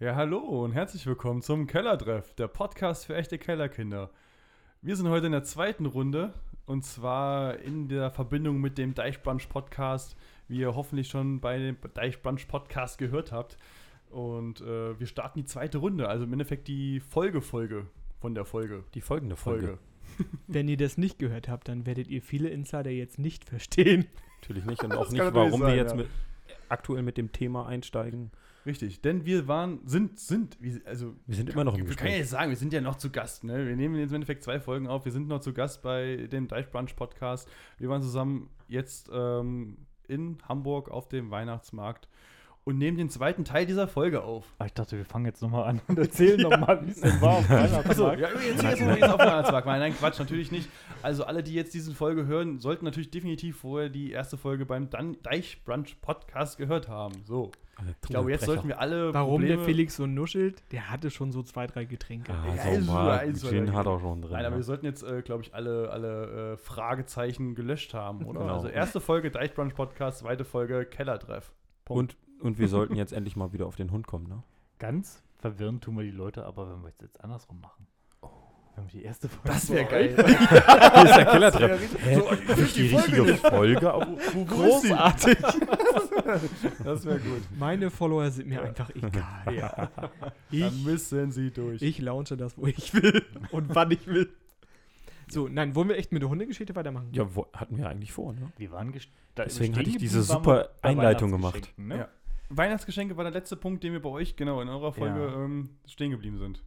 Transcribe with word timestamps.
Ja, 0.00 0.14
hallo 0.14 0.38
und 0.38 0.70
herzlich 0.70 1.04
willkommen 1.06 1.42
zum 1.42 1.66
Kellertreff, 1.66 2.32
der 2.34 2.46
Podcast 2.46 3.06
für 3.06 3.16
echte 3.16 3.36
Kellerkinder. 3.36 4.10
Wir 4.80 4.94
sind 4.94 5.08
heute 5.08 5.26
in 5.26 5.32
der 5.32 5.42
zweiten 5.42 5.86
Runde 5.86 6.34
und 6.66 6.84
zwar 6.84 7.58
in 7.58 7.88
der 7.88 8.12
Verbindung 8.12 8.60
mit 8.60 8.78
dem 8.78 8.94
Deichbrunch 8.94 9.48
Podcast, 9.48 10.16
wie 10.46 10.60
ihr 10.60 10.76
hoffentlich 10.76 11.08
schon 11.08 11.40
bei 11.40 11.58
dem 11.58 11.76
Deichbrunch 11.94 12.46
Podcast 12.46 12.98
gehört 12.98 13.32
habt. 13.32 13.58
Und 14.08 14.60
äh, 14.60 14.96
wir 15.00 15.08
starten 15.08 15.40
die 15.40 15.46
zweite 15.46 15.78
Runde, 15.78 16.08
also 16.08 16.22
im 16.26 16.32
Endeffekt 16.32 16.68
die 16.68 17.00
Folgefolge 17.00 17.84
von 18.20 18.36
der 18.36 18.44
Folge. 18.44 18.84
Die 18.94 19.00
folgende 19.00 19.34
Folge. 19.34 19.78
Folge. 20.16 20.30
Wenn 20.46 20.68
ihr 20.68 20.76
das 20.76 20.96
nicht 20.96 21.18
gehört 21.18 21.48
habt, 21.48 21.66
dann 21.66 21.86
werdet 21.86 22.06
ihr 22.06 22.22
viele 22.22 22.50
Insider 22.50 22.92
jetzt 22.92 23.18
nicht 23.18 23.44
verstehen. 23.44 24.06
Natürlich 24.42 24.64
nicht 24.64 24.84
und 24.84 24.92
auch 24.92 25.10
nicht, 25.10 25.34
warum 25.34 25.62
sein, 25.62 25.70
wir 25.70 25.74
jetzt 25.74 25.90
ja. 25.90 25.96
mit, 25.96 26.08
aktuell 26.68 27.02
mit 27.02 27.16
dem 27.16 27.32
Thema 27.32 27.66
einsteigen. 27.66 28.30
Richtig, 28.68 29.00
denn 29.00 29.24
wir 29.24 29.48
waren, 29.48 29.80
sind, 29.86 30.18
sind, 30.18 30.58
also 30.84 31.14
Wir 31.26 31.36
sind 31.36 31.48
immer 31.48 31.64
noch 31.64 31.72
im 31.72 31.88
Wir 31.88 31.96
können 31.96 32.10
ja 32.10 32.18
Gespräch. 32.18 32.18
jetzt 32.18 32.30
sagen, 32.30 32.50
wir 32.50 32.56
sind 32.58 32.70
ja 32.74 32.82
noch 32.82 32.96
zu 32.96 33.08
Gast. 33.08 33.42
Ne? 33.42 33.66
Wir 33.66 33.76
nehmen 33.76 33.96
jetzt 33.96 34.10
im 34.10 34.16
Endeffekt 34.16 34.44
zwei 34.44 34.60
Folgen 34.60 34.86
auf. 34.86 35.06
Wir 35.06 35.12
sind 35.12 35.26
noch 35.26 35.40
zu 35.40 35.54
Gast 35.54 35.80
bei 35.80 36.28
dem 36.30 36.48
Deichbrunch 36.48 36.94
Podcast. 36.94 37.48
Wir 37.78 37.88
waren 37.88 38.02
zusammen 38.02 38.50
jetzt 38.68 39.08
ähm, 39.10 39.78
in 40.06 40.36
Hamburg 40.46 40.90
auf 40.90 41.08
dem 41.08 41.30
Weihnachtsmarkt 41.30 42.10
und 42.64 42.76
nehmen 42.76 42.98
den 42.98 43.08
zweiten 43.08 43.46
Teil 43.46 43.64
dieser 43.64 43.88
Folge 43.88 44.22
auf. 44.22 44.44
Ah, 44.58 44.66
ich 44.66 44.74
dachte, 44.74 44.98
wir 44.98 45.06
fangen 45.06 45.24
jetzt 45.24 45.40
nochmal 45.40 45.64
an 45.64 45.80
und 45.88 45.98
erzählen 45.98 46.38
nochmal, 46.38 46.82
wie 46.86 46.90
es 46.90 47.00
denn 47.00 47.18
war 47.22 47.38
auf 47.38 47.48
Weihnachtsmarkt. 47.48 47.88
Achso, 47.88 48.12
ja, 48.12 48.28
jetzt 48.38 48.62
jetzt 48.62 48.80
jetzt 48.80 49.02
auf 49.04 49.18
Weihnachtsmarkt. 49.18 49.66
Nein, 49.66 49.80
nein, 49.80 49.94
Quatsch, 49.96 50.18
natürlich 50.18 50.52
nicht. 50.52 50.68
Also 51.00 51.24
alle, 51.24 51.42
die 51.42 51.54
jetzt 51.54 51.72
diese 51.72 51.94
Folge 51.94 52.26
hören, 52.26 52.58
sollten 52.58 52.84
natürlich 52.84 53.10
definitiv 53.10 53.56
vorher 53.56 53.88
die 53.88 54.10
erste 54.10 54.36
Folge 54.36 54.66
beim 54.66 54.90
Dan 54.90 55.16
Deichbrunch 55.22 56.02
Podcast 56.02 56.58
gehört 56.58 56.88
haben. 56.88 57.14
So, 57.24 57.50
ich 57.86 58.08
glaube, 58.08 58.30
jetzt 58.30 58.44
sollten 58.44 58.68
wir 58.68 58.80
alle 58.80 59.12
Warum 59.14 59.40
Probleme 59.40 59.56
der 59.56 59.64
Felix 59.64 59.96
so 59.96 60.06
nuschelt? 60.06 60.62
Der 60.72 60.90
hatte 60.90 61.10
schon 61.10 61.32
so 61.32 61.42
zwei, 61.42 61.66
drei 61.66 61.84
Getränke. 61.84 62.32
Ah, 62.32 62.54
Ja, 62.54 62.62
so 62.62 62.70
ist 62.70 62.86
mal, 62.86 63.20
so, 63.26 63.30
ist 63.30 63.40
so, 63.40 63.48
Gin 63.48 63.72
hat 63.72 63.86
auch 63.86 64.00
schon 64.00 64.22
drin. 64.22 64.32
Nein, 64.32 64.44
aber 64.44 64.56
wir 64.56 64.60
ja. 64.60 64.64
sollten 64.64 64.86
jetzt, 64.86 65.02
äh, 65.02 65.22
glaube 65.22 65.42
ich, 65.42 65.54
alle, 65.54 65.90
alle 65.90 66.52
äh, 66.52 66.56
Fragezeichen 66.56 67.54
gelöscht 67.54 67.94
haben, 67.94 68.24
oder? 68.24 68.40
Genau. 68.40 68.54
Also 68.54 68.68
erste 68.68 69.00
Folge 69.00 69.30
Deichbrunch 69.30 69.74
Podcast, 69.74 70.18
zweite 70.18 70.44
Folge 70.44 70.84
Kellertreff. 70.84 71.52
Punkt. 71.84 72.16
und, 72.38 72.44
und 72.44 72.58
wir 72.58 72.68
sollten 72.68 72.96
jetzt 72.96 73.12
endlich 73.12 73.36
mal 73.36 73.52
wieder 73.52 73.66
auf 73.66 73.76
den 73.76 73.90
Hund 73.90 74.06
kommen, 74.06 74.26
ne? 74.28 74.42
Ganz 74.78 75.22
verwirrend 75.38 75.82
tun 75.82 75.96
wir 75.96 76.04
die 76.04 76.10
Leute, 76.10 76.44
aber 76.44 76.70
wenn 76.70 76.82
wir 76.82 76.88
es 76.88 77.00
jetzt 77.00 77.22
andersrum 77.22 77.60
machen. 77.60 77.86
Wenn 78.76 78.84
wir 78.84 79.00
die 79.00 79.04
erste 79.04 79.28
Folge 79.28 79.48
Das 79.48 79.70
wäre 79.70 79.84
geil. 79.86 80.14
Hier 80.14 80.24
ist 81.04 81.16
der 81.16 81.26
Kellertreff. 81.26 81.80
so, 81.90 82.66
die 82.76 82.88
Folge 82.88 83.22
richtige. 83.22 83.34
Folge? 83.34 83.94
auch? 83.94 84.06
Großartig. 84.46 85.38
Das 86.84 87.04
wäre 87.04 87.18
gut. 87.18 87.42
Meine 87.58 87.90
Follower 87.90 88.30
sind 88.30 88.48
mir 88.48 88.62
einfach 88.62 88.90
egal. 88.94 89.54
Ja. 89.54 89.90
Dann 89.96 90.10
Ich, 90.50 90.84
müssen 90.84 91.30
sie 91.32 91.50
durch. 91.50 91.82
ich 91.82 91.98
launche 92.00 92.36
das, 92.36 92.56
wo 92.58 92.66
ich 92.66 92.92
will 92.94 93.24
und 93.50 93.74
wann 93.74 93.90
ich 93.90 94.06
will. 94.06 94.30
So, 95.30 95.46
nein, 95.48 95.74
wollen 95.74 95.88
wir 95.90 95.96
echt 95.96 96.10
mit 96.12 96.22
der 96.22 96.28
Hundegeschichte 96.30 96.74
weitermachen? 96.74 97.08
Ja, 97.12 97.34
wo, 97.34 97.46
hatten 97.52 97.76
wir 97.76 97.88
eigentlich 97.88 98.12
vor, 98.12 98.32
ne? 98.32 98.50
Wir 98.56 98.70
waren 98.72 98.92
Deswegen 99.36 99.76
hatte 99.76 99.88
ich 99.90 99.98
diese 99.98 100.22
super 100.22 100.70
Einleitung 100.82 101.30
gemacht. 101.30 101.72
Ne? 101.76 101.98
Ja. 101.98 102.08
Weihnachtsgeschenke 102.50 103.16
war 103.16 103.24
der 103.24 103.32
letzte 103.32 103.56
Punkt, 103.56 103.84
den 103.84 103.92
wir 103.92 104.00
bei 104.00 104.08
euch, 104.08 104.36
genau, 104.36 104.60
in 104.62 104.68
eurer 104.68 104.92
Folge 104.92 105.20
Ja. 105.20 105.44
ähm, 105.44 105.70
stehen 105.86 106.10
geblieben 106.10 106.38
sind. 106.38 106.62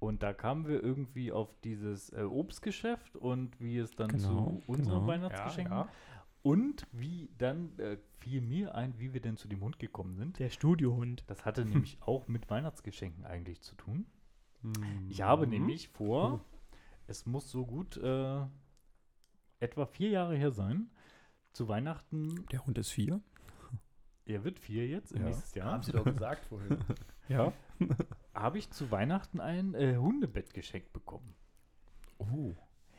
Und 0.00 0.24
da 0.24 0.32
kamen 0.32 0.66
wir 0.66 0.82
irgendwie 0.82 1.30
auf 1.30 1.54
dieses 1.62 2.10
äh, 2.12 2.22
Obstgeschäft 2.22 3.14
und 3.14 3.60
wie 3.60 3.78
es 3.78 3.94
dann 3.94 4.08
Genau, 4.08 4.22
zu 4.28 4.62
unseren 4.66 4.94
genau. 4.96 5.06
Weihnachtsgeschenken 5.06 5.72
Ja, 5.72 5.88
und 6.42 6.86
wie 6.92 7.30
dann 7.38 7.78
äh, 7.78 7.98
fiel 8.18 8.40
mir 8.40 8.74
ein, 8.74 8.98
wie 8.98 9.12
wir 9.12 9.20
denn 9.20 9.36
zu 9.36 9.48
dem 9.48 9.60
Hund 9.60 9.78
gekommen 9.78 10.14
sind. 10.16 10.38
Der 10.38 10.50
Studiohund. 10.50 11.24
Das 11.28 11.44
hatte 11.44 11.64
nämlich 11.64 11.98
auch 12.02 12.28
mit 12.28 12.50
Weihnachtsgeschenken 12.50 13.24
eigentlich 13.24 13.60
zu 13.62 13.74
tun. 13.76 14.06
Hm. 14.62 15.06
Ich 15.08 15.22
habe 15.22 15.46
Mhm. 15.46 15.52
nämlich 15.52 15.88
vor, 15.88 16.44
es 17.06 17.26
muss 17.26 17.50
so 17.50 17.64
gut 17.66 17.96
äh, 17.96 18.40
etwa 19.60 19.86
vier 19.86 20.10
Jahre 20.10 20.36
her 20.36 20.50
sein, 20.52 20.90
zu 21.52 21.68
Weihnachten, 21.68 22.46
Der 22.50 22.64
Hund 22.66 22.78
ist 22.78 22.90
vier. 22.90 23.20
er 24.24 24.42
wird 24.44 24.58
vier 24.58 24.86
jetzt, 24.88 25.12
im 25.12 25.22
Ja. 25.22 25.26
nächsten 25.28 25.58
Jahr, 25.58 25.72
Haben 25.72 25.82
sie 25.82 25.92
doch 25.92 26.04
gesagt 26.04 26.44
vorhin. 26.46 26.78
Ja. 27.28 27.52
habe 28.34 28.58
ich 28.58 28.68
zu 28.70 28.90
Weihnachten 28.90 29.38
ein 29.40 29.74
äh, 29.74 29.96
Hundebett 29.96 30.52
geschenkt 30.54 30.92
bekommen. 30.92 31.34
Oh. 32.18 32.52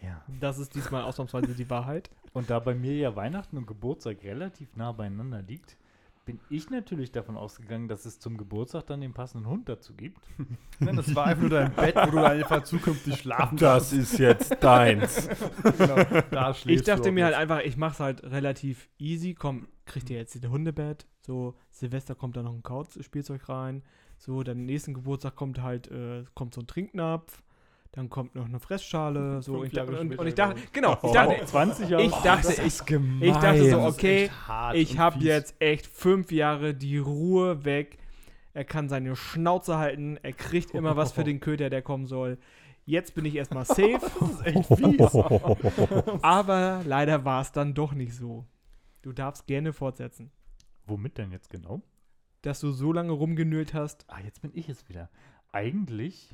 Ja. 0.03 0.21
Das 0.39 0.59
ist 0.59 0.75
diesmal 0.75 1.03
ausnahmsweise 1.03 1.53
die 1.53 1.69
Wahrheit. 1.69 2.09
Und 2.33 2.49
da 2.49 2.59
bei 2.59 2.75
mir 2.75 2.95
ja 2.95 3.15
Weihnachten 3.15 3.57
und 3.57 3.67
Geburtstag 3.67 4.23
relativ 4.23 4.75
nah 4.75 4.91
beieinander 4.91 5.43
liegt, 5.43 5.77
bin 6.25 6.39
ich 6.49 6.69
natürlich 6.69 7.11
davon 7.11 7.37
ausgegangen, 7.37 7.87
dass 7.87 8.05
es 8.05 8.19
zum 8.19 8.37
Geburtstag 8.37 8.87
dann 8.87 9.01
den 9.01 9.13
passenden 9.13 9.47
Hund 9.47 9.67
dazu 9.67 9.93
gibt. 9.93 10.19
Nein, 10.79 10.95
das 10.95 11.13
war 11.13 11.25
einfach 11.25 11.41
nur 11.41 11.49
dein 11.51 11.73
Bett, 11.73 11.95
wo 11.95 12.11
du 12.11 12.23
einfach 12.23 12.63
zukünftig 12.63 13.19
schlafen 13.19 13.57
Das 13.57 13.91
ist 13.93 14.17
jetzt 14.17 14.63
deins. 14.63 15.29
Genau, 15.77 16.21
da 16.31 16.55
Ich 16.65 16.83
dachte 16.83 17.11
mir 17.11 17.25
halt 17.25 17.35
einfach, 17.35 17.59
ich 17.61 17.77
mach's 17.77 17.99
halt 17.99 18.23
relativ 18.23 18.89
easy. 18.97 19.33
Komm, 19.33 19.67
kriegt 19.85 20.09
ihr 20.09 20.17
jetzt 20.17 20.35
ein 20.35 20.49
Hundebett. 20.49 21.05
So, 21.19 21.55
Silvester 21.71 22.15
kommt 22.15 22.37
da 22.37 22.43
noch 22.43 22.53
ein 22.53 22.63
Couch-Spielzeug 22.63 23.47
rein. 23.49 23.83
So, 24.17 24.43
dann 24.43 24.65
nächsten 24.65 24.93
Geburtstag 24.93 25.35
kommt 25.35 25.61
halt, 25.61 25.89
äh, 25.91 26.23
kommt 26.33 26.53
so 26.53 26.61
ein 26.61 26.67
Trinknapf. 26.67 27.43
Dann 27.93 28.09
kommt 28.09 28.35
noch 28.35 28.45
eine 28.45 28.59
Fressschale. 28.59 29.41
So, 29.41 29.63
ich 29.63 29.77
und, 29.77 29.87
später 29.87 30.19
und 30.19 30.27
ich 30.27 30.35
dachte, 30.35 30.61
genau, 30.71 30.93
ich 30.93 31.03
Oh, 31.03 31.13
dachte, 31.13 31.45
20 31.45 31.89
Jahre. 31.89 32.03
ich 32.03 32.11
dachte, 32.11 32.51
ich, 32.51 32.59
ist 32.59 32.85
gemein. 32.85 33.21
ich 33.29 33.35
dachte 33.37 33.69
so, 33.69 33.79
okay, 33.81 34.29
ich 34.73 34.91
und 34.93 34.99
habe 34.99 35.19
jetzt 35.19 35.55
echt 35.59 35.87
fünf 35.87 36.31
Jahre 36.31 36.73
die 36.73 36.97
Ruhe 36.97 37.63
weg. 37.65 37.97
Er 38.55 38.65
kann 38.65 38.89
seine 38.89 39.15
Schnauze 39.15 39.77
halten. 39.77 40.17
Er 40.21 40.33
kriegt 40.33 40.71
immer 40.71 40.95
was 40.97 41.11
für 41.11 41.23
den 41.23 41.39
Köter, 41.39 41.69
der 41.69 41.81
kommen 41.81 42.05
soll. 42.05 42.37
Jetzt 42.85 43.15
bin 43.15 43.25
ich 43.25 43.35
erstmal 43.35 43.65
safe. 43.65 43.99
Das 44.19 44.29
ist 44.31 44.45
echt 44.45 44.65
fies. 44.75 45.15
aber 46.21 46.81
leider 46.85 47.23
war 47.25 47.41
es 47.41 47.51
dann 47.51 47.73
doch 47.73 47.93
nicht 47.93 48.13
so. 48.15 48.45
Du 49.01 49.11
darfst 49.11 49.47
gerne 49.47 49.71
fortsetzen. 49.73 50.31
Womit 50.85 51.17
denn 51.17 51.31
jetzt 51.31 51.49
genau? 51.49 51.81
Dass 52.41 52.59
du 52.59 52.71
so 52.71 52.91
lange 52.91 53.11
rumgenölt 53.13 53.73
hast. 53.73 54.05
Ah, 54.07 54.19
jetzt 54.23 54.41
bin 54.41 54.51
ich 54.53 54.67
es 54.69 54.89
wieder. 54.89 55.09
Eigentlich 55.53 56.29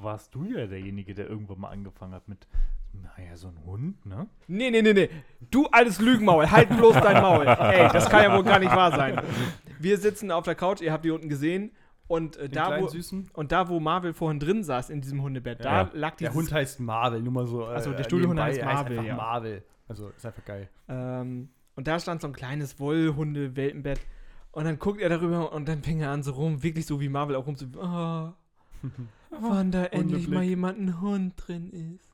warst 0.00 0.34
du 0.36 0.44
ja 0.44 0.66
derjenige, 0.66 1.14
der 1.14 1.28
irgendwann 1.28 1.58
mal 1.60 1.70
angefangen 1.70 2.14
hat 2.14 2.28
mit, 2.28 2.46
naja, 2.92 3.36
so 3.36 3.48
ein 3.48 3.58
Hund, 3.66 4.06
ne? 4.06 4.28
Nee, 4.46 4.70
nee, 4.70 4.82
nee, 4.82 4.92
nee. 4.92 5.10
Du 5.50 5.66
altes 5.66 6.00
Lügenmaul, 6.00 6.48
halt 6.48 6.68
bloß 6.68 6.94
dein 7.00 7.20
Maul. 7.20 7.44
Ey, 7.46 7.88
das 7.92 8.08
kann 8.08 8.22
ja 8.22 8.36
wohl 8.36 8.44
gar 8.44 8.60
nicht 8.60 8.70
wahr 8.74 8.92
sein. 8.92 9.20
Wir 9.80 9.98
sitzen 9.98 10.30
auf 10.30 10.44
der 10.44 10.54
Couch, 10.54 10.80
ihr 10.80 10.92
habt 10.92 11.04
die 11.04 11.10
unten 11.10 11.28
gesehen. 11.28 11.72
Und, 12.06 12.36
äh, 12.36 12.48
da, 12.48 12.80
wo, 12.80 12.86
Süßen. 12.88 13.30
und 13.32 13.52
da, 13.52 13.68
wo 13.68 13.80
Marvel 13.80 14.12
vorhin 14.12 14.38
drin 14.38 14.62
saß, 14.62 14.90
in 14.90 15.00
diesem 15.00 15.22
Hundebett, 15.22 15.64
da 15.64 15.82
Ja. 15.82 15.90
lag 15.94 16.16
Der 16.16 16.28
dieses 16.28 16.34
Hund 16.34 16.52
heißt 16.52 16.78
Marvel, 16.80 17.20
nur 17.22 17.32
mal 17.32 17.46
so. 17.46 17.66
Ach 17.66 17.80
so, 17.80 17.90
der 17.90 18.00
äh, 18.00 18.04
Studiohund 18.04 18.38
heißt 18.38 18.58
er 18.58 18.66
Marvel, 18.66 18.92
einfach 18.98 19.08
ja. 19.08 19.16
Marvel. 19.16 19.64
Also, 19.88 20.08
ist 20.10 20.24
einfach 20.24 20.44
geil. 20.44 20.68
Ähm, 20.88 21.48
und 21.74 21.88
da 21.88 21.98
stand 21.98 22.20
so 22.20 22.28
ein 22.28 22.32
kleines 22.32 22.78
Wollhunde-Welpenbett. 22.78 24.00
Und 24.52 24.64
dann 24.64 24.78
guckt 24.78 25.00
er 25.00 25.08
darüber 25.08 25.52
und 25.52 25.66
dann 25.66 25.82
fing 25.82 26.00
er 26.00 26.10
an 26.10 26.22
so 26.22 26.32
rum, 26.32 26.62
wirklich 26.62 26.84
so 26.86 27.00
wie 27.00 27.08
Marvel 27.08 27.34
auch 27.34 27.46
rum 27.46 27.56
zu. 27.56 27.66
Oh, 27.76 28.32
wann 29.30 29.70
da 29.70 29.84
endlich 29.86 30.28
mal 30.28 30.42
jemand 30.42 30.78
ein 30.80 31.00
Hund 31.00 31.34
drin 31.36 31.70
ist. 31.96 32.08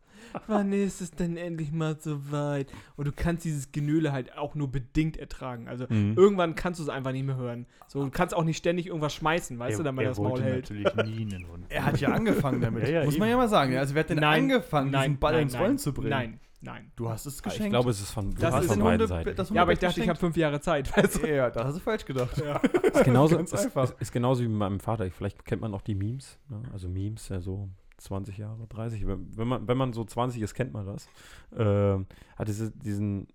Wann 0.47 0.73
ist 0.73 1.01
es 1.01 1.13
denn 1.13 1.37
endlich 1.39 1.73
mal 1.73 1.97
so 1.99 2.31
weit? 2.31 2.71
Und 2.97 3.07
du 3.07 3.13
kannst 3.13 3.45
dieses 3.47 3.73
Genöle 3.73 4.13
halt 4.13 4.37
auch 4.37 4.55
nur 4.55 4.71
bedingt 4.71 5.17
ertragen. 5.17 5.69
Also 5.69 5.87
Mhm. 5.89 6.15
irgendwann 6.17 6.55
kannst 6.55 6.81
du 6.81 6.85
es 6.85 6.91
einfach 6.91 7.13
nicht 7.13 7.25
mehr 7.25 7.37
hören. 7.37 7.67
So, 7.87 8.03
du 8.05 8.11
kannst 8.11 8.35
auch 8.35 8.45
nicht 8.45 8.59
ständig 8.59 8.89
irgendwas 8.89 9.15
schmeißen, 9.15 9.59
weißt 9.59 9.77
er, 9.77 9.79
du, 9.79 9.83
damit 9.85 10.05
er 10.05 10.11
das 10.11 10.19
Maul 10.19 10.31
wollte 10.33 10.45
hält. 10.45 10.71
natürlich 10.71 10.95
nie 11.07 11.35
einen 11.35 11.49
Hund. 11.49 11.65
Er 11.71 11.87
hat 11.87 11.99
ja 12.01 12.09
angefangen 12.11 12.61
damit. 12.61 12.83
Ja, 12.89 13.01
ja, 13.01 13.05
Muss 13.05 13.17
man 13.17 13.29
eben. 13.29 13.31
ja 13.33 13.37
mal 13.39 13.49
sagen. 13.49 13.77
Also, 13.77 13.95
wer 13.95 14.01
hat 14.01 14.11
denn 14.11 14.23
angefangen, 14.23 14.93
diesen 14.93 15.19
Ball 15.19 15.33
nein, 15.33 15.43
ins 15.45 15.53
nein, 15.55 15.63
Rollen 15.63 15.79
zu 15.79 15.95
bringen? 15.95 16.11
Nein, 16.11 16.41
nein. 16.61 16.93
Du 16.97 17.09
hast 17.09 17.27
es 17.27 17.41
Ah, 17.41 17.45
geschenkt. 17.45 17.65
Ich 17.67 17.71
glaube, 17.71 17.91
es 17.91 18.01
ist 18.01 18.11
von, 18.11 18.35
Das 18.35 18.53
war 18.53 18.61
ist 18.63 18.69
von 18.69 18.79
beiden 18.81 18.93
Hunde- 18.93 19.07
Seiten. 19.07 19.37
das 19.37 19.51
Ja, 19.51 19.63
aber 19.63 19.73
ich 19.73 19.79
dachte, 19.79 20.01
ich 20.03 20.09
habe 20.09 20.19
fünf 20.19 20.37
Jahre 20.37 20.61
Zeit, 20.61 20.95
weißt 20.97 21.23
du? 21.23 21.29
Ja, 21.29 21.51
da 21.51 21.65
hast 21.65 21.77
du 21.77 21.81
falsch 21.81 22.05
gedacht. 22.05 22.37
ist 22.93 23.05
genauso, 23.05 23.39
ist, 23.39 23.55
einfach. 23.55 23.85
Ist, 23.85 24.01
ist 24.01 24.13
genauso 24.13 24.43
wie 24.43 24.49
mit 24.49 24.59
meinem 24.59 24.81
Vater. 24.81 25.11
Vielleicht 25.11 25.45
kennt 25.45 25.63
man 25.63 25.75
auch 25.75 25.83
die 25.83 25.95
Memes. 25.95 26.39
Ne? 26.49 26.63
Also 26.73 26.89
Memes, 26.89 27.29
ja 27.29 27.41
so 27.41 27.69
20 27.99 28.39
Jahre, 28.39 28.67
30. 28.69 29.07
Wenn, 29.07 29.49
man, 29.49 29.67
wenn 29.67 29.77
man 29.77 29.93
so 29.93 30.05
20 30.05 30.41
ist, 30.43 30.55
kennt 30.55 30.73
man 30.73 30.87
das. 30.87 31.09
Ähm, 31.57 32.07
hat 32.37 32.49
diese, 32.49 32.71
diesen, 32.71 33.29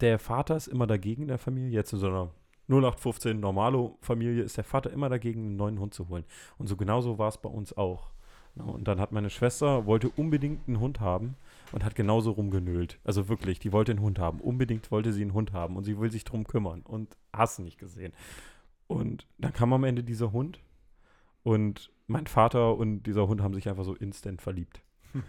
der 0.00 0.18
Vater 0.18 0.56
ist 0.56 0.66
immer 0.68 0.86
dagegen 0.86 1.22
in 1.22 1.28
der 1.28 1.38
Familie. 1.38 1.70
Jetzt 1.70 1.92
in 1.92 1.98
so 1.98 2.06
einer 2.08 2.30
0815 2.68 3.38
Normalo-Familie 3.40 4.42
ist 4.42 4.56
der 4.56 4.64
Vater 4.64 4.90
immer 4.90 5.08
dagegen, 5.08 5.40
einen 5.46 5.56
neuen 5.56 5.78
Hund 5.80 5.94
zu 5.94 6.08
holen. 6.08 6.24
Und 6.58 6.66
so 6.68 6.76
genauso 6.76 7.18
war 7.18 7.28
es 7.28 7.38
bei 7.38 7.48
uns 7.48 7.76
auch. 7.76 8.10
Ne? 8.54 8.64
Und 8.64 8.88
dann 8.88 9.00
hat 9.00 9.12
meine 9.12 9.30
Schwester, 9.30 9.86
wollte 9.86 10.08
unbedingt 10.10 10.66
einen 10.68 10.80
Hund 10.80 11.00
haben 11.00 11.36
und 11.74 11.84
hat 11.84 11.96
genauso 11.96 12.30
rumgenölt. 12.30 13.00
Also 13.02 13.28
wirklich, 13.28 13.58
die 13.58 13.72
wollte 13.72 13.90
einen 13.90 14.00
Hund 14.00 14.20
haben. 14.20 14.38
Unbedingt 14.40 14.92
wollte 14.92 15.12
sie 15.12 15.22
einen 15.22 15.34
Hund 15.34 15.52
haben 15.52 15.76
und 15.76 15.82
sie 15.82 15.98
will 15.98 16.08
sich 16.08 16.22
drum 16.22 16.46
kümmern 16.46 16.82
und 16.82 17.16
hast 17.32 17.58
nicht 17.58 17.78
gesehen. 17.78 18.12
Und 18.86 19.26
dann 19.38 19.52
kam 19.52 19.72
am 19.72 19.82
Ende 19.82 20.04
dieser 20.04 20.30
Hund 20.30 20.60
und 21.42 21.90
mein 22.06 22.28
Vater 22.28 22.76
und 22.76 23.02
dieser 23.02 23.26
Hund 23.26 23.42
haben 23.42 23.54
sich 23.54 23.68
einfach 23.68 23.82
so 23.82 23.94
instant 23.94 24.40
verliebt. 24.40 24.82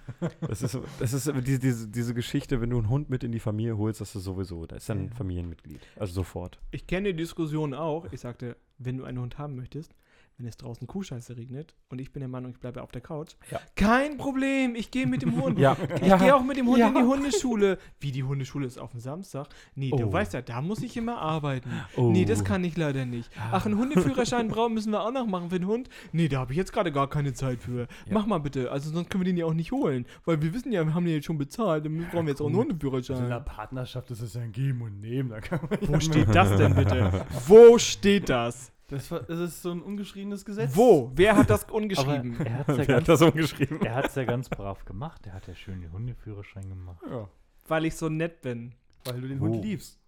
Das 0.42 0.62
ist, 0.62 0.78
das 1.00 1.14
ist 1.14 1.32
diese, 1.46 1.60
diese, 1.60 1.88
diese 1.88 2.14
Geschichte, 2.14 2.62
wenn 2.62 2.70
du 2.72 2.78
einen 2.78 2.90
Hund 2.90 3.10
mit 3.10 3.24
in 3.24 3.32
die 3.32 3.40
Familie 3.40 3.78
holst, 3.78 4.02
das 4.02 4.16
ist 4.16 4.24
sowieso, 4.24 4.66
da 4.66 4.76
ist 4.76 4.90
dann 4.90 5.06
ein. 5.06 5.10
Familienmitglied. 5.12 5.80
Also 5.96 6.14
sofort. 6.14 6.60
Ich 6.72 6.88
kenne 6.88 7.10
die 7.10 7.18
Diskussion 7.18 7.74
auch. 7.74 8.12
Ich 8.12 8.22
sagte, 8.22 8.56
wenn 8.78 8.98
du 8.98 9.04
einen 9.04 9.20
Hund 9.20 9.38
haben 9.38 9.56
möchtest, 9.56 9.96
wenn 10.38 10.48
es 10.48 10.58
draußen 10.58 10.86
Kuhscheiße 10.86 11.38
regnet 11.38 11.76
und 11.90 12.00
ich 12.02 12.12
bin 12.12 12.20
der 12.20 12.28
Meinung, 12.28 12.52
ich 12.52 12.60
bleibe 12.60 12.82
auf 12.84 12.92
der 12.92 13.00
Couch. 13.02 13.36
Ja. 13.52 13.60
Kein 13.76 14.18
Problem, 14.18 14.76
ich 14.76 14.92
gehe 14.92 15.08
mit 15.08 15.22
dem 15.22 15.42
Hund. 15.42 15.58
Ja, 15.60 15.78
Ich 15.96 16.18
gehe 16.18 16.36
auch 16.36 16.44
mit 16.44 16.58
dem 16.58 16.68
Hund 16.68 16.80
in 16.80 16.94
die 16.94 17.02
Hundeschule. 17.04 17.78
Wie 18.02 18.12
die 18.12 18.24
Hundeschule 18.24 18.68
ist 18.68 18.78
auf 18.78 18.92
dem 18.92 19.00
Samstag? 19.00 19.48
Nee, 19.76 19.92
du 19.92 20.06
Oh. 20.08 20.12
weißt 20.14 20.34
ja, 20.34 20.42
da 20.42 20.62
muss 20.62 20.82
ich 20.84 20.98
immer 20.98 21.20
arbeiten. 21.20 21.70
Oh. 21.96 22.12
Nee, 22.12 22.26
das 22.26 22.44
kann 22.44 22.64
ich 22.66 22.76
leider 22.76 23.06
nicht. 23.06 23.30
Ach, 23.52 23.66
einen 23.66 23.78
Hundeführerschein 23.78 24.50
brauchen 24.50 24.74
müssen 24.74 24.92
wir 24.92 25.02
auch 25.02 25.12
noch 25.12 25.26
machen 25.26 25.50
für 25.50 25.60
den 25.60 25.68
Hund? 25.68 25.90
Nee, 26.12 26.28
da 26.28 26.40
habe 26.40 26.52
ich 26.52 26.58
jetzt 26.58 26.74
gerade 26.74 26.92
gar 26.92 27.10
keine 27.10 27.34
Zeit 27.34 27.62
für. 27.62 27.88
Mach 28.10 28.26
mal 28.26 28.40
bitte, 28.40 28.72
also 28.72 28.90
sonst 28.92 29.10
können 29.10 29.24
wir 29.24 29.32
den 29.32 29.38
ja 29.38 29.46
auch 29.46 29.54
nicht 29.54 29.72
holen. 29.72 30.06
Weil 30.26 30.42
wir 30.42 30.54
wissen 30.54 30.72
ja, 30.72 30.84
wir 30.86 30.94
haben 30.94 31.06
den 31.06 31.14
jetzt 31.16 31.26
schon 31.26 31.38
bezahlt, 31.38 31.86
dann 31.86 31.98
brauchen 32.12 32.26
wir 32.26 32.32
jetzt 32.34 32.42
auch 32.42 32.48
einen 32.48 32.56
Also 32.56 32.64
in 32.64 32.70
Hundeführerschein. 32.72 33.26
einer 33.26 33.40
Partnerschaft 33.40 34.12
ist 34.12 34.22
es 34.22 34.34
ja 34.34 34.42
ein 34.42 34.52
Geben 34.52 34.82
und 34.82 35.00
Nehmen. 35.00 35.30
Da 35.30 35.40
kann 35.40 35.60
man 35.70 35.80
Wo 35.82 36.00
steht 36.02 36.34
das 36.36 36.56
denn 36.58 36.76
bitte? 36.76 37.26
Wo 37.48 37.78
steht 37.78 38.30
das? 38.30 38.72
Das, 38.88 39.10
war- 39.12 39.22
das 39.22 39.40
ist 39.40 39.62
so 39.62 39.72
ein 39.72 39.82
ungeschriebenes 39.82 40.46
Gesetz. 40.46 40.76
Wo? 40.76 41.12
Wer 41.16 41.36
hat 41.38 41.50
das 41.50 41.64
Aber 41.66 41.76
ungeschrieben? 41.76 42.38
er 42.46 42.60
hat 42.60 42.70
es 42.70 42.78
ja, 42.78 42.78
Wer 42.78 42.86
ganz- 42.88 43.02
hat 43.02 43.10
das 43.10 43.22
umgeschrieben? 43.22 43.82
er 43.82 43.96
hat's 43.96 44.16
ja 44.16 44.24
ganz 44.26 44.50
brav 44.50 44.86
gemacht. 44.86 45.26
Er 45.28 45.34
hat 45.34 45.48
ja 45.48 45.56
schön 45.56 45.82
den 45.82 45.92
Hundeführerschein 45.92 46.68
gemacht. 46.70 47.02
Ja, 47.10 47.28
Weil 47.68 47.86
ich 47.86 47.96
so 47.96 48.10
nett 48.10 48.42
bin. 48.42 48.74
weil 49.06 49.22
du 49.22 49.28
den 49.28 49.40
Oh. 49.40 49.44
Hund 49.44 49.64
liebst. 49.64 50.00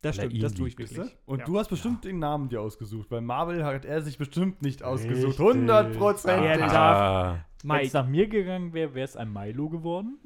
Das 0.00 0.16
Weil 0.16 0.24
er 0.26 0.28
stimmt, 0.30 0.42
das 0.44 0.54
tue 0.54 0.68
ich 0.68 0.78
liebt, 0.78 0.90
wirklich. 0.96 1.16
Und 1.26 1.40
Ja. 1.40 1.44
du 1.44 1.58
hast 1.58 1.68
bestimmt 1.68 2.04
den 2.04 2.20
Namen 2.20 2.48
dir 2.48 2.60
ausgesucht. 2.60 3.08
Bei 3.08 3.20
Marvel 3.20 3.64
hat 3.64 3.84
er 3.84 4.00
sich 4.00 4.16
bestimmt 4.16 4.62
nicht 4.62 4.82
ausgesucht. 4.84 5.38
Richtig. 5.40 5.40
100 5.40 5.96
Prozent. 5.98 6.44
Er 6.44 6.58
darf- 6.58 6.72
Ah, 6.72 7.44
Wenn 7.64 7.80
es 7.86 7.92
nach 7.92 8.06
mir 8.06 8.28
gegangen 8.28 8.72
wäre, 8.72 8.94
wäre 8.94 9.04
es 9.04 9.16
ein 9.16 9.32
Milo 9.32 9.68
geworden. 9.68 10.18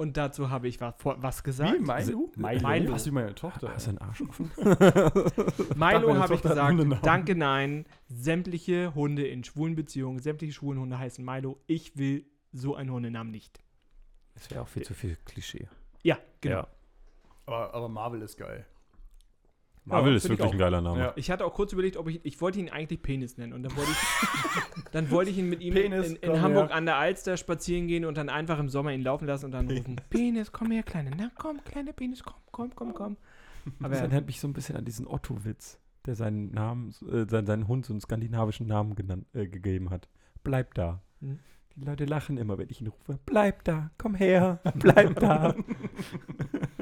Und 0.00 0.16
dazu 0.16 0.48
habe 0.48 0.66
ich 0.66 0.80
was, 0.80 0.94
vor- 0.96 1.22
was 1.22 1.44
gesagt. 1.44 1.74
Wie, 1.74 1.80
Milo? 1.80 2.32
Milo. 2.34 2.68
Milo. 2.68 2.92
Hast 2.94 3.06
du 3.06 3.12
meine 3.12 3.34
Tochter? 3.34 3.70
hast 3.74 3.84
du 3.86 3.90
einen 3.90 3.98
Arsch 3.98 4.22
offen? 4.22 4.50
Milo 5.76 6.16
habe 6.16 6.34
ich 6.34 6.40
gesagt, 6.42 7.04
danke, 7.04 7.34
nein. 7.34 7.84
Sämtliche 8.08 8.94
Hunde 8.94 9.26
in 9.26 9.44
schwulen 9.44 9.74
Beziehungen, 9.76 10.18
sämtliche 10.20 10.54
schwulen 10.54 10.80
Hunde 10.80 10.98
heißen 10.98 11.22
Milo. 11.22 11.60
Ich 11.66 11.98
will 11.98 12.24
so 12.50 12.76
einen 12.76 12.90
Hundenamen 12.90 13.30
nicht. 13.30 13.60
Das 14.32 14.50
wäre 14.50 14.62
auch 14.62 14.68
viel 14.68 14.84
zu 14.84 14.94
viel 14.94 15.18
Klischee. 15.26 15.68
Ja, 16.02 16.16
genau. 16.40 16.60
Ja. 16.60 16.68
Aber, 17.44 17.74
aber 17.74 17.88
Marvel 17.90 18.22
ist 18.22 18.38
geil. 18.38 18.64
Marvel 19.90 20.12
Ja, 20.12 20.16
ist 20.16 20.28
wirklich 20.28 20.52
ein 20.52 20.58
geiler 20.58 20.80
Name. 20.80 21.00
Ja. 21.00 21.12
Ich 21.16 21.30
hatte 21.30 21.44
auch 21.44 21.52
kurz 21.52 21.72
überlegt, 21.72 21.96
ob 21.96 22.08
ich, 22.08 22.24
ich 22.24 22.40
wollte 22.40 22.58
ihn 22.60 22.70
eigentlich 22.70 23.02
Penis 23.02 23.36
nennen. 23.36 23.52
Und 23.52 23.62
dann 23.62 23.76
wollte 23.76 23.90
ich, 23.90 24.84
dann 24.92 25.10
wollte 25.10 25.30
ich 25.30 25.38
ihn 25.38 25.48
mit 25.48 25.60
ihm 25.60 25.74
Penis, 25.74 26.10
in, 26.10 26.16
in 26.16 26.40
Hamburg 26.40 26.68
her. 26.68 26.76
an 26.76 26.86
der 26.86 26.96
Alster 26.96 27.36
spazieren 27.36 27.86
gehen 27.86 28.04
und 28.04 28.16
dann 28.16 28.28
einfach 28.28 28.58
im 28.58 28.68
Sommer 28.68 28.92
ihn 28.92 29.02
laufen 29.02 29.26
lassen 29.26 29.46
und 29.46 29.52
dann 29.52 29.70
rufen, 29.70 29.96
Penis, 30.10 30.52
komm 30.52 30.70
her, 30.70 30.82
Kleine. 30.82 31.10
Na 31.16 31.30
komm, 31.36 31.62
kleiner 31.64 31.92
Penis, 31.92 32.22
komm, 32.22 32.34
komm, 32.50 32.74
komm, 32.74 32.94
komm. 32.94 33.16
Das 33.64 33.74
Aber 33.84 33.96
erinnert 33.96 34.26
mich 34.26 34.40
so 34.40 34.48
ein 34.48 34.52
bisschen 34.52 34.76
an 34.76 34.84
diesen 34.84 35.06
Otto-Witz, 35.06 35.78
der 36.06 36.14
seinen 36.14 36.50
Namen, 36.52 36.94
äh, 37.10 37.28
seinen, 37.28 37.46
seinen 37.46 37.68
Hund 37.68 37.84
so 37.84 37.92
einen 37.92 38.00
skandinavischen 38.00 38.66
Namen 38.66 38.94
genannt, 38.94 39.26
äh, 39.34 39.46
gegeben 39.46 39.90
hat. 39.90 40.08
Bleib 40.42 40.74
da. 40.74 41.02
Hm. 41.20 41.38
Die 41.76 41.84
Leute 41.84 42.04
lachen 42.04 42.36
immer, 42.36 42.58
wenn 42.58 42.68
ich 42.68 42.80
ihn 42.80 42.88
rufe. 42.88 43.18
Bleib 43.26 43.64
da, 43.64 43.90
komm 43.96 44.14
her, 44.14 44.60
bleib 44.74 45.18
da. 45.20 45.54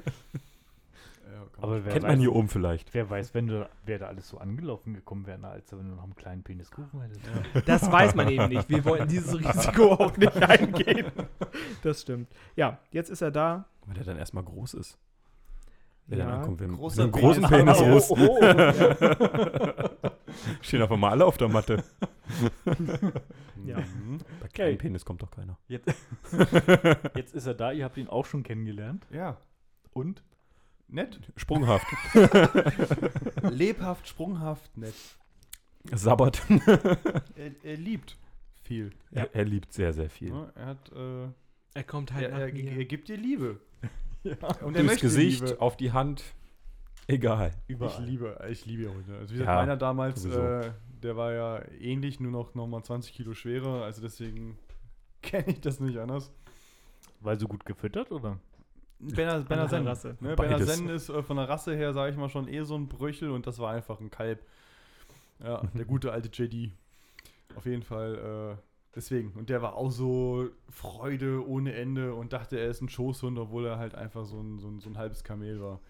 Ja. 1.59 1.65
Aber 1.65 1.85
wer 1.85 1.93
Kennt 1.93 2.05
weiß, 2.05 2.13
man 2.13 2.21
hier 2.21 2.35
oben 2.35 2.49
vielleicht. 2.49 2.95
Wer 2.95 3.11
weiß, 3.11 3.35
wenn 3.35 3.49
du, 3.49 3.69
wer 3.85 3.99
da 3.99 4.07
alles 4.07 4.29
so 4.29 4.39
angelaufen 4.39 4.95
gekommen 4.95 5.27
wäre, 5.27 5.47
als 5.47 5.71
wenn 5.73 5.89
du 5.89 5.95
noch 5.97 6.05
einen 6.05 6.15
kleinen 6.17 6.43
Penis 6.43 6.71
gerufen 6.71 7.01
hättest. 7.03 7.69
das 7.69 7.91
weiß 7.91 8.15
man 8.15 8.29
eben 8.29 8.49
nicht. 8.49 8.69
Wir 8.69 8.85
wollten 8.85 9.09
dieses 9.09 9.39
Risiko 9.39 9.93
auch 9.99 10.17
nicht 10.17 10.37
eingehen. 10.37 11.11
Das 11.83 12.03
stimmt. 12.03 12.29
Ja, 12.57 12.79
jetzt 12.91 13.11
ist 13.11 13.23
er 13.23 13.31
da. 13.31 13.67
Weil 13.87 13.95
der 13.95 14.05
dann 14.05 14.17
erstmal 14.19 14.45
groß 14.45 14.75
ist. 14.75 14.99
Wer 16.07 16.19
Ja, 16.19 16.25
dann 16.27 16.35
ankommt, 16.37 16.61
wenn 16.61 16.75
großer 16.75 17.03
einen 17.03 17.13
großen 17.13 17.43
Penis. 17.45 17.79
Penis 17.79 18.11
Oh, 18.11 18.17
ist. 18.17 19.91
Stehen 20.67 20.83
auf 20.83 20.91
einmal 20.91 21.11
alle 21.11 21.27
auf 21.27 21.37
der 21.37 21.49
Matte. 21.49 21.85
Ja. 23.65 23.77
Bei 24.41 24.49
kleinen 24.49 24.79
Penis 24.79 25.05
kommt 25.05 25.23
doch 25.23 25.31
keiner. 25.31 25.59
Jetzt, 25.69 25.89
jetzt 27.15 27.35
ist 27.35 27.47
er 27.47 27.55
da, 27.55 27.73
ihr 27.73 27.85
habt 27.85 27.97
ihn 27.99 28.09
auch 28.09 28.25
schon 28.25 28.43
kennengelernt. 28.43 29.07
Ja. 29.11 29.37
Und? 29.93 30.23
Nett. 30.89 31.21
Sprunghaft. 31.37 31.87
Lebhaft, 33.51 34.09
sprunghaft, 34.09 34.77
nett. 34.77 34.95
Sabbert. 35.93 36.43
Er, 37.37 37.53
er 37.63 37.77
liebt 37.77 38.17
viel. 38.63 38.91
Ja. 39.11 39.23
Er, 39.23 39.35
er 39.35 39.45
liebt 39.45 39.73
sehr, 39.73 39.93
sehr 39.93 40.11
viel. 40.11 40.31
Ja, 40.31 40.51
er 40.55 40.67
hat, 40.67 40.93
äh, 40.93 41.29
Er 41.75 41.85
kommt 41.85 42.13
halt 42.13 42.25
er, 42.25 42.31
nach 42.31 42.39
er, 42.41 42.53
mir. 42.53 42.73
er 42.73 42.85
gibt 42.85 43.09
dir 43.09 43.17
Liebe. 43.17 43.61
Ja. 44.25 44.35
Und 44.63 44.77
er 44.77 44.83
Durchs 44.83 45.01
Gesicht, 45.01 45.43
Liebe. 45.43 45.61
auf 45.61 45.77
die 45.77 45.93
Hand. 45.93 46.23
Egal. 47.07 47.53
Ich 47.69 47.79
liebe, 48.01 48.39
ich 48.51 48.67
liebe 48.67 48.83
ja 48.85 48.91
Hunde. 48.91 49.17
Also 49.17 49.35
wie 49.35 49.39
gesagt, 49.39 49.49
Ja, 49.49 49.55
meiner 49.55 49.77
damals, 49.77 50.25
äh, 50.27 50.73
der 51.03 51.17
war 51.17 51.33
ja 51.33 51.63
ähnlich, 51.81 52.21
nur 52.21 52.33
noch 52.33 52.55
nochmal 52.55 52.83
20 52.83 53.15
Kilo 53.15 53.33
schwerer. 53.33 53.85
Also 53.85 54.03
deswegen 54.03 54.59
kenne 55.23 55.47
ich 55.53 55.61
das 55.61 55.81
nicht 55.81 55.97
anders. 55.99 56.31
Weil 57.21 57.39
so 57.39 57.49
gut 57.49 57.65
gefüttert, 57.65 58.11
oder? 58.13 58.39
Benner, 58.99 59.41
Benner 59.41 59.69
Sen. 59.69 59.87
Rasse. 59.87 60.17
Ne. 60.21 60.35
Benner 60.35 60.65
Sen 60.65 60.89
ist 60.89 61.09
äh, 61.09 61.23
von 61.23 61.37
der 61.37 61.49
Rasse 61.49 61.75
her, 61.77 61.93
sage 61.93 62.13
ich 62.13 62.19
mal, 62.19 62.29
schon 62.29 62.49
eh 62.49 62.63
so 62.65 62.75
ein 62.75 62.89
Bröchel 62.89 63.31
und 63.31 63.47
das 63.47 63.59
war 63.59 63.73
einfach 63.73 64.01
ein 64.01 64.11
Kalb. 64.11 64.43
Ja, 65.43 65.63
der 65.75 65.85
gute 65.85 66.13
alte 66.13 66.29
JD. 66.29 66.73
Auf 67.55 67.65
jeden 67.65 67.83
Fall, 67.83 68.57
äh, 68.59 68.63
deswegen. 68.95 69.33
Und 69.33 69.51
der 69.51 69.63
war 69.63 69.75
auch 69.75 69.91
so 69.91 70.49
Freude 70.69 71.47
ohne 71.47 71.75
Ende 71.75 72.15
und 72.15 72.33
dachte, 72.33 72.59
er 72.59 72.69
ist 72.69 72.81
ein 72.81 72.89
Schoßhund, 72.89 73.39
obwohl 73.39 73.67
er 73.67 73.79
halt 73.79 73.95
einfach 73.95 74.25
so 74.25 74.41
ein, 74.41 74.59
so 74.59 74.69
ein, 74.69 74.81
so 74.81 74.91
ein 74.91 74.99
halbes 74.99 75.23
Kamel 75.23 75.61
war. 75.61 75.81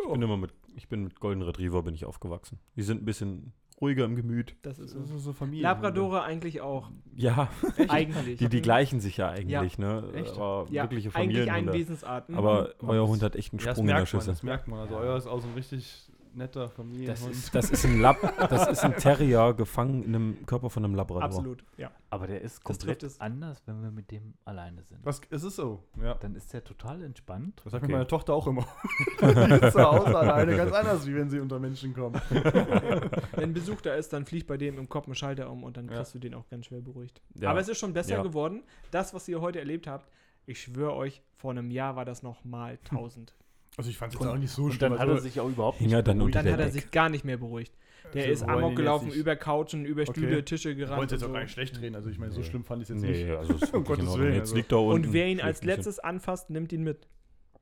Ich 0.00 0.12
bin 0.12 0.22
immer 0.22 0.36
mit, 0.36 0.52
ich 0.76 0.88
bin 0.88 1.04
mit 1.04 1.20
Golden 1.20 1.42
Retriever 1.42 1.82
bin 1.82 1.94
ich 1.94 2.04
aufgewachsen. 2.04 2.58
Die 2.76 2.82
sind 2.82 3.02
ein 3.02 3.04
bisschen 3.04 3.52
ruhiger 3.80 4.04
im 4.04 4.16
Gemüt. 4.16 4.56
Das 4.62 4.78
ist 4.78 4.90
so. 4.92 5.18
so 5.18 5.32
Familie. 5.32 5.62
Labradore 5.62 6.22
eigentlich 6.22 6.60
auch. 6.60 6.90
Ja, 7.14 7.48
Eigentlich. 7.88 8.38
die, 8.38 8.48
die 8.48 8.60
gleichen 8.62 9.00
sich 9.00 9.16
ja 9.16 9.28
eigentlich, 9.30 9.78
ne? 9.78 10.04
Echt? 10.14 10.34
Aber 10.36 10.66
ja, 10.70 10.82
wirkliche 10.84 11.08
eigentlich 11.14 11.40
ein 11.40 11.46
Familienhunde. 11.46 11.72
Wesensart. 11.72 12.28
Mhm. 12.28 12.38
Aber 12.38 12.74
Mhm. 12.80 12.88
euer 12.88 13.06
Hund 13.08 13.22
hat 13.22 13.36
echt 13.36 13.52
einen 13.52 13.60
Ja, 13.60 13.70
Sprung 13.72 13.84
in 13.84 13.86
der 13.88 13.96
merkt 13.96 14.12
man, 14.12 14.20
Schüssel. 14.20 14.32
das 14.34 14.42
merkt 14.42 14.68
man. 14.68 14.78
Also 14.80 14.96
euer 14.96 15.16
ist 15.16 15.26
auch 15.26 15.40
so 15.40 15.48
ein 15.48 15.54
richtig 15.54 16.08
netter 16.38 16.70
Familienhund. 16.70 17.20
Das 17.20 17.26
ist, 17.28 17.54
das 17.54 17.70
ist 17.70 17.84
ein 17.84 18.00
Lab, 18.00 18.16
das 18.48 18.68
ist 18.68 18.82
ein 18.84 18.96
Terrier 18.96 19.52
gefangen 19.54 20.02
in 20.02 20.14
einem 20.14 20.46
Körper 20.46 20.70
von 20.70 20.84
einem 20.84 20.94
Labrador. 20.94 21.22
Absolut, 21.24 21.64
ja. 21.76 21.90
Aber 22.10 22.26
der 22.26 22.40
ist 22.40 22.64
komplett 22.64 23.04
anders, 23.20 23.62
wenn 23.66 23.82
wir 23.82 23.90
mit 23.90 24.10
dem 24.10 24.32
alleine 24.46 24.82
sind. 24.82 25.04
Was, 25.04 25.20
es 25.28 25.42
ist 25.44 25.56
so, 25.56 25.84
ja. 26.02 26.14
Dann 26.14 26.34
ist 26.34 26.52
der 26.52 26.64
total 26.64 27.02
entspannt. 27.02 27.60
Das 27.64 27.72
sagt 27.72 27.84
Okay. 27.84 27.92
mir 27.92 27.98
meine 27.98 28.06
Tochter 28.08 28.32
auch 28.32 28.46
immer. 28.46 28.66
die 29.20 29.26
ist 29.66 29.72
zu 29.74 29.82
Hause 29.82 30.16
alleine 30.18 30.56
ganz 30.56 30.72
anders, 30.72 31.06
wie 31.06 31.14
wenn 31.14 31.28
sie 31.28 31.38
unter 31.40 31.58
Menschen 31.58 31.92
kommt. 31.94 32.20
Wenn 33.36 33.52
Besuch 33.52 33.80
da 33.80 33.94
ist, 33.94 34.12
dann 34.12 34.24
fliegt 34.26 34.46
bei 34.46 34.56
dem 34.56 34.78
im 34.78 34.88
Kopf 34.88 35.06
ein 35.06 35.14
Schalter 35.14 35.50
um 35.50 35.62
und 35.64 35.76
dann 35.76 35.88
Ja. 35.88 35.96
kriegst 35.96 36.14
du 36.14 36.18
den 36.18 36.34
auch 36.34 36.48
ganz 36.48 36.66
schwer 36.66 36.80
beruhigt. 36.80 37.20
Ja. 37.34 37.50
Aber 37.50 37.60
es 37.60 37.68
ist 37.68 37.78
schon 37.78 37.92
besser 37.92 38.16
Ja. 38.16 38.22
geworden. 38.22 38.62
Das, 38.90 39.12
was 39.14 39.28
ihr 39.28 39.40
heute 39.40 39.58
erlebt 39.58 39.86
habt, 39.86 40.08
ich 40.46 40.60
schwöre 40.62 40.94
euch, 40.94 41.22
vor 41.36 41.50
einem 41.50 41.70
Jahr 41.70 41.94
war 41.96 42.04
das 42.04 42.22
noch 42.22 42.44
mal 42.44 42.78
1000. 42.90 43.34
Also 43.78 43.88
ich 43.90 43.96
fand 43.96 44.12
es 44.12 44.20
jetzt 44.20 44.28
auch 44.28 44.36
nicht 44.36 44.50
so 44.50 44.64
Und 44.64 44.72
schlimm. 44.74 44.90
dann 44.90 44.98
hat 44.98 45.08
er 45.08 45.12
Also, 45.14 45.22
sich 45.22 45.40
auch 45.40 45.48
überhaupt 45.48 45.80
er 45.80 46.02
dann 46.02 46.18
beruhigt. 46.18 46.34
Dann 46.36 46.52
hat 46.52 46.60
er 46.60 46.70
sich 46.70 46.90
gar 46.90 47.08
nicht 47.08 47.24
mehr 47.24 47.38
beruhigt. 47.38 47.72
Der 48.12 48.22
Also 48.26 48.32
ist 48.32 48.42
amok 48.42 48.74
gelaufen, 48.76 49.06
nicht- 49.08 49.16
über 49.16 49.36
Couchen, 49.36 49.84
über 49.84 50.04
Stühle, 50.06 50.28
Okay. 50.38 50.42
Tische 50.42 50.70
ich 50.72 50.78
gerannt. 50.78 50.98
wollte 50.98 51.14
jetzt 51.14 51.24
auch 51.24 51.32
gar 51.32 51.40
nicht 51.42 51.52
schlecht 51.52 51.80
reden. 51.80 51.94
Also 51.94 52.10
ich 52.10 52.18
meine, 52.18 52.32
so 52.32 52.42
schlimm 52.42 52.64
fand 52.64 52.82
ich 52.82 52.90
es 52.90 52.96
jetzt 52.96 53.02
Nee, 53.10 53.24
nicht. 53.24 53.36
also 53.36 53.54
Um 53.76 53.84
Gottes. 53.84 54.18
Willen, 54.18 54.32
Jetzt 54.34 54.40
also. 54.42 54.56
liegt 54.56 54.72
er 54.72 54.80
unten. 54.80 55.06
Und 55.08 55.12
wer 55.12 55.26
ihn 55.28 55.40
als 55.40 55.62
letztes 55.64 55.98
anfasst, 55.98 56.50
nimmt 56.50 56.72
ihn 56.72 56.82
mit. 56.82 57.06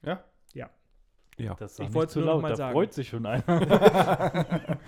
Ja? 0.05 0.25
Ja. 1.39 1.55
Das 1.55 1.79
Ich 1.79 1.91
nicht 1.91 2.11
zu 2.11 2.21
nur 2.21 2.41
mal 2.41 2.49
da 2.51 2.57
sagen. 2.57 2.73
freut 2.73 2.95
sich 2.95 3.09
schon 3.09 3.27
einer. 3.27 3.45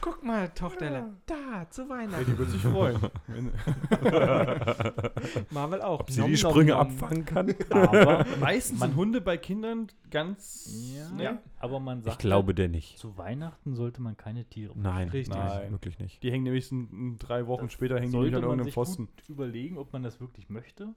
Guck 0.00 0.24
mal, 0.24 0.48
Tochterle, 0.48 1.12
da, 1.26 1.68
zu 1.68 1.82
Ja, 1.82 1.88
Weihnachten. 1.90 2.24
die 2.24 2.38
wird 2.38 2.48
sich 2.48 2.62
freuen. 2.62 2.98
Marvel 5.50 5.82
auch. 5.82 6.00
Ob 6.00 6.10
sie 6.10 6.20
Nom, 6.20 6.30
die 6.30 6.36
Sprünge 6.38 6.72
nom. 6.72 6.80
abfangen 6.80 7.24
kann? 7.26 7.54
Aber, 7.70 8.24
Meistens 8.40 8.80
Man- 8.80 8.90
sind 8.90 8.96
Hunde 8.98 9.20
bei 9.20 9.36
Kindern 9.36 9.88
ganz. 10.10 11.04
ja, 11.18 11.22
Ja. 11.22 11.38
aber 11.58 11.80
man 11.80 12.02
sagt, 12.02 12.14
Ich 12.14 12.18
glaube 12.18 12.54
der 12.54 12.68
nicht. 12.68 12.98
zu 12.98 13.18
Weihnachten 13.18 13.74
sollte 13.74 14.00
man 14.00 14.16
keine 14.16 14.44
Tiere 14.46 14.72
Nein, 14.74 15.10
Richtig. 15.10 15.36
nein, 15.36 15.70
wirklich 15.72 15.98
nicht. 15.98 16.22
Die 16.22 16.30
hängen 16.32 16.44
nämlich 16.44 16.72
in, 16.72 16.88
in 16.90 17.18
drei 17.18 17.46
Wochen 17.46 17.64
Das 17.64 17.72
später 17.72 17.96
hängen 18.00 18.12
die 18.12 18.18
nicht 18.18 18.26
an 18.28 18.32
man 18.32 18.42
irgendeinem 18.42 18.64
sich 18.64 18.74
Pfosten. 18.74 19.06
gut 19.06 19.28
überlegen, 19.28 19.76
ob 19.76 19.92
man 19.92 20.02
das 20.02 20.18
wirklich 20.20 20.48
möchte. 20.48 20.94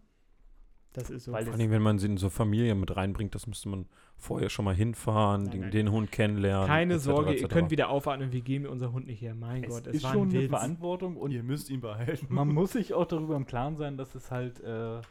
Das 0.93 1.10
ist 1.10 1.24
so. 1.25 1.31
Weil 1.31 1.45
Vor 1.45 1.53
allem, 1.53 1.71
wenn 1.71 1.81
man 1.81 2.00
sie 2.00 2.07
in 2.07 2.17
so 2.17 2.29
Familie 2.29 2.75
mit 2.75 2.95
reinbringt, 2.95 3.33
das 3.33 3.48
müsste 3.48 3.69
man 3.69 3.86
vorher 4.17 4.50
schon 4.50 4.65
mal 4.65 4.75
hinfahren, 4.75 5.43
Nein, 5.43 5.51
den, 5.51 5.62
nein. 5.62 5.71
den 5.71 5.91
Hund 5.91 6.12
kennenlernen. 6.12 6.67
Keine 6.67 6.93
etc., 6.95 7.03
Sorge, 7.05 7.33
ihr 7.33 7.41
etc.. 7.43 7.53
könnt 7.53 7.71
wieder 7.71 7.89
aufatmen, 7.89 8.31
wir 8.31 8.41
geben 8.41 8.65
unser 8.65 8.91
Hund 8.91 9.07
nicht 9.07 9.21
her. 9.21 9.33
Mein 9.33 9.63
Es 9.63 9.69
Gott, 9.69 9.88
es 9.88 9.95
ist 9.95 10.03
war 10.03 10.13
schon 10.13 10.27
ein 10.29 10.31
eine. 10.36 10.50
Verantwortung 10.50 11.15
und 11.15 11.31
Ihr 11.31 11.43
müsst 11.43 11.69
ihn 11.69 11.79
behalten. 11.81 12.27
man 12.29 12.48
muss 12.53 12.74
sich 12.74 12.93
auch 12.93 13.05
darüber 13.05 13.36
im 13.38 13.45
Klaren 13.45 13.77
sein, 13.77 13.95
dass 13.98 14.13
es 14.15 14.29
halt 14.31 14.60
äh, 14.62 14.65
eine 14.67 15.01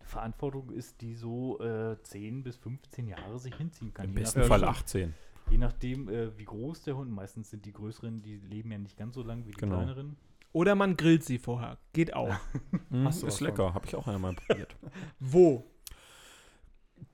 Verantwortung 0.00 0.70
ist, 0.70 1.00
die 1.02 1.14
so 1.14 1.60
äh, 1.60 1.96
10 2.02 2.42
bis 2.42 2.56
15 2.56 3.06
Jahre 3.08 3.38
sich 3.38 3.54
hinziehen 3.56 3.92
kann. 3.92 4.06
Im 4.06 4.12
Je 4.12 4.20
besten 4.20 4.42
Fall 4.44 4.58
stimmt. 4.60 4.70
18. 4.72 5.14
Je 5.50 5.58
nachdem, 5.58 6.08
äh, 6.08 6.36
wie 6.38 6.44
groß 6.44 6.82
der 6.82 6.96
Hund, 6.96 7.10
meistens 7.12 7.50
sind 7.50 7.66
die 7.66 7.72
größeren, 7.72 8.22
die 8.22 8.36
leben 8.38 8.72
ja 8.72 8.78
nicht 8.78 8.96
ganz 8.96 9.14
so 9.14 9.22
lang 9.22 9.44
wie 9.46 9.50
die 9.52 9.58
Genau. 9.58 9.76
kleineren. 9.76 10.16
Oder 10.56 10.74
man 10.74 10.96
grillt 10.96 11.22
sie 11.22 11.38
vorher. 11.38 11.76
Geht 11.92 12.14
auch. 12.14 12.34
Mhm, 12.88 13.04
Hast 13.04 13.22
du 13.22 13.26
ist 13.26 13.40
lecker, 13.40 13.74
habe 13.74 13.84
ich 13.86 13.94
auch 13.94 14.06
einmal 14.06 14.32
probiert. 14.34 14.74
Wo? 15.20 15.64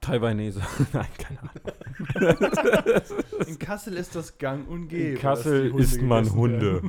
Taiwanese. 0.00 0.61
Nein, 0.92 1.06
keine 1.18 1.40
Ahnung. 1.40 3.02
In 3.46 3.58
Kassel 3.58 3.96
ist 3.96 4.14
das 4.14 4.38
gang 4.38 4.68
und 4.68 4.87
gäbe. 4.88 5.14
In 5.14 5.18
Kassel 5.18 5.75
isst 5.76 6.00
man 6.02 6.30
Hunde. 6.32 6.82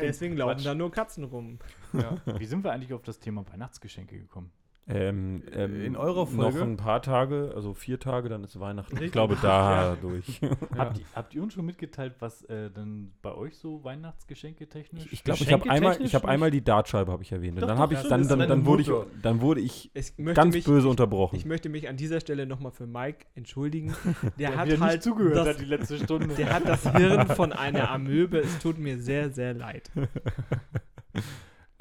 Deswegen 0.00 0.36
laufen 0.36 0.54
Quatsch. 0.56 0.66
da 0.66 0.74
nur 0.74 0.90
Katzen 0.90 1.24
rum. 1.24 1.58
ja. 1.92 2.16
Wie 2.38 2.46
sind 2.46 2.64
wir 2.64 2.72
eigentlich 2.72 2.94
auf 2.94 3.02
das 3.02 3.20
Thema 3.20 3.44
Weihnachtsgeschenke 3.52 4.18
gekommen? 4.18 4.50
Ähm, 4.88 5.44
ähm, 5.52 5.84
In 5.84 5.96
eurer 5.96 6.26
Folge? 6.26 6.58
Noch 6.58 6.66
ein 6.66 6.76
paar 6.76 7.02
Tage, 7.02 7.52
also 7.54 7.72
vier 7.72 8.00
Tage, 8.00 8.28
dann 8.28 8.42
ist 8.42 8.58
Weihnachten. 8.58 9.00
Ich 9.00 9.12
glaube, 9.12 9.36
da 9.42 9.96
durch. 10.00 10.40
Habt, 10.76 10.98
ihr, 10.98 11.04
habt 11.14 11.34
ihr 11.34 11.42
uns 11.42 11.52
schon 11.54 11.64
mitgeteilt, 11.64 12.16
was 12.18 12.42
äh, 12.44 12.68
dann 12.70 13.12
bei 13.22 13.32
euch 13.32 13.56
so 13.56 13.84
Weihnachtsgeschenke 13.84 14.68
technisch? 14.68 15.06
Ich 15.12 15.22
glaube, 15.22 15.40
ich 15.40 15.52
habe 15.52 15.70
einmal, 15.70 16.02
ich 16.02 16.14
habe 16.16 16.28
einmal 16.28 16.50
die 16.50 16.64
Dartscheibe 16.64 17.12
habe 17.12 17.22
ich 17.22 17.30
erwähnt. 17.30 17.54
Und 17.54 17.62
Doch, 17.62 17.68
dann 17.68 17.76
doch, 17.76 17.82
habe 17.82 17.94
ich, 17.94 18.02
dann, 18.02 18.26
dann, 18.26 18.40
dann 18.40 18.66
wurde 18.66 18.82
ich, 18.82 18.90
dann 19.22 19.40
wurde 19.40 19.60
ich 19.60 19.92
ganz 20.34 20.54
mich, 20.54 20.64
böse 20.64 20.88
unterbrochen. 20.88 21.36
Ich 21.36 21.44
möchte 21.44 21.68
mich 21.68 21.88
an 21.88 21.96
dieser 21.96 22.18
Stelle 22.18 22.46
nochmal 22.46 22.72
für 22.72 22.86
Mike 22.86 23.26
entschuldigen. 23.34 23.94
Der, 24.38 24.50
Der 24.50 24.56
hat 24.56 24.68
halt 24.68 24.80
nicht 24.80 25.02
zugehört 25.02 25.36
das, 25.36 25.48
hat 25.48 25.60
die 25.60 25.64
letzte 25.64 25.98
Stunde. 25.98 26.34
Der 26.34 26.52
hat 26.52 26.66
das 26.66 26.90
Hirn 26.96 27.28
von 27.28 27.52
einer 27.52 27.90
Amöbe. 27.90 28.38
Es 28.38 28.58
tut 28.58 28.78
mir 28.78 28.98
sehr, 28.98 29.30
sehr 29.30 29.54
leid. 29.54 29.90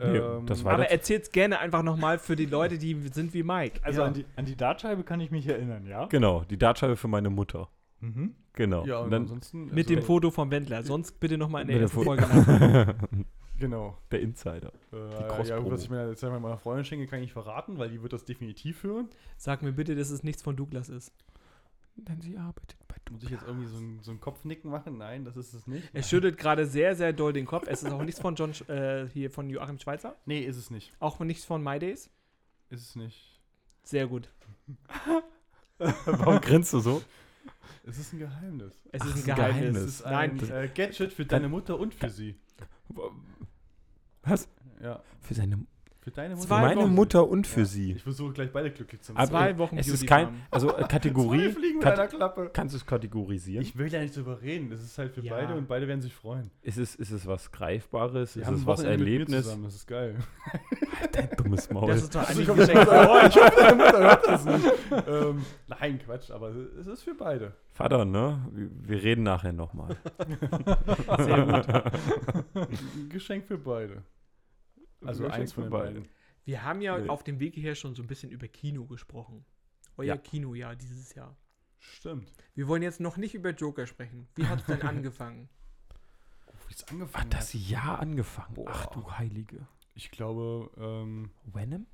Nee, 0.03 0.17
Ähm, 0.17 0.45
das 0.45 0.63
war- 0.63 0.73
Aber 0.73 0.89
erzähl's 0.89 1.31
gerne 1.31 1.59
einfach 1.59 1.83
nochmal 1.83 2.17
für 2.19 2.35
die 2.35 2.45
Leute, 2.45 2.77
die 2.77 2.95
sind 3.11 3.33
wie 3.33 3.43
Mike. 3.43 3.79
also 3.83 4.01
Ja. 4.01 4.07
an, 4.07 4.13
die, 4.13 4.25
an 4.35 4.45
die 4.45 4.55
Dartscheibe 4.55 5.03
kann 5.03 5.19
ich 5.21 5.31
mich 5.31 5.47
erinnern, 5.47 5.85
ja? 5.85 6.05
Genau, 6.05 6.43
die 6.43 6.57
Dartscheibe 6.57 6.95
für 6.97 7.07
meine 7.07 7.29
Mutter. 7.29 7.69
Mhm. 7.99 8.35
Genau. 8.53 8.83
Ja, 8.85 8.99
Und 8.99 9.11
dann 9.11 9.21
ansonsten. 9.23 9.65
Mit 9.65 9.87
also, 9.87 9.95
dem 9.95 10.03
Foto 10.03 10.31
vom 10.31 10.49
Wendler. 10.51 10.83
Sonst 10.83 11.19
bitte 11.19 11.37
nochmal 11.37 11.61
in 11.61 11.67
der 11.69 11.81
ersten 11.81 12.03
Folge. 12.03 12.25
Genau. 13.59 13.95
Der 14.09 14.21
Insider. 14.21 14.71
Äh, 14.91 14.97
ja, 15.11 15.27
Cross-Promo. 15.27 15.69
was 15.69 15.83
ich 15.83 15.89
mir 15.91 16.09
jetzt 16.09 16.23
einmal 16.23 16.39
meiner 16.39 16.57
Freundin 16.57 16.83
schenke, 16.83 17.05
kann 17.05 17.19
ich 17.19 17.25
nicht 17.25 17.33
verraten, 17.33 17.77
weil 17.77 17.89
die 17.91 18.01
wird 18.01 18.11
das 18.11 18.25
definitiv 18.25 18.81
hören. 18.81 19.07
Sag 19.37 19.61
mir 19.61 19.71
bitte, 19.71 19.93
dass 19.95 20.09
es 20.09 20.23
nichts 20.23 20.41
von 20.41 20.55
Douglas 20.55 20.89
ist. 20.89 21.13
Denn 22.07 22.19
sie 22.21 22.37
arbeitet 22.37 22.77
bei 22.87 22.95
Muss 23.11 23.23
ich 23.23 23.29
jetzt 23.29 23.43
irgendwie 23.45 23.67
so 23.67 23.77
ein, 23.77 23.99
so 24.01 24.11
ein 24.11 24.19
Kopfnicken 24.19 24.71
machen? 24.71 24.97
Nein, 24.97 25.23
das 25.23 25.37
ist 25.37 25.53
es 25.53 25.67
nicht. 25.67 25.89
Er 25.93 26.01
schüttelt 26.03 26.37
gerade 26.37 26.65
sehr, 26.65 26.95
sehr 26.95 27.13
doll 27.13 27.31
den 27.33 27.45
Kopf. 27.45 27.67
Es 27.67 27.83
ist 27.83 27.91
auch 27.91 28.03
nichts 28.03 28.19
von 28.19 28.35
John, 28.35 28.53
Sch- 28.53 28.67
äh, 28.69 29.07
hier 29.09 29.29
von 29.29 29.49
Joachim 29.49 29.77
Schweizer. 29.79 30.15
Nee, 30.25 30.41
ist 30.41 30.57
es 30.57 30.71
nicht. 30.71 30.91
Auch 30.99 31.19
nichts 31.19 31.45
von 31.45 31.63
My 31.63 31.77
Days. 31.79 32.09
Ist 32.69 32.81
es 32.89 32.95
nicht. 32.95 33.39
Sehr 33.83 34.07
gut. 34.07 34.29
Warum 35.77 36.39
grinst 36.41 36.73
du 36.73 36.79
so? 36.79 37.01
Es 37.83 37.97
ist 37.97 38.13
ein 38.13 38.19
Geheimnis. 38.19 38.73
Es 38.91 39.03
ist 39.03 39.07
ein 39.07 39.09
es 39.13 39.15
ist 39.15 39.29
ein 39.29 39.35
Geheimnis. 39.35 39.59
Geheimnis. 39.59 39.81
Es 39.83 39.89
ist 39.95 40.03
ein 40.03 40.37
Nein, 40.37 40.49
äh, 40.51 40.67
Gadget 40.73 41.13
für 41.13 41.25
deine 41.25 41.49
Mutter 41.49 41.79
und 41.79 41.93
für 41.95 42.09
sie. 42.09 42.35
Was? 44.23 44.47
Ja, 44.81 45.01
Für 45.21 45.33
seine 45.33 45.65
für 46.01 46.09
deine 46.11 46.35
Mutter. 46.35 46.47
für 46.47 46.53
meine 46.61 46.81
Wochen. 46.81 46.95
Mutter 46.95 47.27
und 47.29 47.45
für 47.47 47.59
Ja. 47.61 47.65
sie. 47.67 47.91
Ich 47.93 48.01
versuche 48.03 48.33
gleich 48.33 48.51
beide 48.51 48.71
glücklich 48.71 49.01
zu 49.01 49.11
Aber 49.13 49.19
machen. 49.21 49.29
Zwei 49.31 49.57
Wochen 49.59 49.77
Es 49.77 49.87
ist 49.87 50.07
kein, 50.07 50.29
also 50.49 50.75
äh, 50.75 50.83
Kategorie. 50.87 51.45
Zwei 51.45 51.51
Fliegen 51.59 51.75
mit 51.75 51.83
Kat- 51.83 51.99
einer 51.99 52.07
Klappe. 52.07 52.49
Kannst 52.51 52.73
du 52.73 52.77
es 52.77 52.85
kategorisieren? 52.85 53.61
Ich 53.63 53.77
will 53.77 53.87
ja 53.91 53.99
nicht 54.01 54.15
drüber 54.17 54.41
reden. 54.41 54.71
Das 54.71 54.81
ist 54.81 54.97
halt 54.97 55.13
für 55.13 55.21
Ja. 55.21 55.35
beide 55.35 55.53
und 55.53 55.67
beide 55.67 55.87
werden 55.87 56.01
sich 56.01 56.13
freuen. 56.15 56.49
ist, 56.63 56.77
es, 56.77 56.95
ist 56.95 57.11
es 57.11 57.27
was 57.27 57.51
Greifbares? 57.51 58.33
Sie 58.33 58.41
ist 58.41 58.47
es 58.47 58.65
was 58.65 58.79
Wochenende 58.79 58.97
mit 58.97 59.07
mir 59.07 59.13
Erlebnis? 59.13 59.43
zusammen, 59.45 59.63
Das 59.65 59.75
ist 59.75 59.87
geil. 59.87 60.15
Dein 61.11 61.29
dummes 61.37 61.69
Maul. 61.69 61.87
Das 61.89 62.01
ist 62.03 62.15
doch 62.15 62.27
eigentlich 62.27 62.47
Ich 62.47 62.49
ein 62.49 62.55
Geschenk 62.57 62.87
euch. 62.87 63.27
ich 63.27 63.35
hoffe, 63.43 63.53
deine 63.57 63.75
Mutter 63.75 63.99
hört 63.99 64.27
das 64.27 64.45
nicht. 64.45 64.65
ähm, 65.07 65.45
nein, 65.67 65.99
Quatsch, 66.03 66.31
aber 66.31 66.49
es 66.79 66.87
ist 66.87 67.03
für 67.03 67.13
beide. 67.13 67.53
Vater, 67.73 68.05
ne? 68.05 68.39
Wir, 68.53 68.69
wir 68.97 69.03
reden 69.03 69.23
nachher 69.23 69.53
nochmal. 69.53 69.95
Sehr 71.19 71.45
gut. 71.45 71.67
Ein 72.55 73.09
Geschenk 73.09 73.45
für 73.45 73.57
beide. 73.57 74.03
Also 75.03 75.23
Geschenk 75.23 75.41
eins 75.41 75.53
von 75.53 75.63
den 75.63 75.69
beide. 75.71 75.85
beiden. 76.01 76.07
Wir 76.43 76.63
haben 76.63 76.81
ja 76.81 76.97
Nee. 76.97 77.09
auf 77.09 77.23
dem 77.23 77.39
Weg 77.39 77.53
hierher 77.55 77.75
schon 77.75 77.95
so 77.95 78.01
ein 78.01 78.07
bisschen 78.07 78.31
über 78.31 78.47
Kino 78.47 78.85
gesprochen. 78.85 79.45
Euer 79.97 80.05
Ja. 80.05 80.17
Kinojahr 80.17 80.75
dieses 80.75 81.13
Jahr. 81.13 81.35
Stimmt. 81.79 82.31
Wir 82.53 82.67
wollen 82.67 82.83
jetzt 82.83 82.99
noch 82.99 83.17
nicht 83.17 83.33
über 83.33 83.51
Joker 83.51 83.85
sprechen. 83.87 84.27
Wie 84.35 84.45
hat 84.45 84.59
es 84.59 84.65
denn 84.65 84.81
angefangen? 84.81 85.49
Oh, 86.47 86.53
wie 86.67 86.73
es 86.73 86.81
Hat 86.83 86.91
angefangen 86.91 87.29
das 87.29 87.53
hat. 87.53 87.61
Jahr 87.61 87.99
angefangen? 87.99 88.53
Boah. 88.53 88.65
Ach 88.69 88.85
du 88.87 89.11
Heilige. 89.11 89.67
Ich 89.95 90.09
glaube, 90.11 90.69
ähm, 90.77 91.31
Venom? 91.43 91.85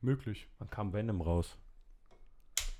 möglich. 0.00 0.48
Wann 0.58 0.68
kam 0.70 0.92
Venom 0.92 1.20
raus? 1.20 1.58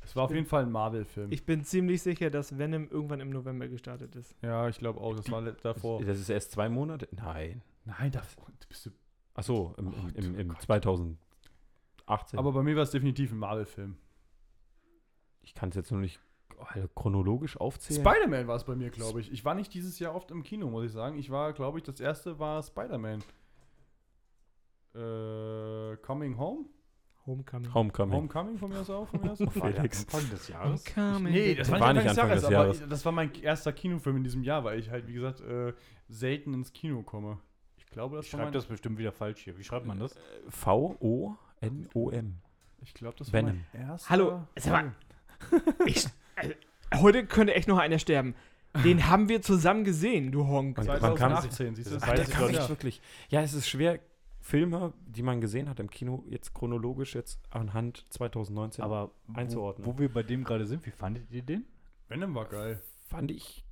Es 0.02 0.14
war 0.14 0.24
auf 0.24 0.30
jeden 0.34 0.44
Fall 0.46 0.64
ein 0.64 0.70
Marvel-Film. 0.72 1.32
Ich 1.32 1.46
bin 1.46 1.64
ziemlich 1.64 2.02
sicher, 2.02 2.28
dass 2.28 2.58
Venom 2.58 2.88
irgendwann 2.90 3.20
im 3.20 3.30
November 3.30 3.68
gestartet 3.68 4.14
ist. 4.16 4.36
Ja, 4.42 4.68
ich 4.68 4.76
glaube 4.78 5.00
auch. 5.00 5.16
Das 5.16 5.30
war 5.30 5.40
davor. 5.40 6.04
Das 6.04 6.18
ist 6.20 6.28
erst 6.28 6.52
zwei 6.52 6.68
Monate? 6.68 7.08
Nein. 7.12 7.62
Nein, 7.84 8.10
davor. 8.10 8.46
Bist 8.68 8.86
du 8.86 8.90
Ach 9.34 9.42
so, 9.42 9.74
im, 9.78 9.88
Oh, 9.88 10.08
im, 10.14 10.24
im, 10.24 10.38
im 10.38 10.48
Gott. 10.48 10.62
2018. 10.62 11.18
Aber 12.38 12.52
bei 12.52 12.62
mir 12.62 12.76
war 12.76 12.82
es 12.84 12.90
definitiv 12.90 13.32
ein 13.32 13.38
Marvel-Film. 13.38 13.96
ich 15.42 15.54
kann 15.54 15.68
es 15.70 15.74
jetzt 15.74 15.90
noch 15.92 15.98
nicht 15.98 16.20
chronologisch 16.94 17.56
aufzählen. 17.56 18.00
Spider-Man 18.00 18.46
war 18.46 18.56
es 18.56 18.64
bei 18.64 18.76
mir, 18.76 18.90
glaube 18.90 19.20
ich. 19.20 19.32
Ich 19.32 19.44
war 19.44 19.54
nicht 19.54 19.74
dieses 19.74 19.98
Jahr 19.98 20.14
oft 20.14 20.30
im 20.30 20.42
Kino, 20.42 20.70
muss 20.70 20.84
ich 20.84 20.92
sagen. 20.92 21.18
Ich 21.18 21.30
war, 21.30 21.52
glaube 21.52 21.78
ich, 21.78 21.84
das 21.84 22.00
erste 22.00 22.38
war 22.38 22.62
Spider-Man. 22.62 23.22
Äh, 24.94 25.96
Coming 25.98 26.38
Home? 26.38 26.66
Homecoming. 27.26 27.72
Homecoming. 27.72 28.14
Homecoming 28.16 28.58
von 28.58 28.70
mir 28.70 28.80
aus 28.80 28.90
auch? 28.90 29.08
Von 29.08 29.20
mir 29.22 29.32
aus? 29.32 29.40
War 29.40 29.46
der 29.72 29.74
Felix. 29.74 30.04
Anfang 30.04 30.30
des 30.30 30.48
Jahres? 30.48 30.84
Homecoming. 30.96 31.32
Nee, 31.32 31.54
das 31.54 31.70
war, 31.70 31.80
War 31.80 31.92
nicht 31.94 32.08
Anfang 32.08 32.30
des 32.30 32.48
Jahres, 32.48 32.72
des 32.76 32.82
aber 32.82 32.90
das 32.90 33.04
war 33.04 33.12
mein 33.12 33.34
erster 33.42 33.72
Kinofilm 33.72 34.18
in 34.18 34.24
diesem 34.24 34.42
Jahr, 34.44 34.62
weil 34.62 34.78
ich 34.78 34.90
halt, 34.90 35.06
wie 35.08 35.14
gesagt, 35.14 35.40
äh, 35.40 35.72
selten 36.08 36.54
ins 36.54 36.72
Kino 36.72 37.02
komme. 37.02 37.38
Ich 37.94 37.96
glaube, 37.96 38.16
das 38.16 38.24
Ich 38.26 38.32
schreibe 38.32 38.50
das 38.50 38.66
bestimmt 38.66 38.98
wieder 38.98 39.12
falsch 39.12 39.42
hier. 39.42 39.56
Wie 39.56 39.62
schreibt 39.62 39.86
man 39.86 40.00
das? 40.00 40.16
V-O-N-O-M. 40.48 42.34
ich 42.82 42.92
glaube, 42.92 43.14
das 43.16 43.32
Venom. 43.32 43.50
war 43.50 43.54
mein 43.72 43.88
erster. 43.88 44.10
Hallo, 44.10 44.42
sag 44.56 44.72
mal. 44.72 44.92
Ich, 45.86 46.04
äh, 46.34 46.54
heute 46.96 47.24
könnte 47.24 47.54
echt 47.54 47.68
noch 47.68 47.78
einer 47.78 48.00
sterben. 48.00 48.34
Den 48.82 49.06
haben 49.08 49.28
wir 49.28 49.42
zusammen 49.42 49.84
gesehen, 49.84 50.32
du 50.32 50.44
Honk. 50.44 50.76
Wann- 50.78 50.88
wann 50.88 51.14
kam 51.14 51.30
das? 51.34 51.42
2018, 51.42 51.76
siehst 51.76 51.90
du? 51.90 51.94
Das 51.94 52.02
Ach, 52.02 52.14
der 52.14 52.24
kam 52.24 52.50
nicht. 52.50 52.68
wirklich. 52.68 53.00
Ja, 53.28 53.42
es 53.42 53.54
ist 53.54 53.68
schwer, 53.68 54.00
Filme, 54.40 54.92
die 55.06 55.22
man 55.22 55.40
gesehen 55.40 55.68
hat 55.68 55.78
im 55.78 55.88
Kino, 55.88 56.24
jetzt 56.28 56.52
chronologisch 56.52 57.14
jetzt 57.14 57.38
anhand 57.50 58.04
2019 58.10 58.82
Aber 58.82 59.12
einzuordnen. 59.34 59.86
Wo, 59.86 59.92
wo 59.94 59.98
wir 60.00 60.12
bei 60.12 60.24
dem 60.24 60.42
gerade 60.42 60.66
sind, 60.66 60.84
wie 60.84 60.90
fandet 60.90 61.30
ihr 61.30 61.42
den? 61.42 61.64
Venom 62.08 62.34
war 62.34 62.46
geil. 62.46 62.82
fand 63.08 63.30
ich 63.30 63.63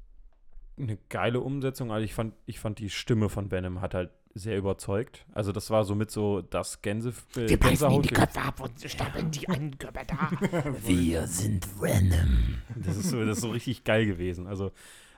eine 0.82 0.98
geile 1.08 1.40
Umsetzung. 1.40 1.92
Also 1.92 2.04
ich 2.04 2.14
fand, 2.14 2.34
ich 2.46 2.60
fand 2.60 2.78
die 2.78 2.90
Stimme 2.90 3.28
von 3.28 3.50
Venom 3.50 3.80
hat 3.80 3.94
halt 3.94 4.10
sehr 4.34 4.56
überzeugt. 4.56 5.26
Also 5.32 5.52
das 5.52 5.70
war 5.70 5.84
somit 5.84 6.10
so 6.10 6.40
das 6.42 6.82
Gänse 6.82 7.12
äh, 7.36 7.48
Wir 7.48 7.60
beißen 7.60 7.90
ihnen 7.90 8.02
die 8.02 8.08
Köpfe 8.08 8.40
ab 8.40 8.60
und 8.60 8.72
stapeln 8.80 9.30
die 9.30 9.48
einen 9.48 9.76
Körper 9.78 10.04
da. 10.04 10.30
Wir 10.86 11.26
sind 11.26 11.66
Venom. 11.80 12.58
Das 12.76 12.96
ist 12.96 13.10
so, 13.10 13.24
das 13.24 13.38
ist 13.38 13.42
so 13.42 13.50
richtig 13.50 13.84
geil 13.84 14.06
gewesen. 14.06 14.46
Also 14.46 14.72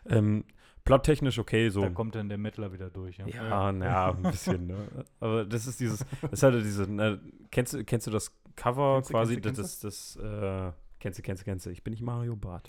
ähm, 0.07 0.45
plottechnisch 0.85 1.39
okay, 1.39 1.69
so. 1.69 1.83
Da 1.83 1.91
kommt 1.91 2.15
dann 2.15 2.29
der 2.29 2.39
Mettler 2.39 2.73
wieder 2.73 2.91
durch. 2.91 3.19
Ja. 3.19 3.27
Ja, 3.27 3.73
naja, 3.73 4.11
ein 4.11 4.23
bisschen, 4.23 4.67
ne? 4.67 4.89
Aber 5.21 5.45
das 5.45 5.67
ist 5.67 5.81
dieses, 5.81 6.05
das 6.23 6.33
ist 6.33 6.43
halt 6.43 6.65
diese, 6.65 6.91
ne, 6.91 7.21
kennst 7.51 7.73
du, 7.73 7.85
kennst 7.85 8.07
du 8.07 8.11
das 8.11 8.33
Cover 8.57 8.97
Kennst 8.97 9.11
du, 9.11 9.15
quasi, 9.15 9.41
kennst 9.41 9.59
du, 9.59 9.63
das, 9.63 9.81
das, 9.81 10.19
das, 10.21 10.25
äh, 10.25 10.73
kennst 11.05 11.19
du, 11.19 11.23
kennst 11.23 11.43
du, 11.43 11.45
kennst 11.45 11.67
du, 11.67 11.71
ich 11.71 11.85
bin 11.85 11.91
nicht 11.93 12.03
Mario 12.03 12.35
Bart. 12.35 12.67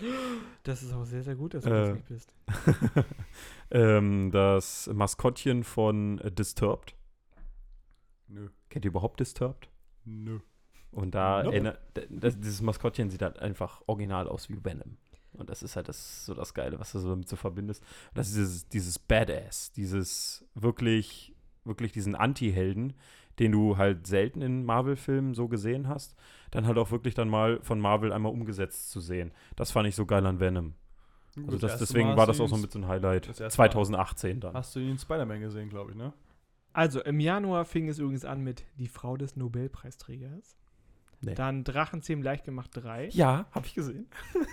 Das 0.63 0.83
ist 0.83 0.91
auch 0.91 1.05
sehr, 1.05 1.23
sehr 1.23 1.35
gut, 1.37 1.53
dass 1.53 1.63
du 1.63 1.69
Äh. 1.69 1.73
das 1.85 1.93
nicht 1.93 2.07
bist. 2.09 2.33
ähm, 3.71 4.29
das 4.29 4.89
Maskottchen 4.93 5.63
von 5.63 6.19
äh, 6.19 6.31
Disturbed. 6.33 6.93
Nö. 8.27 8.49
Kennt 8.67 8.83
ihr 8.83 8.89
überhaupt 8.91 9.21
Disturbed? 9.21 9.69
Nö. 10.03 10.39
Und 10.91 11.15
da 11.15 11.43
Nope. 11.43 11.55
erinnert, 11.55 11.79
das, 12.09 12.37
dieses 12.37 12.61
Maskottchen 12.61 13.09
sieht 13.09 13.21
halt 13.21 13.39
einfach 13.39 13.81
original 13.87 14.27
aus 14.27 14.49
wie 14.49 14.61
Venom. 14.61 14.97
Und 15.31 15.49
das 15.49 15.63
ist 15.63 15.77
halt 15.77 15.87
das, 15.87 16.25
so 16.25 16.33
das 16.33 16.53
Geile, 16.53 16.77
was 16.77 16.91
du 16.91 16.99
so 16.99 17.07
damit 17.09 17.29
so 17.29 17.37
verbindest. 17.37 17.83
Und 18.09 18.17
das 18.17 18.27
ist 18.27 18.35
dieses, 18.35 18.67
dieses 18.67 18.99
Badass, 18.99 19.71
dieses 19.71 20.45
wirklich, 20.55 21.33
wirklich 21.63 21.93
diesen 21.93 22.15
Anti-Helden, 22.15 22.95
den 23.39 23.53
du 23.53 23.77
halt 23.77 24.07
selten 24.07 24.41
in 24.41 24.65
Marvel-Filmen 24.65 25.33
so 25.35 25.47
gesehen 25.47 25.87
hast, 25.87 26.15
dann 26.55 26.67
halt 26.67 26.77
auch 26.77 26.91
wirklich 26.91 27.13
dann 27.13 27.29
mal 27.29 27.59
von 27.61 27.79
Marvel 27.79 28.11
einmal 28.13 28.31
umgesetzt 28.31 28.89
zu 28.91 28.99
sehen. 28.99 29.31
Das 29.55 29.71
fand 29.71 29.87
ich 29.87 29.95
so 29.95 30.05
geil 30.05 30.25
an 30.25 30.39
Venom. 30.39 30.73
Also 31.37 31.57
das, 31.57 31.77
deswegen 31.79 32.15
war 32.15 32.25
das 32.27 32.39
auch 32.39 32.47
so 32.47 32.55
mit 32.57 32.71
so 32.71 32.79
ein 32.79 32.87
Highlight. 32.87 33.27
erste 33.27 33.43
Mal- 33.43 33.49
2018 33.51 34.39
dann. 34.39 34.53
Hast 34.53 34.75
du 34.75 34.79
ihn 34.79 34.91
in 34.91 34.97
Spider-Man 34.97 35.41
gesehen, 35.41 35.69
glaube 35.69 35.91
ich, 35.91 35.97
ne? 35.97 36.13
Also, 36.71 37.01
im 37.01 37.19
Januar 37.21 37.63
fing 37.65 37.87
es 37.87 37.99
übrigens 37.99 38.25
an 38.25 38.41
mit 38.41 38.65
Die 38.77 38.87
Frau 38.87 39.15
des 39.15 39.35
Nobelpreisträgers. 39.37 40.57
Nee. 41.21 41.33
Dann 41.33 41.63
Drachenzähmen 41.63 42.23
leicht 42.23 42.43
gemacht 42.43 42.71
3. 42.73 43.09
Ja, 43.09 43.45
habe 43.51 43.65
ich 43.65 43.73
gesehen. 43.75 44.07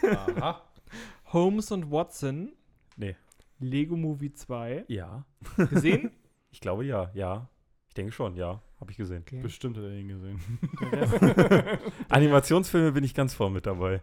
Aha. 0.09 0.63
Holmes 1.33 1.71
und 1.73 1.91
Watson. 1.91 2.53
Nee. 2.97 3.17
Lego 3.59 3.97
Movie 3.97 4.33
2. 4.33 4.85
Ja. 4.89 5.25
Gesehen? 5.57 6.11
Ich 6.55 6.61
glaube 6.61 6.85
ja, 6.85 7.11
ja. 7.15 7.49
Ich 7.89 7.95
denke 7.95 8.13
schon, 8.13 8.37
ja. 8.37 8.61
Habe 8.83 8.91
ich 8.91 8.97
gesehen. 8.97 9.23
Okay. 9.23 9.41
Bestimmt 9.41 9.77
hat 9.77 9.85
er 9.85 9.93
ihn 9.93 10.09
gesehen. 10.09 10.41
Animationsfilme 12.09 12.91
bin 12.93 13.05
ich 13.05 13.15
ganz 13.15 13.33
vorne 13.33 13.55
mit 13.55 13.65
dabei. 13.67 14.03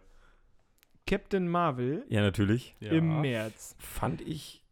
Captain 1.05 1.47
Marvel 1.49 2.05
Ja, 2.07 2.21
natürlich. 2.21 2.75
Ja. 2.79 2.91
im 2.91 3.19
März. 3.21 3.75
Fand 3.77 4.21
ich. 4.21 4.63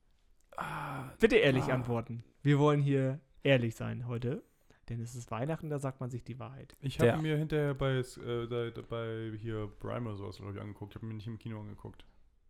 Ah, 0.56 1.10
Bitte 1.20 1.36
ehrlich 1.36 1.66
Ah. 1.66 1.74
antworten. 1.74 2.24
Wir 2.42 2.58
wollen 2.58 2.82
hier 2.82 3.20
ehrlich 3.44 3.76
sein 3.76 4.08
heute. 4.08 4.44
Denn 4.90 5.02
es 5.02 5.14
ist 5.16 5.30
Weihnachten, 5.30 5.70
da 5.70 5.80
sagt 5.80 6.00
man 6.00 6.10
sich 6.10 6.24
die 6.24 6.40
Wahrheit. 6.40 6.78
Ich 6.80 7.02
habe 7.02 7.22
mir 7.22 7.36
hinterher 7.38 7.74
bei, 7.74 7.98
äh, 7.98 8.72
bei 8.90 9.34
hier 9.38 9.70
Prime 9.82 10.08
oder 10.08 10.16
sowas, 10.18 10.38
glaube 10.38 10.54
ich, 10.54 10.62
angeguckt. 10.62 10.94
Ich 10.94 10.96
habe 10.96 11.06
mir 11.08 11.16
nicht 11.16 11.28
im 11.28 11.38
Kino 11.38 11.60
angeguckt. 11.60 12.06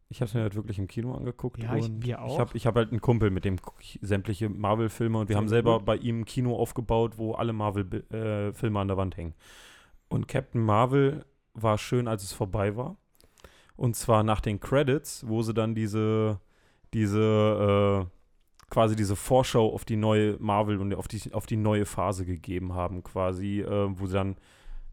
Ich 0.09 0.21
habe 0.21 0.29
es 0.29 0.33
mir 0.33 0.41
halt 0.41 0.55
wirklich 0.55 0.79
im 0.79 0.87
Kino 0.87 1.13
angeguckt. 1.13 1.61
Ja, 1.61 1.75
ich- 1.75 1.89
wir 1.99 2.21
auch. 2.21 2.33
Ich 2.53 2.65
habe 2.65 2.69
hab 2.71 2.75
halt 2.75 2.91
einen 2.91 3.01
Kumpel, 3.01 3.29
mit 3.29 3.43
dem 3.43 3.57
ich 3.79 3.99
sämtliche 4.01 4.47
Marvel-Filme 4.49 5.17
und 5.19 5.27
wir 5.27 5.33
Sehr 5.33 5.37
haben 5.41 5.49
selber 5.49 5.77
gut. 5.77 5.85
bei 5.85 5.97
ihm 5.97 6.21
ein 6.21 6.25
Kino 6.25 6.55
aufgebaut, 6.55 7.17
wo 7.17 7.33
alle 7.33 7.51
Marvel-Filme 7.53 8.79
an 8.79 8.87
der 8.87 8.97
Wand 8.97 9.17
hängen. 9.17 9.33
Und 10.07 10.27
Captain 10.29 10.61
Marvel 10.61 11.25
war 11.53 11.77
schön, 11.77 12.07
als 12.07 12.23
es 12.23 12.31
vorbei 12.31 12.77
war. 12.77 12.95
Und 13.75 13.95
zwar 13.95 14.23
nach 14.23 14.39
den 14.39 14.59
Credits, 14.59 15.27
wo 15.27 15.41
sie 15.41 15.53
dann 15.53 15.75
diese, 15.75 16.39
diese, 16.93 18.07
äh, 18.07 18.69
quasi 18.69 18.95
diese 18.95 19.15
Vorschau 19.15 19.73
auf 19.73 19.85
die 19.85 19.97
neue 19.97 20.37
Marvel 20.39 20.79
und 20.79 20.93
auf 20.95 21.07
die, 21.07 21.33
auf 21.33 21.45
die 21.45 21.57
neue 21.57 21.85
Phase 21.85 22.25
gegeben 22.25 22.73
haben, 22.73 23.03
quasi, 23.03 23.61
äh, 23.61 23.87
wo 23.99 24.05
sie 24.07 24.13
dann, 24.13 24.35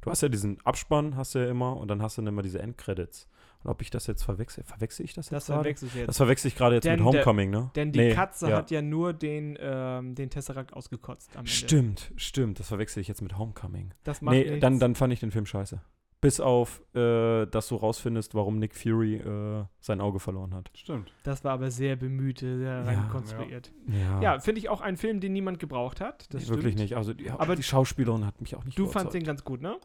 du 0.00 0.10
hast 0.10 0.22
ja 0.22 0.28
diesen 0.28 0.60
Abspann, 0.66 1.16
hast 1.16 1.34
du 1.34 1.38
ja 1.38 1.48
immer, 1.50 1.76
und 1.76 1.88
dann 1.88 2.02
hast 2.02 2.18
du 2.18 2.22
dann 2.22 2.28
immer 2.34 2.42
diese 2.42 2.60
Endcredits. 2.60 3.28
Und 3.64 3.70
ob 3.70 3.82
ich 3.82 3.90
das 3.90 4.06
jetzt 4.06 4.22
verwechsel, 4.22 4.62
verwechsel 4.62 5.04
ich 5.04 5.14
das 5.14 5.26
jetzt 5.26 5.32
Das 5.32 5.46
gerade? 5.46 5.62
verwechsel 5.62 5.88
ich 5.88 5.94
jetzt. 5.94 6.08
Das 6.08 6.16
verwechsel 6.18 6.48
ich 6.48 6.54
gerade 6.56 6.74
jetzt 6.76 6.84
Denn 6.84 6.92
mit 6.92 7.00
der- 7.00 7.06
Homecoming, 7.24 7.50
ne? 7.50 7.70
Denn 7.74 7.92
die 7.92 7.98
Nee, 7.98 8.12
Katze 8.14 8.50
ja. 8.50 8.56
hat 8.58 8.70
ja 8.70 8.82
nur 8.82 9.12
den, 9.12 9.58
ähm, 9.60 10.14
den 10.14 10.30
Tesseract 10.30 10.72
ausgekotzt 10.74 11.30
am 11.34 11.40
Ende. 11.40 11.50
Stimmt, 11.50 12.12
stimmt. 12.16 12.60
Das 12.60 12.68
verwechsel 12.68 13.00
ich 13.00 13.08
jetzt 13.08 13.22
mit 13.22 13.38
Homecoming. 13.38 13.92
Das 14.04 14.20
macht 14.22 14.34
Nee, 14.36 14.44
nichts. 14.44 14.60
dann, 14.60 14.78
dann 14.78 14.94
fand 14.94 15.12
ich 15.12 15.20
den 15.20 15.30
Film 15.30 15.46
scheiße. 15.46 15.80
Bis 16.20 16.40
auf, 16.40 16.80
äh, 16.94 17.44
dass 17.46 17.68
du 17.68 17.76
rausfindest, 17.76 18.34
warum 18.34 18.58
Nick 18.58 18.74
Fury 18.74 19.16
äh, 19.16 19.64
sein 19.80 20.00
Auge 20.00 20.20
verloren 20.20 20.54
hat. 20.54 20.70
Stimmt. 20.74 21.12
Das 21.22 21.44
war 21.44 21.52
aber 21.52 21.70
sehr 21.70 21.96
bemüht, 21.96 22.42
äh, 22.42 22.56
sehr 22.56 22.66
Ja, 22.76 22.82
rein 22.82 23.08
konstruiert. 23.10 23.72
Ja, 23.88 24.22
Ja, 24.22 24.38
finde 24.40 24.58
ich 24.60 24.70
auch 24.70 24.80
ein 24.80 24.96
Film, 24.96 25.20
den 25.20 25.34
niemand 25.34 25.58
gebraucht 25.58 26.00
hat. 26.00 26.32
Das 26.32 26.44
nee, 26.44 26.48
wirklich 26.48 26.72
stimmt. 26.72 26.78
nicht. 26.80 26.96
Also 26.96 27.12
die, 27.12 27.30
Aber 27.30 27.56
die 27.56 27.62
Schauspielerin 27.62 28.24
hat 28.24 28.40
mich 28.40 28.56
auch 28.56 28.64
nicht 28.64 28.78
Du 28.78 28.86
fandst 28.86 29.12
den 29.12 29.22
überzeugt. 29.22 29.26
ganz 29.26 29.44
gut, 29.44 29.60
ne? 29.60 29.76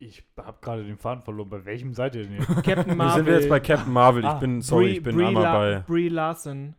Ich 0.00 0.24
habe 0.36 0.58
gerade 0.60 0.84
den 0.84 0.96
Faden 0.96 1.22
verloren. 1.24 1.48
Bei 1.50 1.64
welchem 1.64 1.92
seid 1.92 2.14
ihr 2.14 2.22
denn 2.24 2.34
jetzt? 2.38 2.46
Captain 2.46 2.86
Wir 2.86 2.94
Marvel. 2.94 3.14
sind 3.16 3.26
wir 3.26 3.34
jetzt 3.34 3.48
bei 3.48 3.60
Captain 3.60 3.92
Marvel. 3.92 4.22
Ich 4.22 4.28
Ah, 4.28 4.34
bin, 4.38 4.62
sorry, 4.62 4.84
Brie- 4.84 4.96
ich 4.98 5.02
bin 5.02 5.16
Brie 5.16 5.24
einmal 5.26 5.42
La- 5.42 5.58
bei. 5.58 5.80
Brie 5.80 6.08
Larson. 6.08 6.74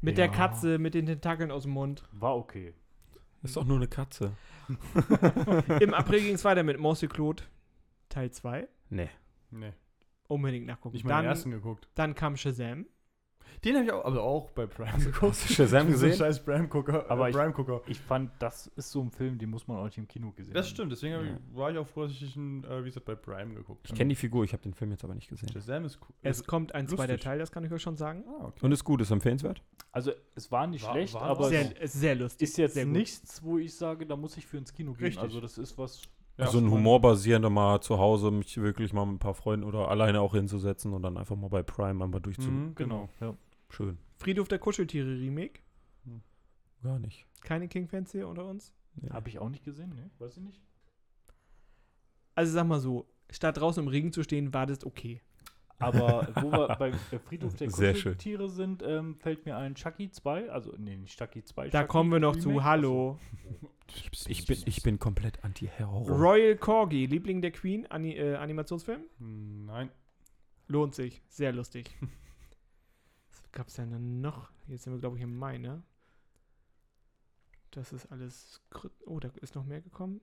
Mit 0.00 0.18
der 0.18 0.26
Ja. 0.26 0.32
Katze, 0.32 0.78
mit 0.78 0.94
den 0.94 1.06
Tentakeln 1.06 1.50
aus 1.50 1.62
dem 1.64 1.72
Mund. 1.72 2.04
War 2.12 2.36
okay. 2.36 2.74
Ist 3.42 3.56
doch 3.56 3.64
nur 3.64 3.76
eine 3.78 3.88
Katze. 3.88 4.32
Im 5.80 5.94
April 5.94 6.20
ging 6.20 6.34
es 6.34 6.44
weiter 6.44 6.62
mit 6.62 6.78
Claude, 7.08 7.42
Teil 8.08 8.30
2. 8.30 8.68
Nee. 8.90 9.08
Nee. 9.50 9.72
Unbedingt 10.28 10.66
nachgucken. 10.66 10.94
Nicht 10.94 11.04
mal 11.04 11.22
den 11.22 11.28
ersten 11.30 11.50
geguckt. 11.50 11.88
dann 11.94 12.14
kam 12.14 12.36
Shazam. 12.36 12.84
Den 13.64 13.74
habe 13.76 13.84
ich 13.86 13.92
auch, 13.92 14.04
aber 14.04 14.22
auch 14.22 14.50
bei 14.50 14.66
Prime 14.66 14.98
geguckt. 15.04 15.22
Hast 15.32 15.50
du 15.50 15.54
Shazam 15.54 15.86
Ich 15.88 15.92
gesehen? 15.94 16.14
Scheiß 16.16 16.44
Prime-Gucker. 16.44 17.10
Aber 17.10 17.26
äh, 17.26 17.30
ich- 17.30 17.36
Prime-Gucker. 17.36 17.80
Ich 17.86 18.00
fand, 18.00 18.30
das 18.38 18.68
ist 18.76 18.90
so 18.90 19.02
ein 19.02 19.10
Film, 19.10 19.38
den 19.38 19.50
muss 19.50 19.66
man 19.66 19.78
auch 19.78 19.84
nicht 19.84 19.98
im 19.98 20.06
Kino 20.06 20.30
gesehen 20.32 20.54
Das 20.54 20.66
haben. 20.66 20.70
stimmt, 20.74 20.92
deswegen 20.92 21.14
Ja. 21.14 21.22
ich, 21.22 21.56
war 21.56 21.70
ich 21.72 21.78
auch 21.78 21.86
froh, 21.86 22.02
dass 22.04 22.12
ich 22.12 22.36
ihn, 22.36 22.64
äh, 22.64 22.80
wie 22.82 22.88
gesagt, 22.88 23.06
bei 23.06 23.14
Prime 23.14 23.54
geguckt 23.54 23.88
Ich 23.90 23.94
kenne 23.94 24.10
die 24.10 24.14
Figur, 24.14 24.44
ich 24.44 24.52
habe 24.52 24.62
den 24.62 24.74
Film 24.74 24.90
jetzt 24.92 25.04
aber 25.04 25.14
nicht 25.14 25.28
gesehen. 25.28 25.48
Shazam 25.52 25.84
ist 25.84 25.98
cool. 26.02 26.14
Es 26.22 26.44
kommt 26.44 26.74
ein 26.74 26.84
lustig. 26.84 26.98
zweiter 26.98 27.18
Teil, 27.18 27.38
das 27.38 27.50
kann 27.50 27.64
ich 27.64 27.72
euch 27.72 27.82
schon 27.82 27.96
sagen. 27.96 28.24
ah, 28.28 28.46
okay. 28.46 28.60
Und 28.64 28.72
ist 28.72 28.84
gut, 28.84 29.00
ist 29.00 29.10
empfehlenswert? 29.10 29.62
Also, 29.92 30.12
es 30.34 30.50
war 30.52 30.66
nicht 30.66 30.84
War- 30.84 30.92
schlecht, 30.92 31.14
war 31.14 31.22
aber 31.22 31.48
Sehr, 31.48 31.62
es 31.80 31.94
ist 31.94 32.00
sehr 32.00 32.14
lustig. 32.14 32.48
ist 32.48 32.56
jetzt 32.58 32.76
nichts, 32.76 33.42
wo 33.42 33.58
ich 33.58 33.74
sage, 33.74 34.06
da 34.06 34.16
muss 34.16 34.36
ich 34.36 34.46
für 34.46 34.58
ins 34.58 34.72
Kino 34.72 34.92
gehen. 34.92 35.06
Richtig. 35.06 35.22
Also, 35.22 35.40
das 35.40 35.58
ist 35.58 35.76
was. 35.78 36.02
Ja, 36.38 36.46
so 36.46 36.58
ein 36.58 36.70
humorbasierender 36.70 37.50
mal 37.50 37.80
zu 37.80 37.98
Hause, 37.98 38.30
mich 38.30 38.56
wirklich 38.56 38.92
mal 38.92 39.04
mit 39.04 39.16
ein 39.16 39.18
paar 39.18 39.34
Freunden 39.34 39.66
oder 39.66 39.88
alleine 39.88 40.20
auch 40.20 40.34
hinzusetzen 40.34 40.92
und 40.92 41.02
dann 41.02 41.16
einfach 41.16 41.34
mal 41.34 41.48
bei 41.48 41.64
Prime 41.64 42.04
einmal 42.04 42.20
durchzu. 42.20 42.48
Mhm, 42.48 42.74
genau. 42.76 43.08
Ja. 43.20 43.34
Schön. 43.70 43.98
Friedhof 44.18 44.46
der 44.48 44.60
Kuscheltiere 44.60 45.18
Remake. 45.18 45.60
Gar 46.82 47.00
nicht. 47.00 47.26
Keine 47.42 47.66
King-Fans 47.66 48.12
hier 48.12 48.28
unter 48.28 48.46
uns. 48.46 48.72
Nee. 48.94 49.10
Habe 49.10 49.28
ich 49.28 49.38
auch 49.38 49.48
nicht 49.48 49.64
gesehen, 49.64 49.94
ne? 49.94 50.10
Weiß 50.18 50.36
ich 50.36 50.42
nicht. 50.42 50.62
Also 52.34 52.52
sag 52.52 52.66
mal 52.66 52.78
so, 52.78 53.08
statt 53.30 53.56
draußen 53.56 53.82
im 53.82 53.88
Regen 53.88 54.12
zu 54.12 54.22
stehen, 54.22 54.54
war 54.54 54.66
das 54.66 54.84
okay. 54.84 55.20
Aber 55.78 56.28
wo 56.34 56.50
wir 56.50 56.68
bei 56.78 56.88
äh, 56.90 57.18
Friedhof 57.18 57.54
der 57.54 57.70
Sehr 57.70 57.94
schön. 57.94 58.12
Kuscheltiere 58.14 58.48
sind, 58.48 58.82
ähm, 58.82 59.16
fällt 59.16 59.46
mir 59.46 59.56
ein 59.56 59.74
Chucky 59.74 60.10
2, 60.10 60.50
also 60.50 60.74
nee, 60.76 60.96
nicht 60.96 61.18
Chucky 61.18 61.44
2. 61.44 61.68
Da 61.68 61.80
Chucky 61.80 61.88
kommen 61.88 62.12
wir 62.12 62.20
noch 62.20 62.36
zu. 62.36 62.48
Remake. 62.48 62.64
Hallo. 62.64 63.18
Ich 64.26 64.44
bin, 64.44 64.62
ich 64.66 64.82
bin 64.82 64.98
komplett 64.98 65.42
anti-Horror. 65.44 66.10
Royal 66.10 66.56
Corgi, 66.56 67.06
Liebling 67.06 67.40
der 67.40 67.52
Queen, 67.52 67.86
Ani 67.86 68.16
äh, 68.16 68.34
Animationsfim. 68.34 69.00
Hm, 69.18 69.66
Nein. 69.66 69.90
Lohnt 70.66 70.94
sich. 70.94 71.22
Sehr 71.28 71.52
lustig. 71.52 71.96
Was 73.30 73.52
gab 73.52 73.68
es 73.68 73.74
denn 73.74 74.20
noch? 74.20 74.50
Jetzt 74.66 74.84
sind 74.84 74.92
wir, 74.92 75.00
glaube 75.00 75.16
ich, 75.16 75.22
im 75.22 75.36
Mai, 75.36 75.56
ne? 75.58 75.82
Das 77.70 77.92
ist 77.92 78.06
alles. 78.06 78.60
Oh, 79.06 79.20
da 79.20 79.30
ist 79.40 79.54
noch 79.54 79.64
mehr 79.64 79.80
gekommen. 79.80 80.20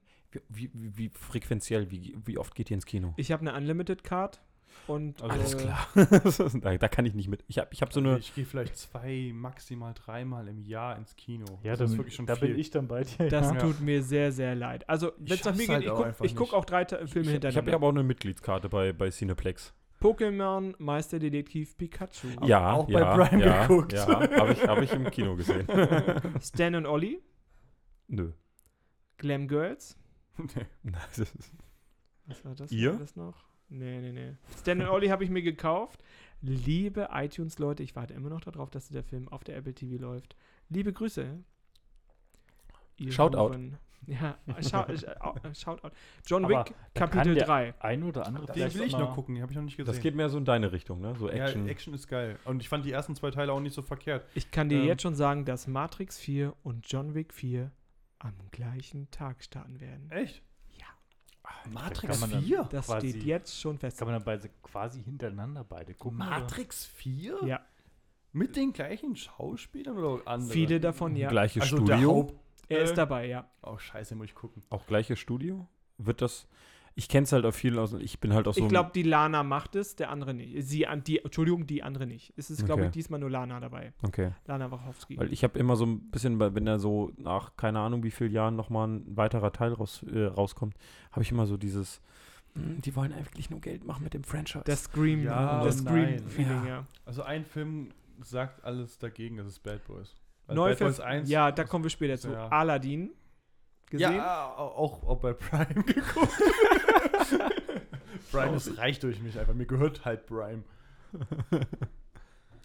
Wie, 0.50 0.70
wie, 0.74 0.98
wie 0.98 1.10
frequenziell, 1.10 1.90
wie, 1.90 2.16
wie 2.26 2.38
oft 2.38 2.54
geht 2.54 2.70
ihr 2.70 2.76
ins 2.76 2.86
Kino? 2.86 3.14
Ich 3.18 3.32
habe 3.32 3.42
eine 3.42 3.56
Unlimited 3.56 4.04
Card 4.04 4.42
und. 4.88 5.22
Also- 5.22 5.34
Alles 5.34 5.54
äh, 5.54 5.58
klar. 5.58 6.60
da, 6.62 6.78
da 6.78 6.88
kann 6.88 7.06
ich 7.06 7.14
nicht 7.14 7.28
mit. 7.28 7.44
Ich 7.48 7.58
habe 7.60 7.70
ich 7.72 7.82
hab 7.82 7.94
so 7.94 8.00
eine. 8.00 8.18
ich 8.18 8.34
gehe 8.36 8.46
vielleicht 8.46 8.78
zwei, 8.78 9.32
maximal 9.34 9.94
dreimal 9.94 10.48
im 10.48 10.62
Jahr 10.62 10.98
ins 10.98 11.16
Kino. 11.16 11.46
Ja, 11.64 11.72
das 11.72 11.80
da, 11.80 11.86
ist 11.86 11.98
wirklich 11.98 12.16
schon 12.16 12.26
da 12.26 12.36
viel. 12.36 12.50
bin 12.50 12.60
ich 12.60 12.70
dann 12.70 12.88
bei 12.88 13.04
dir. 13.04 13.30
Das 13.30 13.52
ja. 13.52 13.60
tut 13.60 13.80
mir 13.82 14.04
sehr, 14.04 14.32
sehr 14.32 14.56
leid. 14.56 14.88
Also, 14.90 15.12
wenn 15.18 15.34
es 15.34 15.44
nach 15.44 15.56
schaff's 15.56 15.58
mir 15.58 15.66
geht, 15.66 15.70
halt 15.70 15.84
ich 15.84 15.90
auch 15.90 15.96
gucke 15.96 16.08
einfach 16.08 16.36
guck 16.36 16.54
auch 16.54 16.66
drei 16.66 16.86
Filme 16.86 17.06
ich 17.06 17.16
ich 17.16 17.18
habe 17.18 17.32
hintereinander. 17.32 17.72
ja 17.72 17.76
aber 17.76 17.88
auch 17.88 17.92
eine 17.92 18.04
Mitgliedskarte 18.04 18.70
bei, 18.70 18.94
bei 18.94 19.10
Cineplex. 19.10 19.74
Pokémon 20.02 20.76
Meisterdetektiv 20.78 21.78
Pikachu. 21.78 22.28
Auch- 22.40 22.48
ja, 22.48 22.74
auch 22.74 22.86
bei 22.86 23.00
ja, 23.00 23.16
Prime 23.18 23.46
ja, 23.46 23.66
geguckt. 23.66 23.94
Ja, 23.94 24.08
habe 24.08 24.54
ich, 24.54 24.68
hab 24.68 24.82
ich 24.82 24.92
im 24.94 25.10
Kino 25.10 25.36
gesehen. 25.36 25.68
Stan 26.42 26.76
und 26.76 26.86
Ollie. 26.86 27.22
Nö. 28.08 28.34
Glam 29.18 29.48
Girls. 29.48 29.98
Nee. 30.38 30.92
Das 31.16 31.26
Was 32.26 32.46
war 32.46 32.56
das 32.56 32.72
Ihr? 32.72 32.94
alles 32.96 33.16
noch? 33.16 33.46
Nee, 33.70 34.00
nee, 34.02 34.12
nee. 34.12 34.34
Stan 34.60 34.80
und 34.82 34.88
Ollie 34.88 35.10
habe 35.12 35.24
ich 35.24 35.30
mir 35.30 35.42
gekauft. 35.42 36.04
Liebe 36.42 37.10
iTunes-Leute, 37.12 37.82
ich 37.84 37.96
warte 37.96 38.14
immer 38.14 38.30
noch 38.30 38.42
darauf, 38.42 38.70
dass 38.70 38.90
der 38.90 39.04
Film 39.04 39.28
auf 39.30 39.44
der 39.44 39.58
Apple 39.58 39.74
TV 39.74 40.00
läuft. 40.02 40.36
Liebe 40.70 40.94
Grüße. 40.94 41.40
Ihr 42.98 43.12
Shoutout. 43.12 43.50
Huren. 43.50 43.78
Ja, 44.08 44.38
schau, 44.62 44.84
äh, 44.86 45.56
Shoutout. 45.56 45.90
John 46.28 46.46
Aber 46.46 46.60
Wick, 46.66 46.76
Kapitel 46.94 47.34
der 47.34 47.46
3. 47.46 47.74
Ein 47.80 48.04
oder 48.04 48.28
andere 48.28 48.46
Den 48.54 48.72
will 48.76 48.84
ich 48.84 48.94
noch 48.96 49.16
gucken, 49.16 49.34
den 49.34 49.42
habe 49.42 49.52
ich 49.52 49.56
noch 49.56 49.64
nicht 49.64 49.78
gesehen. 49.78 49.92
das 49.92 50.00
geht 50.02 50.14
mehr 50.16 50.30
so 50.30 50.38
in 50.38 50.46
deine 50.46 50.72
Richtung, 50.72 51.02
ne? 51.02 51.16
So 51.16 51.28
Action. 51.28 51.66
Ja, 51.66 51.72
Action 51.72 51.94
ist 51.96 52.08
geil. 52.08 52.38
Und 52.46 52.62
ich 52.62 52.70
fand 52.70 52.86
die 52.86 52.92
ersten 52.92 53.16
zwei 53.16 53.32
Teile 53.32 53.52
auch 53.52 53.60
nicht 53.60 53.74
so 53.74 53.82
verkehrt. 53.82 54.24
Ich 54.36 54.52
kann 54.52 54.70
dir 54.70 54.80
Ähm. 54.82 54.86
jetzt 54.86 55.02
schon 55.02 55.16
sagen, 55.16 55.44
dass 55.46 55.66
Matrix 55.66 56.20
4 56.20 56.54
und 56.62 56.86
John 56.88 57.16
Wick 57.16 57.34
4 57.34 57.72
am 58.20 58.36
gleichen 58.52 59.10
Tag 59.10 59.44
starten 59.44 59.80
werden. 59.80 60.12
Echt? 60.12 60.44
Matrix 61.72 62.12
kann 62.12 62.20
man 62.22 62.32
dann- 62.32 62.44
4? 62.44 62.64
Das 62.72 62.86
quasi- 62.88 63.10
steht 63.10 63.24
jetzt 63.24 63.60
schon 63.60 63.78
fest. 63.78 63.98
Kann 63.98 64.08
man 64.08 64.16
dann 64.16 64.24
beide 64.24 64.50
quasi 64.64 65.04
hintereinander 65.04 65.64
beide 65.64 65.94
gucken? 65.94 66.22
oder? 66.22 66.30
Matrix 66.30 66.86
4? 66.86 67.40
Ja, 67.46 67.60
Mit 68.32 68.56
den 68.58 68.74
gleichen 68.74 69.16
Schauspielern 69.16 69.98
oder 69.98 70.28
andere? 70.28 70.52
viele 70.52 70.80
davon, 70.82 71.16
ja. 71.16 71.30
Gleiches 71.30 71.64
Also 71.64 71.78
der 71.78 71.86
Studio. 71.96 72.10
Haupt. 72.16 72.34
Er 72.68 72.82
ist 72.84 72.92
äh, 72.92 72.96
dabei, 72.96 73.28
ja. 73.28 73.50
Oh, 73.62 73.78
scheiße, 73.78 74.16
muss 74.16 74.26
ich 74.28 74.36
gucken. 74.36 74.62
Auch 74.70 74.86
gleiches 74.88 75.20
Studio? 75.20 75.68
Wird 75.98 76.22
das. 76.22 76.48
Ich 76.98 77.10
kenne 77.10 77.26
es 77.26 77.34
halt 77.34 77.46
auf 77.46 77.56
vielen 77.56 77.78
aus. 77.78 77.92
Ich 77.94 78.22
bin 78.22 78.34
halt 78.34 78.48
auch 78.48 78.54
so. 78.54 78.62
Ich 78.64 78.70
glaube, 78.70 78.92
die 78.96 79.04
Lana 79.04 79.44
macht 79.44 79.76
es, 79.76 79.98
der 79.98 80.10
andere 80.10 80.34
nicht. 80.34 80.66
Sie, 80.66 80.88
an- 80.88 81.04
die, 81.04 81.20
Entschuldigung, 81.24 81.68
die 81.68 81.84
andere 81.84 82.06
nicht. 82.08 82.32
Es 82.38 82.50
ist, 82.50 82.66
glaube 82.66 82.84
Okay. 82.84 82.88
ich, 82.88 82.94
diesmal 82.94 83.20
nur 83.20 83.30
Lana 83.30 83.60
dabei. 83.60 83.92
Okay. 84.02 84.32
Lana 84.48 84.72
Wachowski. 84.72 85.18
Weil 85.18 85.34
ich 85.34 85.44
habe 85.44 85.60
immer 85.60 85.76
so 85.76 85.86
ein 85.86 86.10
bisschen, 86.10 86.40
wenn 86.40 86.66
da 86.66 86.80
so 86.80 87.12
nach 87.18 87.58
keine 87.58 87.80
Ahnung 87.80 88.04
wie 88.04 88.12
vielen 88.12 88.32
Jahren 88.32 88.56
nochmal 88.56 88.88
ein 88.88 89.18
weiterer 89.18 89.52
Teil 89.52 89.74
raus, 89.74 90.04
äh, 90.10 90.24
rauskommt, 90.24 90.76
habe 91.12 91.22
ich 91.24 91.32
immer 91.32 91.46
so 91.46 91.58
dieses. 91.58 92.00
"Hm, 92.54 92.80
Die 92.80 92.96
wollen 92.96 93.12
eigentlich 93.12 93.50
nur 93.50 93.60
Geld 93.60 93.84
machen 93.84 94.06
mit 94.06 94.14
dem 94.14 94.24
Franchise. 94.24 94.64
Das 94.66 94.84
Scream, 94.86 95.22
Ja, 95.24 95.66
das 95.66 95.84
nein. 95.84 96.20
Scream-Feeling, 96.20 96.64
Ja. 96.64 96.68
ja. 96.68 96.86
Also 97.06 97.24
ein 97.24 97.44
Film 97.44 97.90
sagt 98.22 98.64
alles 98.64 98.98
dagegen, 99.00 99.36
das 99.36 99.48
ist 99.48 99.60
Bad 99.64 99.84
Boys. 99.84 100.16
Also 100.48 100.62
Neu 100.62 100.70
Bad 100.74 100.80
Boys 100.80 101.30
Ja, 101.30 101.52
da 101.52 101.66
kommen 101.66 101.84
wir 101.84 101.90
später 101.90 102.18
zu. 102.18 102.32
Ja. 102.32 102.48
Aladdin. 102.48 103.10
Gesehen? 103.88 104.16
Ja, 104.16 104.48
auch, 104.58 105.04
auch 105.04 105.20
bei 105.20 105.34
Prime 105.34 105.66
geguckt. 105.84 106.32
Prime 108.36 108.56
ist 108.56 108.78
reich 108.78 109.00
durch 109.00 109.20
mich 109.22 109.38
einfach. 109.40 109.54
Mir 109.54 109.66
gehört 109.66 110.06
halt 110.06 110.26
Prime. 110.28 110.64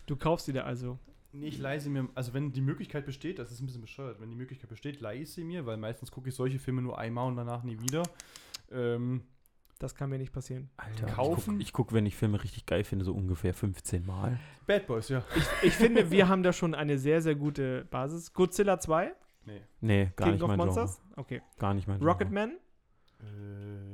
Du 0.06 0.16
kaufst 0.16 0.46
sie 0.46 0.52
da 0.52 0.62
also. 0.62 0.98
Nee, 1.32 1.46
ich 1.46 1.58
leihe 1.58 1.80
sie 1.80 1.90
mir, 1.90 2.08
also 2.16 2.34
wenn 2.34 2.50
die 2.52 2.60
Möglichkeit 2.60 3.06
besteht, 3.06 3.38
das 3.38 3.52
ist 3.52 3.60
ein 3.60 3.66
bisschen 3.66 3.82
bescheuert, 3.82 4.20
wenn 4.20 4.30
die 4.30 4.36
Möglichkeit 4.36 4.68
besteht, 4.68 5.00
leihe 5.00 5.20
ich 5.22 5.30
sie 5.32 5.44
mir, 5.44 5.64
weil 5.64 5.76
meistens 5.76 6.10
gucke 6.10 6.28
ich 6.28 6.34
solche 6.34 6.58
Filme 6.58 6.82
nur 6.82 6.98
einmal 6.98 7.28
und 7.28 7.36
danach 7.36 7.62
nie 7.62 7.78
wieder. 7.80 8.02
Ähm, 8.72 9.22
Das 9.78 9.94
kann 9.94 10.10
mir 10.10 10.18
nicht 10.18 10.32
passieren. 10.32 10.70
Alter, 10.76 11.06
kaufen? 11.06 11.60
Ich 11.60 11.72
gucke, 11.72 11.90
guck, 11.90 11.94
wenn 11.96 12.04
ich 12.06 12.16
Filme 12.16 12.42
richtig 12.42 12.66
geil 12.66 12.82
finde, 12.82 13.04
so 13.04 13.14
ungefähr 13.14 13.54
15 13.54 14.04
Mal. 14.04 14.40
Bad 14.66 14.88
Boys, 14.88 15.08
ja. 15.08 15.22
Ich, 15.36 15.68
ich 15.68 15.74
finde, 15.74 16.10
wir 16.10 16.26
haben 16.28 16.42
da 16.42 16.52
schon 16.52 16.74
eine 16.74 16.98
sehr, 16.98 17.22
sehr 17.22 17.36
gute 17.36 17.84
Basis. 17.90 18.32
Godzilla 18.32 18.80
2, 18.80 19.12
Nee. 19.46 19.60
Nee, 19.80 20.12
gar 20.16 20.26
King 20.26 20.34
nicht 20.34 20.42
of 20.42 20.48
mein 20.48 20.58
Monsters. 20.58 20.96
Genre. 21.00 21.20
Okay. 21.20 21.42
Gar 21.58 21.74
nicht 21.74 21.86
mein 21.88 21.98
Genre. 21.98 22.10
Rocketman, 22.12 22.50
Äh, 22.50 22.54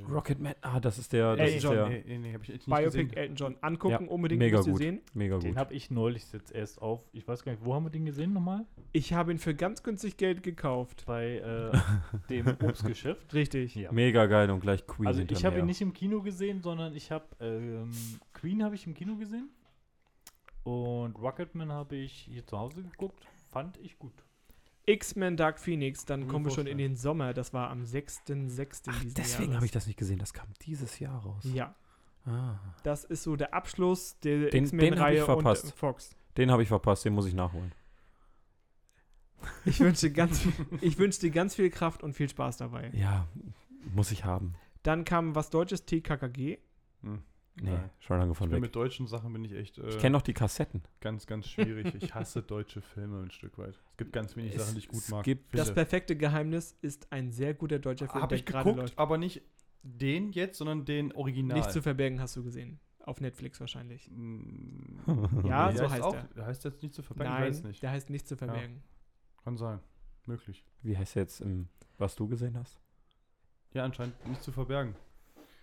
Rocketman, 0.09 0.55
ah, 0.61 0.79
das 0.79 0.97
ist 0.99 1.11
der, 1.11 1.35
das 1.35 1.47
Elton 1.51 1.57
ist 1.57 1.63
John, 1.63 1.73
der 1.75 1.87
Nee, 1.89 2.03
nee, 2.07 2.17
nee, 2.19 2.33
hab 2.33 2.41
ich 2.43 2.49
nicht 2.49 2.65
Biopic 2.65 2.85
gesehen. 2.85 3.13
Elton 3.13 3.35
John. 3.35 3.55
Angucken 3.61 4.05
Ja, 4.05 4.09
unbedingt, 4.11 4.39
mega 4.39 4.57
müsst 4.57 4.67
ihr 4.67 4.71
gut. 4.71 4.81
sehen. 4.81 5.01
mega 5.13 5.37
Den 5.37 5.49
gut. 5.51 5.57
habe 5.59 5.73
ich 5.73 5.91
neulich 5.91 6.31
jetzt 6.31 6.51
erst 6.53 6.81
auf. 6.81 7.01
Ich 7.11 7.27
weiß 7.27 7.43
gar 7.43 7.51
nicht, 7.51 7.65
wo 7.65 7.73
haben 7.73 7.85
wir 7.85 7.89
den 7.89 8.05
gesehen 8.05 8.31
nochmal? 8.31 8.65
Ich 8.93 9.11
habe 9.13 9.31
ihn 9.31 9.37
für 9.37 9.53
ganz 9.53 9.83
günstig 9.83 10.15
Geld 10.15 10.43
gekauft. 10.43 11.03
Bei 11.05 11.39
äh, 11.39 11.77
dem 12.29 12.47
Obstgeschäft. 12.63 13.33
Richtig. 13.33 13.75
Ja. 13.75 13.91
Mega 13.91 14.25
geil 14.27 14.49
und 14.49 14.61
gleich 14.61 14.87
Queen 14.87 15.07
Also 15.07 15.21
ich 15.27 15.43
habe 15.43 15.59
ihn 15.59 15.65
nicht 15.65 15.81
im 15.81 15.93
Kino 15.93 16.21
gesehen, 16.21 16.61
sondern 16.61 16.95
ich 16.95 17.11
habe 17.11 17.25
ähm, 17.41 17.91
Queen 18.33 18.63
habe 18.63 18.75
ich 18.75 18.87
im 18.87 18.93
Kino 18.93 19.17
gesehen 19.17 19.49
und 20.63 21.15
Rocketman 21.15 21.71
habe 21.71 21.95
ich 21.97 22.13
hier 22.13 22.45
zu 22.45 22.57
Hause 22.57 22.83
geguckt. 22.83 23.27
Fand 23.51 23.77
ich 23.77 23.97
gut. 23.99 24.13
X-Men 24.87 25.37
Dark 25.37 25.59
Phoenix, 25.59 26.05
dann 26.05 26.27
kommen 26.27 26.45
wir 26.45 26.51
schon 26.51 26.65
in 26.65 26.77
den 26.77 26.95
Sommer. 26.95 27.33
Das 27.33 27.53
war 27.53 27.69
am 27.69 27.83
6.6. 27.83 28.83
Ach, 28.87 29.01
diesen 29.01 29.13
deswegen 29.15 29.53
habe 29.55 29.65
ich 29.65 29.71
das 29.71 29.85
nicht 29.85 29.97
gesehen. 29.99 30.17
Das 30.17 30.33
kam 30.33 30.47
dieses 30.63 30.97
Jahr 30.99 31.21
raus. 31.21 31.43
Ja, 31.53 31.75
Ah. 32.25 32.59
das 32.83 33.03
ist 33.03 33.23
so 33.23 33.35
der 33.35 33.53
Abschluss 33.53 34.17
der 34.19 34.49
Den- 34.49 34.49
den 34.49 34.53
hab 34.53 34.55
ich 34.55 34.63
X-Men-Reihe 34.73 35.19
und 35.21 35.25
verpasst. 35.25 35.65
äh, 35.65 35.71
Fox. 35.75 36.15
Den 36.37 36.51
habe 36.51 36.61
ich 36.63 36.67
verpasst, 36.69 37.05
den 37.05 37.13
muss 37.13 37.25
ich 37.25 37.33
nachholen. 37.33 37.71
Ich 39.65 39.79
wünsche, 39.79 40.11
ganz, 40.13 40.41
ich 40.81 40.97
wünsche 40.97 41.19
dir 41.19 41.31
ganz 41.31 41.55
viel 41.55 41.69
Kraft 41.69 42.03
und 42.03 42.13
viel 42.13 42.27
Spaß 42.29 42.57
dabei. 42.57 42.89
Ja, 42.93 43.27
muss 43.93 44.11
ich 44.11 44.25
haben. 44.25 44.55
Dann 44.83 45.03
kam 45.03 45.35
was 45.35 45.49
Deutsches, 45.49 45.85
TKKG. 45.85 46.57
Hm. 47.01 47.21
Nee, 47.61 47.77
schon 47.99 48.19
lange 48.19 48.31
Ich 48.33 48.37
von 48.37 48.49
bin 48.49 48.57
weg. 48.57 48.61
mit 48.61 48.75
deutschen 48.75 49.07
Sachen 49.07 49.33
bin 49.33 49.43
ich 49.43 49.53
echt 49.53 49.77
äh, 49.79 49.87
Ich 49.89 49.97
kenne 49.99 50.13
noch 50.13 50.21
die 50.21 50.33
Kassetten. 50.33 50.83
ganz, 51.01 51.25
ganz 51.25 51.47
schwierig. 51.47 51.93
Ich 51.95 52.13
hasse 52.13 52.43
deutsche 52.43 52.81
Filme 52.81 53.23
ein 53.23 53.31
Stück 53.31 53.57
weit. 53.57 53.79
Es 53.91 53.97
gibt 53.97 54.13
ganz 54.13 54.35
wenig 54.35 54.53
Es- 54.55 54.61
Sachen, 54.61 54.73
die 54.75 54.79
ich 54.81 54.87
gut 54.87 54.99
es 54.99 55.09
mag. 55.09 55.23
gibt- 55.25 55.57
Das 55.57 55.73
perfekte 55.73 56.15
Geheimnis 56.15 56.77
ist 56.81 57.11
ein 57.11 57.31
sehr 57.31 57.53
guter 57.55 57.79
deutscher 57.79 58.07
Film, 58.07 58.21
Habe 58.21 58.35
ich 58.35 58.45
gerade 58.45 58.63
geguckt, 58.65 58.81
läuft. 58.81 58.99
aber 58.99 59.17
nicht 59.17 59.41
den 59.83 60.31
jetzt, 60.33 60.57
sondern 60.57 60.85
den 60.85 61.11
Original. 61.13 61.57
Nicht 61.57 61.71
zu 61.71 61.81
verbergen 61.81 62.19
hast 62.19 62.35
du 62.35 62.43
gesehen. 62.43 62.79
Auf 62.99 63.21
Netflix 63.21 63.59
wahrscheinlich. 63.59 64.11
Ja, 65.45 65.71
der 65.71 65.77
so 65.77 65.89
heißt 65.89 66.03
auch, 66.03 66.13
er. 66.15 66.23
Der 66.35 66.45
heißt 66.45 66.63
jetzt 66.65 66.83
nicht 66.83 66.93
zu 66.93 67.01
verbergen, 67.01 67.33
ich 67.33 67.39
Nein, 67.39 67.49
weiß 67.49 67.63
nicht. 67.63 67.81
der 67.83 67.91
heißt 67.91 68.09
nicht 68.09 68.27
zu 68.27 68.35
verbergen. 68.35 68.83
Kann 69.43 69.57
sein. 69.57 69.79
Möglich. 70.25 70.65
Wie 70.83 70.97
heißt 70.97 71.15
der 71.15 71.23
jetzt, 71.23 71.39
im, 71.41 71.69
was 71.97 72.15
du 72.15 72.27
gesehen 72.27 72.57
hast? 72.57 72.79
Ja, 73.73 73.85
anscheinend 73.85 74.27
nicht 74.27 74.43
zu 74.43 74.51
verbergen. 74.51 74.95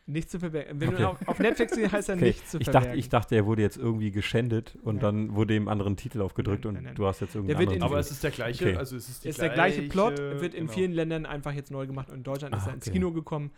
Nicht 0.07 0.29
zu 0.31 0.39
verbergen. 0.39 0.79
Wenn 0.81 0.91
Okay. 0.91 0.99
du 0.99 1.09
auf, 1.09 1.29
auf 1.29 1.39
Netflix 1.39 1.75
siehst, 1.75 1.93
heißt 1.93 2.09
er 2.11 2.17
Okay, 2.17 2.25
nicht 2.27 2.47
zu 2.49 2.59
Ich 2.59 2.65
verbergen. 2.65 2.87
dachte, 2.89 2.99
ich 2.99 3.09
dachte, 3.09 3.35
er 3.37 3.47
wurde 3.47 3.63
jetzt 3.63 3.79
irgendwie 3.79 4.11
geschändet 4.11 4.77
und 4.83 4.97
Nein. 4.97 5.03
dann 5.29 5.35
wurde 5.35 5.55
ihm 5.57 5.67
anderen 5.69 5.97
Titel 5.97 6.21
aufgedrückt 6.21 6.65
Nein, 6.65 6.69
und 6.69 6.75
nein, 6.75 6.85
nein. 6.85 6.95
du 6.95 7.07
hast 7.07 7.21
jetzt 7.21 7.35
irgendwie 7.35 7.53
in- 7.55 7.59
anderen 7.61 7.83
Aber 7.83 7.99
es 7.99 8.11
ist 8.11 8.23
der 8.23 8.31
gleiche. 8.31 8.65
Okay. 8.67 8.77
Also 8.77 8.97
es 8.97 9.09
ist, 9.09 9.25
ist 9.25 9.41
der 9.41 9.49
gleiche 9.49 9.83
Plot, 9.89 10.19
wird 10.19 10.53
in 10.55 10.63
genau. 10.67 10.73
vielen 10.73 10.93
Ländern 10.93 11.25
einfach 11.25 11.53
jetzt 11.53 11.71
neu 11.71 11.87
gemacht 11.87 12.11
und 12.11 12.19
in 12.19 12.23
Deutschland 12.23 12.55
ist 12.55 12.65
Ah, 12.65 12.69
er 12.71 12.75
ins 12.75 12.87
okay. 12.87 12.93
Kino 12.93 13.13
gekommen. 13.13 13.51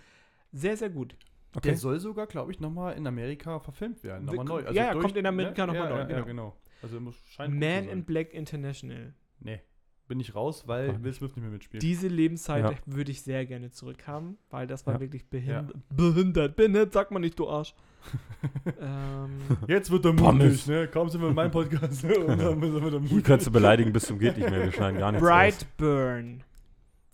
Sehr, 0.53 0.77
sehr 0.77 0.91
gut. 0.91 1.17
Okay. 1.55 1.69
Der 1.69 1.77
soll 1.79 1.99
sogar, 1.99 2.27
glaube 2.29 2.53
ich, 2.53 2.61
nochmal 2.61 2.97
in 2.97 3.07
Amerika 3.07 3.59
verfilmt 3.59 4.05
werden. 4.05 4.27
Nochmal 4.27 4.45
neu. 4.45 4.63
ja, 4.67 4.73
ja, 4.73 4.95
kommt 4.95 5.17
in 5.17 5.27
Amerika 5.27 5.67
ne? 5.67 5.73
noch 5.73 5.79
mal 5.81 5.89
ja, 5.91 5.97
neu, 5.97 6.01
Ja, 6.01 6.05
genau. 6.07 6.19
ja, 6.19 6.25
genau. 6.25 6.57
Also 6.83 7.01
muss 7.01 7.17
Man 7.39 7.61
in 7.89 8.05
Black 8.05 8.33
International. 8.35 9.15
Nee, 9.41 9.61
bin 10.09 10.21
ich 10.21 10.35
raus, 10.35 10.64
weil 10.66 10.95
Ach, 10.97 11.03
Will 11.03 11.12
Smith 11.12 11.35
nicht 11.35 11.42
mehr 11.42 11.51
mitspielt. 11.51 11.83
Diese 11.83 12.09
Lebenszeit 12.09 12.64
Ja. 12.64 12.77
würde 12.87 13.11
ich 13.11 13.23
sehr 13.23 13.45
gerne 13.47 13.71
zurückhaben, 13.71 14.38
weil 14.51 14.66
das 14.66 14.87
war 14.87 14.95
Ja. 14.95 15.01
wirklich 15.01 15.29
behindert. 15.29 15.75
Behindert, 15.90 16.57
behindert, 16.57 16.92
sag 16.92 17.11
mal 17.11 17.19
nicht, 17.19 17.38
du 17.38 17.49
Arsch. 17.49 17.75
ähm, 18.81 19.31
Jetzt 19.66 19.90
wird 19.90 20.05
er 20.05 20.12
Pommes. 20.12 20.45
mutig, 20.45 20.66
ne? 20.69 20.87
Kaum 20.88 21.09
sind 21.09 21.21
wir 21.23 21.29
in 21.29 21.35
meinem 21.35 21.51
Podcast 21.51 22.05
ne? 22.05 22.16
und 22.21 22.38
dann 22.38 22.61
sind 22.61 22.62
wir 22.62 22.90
da 22.90 22.99
Hier 22.99 23.01
mutig. 23.01 23.25
kannst 23.25 23.47
du 23.49 23.51
beleidigen 23.51 23.92
bis 23.92 24.07
zum 24.07 24.19
geht 24.19 24.37
nicht 24.37 24.49
mehr. 24.49 24.62
Wir 24.62 24.73
schneiden 24.73 24.99
gar 25.01 25.11
nichts 25.12 25.27
raus. 25.27 25.33
Brightburn. 25.33 26.45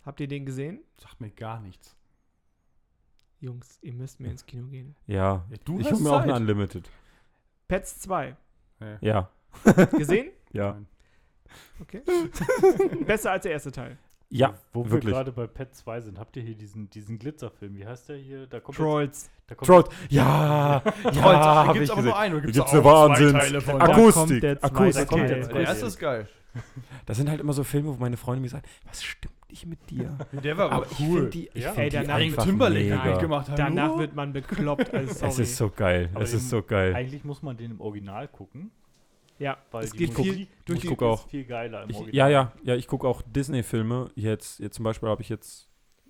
Habt 0.05 0.21
ihr 0.21 0.29
den 0.29 0.45
gesehen? 0.45 0.81
Sagt 0.99 1.21
mir 1.21 1.31
gar 1.31 1.61
nichts. 1.61 1.97
Jungs, 3.41 3.79
ihr 3.83 3.93
müsst 3.95 4.21
mehr 4.21 4.31
ins 4.33 4.45
Kino 4.47 4.67
gehen. 4.67 4.95
Ja, 5.07 5.45
Ja, 5.51 5.57
du 5.65 5.79
ich 5.81 5.87
hast 5.87 5.95
hole 5.95 6.03
mir 6.05 6.11
auch 6.13 6.21
eine 6.21 6.33
Zeit. 6.33 6.41
Unlimited. 6.43 6.91
Pets 7.69 8.01
2. 8.01 8.37
Nee. 8.81 8.97
Ja, 9.01 9.31
Gesehen? 9.97 10.31
ja, 10.53 10.73
Nein. 10.73 10.87
Okay. 11.81 12.03
Besser 13.07 13.33
als 13.33 13.43
der 13.45 13.53
erste 13.53 13.73
Teil. 13.73 13.97
ja, 14.31 14.55
Wo 14.73 14.85
wir 14.85 14.93
wirklich. 14.93 15.13
gerade 15.13 15.33
bei 15.33 15.47
Pet 15.47 15.75
2 15.75 16.01
sind, 16.03 16.19
habt 16.19 16.37
ihr 16.37 16.43
hier 16.43 16.55
diesen, 16.55 16.89
diesen 16.91 17.19
Glitzerfilm? 17.19 17.77
Wie 17.77 17.87
heißt 17.87 18.09
der 18.09 18.17
hier? 18.17 18.47
Da 18.47 18.61
kommt 18.61 18.77
Trolls. 18.79 19.23
Jetzt, 19.25 19.31
da 19.49 19.55
kommt 19.55 19.67
Trout, 19.69 19.95
ja, 20.09 20.83
ja, 21.13 21.23
habe 21.23 21.73
gibt's 21.75 21.89
ich 21.89 21.93
aber 21.93 22.03
gesehen. 22.03 22.05
nur 22.05 22.19
einen, 22.19 22.35
oder 22.35 22.43
Da 22.43 22.47
gibt's 22.53 22.59
gibt's 22.59 22.71
auch 22.71 22.73
eine 22.73 22.83
zwei 22.83 22.91
Wahnsinns- 22.91 23.33
Teile 23.45 23.61
von? 23.61 23.79
Da 23.79 23.85
Akustik, 23.87 24.15
kommt 24.15 24.43
der 24.43 24.61
zweite 24.61 24.75
Akustik. 24.75 25.53
der 25.53 25.61
erste 25.63 25.87
ist 25.87 25.99
geil. 25.99 26.29
Das 27.07 27.17
sind 27.17 27.31
halt 27.31 27.41
immer 27.41 27.53
so 27.55 27.65
Filme, 27.65 27.89
wo 27.89 27.95
meine 27.99 28.17
Freunde 28.19 28.43
mir 28.43 28.49
sagen, 28.51 28.65
was 28.87 29.03
stimmt 29.03 29.35
nicht 29.49 29.67
mit 29.67 29.91
dir? 29.91 30.17
Der 30.33 30.57
war 30.59 30.71
aber 30.71 30.87
ich 30.91 31.01
cool. 31.01 31.15
finde 31.17 31.31
die, 31.31 31.51
ich 31.55 31.63
Ja. 31.65 31.73
find 31.73 31.79
Ey, 31.85 31.91
die 31.91 31.97
danach- 31.97 32.15
einfach 32.17 32.45
Timberlake 32.45 33.09
mitgemacht. 33.11 33.49
Hallo? 33.49 33.57
Danach 33.57 33.99
wird 33.99 34.15
man 34.15 34.33
bekloppt. 34.35 34.93
Also 34.95 35.15
sorry. 35.15 35.29
Es 35.31 35.39
ist 35.39 35.57
so 35.57 35.71
geil, 35.71 36.11
Aber 36.15 36.25
es 36.25 36.33
ist 36.35 36.49
so 36.51 36.63
geil. 36.63 36.95
Eigentlich 36.95 37.25
muss 37.25 37.43
man 37.43 37.57
den 37.57 37.71
im 37.73 37.81
Original 37.81 38.29
gucken, 38.29 38.71
ja, 39.39 39.57
weil 39.71 39.85
es 39.85 39.93
die 39.93 39.99
geht 39.99 40.17
Musik, 40.17 40.35
viel 40.35 40.47
durch 40.65 40.77
ich 40.79 40.83
die 40.83 40.89
guck 40.89 41.03
auch. 41.03 41.25
ist 41.25 41.31
viel 41.31 41.45
geiler 41.45 41.83
im 41.85 41.91
Ich, 41.91 41.97
Original. 41.97 42.17
ja, 42.17 42.29
ja, 42.29 42.53
ja, 42.65 42.75
ich 42.77 42.87
gucke 42.87 43.07
auch 43.09 43.23
Disney-Filme. 43.23 44.11
Jetzt, 44.15 44.61
jetzt 44.61 44.77
zum 44.77 44.85
Beispiel 44.85 45.09
habe 45.09 45.23
ich 45.23 45.29
jetzt, 45.29 45.69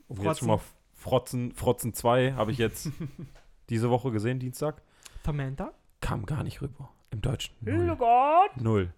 um 0.09 0.21
jetzt 0.23 0.39
schon 0.41 0.49
mal 0.49 0.61
Frotzen, 0.95 1.53
Frotzen 1.53 1.95
2 1.95 2.33
habe 2.35 2.53
ich 2.53 2.59
jetzt 2.59 2.91
diese 3.71 3.91
Woche 3.91 4.11
gesehen, 4.13 4.39
Dienstag. 4.39 4.83
Samantha. 5.25 5.73
Kam 6.01 6.27
gar 6.27 6.43
nicht 6.43 6.61
rüber. 6.63 6.91
Im 7.11 7.21
Deutschen. 7.21 7.55
Oh 7.67 7.71
Null. 7.71 7.97
Gott. 7.97 8.57
Null. 8.61 8.93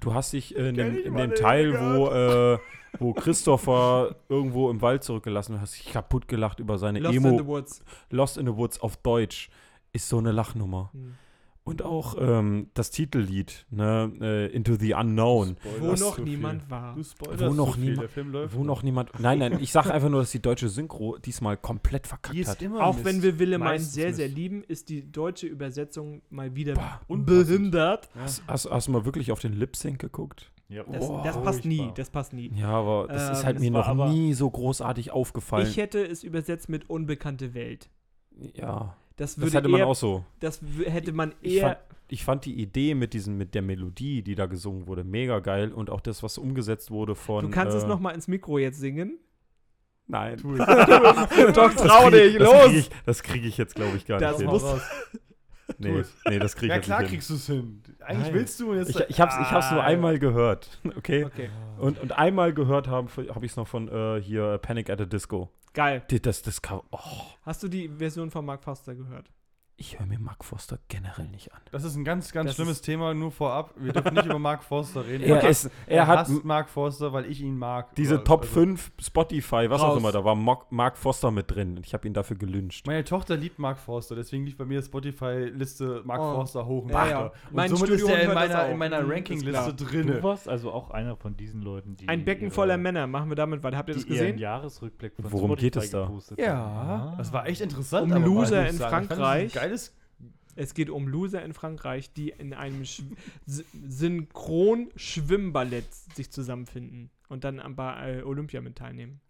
Du 0.00 0.12
hast 0.12 0.32
dich 0.34 0.56
äh, 0.56 0.68
in, 0.68 0.74
dem, 0.74 0.96
in 0.98 1.16
dem 1.16 1.34
Teil, 1.34 1.72
wo, 1.72 2.08
äh, 2.08 2.58
wo 2.98 3.14
Christopher 3.14 4.16
irgendwo 4.28 4.68
im 4.70 4.82
Wald 4.82 5.02
zurückgelassen 5.04 5.52
wird, 5.52 5.62
hast 5.62 5.78
dich 5.78 5.90
kaputt 5.92 6.28
gelacht 6.28 6.60
über 6.60 6.76
seine 6.76 6.98
Lost 6.98 7.16
Emo. 7.16 7.28
in 7.30 7.38
the 7.38 7.46
Woods. 7.46 7.82
Lost 8.10 8.36
in 8.36 8.46
the 8.46 8.56
Woods 8.56 8.78
auf 8.80 8.96
Deutsch. 8.98 9.48
Ist 9.92 10.08
so 10.08 10.18
eine 10.18 10.32
Lachnummer. 10.32 10.90
Hm. 10.92 11.16
Und 11.70 11.82
auch 11.82 12.16
ähm, 12.20 12.68
das 12.74 12.90
Titellied, 12.90 13.66
ne, 13.70 14.12
äh, 14.20 14.46
Into 14.54 14.74
the 14.74 14.94
Unknown. 14.94 15.56
Wo 15.78 15.86
noch 15.92 16.16
zu 16.16 16.22
niemand 16.22 16.62
viel. 16.62 16.70
war. 16.70 16.96
Wo 16.96 17.54
noch 17.54 17.74
viel. 17.76 17.84
niemand- 17.84 18.02
Der 18.02 18.08
Film 18.08 18.32
läuft. 18.32 18.54
Wo 18.56 18.64
noch 18.64 18.82
niemand. 18.82 19.10
Nein, 19.20 19.38
nein, 19.38 19.58
ich 19.60 19.72
sage 19.72 19.92
einfach 19.92 20.08
nur, 20.08 20.20
dass 20.20 20.30
die 20.32 20.42
deutsche 20.42 20.68
Synchro 20.68 21.16
diesmal 21.18 21.56
komplett 21.56 22.06
verkackt 22.06 22.34
Die 22.36 22.40
ist 22.40 22.48
hat. 22.48 22.62
immer 22.62 22.84
Auch 22.84 22.94
Mist. 22.94 23.04
wenn 23.06 23.22
wir 23.22 23.38
Wille 23.38 23.58
meinen 23.58 23.80
sehr, 23.80 24.12
sehr 24.12 24.28
lieben, 24.28 24.62
ist 24.64 24.88
die 24.88 25.10
deutsche 25.10 25.46
Übersetzung 25.46 26.22
mal 26.30 26.54
wieder 26.54 26.74
Bah, 26.74 27.00
unbehindert. 27.08 28.08
Ja. 28.14 28.20
Hast, 28.22 28.42
hast, 28.46 28.70
hast 28.70 28.88
du 28.88 28.92
mal 28.92 29.04
wirklich 29.04 29.32
auf 29.32 29.40
den 29.40 29.52
Lip 29.52 29.76
Sync 29.76 29.98
geguckt? 29.98 30.50
Ja, 30.68 30.84
Das, 30.84 31.02
Oh, 31.08 31.20
das 31.24 31.40
passt 31.42 31.64
nie, 31.64 31.78
furchtbar. 31.78 31.94
das 31.96 32.10
passt 32.10 32.32
nie. 32.32 32.52
Ja, 32.54 32.68
aber 32.68 33.08
das 33.08 33.30
ist 33.32 33.40
Ähm, 33.40 33.44
halt 33.46 33.56
es 33.56 33.62
mir 33.62 33.70
noch 33.72 34.08
nie 34.08 34.34
so 34.34 34.48
großartig 34.48 35.10
aufgefallen. 35.10 35.66
Ich 35.66 35.76
hätte 35.76 36.00
es 36.06 36.22
übersetzt 36.22 36.68
mit 36.68 36.88
unbekannte 36.88 37.54
Welt. 37.54 37.90
ja, 38.54 38.96
Das 39.20 39.34
das 39.34 39.44
würde 39.44 39.58
hätte 39.58 39.68
man 39.68 39.80
eher, 39.80 39.86
auch 39.86 39.94
so. 39.94 40.24
das 40.40 40.62
hätte 40.86 41.12
man 41.12 41.34
Ich 41.42 41.56
eher 41.56 41.62
fand, 41.62 41.78
ich 42.08 42.24
fand 42.24 42.44
die 42.46 42.54
Idee 42.54 42.94
mit 42.94 43.12
diesen, 43.12 43.36
mit 43.36 43.54
der 43.54 43.60
Melodie, 43.60 44.22
die 44.22 44.34
da 44.34 44.46
gesungen 44.46 44.86
wurde, 44.86 45.04
mega 45.04 45.40
geil 45.40 45.72
und 45.72 45.90
auch 45.90 46.00
das, 46.00 46.22
was 46.22 46.38
umgesetzt 46.38 46.90
wurde 46.90 47.14
von. 47.14 47.44
Du 47.44 47.50
kannst 47.50 47.74
äh, 47.74 47.78
es 47.80 47.84
noch 47.86 48.00
mal 48.00 48.12
ins 48.12 48.28
Mikro 48.28 48.56
jetzt 48.58 48.80
singen. 48.80 49.18
Nein. 50.06 50.38
Tu 50.38 50.54
es. 50.54 50.58
Doch, 51.54 51.72
Das 51.74 51.82
trau 51.82 52.08
dich, 52.10 52.38
das 52.38 52.48
los! 52.48 52.64
krieg 52.64 52.76
Ich, 52.78 52.90
das 53.04 53.22
kriege 53.22 53.46
ich 53.46 53.58
jetzt, 53.58 53.74
glaube 53.74 53.96
ich, 53.98 54.06
gar 54.06 54.18
Das 54.18 54.38
nicht 54.38 54.50
muss-. 54.50 54.80
Nee, 55.78 56.02
nee, 56.28 56.38
das 56.38 56.56
kriege 56.56 56.72
ich 56.72 56.76
Ja, 56.76 56.82
klar 56.82 57.00
nicht 57.00 57.10
hin. 57.10 57.18
kriegst 57.18 57.30
du 57.30 57.34
es 57.34 57.46
hin. 57.46 57.82
Eigentlich 58.00 58.26
Nein. 58.26 58.34
willst 58.34 58.60
du 58.60 58.74
jetzt. 58.74 58.90
Ich, 58.90 59.00
ich 59.10 59.20
habe 59.20 59.30
es 59.32 59.38
ich 59.46 59.50
hab's 59.52 59.70
nur 59.70 59.82
Ah, 59.82 59.86
einmal 59.86 60.18
gehört, 60.18 60.78
okay? 60.96 61.24
Okay, 61.24 61.50
Und, 61.78 61.98
und 62.00 62.12
einmal 62.12 62.52
gehört 62.52 62.88
habe 62.88 63.08
hab 63.34 63.42
ich 63.42 63.52
es 63.52 63.56
noch 63.56 63.68
von 63.68 63.88
äh, 63.88 64.20
hier 64.20 64.58
Panic 64.58 64.90
at 64.90 64.98
the 64.98 65.06
Disco. 65.06 65.50
geil. 65.74 66.02
Das, 66.22 66.42
das, 66.42 66.60
kann- 66.62 66.80
oh, 66.90 66.98
Hast 67.42 67.62
du 67.62 67.68
die 67.68 67.88
Version 67.88 68.30
von 68.30 68.44
Mark 68.44 68.62
Foster 68.64 68.94
gehört? 68.94 69.30
Ich 69.82 69.98
höre 69.98 70.04
mir 70.06 70.18
Mark 70.18 70.44
Foster 70.44 70.78
generell 70.88 71.26
nicht 71.28 71.54
an. 71.54 71.60
Das 71.72 71.84
ist 71.84 71.96
ein 71.96 72.04
ganz, 72.04 72.32
ganz 72.32 72.48
Das 72.48 72.56
schlimmes 72.56 72.76
ist- 72.76 72.82
Thema, 72.82 73.14
nur 73.14 73.30
vorab. 73.32 73.72
Wir 73.76 73.94
dürfen 73.94 74.12
nicht 74.12 74.26
über 74.26 74.38
Mark 74.38 74.62
Forster 74.62 75.06
reden. 75.06 75.24
Er, 75.24 75.42
ist, 75.48 75.70
er, 75.86 76.06
hat 76.06 76.18
hasst 76.28 76.44
Mark 76.44 76.68
Forster, 76.68 77.12
weil 77.14 77.24
ich 77.24 77.40
ihn 77.40 77.56
mag. 77.56 77.94
diese 77.94 78.16
Aber- 78.16 78.24
Top 78.24 78.42
also, 78.42 78.52
5 78.52 78.92
Spotify, 79.00 79.70
was 79.70 79.80
auch 79.80 79.88
Raus. 79.88 79.98
immer, 79.98 80.12
da 80.12 80.22
war 80.22 80.34
Mark, 80.34 80.98
Foster 80.98 81.30
mit 81.30 81.50
drin. 81.50 81.78
Und 81.78 81.86
ich 81.86 81.94
habe 81.94 82.06
ihn 82.06 82.12
dafür 82.12 82.36
gelünscht. 82.36 82.86
Meine 82.86 83.04
Tochter 83.04 83.36
liebt 83.38 83.58
Mark 83.58 83.78
Forster, 83.78 84.14
deswegen 84.16 84.44
liegt 84.44 84.58
bei 84.58 84.66
mir 84.66 84.82
Spotify-Liste 84.82 86.02
Mark 86.04 86.20
Oh. 86.20 86.34
Forster 86.34 86.66
hoch 86.66 86.84
und 86.84 86.90
Ja, 86.90 87.08
ja. 87.08 87.20
Und 87.24 87.32
Mein 87.52 87.70
somit 87.70 87.90
ist 87.90 88.00
Studio 88.00 88.14
er 88.16 88.22
in 88.28 88.34
meiner, 88.34 88.62
auch. 88.64 88.70
in 88.70 88.78
meiner 88.78 89.00
Mhm, 89.02 89.04
ist 89.10 89.16
Rankingliste 89.16 89.74
Du 89.74 89.84
drinne. 89.84 90.22
warst 90.22 90.48
also 90.48 90.72
auch 90.72 90.90
einer 90.90 91.16
von 91.16 91.36
diesen 91.36 91.62
Leuten, 91.62 91.96
die. 91.96 92.08
Ein 92.08 92.24
Becken 92.24 92.50
voller 92.50 92.76
Männer. 92.76 93.06
Machen 93.06 93.30
wir 93.30 93.36
damit 93.36 93.62
weiter. 93.62 93.78
Habt 93.78 93.88
ihr 93.88 93.94
das 93.94 94.06
gesehen? 94.06 94.38
Jahresrückblick 94.38 95.14
von 95.16 95.32
Worum 95.32 95.54
geht 95.56 95.76
es 95.76 95.90
da? 95.90 96.10
Ja, 96.36 96.54
haben. 96.56 97.18
das 97.18 97.32
war 97.32 97.46
echt 97.46 97.60
interessant. 97.60 98.12
Um 98.12 98.24
Loser 98.24 98.68
in 98.68 98.76
sagen. 98.76 99.04
Ich 99.04 99.08
fand 99.08 99.10
das 99.10 99.18
ein 99.18 99.24
Frankreich. 99.24 99.52
Geiles. 99.70 99.96
Es 100.56 100.74
geht 100.74 100.90
um 100.90 101.06
Loser 101.08 101.42
in 101.44 101.54
Frankreich, 101.54 102.12
die 102.12 102.28
in 102.30 102.52
einem 102.52 102.84
Sch 102.84 103.02
S- 103.46 103.64
Synchron-Schwimmballett 103.72 105.86
sich 106.14 106.30
zusammenfinden 106.30 107.10
und 107.28 107.44
dann 107.44 107.60
am 107.60 107.76
bei 107.76 108.18
äh, 108.18 108.22
Olympia 108.22 108.60
mit 108.60 108.76
teilnehmen. 108.76 109.20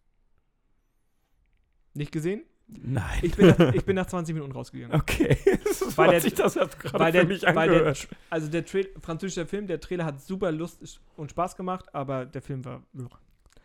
Nicht 1.95 2.13
gesehen? 2.13 2.43
Nein. 2.69 3.19
Ich 3.23 3.35
bin, 3.37 3.49
nach, 3.49 3.75
ich 3.75 3.85
bin 3.85 3.97
nach 3.97 4.07
20 4.07 4.33
Minuten 4.35 4.53
rausgegangen. 4.53 4.99
Okay. 4.99 5.37
so 5.75 5.97
Weil 5.99 6.11
der- 6.13 6.21
sich 6.21 6.35
das 6.35 6.55
gerade 6.55 7.21
für 7.21 7.27
mich 7.27 7.43
weil 7.43 7.53
der- 7.69 7.77
angehört. 7.79 8.09
Also 8.31 8.49
der 8.49 8.65
Tra 8.65 8.79
französische 9.01 9.45
Film, 9.47 9.67
der 9.67 9.81
Trailer 9.81 10.05
hat 10.05 10.23
super 10.23 10.53
Lust 10.53 11.01
und 11.17 11.31
Spaß 11.33 11.57
gemacht, 11.57 11.93
aber 11.95 12.27
der 12.27 12.43
Film 12.43 12.65
war 12.65 12.83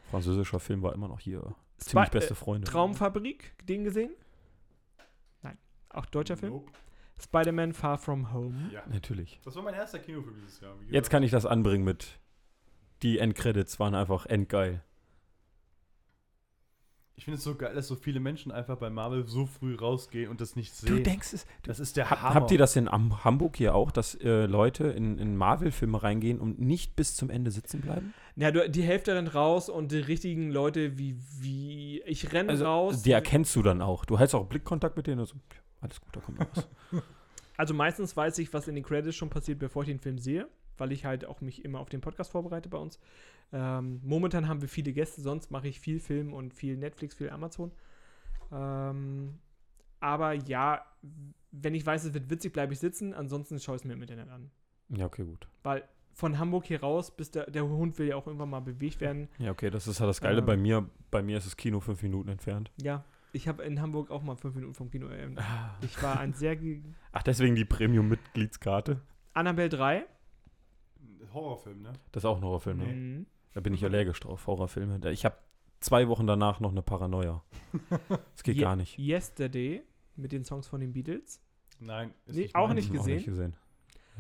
Französischer 0.10 0.60
Film 0.60 0.82
war 0.82 0.94
immer 0.94 1.08
noch 1.08 1.20
hier. 1.20 1.56
Ziemlich 1.78 2.10
beste 2.10 2.34
Freunde. 2.36 2.66
Traumfabrik, 2.68 3.54
den 3.68 3.84
gesehen? 3.84 4.12
Auch 5.98 6.06
deutscher 6.06 6.38
Film. 6.38 6.54
Nope. 6.54 6.72
Spider-Man 7.22 7.74
Far 7.74 7.98
From 7.98 8.34
Home. 8.34 8.70
Ja. 8.74 8.84
Natürlich. 8.92 9.40
Das 9.44 9.56
war 9.56 9.64
mein 9.64 9.74
erster 9.74 10.00
Kinofilm 10.00 10.36
dieses 10.36 10.60
Jahr. 10.60 10.76
Jetzt 10.90 11.10
kann 11.10 11.24
ich 11.24 11.32
das 11.32 11.46
anbringen 11.46 11.84
mit. 11.84 12.20
Die 13.02 13.20
Endcredits 13.20 13.80
waren 13.80 13.96
einfach 13.96 14.26
endgeil. 14.26 14.82
Ich 17.18 17.24
finde 17.24 17.38
es 17.38 17.44
so 17.44 17.56
geil, 17.56 17.74
dass 17.74 17.88
so 17.88 17.96
viele 17.96 18.20
Menschen 18.20 18.52
einfach 18.52 18.78
bei 18.78 18.90
Marvel 18.90 19.26
so 19.26 19.46
früh 19.46 19.76
rausgehen 19.76 20.30
und 20.30 20.42
das 20.42 20.58
nicht 20.58 20.76
sehen. 20.76 21.02
es. 21.06 21.46
das 21.64 21.80
ist 21.80 21.96
der 21.96 22.10
Hab, 22.10 22.22
Hammer. 22.22 22.36
habt 22.36 22.52
ihr 22.52 22.58
das 22.58 22.76
in 22.76 22.90
Am 22.90 23.24
Hamburg 23.24 23.56
hier 23.56 23.74
auch, 23.74 23.92
dass 23.92 24.16
äh, 24.16 24.46
Leute 24.46 24.88
in, 24.88 25.18
in 25.18 25.38
Marvel-Filme 25.38 26.04
reingehen 26.04 26.40
und 26.40 26.60
nicht 26.60 26.98
bis 26.98 27.16
zum 27.16 27.30
Ende 27.30 27.52
sitzen 27.52 27.80
bleiben? 27.80 28.14
Ja, 28.38 28.52
du, 28.52 28.70
die 28.70 28.82
Hälfte 28.84 29.16
rennt 29.16 29.34
raus 29.34 29.70
und 29.70 29.92
die 29.92 30.00
richtigen 30.00 30.52
Leute 30.52 30.98
wie, 30.98 31.16
wie 31.40 32.02
ich 32.02 32.34
renne 32.34 32.50
Also, 32.50 32.66
raus. 32.66 33.02
die 33.02 33.12
erkennst 33.12 33.56
du 33.56 33.62
dann 33.62 33.82
auch. 33.82 34.04
Du 34.06 34.20
hältst 34.20 34.36
auch 34.36 34.46
Blickkontakt 34.48 34.98
mit 34.98 35.08
denen 35.08 35.20
und 35.22 35.26
so, 35.28 35.36
ja, 35.36 35.60
alles 35.82 36.02
gut, 36.02 36.16
da 36.16 36.20
kommt 36.20 36.40
was. 36.40 36.68
Also 37.58 37.74
meistens 37.74 38.18
weiß 38.18 38.38
ich, 38.40 38.54
was 38.54 38.68
in 38.68 38.76
den 38.76 38.84
Credits 38.84 39.16
schon 39.16 39.30
passiert, 39.30 39.60
bevor 39.60 39.84
ich 39.84 39.88
den 39.88 40.00
Film 40.00 40.18
sehe, 40.18 40.50
weil 40.78 40.92
ich 40.92 41.06
halt 41.06 41.24
auch 41.24 41.40
mich 41.40 41.64
immer 41.64 41.80
auf 41.80 41.88
den 41.88 42.02
Podcast 42.02 42.32
vorbereite 42.32 42.68
bei 42.68 42.78
uns. 42.78 43.00
Ähm, 43.54 44.02
momentan 44.04 44.50
haben 44.50 44.60
wir 44.60 44.68
viele 44.68 44.92
Gäste, 44.92 45.22
sonst 45.22 45.52
mache 45.52 45.70
ich 45.70 45.80
viel 45.80 46.02
Film 46.02 46.34
und 46.34 46.54
viel 46.54 46.76
Netflix, 46.76 47.16
viel 47.16 47.30
Amazon. 47.30 47.72
Ähm, 48.52 49.40
aber 50.02 50.34
ja, 50.34 50.86
wenn 51.52 51.74
ich 51.76 51.86
weiß, 51.86 52.04
es 52.04 52.14
wird 52.14 52.30
witzig, 52.30 52.52
bleibe 52.52 52.74
ich 52.74 52.80
sitzen, 52.80 53.14
ansonsten 53.14 53.58
schaue 53.60 53.78
ich 53.78 53.84
es 53.84 53.86
mir 53.86 53.94
im 53.94 54.02
Internet 54.02 54.28
an. 54.30 54.52
ja, 54.90 55.06
okay, 55.06 55.24
gut. 55.24 55.48
Weil 55.64 55.84
von 56.18 56.40
Hamburg 56.40 56.66
hier 56.66 56.80
raus, 56.82 57.16
bis 57.16 57.30
der, 57.30 57.52
der 57.52 57.64
Hund 57.68 58.00
will 58.00 58.08
ja 58.08 58.16
auch 58.16 58.26
irgendwann 58.26 58.50
mal 58.50 58.62
bewegt 58.62 59.02
werden. 59.02 59.28
Ja, 59.38 59.52
okay, 59.52 59.70
das 59.70 59.86
ist 59.86 60.00
ja 60.00 60.06
das 60.08 60.22
Geile 60.22 60.40
Ähm. 60.40 60.46
bei 60.46 60.56
mir. 60.58 60.90
Bei 61.12 61.22
mir 61.22 61.38
ist 61.38 61.46
das 61.46 61.58
Kino 61.58 61.80
fünf 61.82 62.02
Minuten 62.02 62.30
entfernt. 62.30 62.72
Ja, 62.82 63.04
ich 63.34 63.48
habe 63.50 63.64
in 63.64 63.82
Hamburg 63.82 64.10
auch 64.10 64.24
mal 64.24 64.36
fünf 64.38 64.56
Minuten 64.56 64.74
vom 64.74 64.90
Kino. 64.90 65.10
Ähm, 65.10 65.38
ich 65.82 66.02
war 66.02 66.20
ein 66.20 66.34
sehr. 66.34 66.58
Ach, 67.12 67.22
deswegen 67.22 67.54
die 67.56 67.66
Premium-Mitgliedskarte? 67.66 69.02
Annabelle 69.34 69.68
3. 69.70 70.06
Horrorfilm, 71.34 71.82
ne? 71.82 71.94
Das 72.14 72.22
ist 72.22 72.26
auch 72.26 72.38
ein 72.38 72.44
Horrorfilm, 72.44 72.78
ne? 72.78 72.86
Mhm. 72.86 73.26
Da 73.54 73.62
bin 73.62 73.74
ich 73.74 73.84
allergisch 73.84 74.20
drauf, 74.22 74.48
Horrorfilme. 74.48 75.00
Ich 75.12 75.26
habe 75.26 75.36
zwei 75.82 76.08
Wochen 76.08 76.28
danach 76.28 76.60
noch 76.62 76.72
eine 76.72 76.82
Paranoia. 76.82 77.44
Das 78.34 78.44
geht 78.44 78.56
Ye- 78.58 78.62
gar 78.62 78.76
nicht. 78.76 78.98
Yesterday 78.98 79.84
mit 80.16 80.32
den 80.32 80.44
Songs 80.46 80.68
von 80.68 80.80
den 80.80 80.94
Beatles. 80.94 81.42
Nein, 81.80 82.14
ist 82.26 82.36
Nee, 82.38 82.50
auch 82.54 82.68
mein- 82.68 82.78
nicht 82.78 82.92
gesehen. 82.92 83.16
nicht 83.16 83.26
gesehen. 83.26 83.56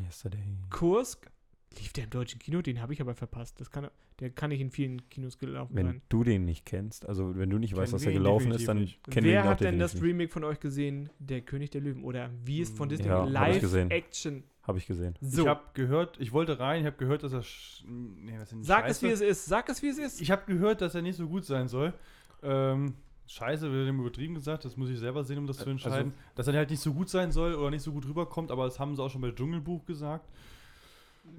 Yesterday. 0.05 0.43
Kursk. 0.69 1.31
Lief 1.77 1.93
der 1.93 2.05
im 2.05 2.09
deutschen 2.09 2.39
Kino? 2.39 2.61
Den 2.61 2.81
habe 2.81 2.93
ich 2.93 3.01
aber 3.01 3.13
verpasst. 3.15 3.59
Das 3.59 3.69
kann, 3.71 3.89
der 4.19 4.29
kann 4.29 4.49
nicht 4.49 4.61
in 4.61 4.69
vielen 4.71 5.09
Kinos 5.09 5.37
gelaufen 5.37 5.75
Wenn 5.75 5.85
sein. 5.87 6.01
du 6.09 6.23
den 6.23 6.45
nicht 6.45 6.65
kennst, 6.65 7.05
also 7.07 7.35
wenn 7.35 7.49
du 7.49 7.57
nicht 7.57 7.75
weißt, 7.75 7.91
Kennen 7.91 7.91
dass 7.93 8.01
wir 8.03 8.07
er 8.11 8.15
ihn 8.15 8.17
gelaufen 8.23 8.51
ist, 8.51 8.61
definitiv 8.61 8.67
dann 8.67 8.77
nicht. 8.79 9.03
kennen 9.11 9.25
wir 9.25 9.33
Wer 9.33 9.39
ihn 9.41 9.45
auch 9.45 9.49
hat 9.51 9.59
denn 9.61 9.79
das 9.79 9.91
definitiv. 9.91 10.13
Remake 10.19 10.31
von 10.31 10.43
euch 10.45 10.59
gesehen? 10.59 11.09
Der 11.19 11.41
König 11.41 11.71
der 11.71 11.81
Löwen 11.81 12.03
oder 12.03 12.29
wie 12.43 12.61
es 12.61 12.69
von 12.69 12.87
Mm, 12.87 12.89
Disney 12.89 13.07
ja, 13.07 13.29
hab 13.33 13.49
ich 13.49 13.59
gesehen. 13.61 13.89
Live-Action. 13.89 14.43
Habe 14.63 14.77
ich 14.79 14.87
gesehen. 14.87 15.13
So, 15.21 15.43
Ich 15.43 15.47
habe 15.47 15.61
gehört, 15.73 16.19
ich 16.19 16.31
wollte 16.31 16.59
rein, 16.59 16.79
ich 16.81 16.85
habe 16.87 16.97
gehört, 16.97 17.21
dass 17.23 17.33
er. 17.33 17.43
sch- 17.43 17.83
Nee, 17.87 18.33
was 18.39 18.49
denn 18.49 18.63
sag 18.63 18.87
es 18.89 19.01
wie 19.03 19.09
es 19.09 19.21
ist. 19.21 19.45
Sag 19.45 19.69
es 19.69 19.83
wie 19.83 19.89
es 19.89 19.97
ist. 19.99 20.21
Ich 20.21 20.31
habe 20.31 20.43
gehört, 20.47 20.81
dass 20.81 20.95
er 20.95 21.01
nicht 21.03 21.17
so 21.17 21.27
gut 21.27 21.45
sein 21.45 21.67
soll. 21.67 21.93
Ähm, 22.41 22.95
Scheiße, 23.27 23.71
wird 23.71 23.87
dem 23.87 23.99
übertrieben 23.99 24.35
gesagt, 24.35 24.65
das 24.65 24.77
muss 24.77 24.89
ich 24.89 24.99
selber 24.99 25.23
sehen, 25.23 25.39
um 25.39 25.47
das 25.47 25.57
zu 25.57 25.61
Also- 25.63 25.71
entscheiden. 25.71 26.13
dass 26.35 26.47
er 26.47 26.53
halt 26.53 26.69
nicht 26.69 26.79
so 26.81 26.93
gut 26.93 27.09
sein 27.09 27.31
soll 27.31 27.55
oder 27.55 27.71
nicht 27.71 27.81
so 27.81 27.91
gut 27.91 28.07
rüberkommt, 28.07 28.51
aber 28.51 28.65
das 28.65 28.79
haben 28.79 28.95
sie 28.95 29.01
auch 29.03 29.09
schon 29.09 29.21
bei 29.21 29.31
Dschungelbuch 29.31 29.83
gesagt. 29.85 30.29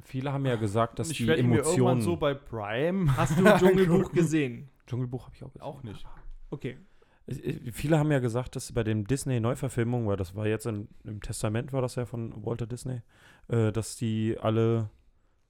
Viele 0.02 0.32
haben 0.32 0.46
ja 0.46 0.56
gesagt, 0.56 0.98
dass 0.98 1.10
ich 1.10 1.18
die 1.18 1.22
ihn 1.24 1.28
mir 1.28 1.36
irgendwann 1.58 1.64
Emotionen. 1.64 2.00
so 2.02 2.16
bei 2.16 2.34
Prime 2.34 3.10
Hast 3.16 3.38
du 3.38 3.44
Dschungelbuch 3.58 4.12
gesehen? 4.12 4.68
Dschungelbuch 4.86 5.26
habe 5.26 5.34
ich 5.36 5.42
auch 5.42 5.52
gesehen. 5.52 5.62
auch 5.62 5.82
nicht. 5.82 6.06
Okay. 6.50 6.76
Viele 7.72 7.98
haben 7.98 8.12
ja 8.12 8.20
gesagt, 8.20 8.54
dass 8.54 8.70
bei 8.72 8.84
dem 8.84 9.04
Disney-Neuverfilmung, 9.04 10.06
weil 10.06 10.16
das 10.16 10.36
war 10.36 10.46
jetzt 10.46 10.66
in, 10.66 10.86
im 11.02 11.20
Testament, 11.20 11.72
war 11.72 11.82
das 11.82 11.96
ja 11.96 12.06
von 12.06 12.44
Walter 12.44 12.68
Disney, 12.68 13.00
äh, 13.48 13.72
dass 13.72 13.96
die 13.96 14.36
alle 14.40 14.90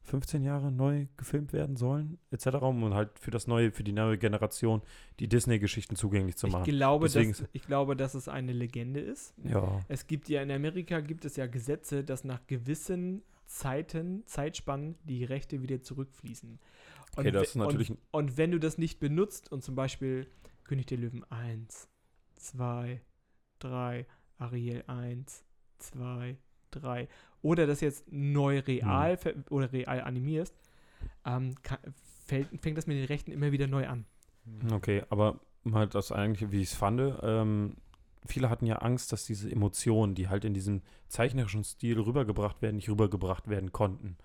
15 0.04 0.42
Jahre 0.42 0.72
neu 0.72 1.06
gefilmt 1.18 1.52
werden 1.52 1.76
sollen, 1.76 2.18
etc., 2.30 2.46
um 2.62 2.94
halt 2.94 3.18
für 3.18 3.30
das 3.30 3.46
neue, 3.46 3.72
für 3.72 3.84
die 3.84 3.92
neue 3.92 4.16
Generation 4.16 4.80
die 5.20 5.28
Disney-Geschichten 5.28 5.96
zugänglich 5.96 6.36
zu 6.36 6.46
Ich 6.46 6.52
machen. 6.54 6.64
glaube, 6.64 7.06
Deswegen 7.08 7.32
dass, 7.32 7.44
ich 7.52 7.66
glaube, 7.66 7.94
dass 7.94 8.14
es 8.14 8.28
eine 8.28 8.52
Legende 8.52 9.00
ist. 9.00 9.34
Ja. 9.44 9.80
Es 9.88 10.06
gibt 10.06 10.30
ja 10.30 10.40
in 10.42 10.50
Amerika 10.50 11.00
gibt 11.00 11.26
es 11.26 11.36
ja 11.36 11.46
Gesetze, 11.46 12.04
dass 12.04 12.24
nach 12.24 12.46
gewissen 12.46 13.22
Zeiten, 13.46 14.26
Zeitspannen 14.26 14.96
die 15.04 15.24
Rechte 15.24 15.62
wieder 15.62 15.80
zurückfließen. 15.82 16.58
Okay, 17.16 17.30
das 17.30 17.48
ist 17.50 17.54
natürlich 17.56 17.90
ein- 17.90 17.98
Und, 18.10 18.28
und 18.30 18.36
wenn 18.36 18.50
du 18.50 18.58
das 18.60 18.76
nicht 18.78 18.98
benutzt 19.00 19.50
und 19.50 19.62
zum 19.62 19.74
Beispiel 19.74 20.26
König 20.64 20.86
der 20.86 20.98
Löwen 20.98 21.24
1, 21.30 21.88
2, 22.36 23.00
3, 23.60 24.06
Ariel 24.38 24.84
1, 24.86 25.44
2, 25.78 26.36
3 26.72 27.08
oder 27.42 27.66
das 27.66 27.80
jetzt 27.80 28.10
neu 28.12 28.58
real 28.60 29.12
Hm. 29.12 29.18
ver- 29.18 29.34
oder 29.50 29.72
real 29.72 30.00
animierst, 30.02 30.54
ähm, 31.24 31.54
kann, 31.62 31.78
fällt, 32.26 32.48
fängt 32.60 32.76
das 32.76 32.86
mit 32.86 32.96
den 32.96 33.06
Rechten 33.06 33.30
immer 33.30 33.52
wieder 33.52 33.66
neu 33.66 33.86
an. 33.86 34.04
Okay, 34.70 35.02
aber 35.08 35.40
mal 35.64 35.86
das 35.88 36.12
eigentlich, 36.12 36.50
wie 36.50 36.60
ich 36.60 36.70
es 36.70 36.74
fand, 36.74 37.00
ähm, 37.22 37.76
viele 38.26 38.50
hatten 38.50 38.66
ja 38.66 38.76
Angst, 38.76 39.12
dass 39.12 39.26
diese 39.26 39.50
Emotionen, 39.50 40.14
die 40.14 40.28
halt 40.28 40.44
in 40.44 40.54
diesem 40.54 40.82
zeichnerischen 41.08 41.64
Stil 41.64 42.00
rübergebracht 42.00 42.62
werden, 42.62 42.76
nicht 42.76 42.88
rübergebracht 42.88 43.48
werden 43.48 43.72
konnten. 43.72 44.16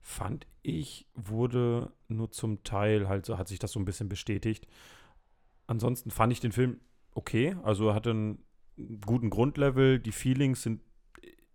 Fand 0.00 0.46
ich, 0.62 1.06
wurde 1.14 1.92
nur 2.08 2.32
zum 2.32 2.64
Teil 2.64 3.08
halt 3.08 3.26
so, 3.26 3.38
hat 3.38 3.48
sich 3.48 3.58
das 3.58 3.72
so 3.72 3.80
ein 3.80 3.84
bisschen 3.84 4.08
bestätigt. 4.08 4.66
Ansonsten 5.66 6.10
fand 6.10 6.32
ich 6.32 6.40
den 6.40 6.52
Film 6.52 6.80
okay, 7.14 7.56
also 7.62 7.88
er 7.88 7.94
hatte 7.94 8.10
einen 8.10 8.44
guten 9.04 9.30
Grundlevel, 9.30 9.98
die 9.98 10.12
Feelings 10.12 10.62
sind 10.62 10.80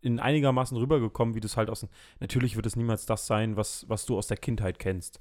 in 0.01 0.19
einigermaßen 0.19 0.77
rübergekommen, 0.77 1.35
wie 1.35 1.39
das 1.39 1.57
halt 1.57 1.69
aus. 1.69 1.87
Natürlich 2.19 2.55
wird 2.55 2.65
es 2.65 2.75
niemals 2.75 3.05
das 3.05 3.27
sein, 3.27 3.57
was, 3.57 3.89
was 3.89 4.05
du 4.05 4.17
aus 4.17 4.27
der 4.27 4.37
Kindheit 4.37 4.79
kennst. 4.79 5.19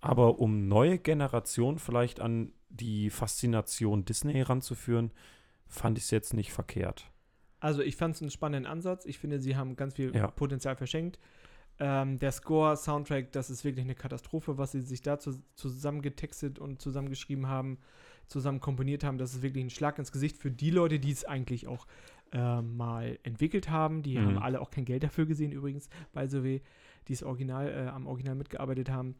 Aber 0.00 0.38
um 0.38 0.68
neue 0.68 0.98
Generationen 0.98 1.78
vielleicht 1.78 2.20
an 2.20 2.52
die 2.68 3.10
Faszination 3.10 4.04
Disney 4.04 4.42
ranzuführen, 4.42 5.12
fand 5.68 5.98
ich 5.98 6.04
es 6.04 6.10
jetzt 6.10 6.34
nicht 6.34 6.52
verkehrt. 6.52 7.10
Also 7.60 7.82
ich 7.82 7.96
fand 7.96 8.14
es 8.14 8.22
einen 8.22 8.30
spannenden 8.30 8.70
Ansatz. 8.70 9.04
Ich 9.06 9.18
finde, 9.18 9.40
sie 9.40 9.56
haben 9.56 9.76
ganz 9.76 9.94
viel 9.94 10.14
Ja. 10.14 10.28
Potenzial 10.28 10.76
verschenkt. 10.76 11.18
Ähm, 11.80 12.18
der 12.18 12.32
Score, 12.32 12.76
Soundtrack, 12.76 13.30
das 13.32 13.50
ist 13.50 13.64
wirklich 13.64 13.84
eine 13.84 13.94
Katastrophe, 13.94 14.58
was 14.58 14.72
sie 14.72 14.80
sich 14.80 15.00
da 15.02 15.18
zu, 15.18 15.40
zusammengetextet 15.54 16.58
und 16.58 16.80
zusammengeschrieben 16.82 17.46
haben, 17.46 17.78
zusammen 18.26 18.60
komponiert 18.60 19.04
haben. 19.04 19.18
Das 19.18 19.32
ist 19.34 19.42
wirklich 19.42 19.64
ein 19.64 19.70
Schlag 19.70 19.98
ins 19.98 20.10
Gesicht 20.12 20.36
für 20.36 20.50
die 20.50 20.70
Leute, 20.70 20.98
die 20.98 21.10
es 21.12 21.24
eigentlich 21.24 21.66
auch 21.68 21.86
äh, 22.32 22.60
mal 22.60 23.18
entwickelt 23.22 23.70
haben. 23.70 24.02
Die 24.02 24.18
Mhm. 24.18 24.26
haben 24.26 24.38
alle 24.38 24.60
auch 24.60 24.70
kein 24.70 24.84
Geld 24.84 25.02
dafür 25.02 25.24
gesehen 25.26 25.50
übrigens, 25.52 25.88
bei 26.12 26.26
SOW, 26.26 26.60
die 27.08 27.12
es 27.12 27.22
Original, 27.22 27.68
äh, 27.70 27.88
am 27.88 28.06
Original 28.06 28.34
mitgearbeitet 28.34 28.90
haben. 28.90 29.14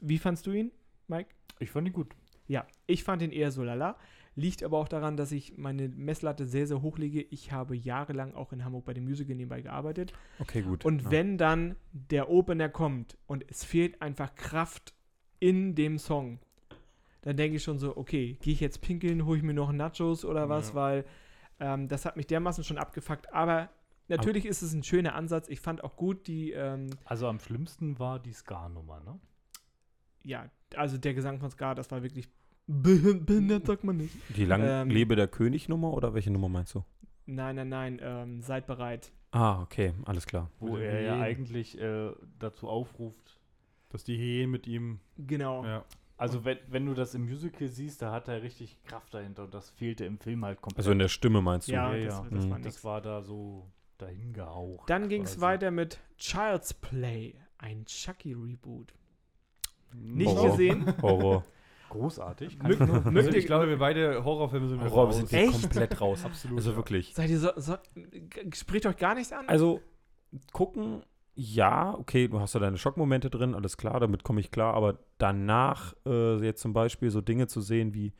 Wie 0.00 0.18
fandst 0.18 0.46
du 0.46 0.52
ihn, 0.52 0.72
Mike? 1.08 1.30
Ich 1.60 1.70
fand 1.70 1.86
ihn 1.86 1.92
gut. 1.92 2.14
Ja, 2.48 2.66
ich 2.86 3.04
fand 3.04 3.22
ihn 3.22 3.30
eher 3.32 3.50
so 3.52 3.62
lala. 3.62 3.96
Liegt 4.38 4.62
aber 4.62 4.76
auch 4.76 4.88
daran, 4.88 5.16
dass 5.16 5.32
ich 5.32 5.56
meine 5.56 5.88
Messlatte 5.88 6.46
sehr, 6.46 6.66
sehr 6.66 6.82
hoch 6.82 6.98
lege. 6.98 7.22
Ich 7.22 7.52
habe 7.52 7.74
jahrelang 7.74 8.34
auch 8.34 8.52
in 8.52 8.64
Hamburg 8.64 8.84
bei 8.84 8.92
dem 8.92 9.04
Musical 9.04 9.34
nebenbei 9.34 9.62
gearbeitet. 9.62 10.12
Okay, 10.38 10.60
gut. 10.60 10.84
Und 10.84 11.02
ja. 11.04 11.10
wenn 11.10 11.38
dann 11.38 11.74
der 11.92 12.28
Opener 12.28 12.68
kommt 12.68 13.16
und 13.26 13.44
es 13.48 13.64
fehlt 13.64 14.02
einfach 14.02 14.34
Kraft 14.34 14.92
in 15.40 15.74
dem 15.74 15.98
Song, 15.98 16.38
dann 17.22 17.36
denke 17.38 17.56
ich 17.56 17.62
schon 17.62 17.78
so, 17.78 17.96
okay, 17.96 18.36
gehe 18.42 18.52
ich 18.52 18.60
jetzt 18.60 18.82
pinkeln, 18.82 19.24
hole 19.24 19.38
ich 19.38 19.42
mir 19.42 19.54
noch 19.54 19.72
Nachos 19.72 20.24
oder 20.24 20.50
was, 20.50 20.68
Ja. 20.68 20.74
weil 20.74 21.04
ähm, 21.58 21.88
das 21.88 22.04
hat 22.04 22.16
mich 22.18 22.26
dermaßen 22.26 22.62
schon 22.62 22.76
abgefuckt. 22.76 23.32
Aber 23.32 23.70
natürlich 24.08 24.44
ist 24.44 24.60
es 24.60 24.74
ein 24.74 24.82
schöner 24.82 25.14
Ansatz. 25.14 25.48
Ich 25.48 25.60
fand 25.60 25.82
auch 25.82 25.96
gut 25.96 26.26
die, 26.26 26.52
ähm, 26.52 26.90
Also 27.06 27.26
am 27.26 27.40
schlimmsten 27.40 27.98
war 27.98 28.18
die 28.20 28.32
Ska-Nummer, 28.34 29.00
ne? 29.00 29.18
ja, 30.22 30.50
also 30.74 30.98
der 30.98 31.14
Gesang 31.14 31.38
von 31.38 31.50
Ska, 31.50 31.74
das 31.74 31.90
war 31.90 32.02
wirklich 32.02 32.28
behindert, 32.66 33.66
sagt 33.66 33.84
man 33.84 33.96
nicht. 33.96 34.14
Die 34.36 34.44
lang 34.44 34.62
ähm, 34.64 34.90
lebe 34.90 35.16
der 35.16 35.28
König-Nummer 35.28 35.92
oder 35.92 36.14
welche 36.14 36.30
Nummer 36.30 36.48
meinst 36.48 36.74
du? 36.74 36.84
Nein, 37.26 37.56
nein, 37.56 37.68
nein, 37.68 38.00
ähm, 38.02 38.40
seid 38.42 38.66
bereit. 38.66 39.12
Ah, 39.32 39.60
okay, 39.62 39.92
alles 40.04 40.26
klar. 40.26 40.50
Wo 40.60 40.76
er 40.76 41.00
ja 41.02 41.20
eigentlich 41.20 41.78
äh, 41.80 42.12
dazu 42.38 42.68
aufruft. 42.68 43.38
Dass 43.90 44.02
die 44.04 44.16
Hyänen 44.16 44.50
mit 44.50 44.66
ihm. 44.66 45.00
Genau. 45.16 45.64
Ja. 45.64 45.84
Also 46.16 46.44
wenn, 46.44 46.58
wenn 46.68 46.86
du 46.86 46.94
das 46.94 47.14
im 47.14 47.26
Musical 47.26 47.68
siehst, 47.68 48.00
da 48.02 48.10
hat 48.10 48.26
er 48.28 48.42
richtig 48.42 48.82
Kraft 48.84 49.12
dahinter 49.14 49.44
und 49.44 49.52
das 49.54 49.70
fehlte 49.70 50.04
im 50.06 50.18
Film 50.18 50.44
halt 50.44 50.60
komplett. 50.62 50.78
Also 50.78 50.92
in 50.92 50.98
der 50.98 51.08
Stimme 51.08 51.42
meinst 51.42 51.68
du? 51.68 51.72
Ja, 51.72 51.94
Ja, 51.94 52.04
das, 52.06 52.14
ja. 52.18 52.26
das 52.30 52.44
Mhm. 52.46 52.50
war 52.50 52.58
das 52.60 52.84
war 52.84 53.00
da 53.02 53.22
so 53.22 53.70
dahingehaucht. 53.98 54.88
Dann 54.88 55.08
ging 55.08 55.22
es 55.22 55.40
weiter 55.40 55.70
mit 55.70 56.00
Child's 56.16 56.72
Play, 56.74 57.34
ein 57.58 57.84
Chucky-Reboot. 57.84 58.94
Nicht 59.94 60.28
Horror. 60.28 60.50
gesehen? 60.50 60.94
Horror. 61.02 61.44
Großartig. 61.90 62.58
Mö- 62.58 62.80
Also 62.80 63.10
mögt 63.10 63.28
ich 63.30 63.34
ihr, 63.36 63.46
glaube, 63.46 63.68
wir 63.68 63.78
beide 63.78 64.24
Horrorfilme 64.24 64.68
sind 64.68 64.80
Horror 64.82 65.06
raus. 65.06 65.16
sind 65.16 65.30
wir 65.32 65.38
Echt? 65.40 65.60
komplett 65.62 66.00
raus. 66.00 66.24
Absolut. 66.24 66.58
Also 66.58 66.70
ja. 66.72 66.76
wirklich. 66.76 67.14
seid 67.14 67.30
ihr 67.30 67.38
so, 67.38 67.50
so, 67.56 67.76
spricht 68.54 68.86
euch 68.86 68.96
gar 68.96 69.14
nichts 69.14 69.32
an? 69.32 69.48
Also 69.48 69.80
gucken, 70.52 71.02
ja, 71.34 71.94
okay, 71.94 72.28
du 72.28 72.40
hast 72.40 72.54
da 72.54 72.58
deine 72.58 72.78
Schockmomente 72.78 73.28
drin, 73.30 73.54
alles 73.54 73.76
klar, 73.76 74.00
damit 74.00 74.24
komme 74.24 74.40
ich 74.40 74.50
klar, 74.50 74.74
aber 74.74 74.98
danach 75.18 75.94
äh, 76.06 76.36
jetzt 76.44 76.62
zum 76.62 76.72
Beispiel 76.72 77.10
so 77.10 77.20
Dinge 77.20 77.46
zu 77.46 77.60
sehen 77.60 77.92
wie 77.94 78.12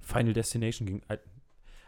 Final 0.00 0.32
Destination 0.32 0.86
ging, 0.86 1.02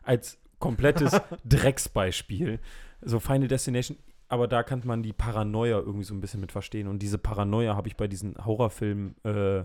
als 0.02 0.38
komplettes 0.58 1.18
Drecksbeispiel. 1.44 2.60
So 3.02 3.18
Final 3.18 3.48
Destination, 3.48 3.98
aber 4.28 4.46
da 4.46 4.62
kann 4.62 4.82
man 4.84 5.02
die 5.02 5.12
Paranoia 5.12 5.78
irgendwie 5.78 6.04
so 6.04 6.14
ein 6.14 6.20
bisschen 6.20 6.40
mit 6.40 6.52
verstehen. 6.52 6.86
Und 6.88 7.00
diese 7.00 7.18
Paranoia 7.18 7.74
habe 7.76 7.88
ich 7.88 7.96
bei 7.96 8.06
diesen 8.08 8.34
Horrorfilmen 8.44 9.16
äh, 9.24 9.64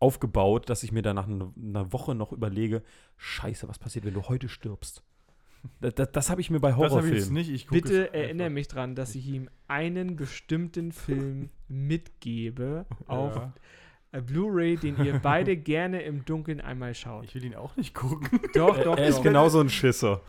aufgebaut, 0.00 0.68
dass 0.70 0.82
ich 0.82 0.92
mir 0.92 1.02
dann 1.02 1.16
nach 1.16 1.26
einer, 1.26 1.92
Woche 1.92 2.14
noch 2.14 2.32
überlege, 2.32 2.82
scheiße, 3.16 3.68
was 3.68 3.78
passiert, 3.78 4.04
wenn 4.04 4.14
du 4.14 4.22
heute 4.28 4.48
stirbst? 4.48 5.02
Das, 5.80 5.94
das, 5.94 6.12
das 6.12 6.30
habe 6.30 6.40
ich 6.40 6.50
mir 6.50 6.60
bei 6.60 6.70
Das 6.70 6.78
habe 6.78 6.86
ich 6.86 6.92
Horrorfilmen. 6.92 7.32
nicht. 7.34 7.50
Ich 7.50 7.66
gucke 7.66 7.80
Bitte 7.82 8.08
es 8.08 8.14
erinnere 8.14 8.50
mich 8.50 8.68
dran, 8.68 8.94
dass 8.94 9.14
ich 9.16 9.26
ihm 9.26 9.48
einen 9.66 10.14
bestimmten 10.16 10.92
Film 10.92 11.50
mitgebe 11.68 12.86
auf 13.08 13.34
Ja. 13.34 13.52
äh, 14.12 14.22
Blu-ray, 14.22 14.76
den 14.76 15.04
ihr 15.04 15.18
beide 15.18 15.56
gerne 15.56 16.02
im 16.02 16.24
Dunkeln 16.24 16.60
einmal 16.60 16.94
schaut. 16.94 17.24
Ich 17.24 17.34
will 17.34 17.44
ihn 17.44 17.56
auch 17.56 17.76
nicht 17.76 17.92
gucken. 17.94 18.40
Doch, 18.54 18.78
Er, 18.78 18.84
doch, 18.84 18.96
er 18.96 19.08
ist 19.08 19.22
genauso 19.22 19.60
ein 19.60 19.68
Schisser. 19.68 20.22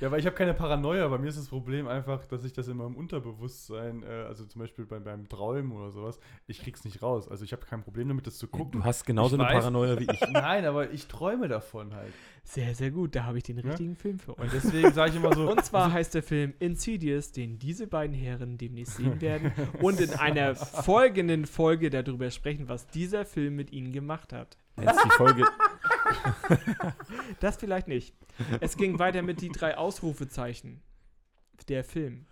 Ja, 0.00 0.08
aber 0.08 0.18
ich 0.18 0.26
habe 0.26 0.36
keine 0.36 0.52
Paranoia. 0.54 1.08
Bei 1.08 1.18
mir 1.18 1.28
ist 1.28 1.38
das 1.38 1.48
Problem 1.48 1.88
einfach, 1.88 2.26
dass 2.26 2.44
ich 2.44 2.52
das 2.52 2.68
in 2.68 2.76
meinem 2.76 2.96
Unterbewusstsein, 2.96 4.02
äh, 4.02 4.06
also 4.28 4.44
zum 4.44 4.60
Beispiel 4.60 4.84
beim, 4.84 5.04
beim 5.04 5.28
Träumen 5.28 5.72
oder 5.72 5.90
sowas, 5.90 6.18
ich 6.46 6.60
krieg's 6.60 6.84
nicht 6.84 7.02
raus. 7.02 7.28
Also 7.28 7.44
ich 7.44 7.52
habe 7.52 7.64
kein 7.64 7.82
Problem 7.82 8.08
damit, 8.08 8.26
das 8.26 8.36
zu 8.38 8.46
gucken. 8.46 8.80
Du 8.80 8.84
hast 8.84 9.04
genauso 9.06 9.36
Ich 9.36 9.40
eine 9.42 9.48
weiß. 9.48 9.58
Paranoia 9.64 9.98
wie 9.98 10.06
ich. 10.10 10.20
Nein, 10.32 10.64
aber 10.66 10.90
ich 10.90 11.06
träume 11.06 11.48
davon 11.48 11.94
halt. 11.94 12.12
Sehr, 12.44 12.74
sehr 12.74 12.90
gut. 12.90 13.14
Da 13.16 13.24
habe 13.24 13.38
ich 13.38 13.44
den 13.44 13.58
Ja? 13.58 13.64
richtigen 13.68 13.96
Film 13.96 14.18
für 14.18 14.32
euch. 14.38 14.44
Und 14.44 14.52
deswegen 14.52 14.92
sage 14.92 15.10
ich 15.12 15.16
immer 15.16 15.34
so. 15.34 15.50
Und 15.50 15.64
zwar 15.64 15.90
heißt 15.92 16.14
der 16.14 16.22
Film 16.22 16.52
Insidious, 16.58 17.32
den 17.32 17.58
diese 17.58 17.86
beiden 17.86 18.14
Herren 18.14 18.58
demnächst 18.58 18.96
sehen 18.96 19.20
werden 19.20 19.52
und 19.80 20.00
in 20.00 20.10
einer 20.14 20.54
folgenden 20.86 21.46
Folge 21.46 21.90
darüber 21.90 22.30
sprechen, 22.30 22.68
was 22.68 22.86
dieser 22.86 23.24
Film 23.24 23.56
mit 23.56 23.72
ihnen 23.72 23.92
gemacht 23.92 24.32
hat. 24.32 24.58
Jetzt 24.80 25.04
die 25.04 25.10
Folge. 25.10 25.44
Das 27.40 27.56
vielleicht 27.56 27.88
nicht. 27.88 28.14
Es 28.60 28.76
ging 28.76 28.98
weiter 28.98 29.22
mit 29.22 29.40
die 29.40 29.48
drei 29.48 29.76
Ausrufezeichen. 29.76 30.82
Der 31.68 31.84
Film. 31.84 32.26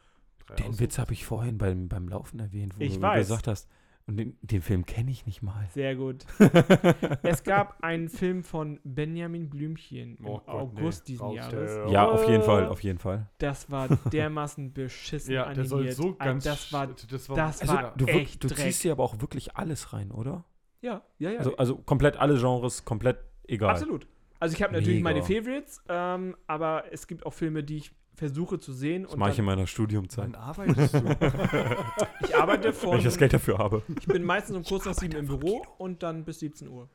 Drei 0.47 0.57
Den 0.57 0.79
Witz 0.79 0.99
habe 0.99 1.13
ich 1.13 1.25
vorhin 1.25 1.59
beim, 1.59 1.89
beim 1.89 2.09
Laufen 2.09 2.39
erwähnt, 2.39 2.75
wo 2.77 2.83
Ich 2.83 2.97
du 2.97 3.03
weiß. 3.03 3.27
gesagt 3.27 3.49
hast. 3.49 3.69
Und 4.07 4.19
den, 4.19 4.37
den 4.43 4.61
Film 4.61 4.85
kenne 4.85 5.11
ich 5.11 5.25
nicht 5.25 5.41
mal. 5.43 5.67
Sehr 5.73 5.97
gut. 5.97 6.27
es 7.23 7.43
gab 7.43 7.83
einen 7.83 8.11
Film 8.11 8.45
von 8.45 8.79
Benjamin 8.85 9.49
Blümchen 9.49 10.17
im 10.19 10.27
Oh 10.27 10.39
Gott, 10.41 10.49
August 10.49 11.05
nee. 11.09 11.13
diesen 11.13 11.23
Raus. 11.27 11.37
Jahres. 11.37 11.91
Ja, 11.93 12.09
auf 12.11 12.29
jeden 12.29 12.43
Fall, 12.43 12.67
auf 12.69 12.83
jeden 12.83 12.99
Fall. 12.99 13.31
Das 13.39 13.71
war 13.71 13.89
dermaßen 14.13 14.75
beschissen 14.75 15.33
Ja, 15.33 15.51
der 15.55 15.65
soll 15.65 15.79
animiert. 15.81 15.97
so 15.97 16.15
ganz. 16.17 16.45
Das 16.45 16.71
war. 16.73 16.87
das 16.89 17.29
war, 17.31 17.37
das 17.37 17.61
Also, 17.63 17.75
war 17.75 17.95
du, 17.97 18.07
wirk- 18.07 18.15
echt 18.17 18.45
du 18.45 18.49
Dreck. 18.49 18.59
ziehst 18.59 18.83
hier 18.83 18.93
aber 18.93 19.05
auch 19.05 19.21
wirklich 19.23 19.57
alles 19.57 19.95
rein, 19.95 20.11
oder? 20.13 20.45
Ja, 20.85 21.03
ja, 21.19 21.31
ja. 21.31 21.39
Also, 21.39 21.57
also 21.57 21.77
komplett 21.79 22.17
alle 22.19 22.39
Genres, 22.39 22.85
komplett 22.85 23.17
egal. 23.49 23.71
Absolut. 23.71 24.07
Also 24.39 24.55
ich 24.55 24.63
habe 24.63 24.75
natürlich 24.75 25.03
Mega. 25.03 25.15
meine 25.15 25.23
Favorites, 25.23 25.83
ähm, 25.89 26.37
aber 26.47 26.85
es 26.93 27.07
gibt 27.07 27.25
auch 27.25 27.33
Filme, 27.33 27.65
die 27.65 27.79
ich 27.79 27.93
versuche 28.15 28.61
zu 28.61 28.73
sehen. 28.75 29.05
Das 29.05 29.15
und 29.15 29.19
mache 29.19 29.31
ich 29.31 29.39
in 29.39 29.47
dann, 29.47 29.57
meiner 29.57 29.67
Studiumzeit. 29.67 30.25
Wann 30.27 30.35
arbeitest 30.35 30.95
du? 30.95 30.99
ich 32.21 32.37
arbeite 32.37 32.65
Wenn 32.65 32.73
von. 32.75 32.99
ich 32.99 33.05
das 33.05 33.17
Geld 33.17 33.33
dafür 33.33 33.57
habe. 33.57 33.83
ich 33.99 34.07
bin 34.07 34.23
meistens 34.25 34.57
um 34.57 34.63
kurz 34.63 34.85
nach 34.85 34.93
sieben 34.95 35.17
im 35.17 35.27
Büro 35.27 35.65
und 35.79 36.03
dann 36.03 36.25
bis 36.25 36.41
17 36.41 36.69
Uhr. 36.69 36.91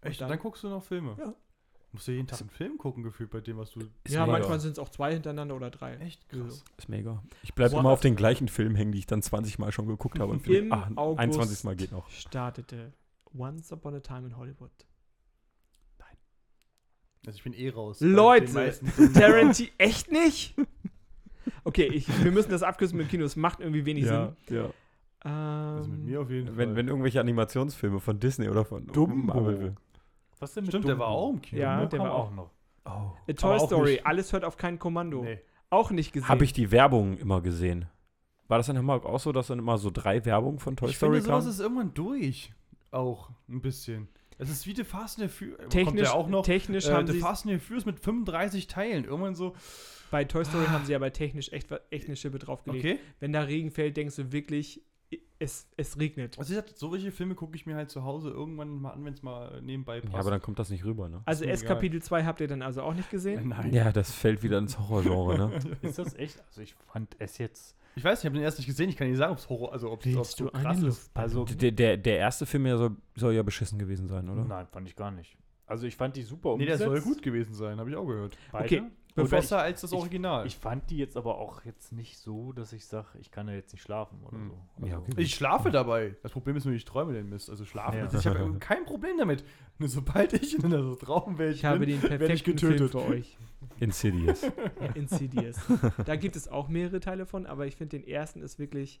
Echt? 0.00 0.20
dann- 0.20 0.28
Dann, 0.28 0.38
guckst 0.38 0.62
du 0.62 0.68
noch 0.68 0.84
Filme? 0.84 1.16
Ja. 1.18 1.34
Musst 1.90 2.06
du 2.08 2.12
jeden 2.12 2.26
Tag 2.26 2.40
einen 2.40 2.50
Film 2.50 2.78
gucken, 2.78 3.02
gefühlt 3.02 3.30
bei 3.30 3.40
dem, 3.40 3.56
was 3.56 3.70
du. 3.72 3.80
Ja, 4.08 4.20
mega. 4.26 4.38
manchmal 4.38 4.60
sind 4.60 4.72
es 4.72 4.78
auch 4.78 4.88
zwei 4.88 5.12
hintereinander 5.12 5.54
oder 5.56 5.70
drei. 5.70 5.96
Echt 5.96 6.28
krass. 6.28 6.64
Ist 6.76 6.88
mega. 6.88 7.22
Ich 7.42 7.54
bleibe 7.54 7.76
immer 7.76 7.90
auf 7.90 8.00
den 8.00 8.14
gleichen 8.16 8.48
Film 8.48 8.74
hängen, 8.74 8.92
die 8.92 8.98
ich 8.98 9.06
dann 9.06 9.22
20 9.22 9.58
Mal 9.58 9.70
schon 9.72 9.86
geguckt 9.86 10.18
habe. 10.18 10.32
Und 10.32 10.46
Im 10.48 10.72
August 10.72 11.20
21 11.20 11.64
Mal 11.64 11.76
geht 11.76 11.92
noch. 11.92 12.08
startete 12.10 12.92
Once 13.36 13.72
Upon 13.72 13.94
a 13.94 14.00
Time 14.00 14.26
in 14.26 14.36
Hollywood. 14.36 14.70
Also 17.26 17.38
ich 17.38 17.42
bin 17.44 17.54
eh 17.54 17.70
raus. 17.70 18.00
Leute. 18.00 18.74
Tarantino, 19.14 19.70
echt 19.78 20.12
nicht? 20.12 20.54
Okay, 21.64 21.86
ich, 21.86 22.06
wir 22.22 22.30
müssen 22.30 22.50
das 22.50 22.62
abkürzen 22.62 22.98
mit 22.98 23.06
dem 23.06 23.10
Kino. 23.10 23.24
Es 23.24 23.34
macht 23.36 23.60
irgendwie 23.60 23.86
wenig 23.86 24.04
ja. 24.04 24.34
Sinn. 24.46 24.58
Ähm, 25.24 25.30
Also 25.32 25.88
mit 25.90 26.00
mir 26.04 26.20
auf 26.20 26.28
jeden 26.30 26.48
Fall. 26.48 26.56
Wenn, 26.58 26.76
wenn 26.76 26.86
irgendwelche 26.88 27.20
Animationsfilme 27.20 27.98
von 28.00 28.20
Disney 28.20 28.48
oder 28.50 28.66
von 28.66 28.86
Dumbo. 28.88 29.14
Marvel. 29.32 29.74
Was 30.38 30.52
denn 30.52 30.64
mit 30.64 30.72
Stimmt, 30.72 30.86
der 30.86 30.98
war 30.98 31.06
Dumbo? 31.08 31.18
auch 31.22 31.30
im 31.32 31.40
Kino. 31.40 31.62
Ja, 31.62 31.80
ne? 31.80 31.88
der 31.88 31.98
kam 31.98 32.08
war 32.08 32.14
auch- 32.14 32.30
noch. 32.34 32.50
Oh. 32.84 32.90
A 32.90 33.32
Toy 33.34 33.58
Story, 33.60 33.92
nicht- 33.92 34.06
alles 34.06 34.30
hört 34.34 34.44
auf 34.44 34.58
kein 34.58 34.78
Kommando. 34.78 35.22
Nee. 35.22 35.38
Auch 35.70 35.90
nicht 35.90 36.12
gesehen. 36.12 36.28
Habe 36.28 36.44
ich 36.44 36.52
die 36.52 36.70
Werbung 36.70 37.16
immer 37.16 37.40
gesehen. 37.40 37.86
War 38.48 38.58
das 38.58 38.68
in 38.68 38.76
Hamburg 38.76 39.06
auch 39.06 39.18
so, 39.18 39.32
dass 39.32 39.46
dann 39.46 39.58
immer 39.60 39.78
so 39.78 39.90
drei 39.90 40.22
Werbungen 40.26 40.58
von 40.58 40.76
Toy 40.76 40.90
ich 40.90 40.96
Story 40.98 41.12
finde, 41.22 41.26
sowas 41.28 41.44
kamen? 41.44 41.50
ist 41.54 41.60
irgendwann 41.60 41.94
durch. 41.94 42.52
Auch 42.94 43.30
ein 43.48 43.60
bisschen. 43.60 44.08
Es 44.38 44.50
ist 44.50 44.66
wie 44.66 44.74
The 44.74 44.84
Fast 44.84 45.20
and 45.20 45.30
the 45.30 45.36
Furious. 45.36 45.58
Kommt 45.58 45.70
technisch, 45.72 46.08
auch 46.08 46.28
noch? 46.28 46.44
technisch 46.44 46.86
Äh, 46.86 46.92
haben 46.92 47.06
The 47.06 47.14
sie 47.14 47.20
Fast 47.20 47.46
and 47.46 47.54
the 47.54 47.58
Furious 47.58 47.84
mit 47.86 48.00
35 48.00 48.66
Teilen. 48.66 49.04
Irgendwann 49.04 49.34
so, 49.34 49.54
bei 50.10 50.24
Toy 50.24 50.44
Story 50.44 50.66
haben 50.66 50.84
sie 50.84 50.94
aber 50.94 51.12
technisch 51.12 51.52
echt, 51.52 51.68
echt 51.90 52.06
eine 52.06 52.16
Schippe 52.16 52.38
draufgelegt. 52.38 52.84
okay. 52.84 52.98
Wenn 53.20 53.32
da 53.32 53.42
Regen 53.42 53.70
fällt, 53.70 53.96
denkst 53.96 54.16
du 54.16 54.32
wirklich, 54.32 54.82
es, 55.38 55.68
es 55.76 55.98
regnet. 55.98 56.38
Also 56.38 56.52
ich 56.52 56.56
sag, 56.56 56.68
solche 56.76 57.12
Filme 57.12 57.34
gucke 57.34 57.56
ich 57.56 57.66
mir 57.66 57.76
halt 57.76 57.90
zu 57.90 58.04
Hause 58.04 58.30
irgendwann 58.30 58.80
mal 58.80 58.92
an, 58.92 59.04
wenn 59.04 59.14
es 59.14 59.22
mal 59.22 59.60
nebenbei 59.62 60.00
passt. 60.00 60.12
Ja, 60.12 60.20
aber 60.20 60.30
dann 60.30 60.42
kommt 60.42 60.58
das 60.58 60.70
nicht 60.70 60.84
rüber, 60.84 61.08
ne? 61.08 61.22
Also 61.24 61.44
S. 61.44 61.64
Kapitel 61.64 62.02
2 62.02 62.24
habt 62.24 62.40
ihr 62.40 62.48
dann 62.48 62.62
also 62.62 62.82
auch 62.82 62.94
nicht 62.94 63.10
gesehen? 63.10 63.48
Nein. 63.48 63.72
Ja, 63.72 63.92
das 63.92 64.12
fällt 64.12 64.42
wieder 64.42 64.58
ins 64.58 64.78
Horrorgenre, 64.78 65.36
ne? 65.36 65.76
Ist 65.82 65.98
das 65.98 66.14
echt? 66.14 66.42
Also 66.46 66.62
ich 66.62 66.74
fand 66.74 67.14
es 67.18 67.38
jetzt. 67.38 67.76
Ich 67.96 68.04
weiß, 68.04 68.20
ich 68.20 68.24
habe 68.26 68.34
den 68.34 68.42
erst 68.42 68.58
nicht 68.58 68.66
gesehen. 68.66 68.88
Ich 68.88 68.96
kann 68.96 69.08
nicht 69.08 69.16
sagen, 69.18 69.32
ob 69.32 69.38
es 69.38 69.48
Horror, 69.48 69.72
also 69.72 69.90
ob 69.90 70.04
es 70.04 70.32
so 70.32 70.46
krass 70.46 70.82
ist. 70.82 71.10
Also 71.14 71.44
der, 71.44 71.70
der, 71.72 71.96
der 71.96 72.18
erste 72.18 72.44
Film 72.46 72.66
ja 72.66 72.76
soll, 72.76 72.96
soll 73.14 73.34
ja 73.34 73.42
beschissen 73.42 73.78
gewesen 73.78 74.08
sein, 74.08 74.28
oder? 74.28 74.44
Nein, 74.44 74.66
fand 74.70 74.88
ich 74.88 74.96
gar 74.96 75.10
nicht. 75.10 75.36
Also 75.66 75.86
ich 75.86 75.96
fand 75.96 76.16
die 76.16 76.22
super 76.22 76.56
Nee, 76.56 76.66
der 76.66 76.74
umgesetzt. 76.74 77.04
soll 77.04 77.14
gut 77.14 77.22
gewesen 77.22 77.54
sein, 77.54 77.78
habe 77.78 77.88
ich 77.90 77.96
auch 77.96 78.04
gehört. 78.06 78.36
Beide. 78.52 78.64
Okay, 78.64 78.82
Besser 79.14 79.58
als 79.60 79.80
das 79.82 79.92
ich- 79.92 79.98
Original. 79.98 80.46
Ich 80.46 80.56
fand 80.56 80.90
die 80.90 80.96
jetzt 80.98 81.16
aber 81.16 81.38
auch 81.38 81.64
jetzt 81.64 81.92
nicht 81.92 82.18
so, 82.18 82.52
dass 82.52 82.72
ich 82.72 82.84
sage, 82.86 83.06
ich 83.20 83.30
kann 83.30 83.46
ja 83.48 83.54
jetzt 83.54 83.72
nicht 83.72 83.82
schlafen 83.82 84.18
oder 84.24 84.36
Hm. 84.36 84.50
so. 84.50 84.86
Ja, 84.86 84.94
Also, 84.96 85.06
okay. 85.12 85.22
Ich 85.22 85.34
schlafe 85.34 85.70
dabei. 85.70 86.16
Das 86.22 86.32
Problem 86.32 86.56
ist 86.56 86.64
nur, 86.64 86.74
ich 86.74 86.84
träume 86.84 87.12
den 87.12 87.28
Mist. 87.28 87.48
Also 87.48 87.64
schlafen. 87.64 87.98
Ja. 87.98 88.08
Ich 88.18 88.26
habe 88.26 88.54
kein 88.58 88.84
Problem 88.84 89.16
damit. 89.18 89.44
Nur 89.78 89.88
sobald 89.88 90.32
ich 90.32 90.58
in 90.62 90.70
der 90.70 90.96
Traumwelt 90.98 91.54
Ich 91.56 91.64
habe 91.64 91.78
bin, 91.80 91.90
den 91.90 92.02
werde 92.02 92.14
ich 92.32 92.42
perfekten 92.44 92.58
Film 92.58 92.72
getötet. 92.72 92.92
für 92.92 93.08
euch. 93.08 93.38
Insidious. 93.80 94.42
Insidious. 94.94 95.56
da 96.04 96.16
gibt 96.16 96.36
es 96.36 96.48
auch 96.48 96.68
mehrere 96.68 97.00
Teile 97.00 97.26
von, 97.26 97.46
aber 97.46 97.66
ich 97.66 97.76
finde 97.76 97.98
den 97.98 98.06
ersten 98.08 98.42
ist 98.42 98.58
wirklich. 98.58 99.00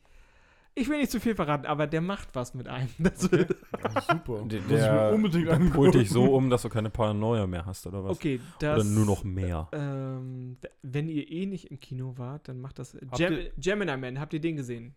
Ich 0.76 0.88
will 0.88 0.98
nicht 0.98 1.10
zu 1.12 1.20
viel 1.20 1.36
verraten, 1.36 1.66
aber 1.66 1.86
der 1.86 2.00
macht 2.00 2.34
was 2.34 2.52
mit 2.54 2.66
einem. 2.68 2.88
Das 2.98 3.22
Ja, 3.30 4.00
super. 4.02 4.44
Der- 4.46 4.60
Muss 4.60 4.70
ich 4.70 4.70
mir 4.70 4.76
der 4.78 5.12
unbedingt 5.14 5.48
Holt 5.48 5.60
angucken. 5.60 5.92
dich 5.92 6.10
so 6.10 6.24
um, 6.34 6.50
dass 6.50 6.62
du 6.62 6.68
keine 6.68 6.90
Paranoia 6.90 7.46
mehr 7.46 7.64
hast, 7.64 7.86
oder 7.86 8.02
was? 8.04 8.16
okay, 8.16 8.40
das. 8.58 8.80
Oder 8.80 8.88
nur 8.90 9.06
noch 9.06 9.22
mehr. 9.24 9.68
Ähm, 9.72 10.56
w- 10.60 10.68
wenn 10.82 11.08
ihr 11.08 11.30
eh 11.30 11.46
nicht 11.46 11.70
im 11.70 11.78
Kino 11.78 12.18
wart, 12.18 12.48
dann 12.48 12.60
macht 12.60 12.78
das. 12.80 12.94
Habt 12.94 13.16
Gem 13.16 13.32
ihr- 13.34 13.52
Gemini 13.56 13.96
Man, 13.96 14.18
habt 14.18 14.32
ihr 14.32 14.40
den 14.40 14.56
gesehen? 14.56 14.94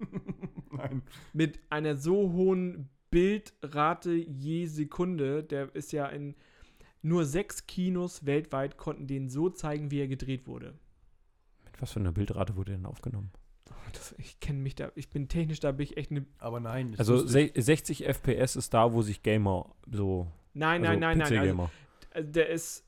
Nein. 0.70 1.02
Mit 1.32 1.58
einer 1.70 1.96
so 1.96 2.32
hohen 2.32 2.88
Bildrate 3.10 4.12
je 4.12 4.66
Sekunde, 4.66 5.42
der 5.42 5.74
ist 5.74 5.92
ja 5.92 6.06
in 6.06 6.34
nur 7.02 7.24
sechs 7.24 7.66
Kinos 7.66 8.26
weltweit 8.26 8.76
konnten 8.76 9.06
den 9.06 9.28
so 9.28 9.50
zeigen, 9.50 9.90
wie 9.90 10.00
er 10.00 10.08
gedreht 10.08 10.46
wurde. 10.46 10.74
Mit 11.64 11.80
was 11.82 11.92
für 11.92 12.00
einer 12.00 12.12
Bildrate 12.12 12.56
wurde 12.56 12.72
denn 12.72 12.86
aufgenommen? 12.86 13.30
Oh, 13.70 13.90
das, 13.92 14.14
ich 14.18 14.38
kenne 14.40 14.58
mich 14.60 14.74
da, 14.74 14.90
ich 14.94 15.08
bin 15.10 15.28
technisch, 15.28 15.60
da 15.60 15.72
bin 15.72 15.84
ich 15.84 15.96
echt 15.96 16.10
eine. 16.10 16.24
Aber 16.38 16.60
nein. 16.60 16.92
das 16.92 17.00
Also 17.00 17.14
wusste 17.24 17.28
se 17.28 17.50
60 17.62 18.06
FPS 18.06 18.56
ist 18.56 18.72
da, 18.74 18.92
wo 18.92 19.02
sich 19.02 19.22
Gamer 19.22 19.70
so. 19.90 20.26
Nein, 20.54 20.84
also 20.86 20.98
nein, 20.98 21.18
nein, 21.18 21.28
nein. 21.34 21.48
Also, 21.50 21.70
also 22.12 22.30
der 22.32 22.48
ist. 22.48 22.84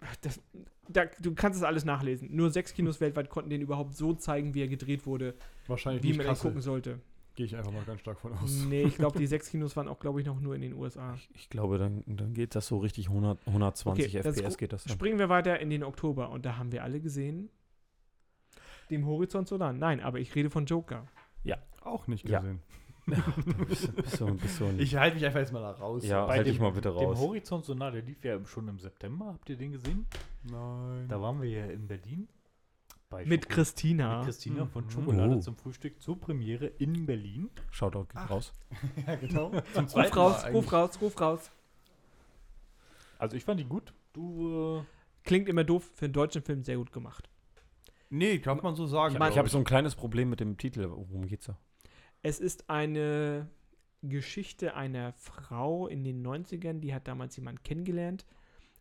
ach, 0.00 0.16
Das, 0.16 0.40
da, 0.88 1.06
du 1.20 1.34
kannst 1.34 1.58
es 1.58 1.64
alles 1.64 1.84
nachlesen. 1.84 2.34
Nur 2.34 2.50
sechs 2.50 2.72
Kinos 2.72 3.00
weltweit 3.00 3.28
konnten 3.30 3.50
den 3.50 3.60
überhaupt 3.60 3.94
so 3.96 4.12
zeigen, 4.14 4.54
wie 4.54 4.62
er 4.62 4.68
gedreht 4.68 5.04
wurde, 5.06 5.34
ich. 5.62 5.68
Wahrscheinlich 5.68 6.02
wie 6.02 6.08
nicht 6.08 6.18
man 6.18 6.26
Kassel. 6.26 6.50
gucken 6.50 6.60
sollte. 6.62 7.00
Gehe 7.34 7.44
ich 7.44 7.54
einfach 7.56 7.72
mal 7.72 7.84
ganz 7.84 8.00
stark 8.00 8.18
von 8.18 8.32
aus. 8.32 8.50
Nee, 8.68 8.84
ich 8.84 8.96
glaube, 8.96 9.18
die 9.18 9.26
sechs 9.26 9.50
Kinos 9.50 9.76
waren 9.76 9.88
auch, 9.88 9.98
glaube 9.98 10.20
ich, 10.20 10.26
noch 10.26 10.40
nur 10.40 10.54
in 10.54 10.62
den 10.62 10.72
USA. 10.72 11.14
Ich, 11.16 11.28
ich 11.34 11.50
glaube, 11.50 11.76
dann, 11.76 12.02
dann 12.06 12.32
geht 12.32 12.54
das 12.54 12.66
so 12.66 12.78
richtig 12.78 13.08
100, 13.08 13.38
120 13.46 14.06
Okay, 14.06 14.22
das 14.22 14.36
FPS 14.38 14.54
gu- 14.54 14.56
geht 14.60 14.72
das 14.72 14.84
dann. 14.84 14.94
Springen 14.94 15.18
wir 15.18 15.28
weiter 15.28 15.58
in 15.60 15.68
den 15.70 15.82
Oktober 15.82 16.30
und 16.30 16.46
da 16.46 16.56
haben 16.56 16.72
wir 16.72 16.82
alle 16.82 16.98
gesehen. 17.00 17.50
Dem 18.90 19.06
Horizont 19.06 19.48
so 19.48 19.56
nah. 19.56 19.72
Nein, 19.72 20.00
aber 20.00 20.18
ich 20.20 20.34
rede 20.34 20.50
von 20.50 20.66
Joker. 20.66 21.06
Auch 21.82 22.08
nicht 22.08 22.28
Ja. 22.28 22.40
gesehen. 22.40 22.60
bist, 23.68 23.94
bist 23.94 24.16
so, 24.16 24.26
bist 24.34 24.56
so 24.56 24.64
ein, 24.66 24.80
Ich 24.80 24.96
halte 24.96 25.14
mich 25.14 25.24
einfach 25.24 25.38
jetzt 25.38 25.52
mal 25.52 25.60
da 25.62 25.70
raus. 25.70 26.04
ja, 26.04 26.26
Bei 26.26 26.38
halt 26.38 26.46
dich 26.48 26.56
dem- 26.56 26.62
mal 26.62 26.72
bitte 26.72 26.88
Dem 26.88 26.96
raus. 26.98 27.18
Horizont 27.18 27.64
so 27.64 27.74
nah, 27.74 27.92
der 27.92 28.02
lief 28.02 28.24
ja 28.24 28.44
schon 28.44 28.66
im 28.66 28.80
September. 28.80 29.26
Habt 29.26 29.48
ihr 29.48 29.56
den 29.56 29.70
gesehen? 29.70 30.04
Nein. 30.50 31.06
Da 31.08 31.20
waren 31.22 31.40
wir 31.40 31.48
ja 31.48 31.66
in 31.66 31.86
Berlin. 31.86 32.26
Bei 33.08 33.24
Mit 33.24 33.44
Schoko- 33.44 33.54
Christina. 33.54 34.16
Mit 34.16 34.24
Christina 34.26 34.66
von 34.66 34.84
Mhm. 34.86 34.90
Schokolade 34.90 35.36
Oh. 35.36 35.38
zum 35.38 35.54
Frühstück 35.54 36.02
zur 36.02 36.18
Premiere 36.20 36.66
in 36.66 37.06
Berlin. 37.06 37.50
Shoutout 37.70 38.06
geht 38.06 38.16
Ach. 38.16 38.30
raus. 38.30 38.52
ja, 39.06 39.14
genau. 39.14 39.52
Zum 39.72 39.84
Ruf 39.84 40.16
raus, 40.16 40.42
Mal 40.42 40.50
ruf 40.52 40.72
raus, 40.72 41.00
ruf 41.00 41.20
raus. 41.20 41.50
Also 43.20 43.36
ich 43.36 43.44
fand 43.44 43.60
die 43.60 43.64
gut. 43.64 43.92
Du, 44.12 44.80
äh, 44.80 44.82
Klingt 45.22 45.48
immer 45.48 45.62
doof, 45.62 45.88
für 45.94 46.06
einen 46.06 46.12
deutschen 46.14 46.42
Film 46.42 46.64
sehr 46.64 46.76
gut 46.78 46.90
gemacht. 46.90 47.28
Nee, 48.10 48.38
kann 48.38 48.58
man 48.62 48.74
so 48.74 48.86
sagen. 48.86 49.16
Ich, 49.20 49.28
ich 49.30 49.38
habe 49.38 49.48
so 49.48 49.58
ein 49.58 49.64
kleines 49.64 49.94
Problem 49.94 50.30
mit 50.30 50.40
dem 50.40 50.56
Titel. 50.56 50.88
Worum 50.90 51.26
geht's 51.26 51.46
da? 51.46 51.58
Es 52.22 52.38
ist 52.40 52.70
eine 52.70 53.48
Geschichte 54.02 54.74
einer 54.74 55.12
Frau 55.14 55.86
in 55.88 56.04
den 56.04 56.24
90ern, 56.24 56.80
die 56.80 56.94
hat 56.94 57.08
damals 57.08 57.36
jemanden 57.36 57.62
kennengelernt, 57.62 58.24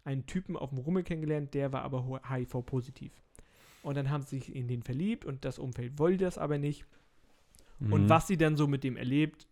einen 0.03 0.25
Typen 0.25 0.55
auf 0.55 0.69
dem 0.69 0.79
Rummel 0.79 1.03
kennengelernt, 1.03 1.53
der 1.53 1.71
war 1.73 1.81
aber 1.83 2.21
HIV-positiv. 2.29 3.11
Und 3.81 3.95
dann 3.97 4.09
haben 4.09 4.23
sie 4.23 4.39
sich 4.39 4.55
in 4.55 4.67
den 4.67 4.83
verliebt 4.83 5.25
und 5.25 5.45
das 5.45 5.57
Umfeld 5.59 5.97
wollte 5.99 6.25
das 6.25 6.37
aber 6.37 6.57
nicht. 6.57 6.85
Und 7.79 8.03
Mhm. 8.05 8.09
was 8.09 8.27
sie 8.27 8.37
dann 8.37 8.55
so 8.57 8.67
mit 8.67 8.83
dem 8.83 8.97
erlebt, 8.97 9.47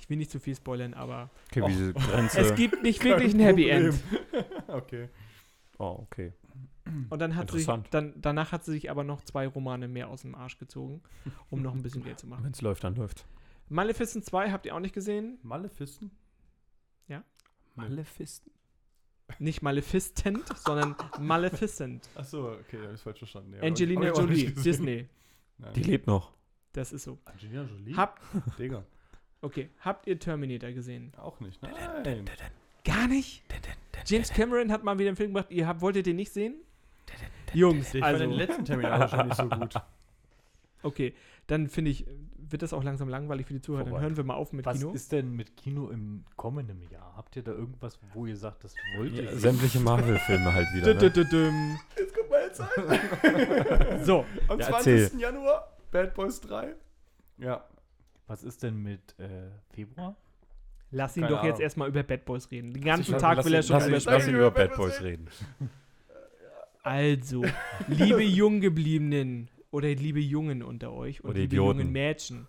ich 0.00 0.10
will 0.10 0.16
nicht 0.16 0.30
zu 0.30 0.38
viel 0.38 0.54
spoilern, 0.54 0.94
aber 0.94 1.30
Okay, 1.50 1.92
Grenze. 1.94 2.40
es 2.40 2.54
gibt 2.54 2.82
nicht 2.82 3.02
wirklich 3.04 3.34
ein 3.34 3.40
Happy 3.40 3.68
End. 3.68 3.94
okay. 4.68 5.08
oh, 5.78 5.98
okay. 6.02 6.32
Und 7.10 7.18
dann 7.18 7.36
hat 7.36 7.50
sie 7.50 7.66
dann, 7.90 8.14
danach 8.16 8.52
hat 8.52 8.64
sie 8.64 8.72
sich 8.72 8.90
aber 8.90 9.04
noch 9.04 9.22
zwei 9.22 9.46
Romane 9.46 9.88
mehr 9.88 10.08
aus 10.08 10.22
dem 10.22 10.34
Arsch 10.34 10.58
gezogen, 10.58 11.02
um 11.50 11.62
noch 11.62 11.74
ein 11.74 11.82
bisschen 11.82 12.02
Geld 12.04 12.18
zu 12.18 12.26
machen. 12.26 12.44
Wenn 12.44 12.52
es 12.52 12.62
läuft, 12.62 12.84
dann 12.84 12.94
läuft. 12.96 13.26
Maleficent 13.68 14.24
2 14.24 14.50
habt 14.50 14.66
ihr 14.66 14.74
auch 14.74 14.80
nicht 14.80 14.94
gesehen? 14.94 15.38
Maleficent? 15.42 16.12
Maleficent? 17.76 18.50
Nicht 19.38 19.62
Maleficent, 19.62 20.44
sondern 20.58 20.94
Maleficent. 21.18 22.08
Achso, 22.14 22.52
okay, 22.52 22.78
hab 22.86 22.94
ich 22.94 23.00
falsch 23.00 23.18
verstanden. 23.18 23.54
Ja, 23.54 23.62
Angelina 23.62 24.08
hab 24.08 24.18
Jolie. 24.18 24.50
Disney. 24.52 25.08
Nein. 25.58 25.72
Die 25.74 25.82
lebt 25.82 26.06
noch. 26.06 26.32
Das 26.72 26.92
ist 26.92 27.04
so. 27.04 27.18
Angelina 27.24 27.62
Jolie? 27.62 27.96
Habt, 27.96 28.22
Digga. 28.58 28.84
okay, 29.40 29.70
habt 29.80 30.06
ihr 30.06 30.18
Terminator 30.18 30.70
gesehen? 30.72 31.12
Auch 31.16 31.40
nicht. 31.40 31.60
Nein. 31.62 32.24
Gar 32.84 33.08
nicht? 33.08 33.42
James 34.06 34.30
Cameron 34.30 34.70
hat 34.70 34.84
mal 34.84 34.98
wieder 34.98 35.08
einen 35.08 35.16
Film 35.16 35.32
gemacht, 35.32 35.50
ihr 35.50 35.66
habt, 35.66 35.80
wolltet 35.80 36.04
den 36.06 36.16
nicht 36.16 36.32
sehen? 36.32 36.56
Jungs, 37.58 37.94
Ich 37.94 38.02
also, 38.02 38.18
fand 38.20 38.30
den 38.32 38.38
letzten 38.38 38.64
Terminator 38.64 39.08
schon 39.08 39.26
nicht 39.28 39.36
so 39.36 39.48
gut. 39.48 39.74
okay, 40.82 41.14
dann 41.46 41.68
finde 41.68 41.90
ich, 41.90 42.06
wird 42.38 42.62
das 42.62 42.72
auch 42.72 42.82
langsam 42.84 43.08
langweilig 43.08 43.46
für 43.46 43.54
die 43.54 43.60
Zuhörer. 43.60 43.84
Dann 43.90 44.00
hören 44.00 44.16
wir 44.16 44.24
mal 44.24 44.34
auf 44.34 44.52
mit 44.52 44.64
Was 44.66 44.78
Kino. 44.78 44.92
ist 44.92 45.12
denn 45.12 45.32
mit 45.32 45.56
Kino 45.56 45.88
im 45.90 46.24
kommenden 46.36 46.80
Jahr? 46.90 47.14
Habt 47.16 47.36
ihr 47.36 47.42
da 47.42 47.52
irgendwas, 47.52 47.98
wo 48.12 48.26
ihr 48.26 48.36
sagt, 48.36 48.64
das 48.64 48.74
wollt 48.96 49.12
ihr? 49.12 49.24
Ja, 49.24 49.36
sämtliche 49.36 49.80
Marvel-Filme 49.80 50.52
halt 50.54 50.66
wieder. 50.74 50.94
Ne? 50.94 51.78
Jetzt 51.96 52.14
kommt 52.14 52.30
meine 52.30 52.52
Zeit. 52.52 54.00
So, 54.04 54.24
Am 54.48 54.58
Ja, 54.60 54.66
20. 54.66 54.92
erzähl. 55.02 55.20
Januar, 55.20 55.76
Bad 55.90 56.14
Boys 56.14 56.40
3. 56.42 56.74
Ja. 57.38 57.64
Was 58.26 58.42
ist 58.42 58.62
denn 58.62 58.76
mit 58.82 59.18
äh, 59.18 59.50
Februar? 59.74 60.16
lass 60.90 61.16
ihn 61.16 61.24
Keine 61.24 61.34
doch 61.36 61.42
jetzt 61.44 61.54
Ahnung. 61.54 61.62
erstmal 61.62 61.88
über 61.88 62.02
Bad 62.04 62.24
Boys 62.24 62.50
reden. 62.50 62.72
Den 62.72 62.84
ganzen 62.84 63.18
Tag 63.18 63.44
will 63.44 63.52
er 63.54 63.62
schon 63.62 63.74
lass, 63.76 63.86
über 63.88 63.96
ihn- 63.96 64.02
lass 64.06 64.28
ihn 64.28 64.34
Über 64.36 64.50
Bad 64.50 64.76
Boys 64.76 65.00
reden. 65.02 65.28
Also, 66.84 67.44
liebe 67.88 68.22
Junggebliebenen 68.22 69.48
oder 69.70 69.88
liebe 69.94 70.20
Jungen 70.20 70.62
unter 70.62 70.92
euch 70.92 71.24
und 71.24 71.30
Oder 71.30 71.40
liebe 71.40 71.54
Idioten. 71.56 71.78
jungen 71.80 71.92
Mädchen. 71.92 72.46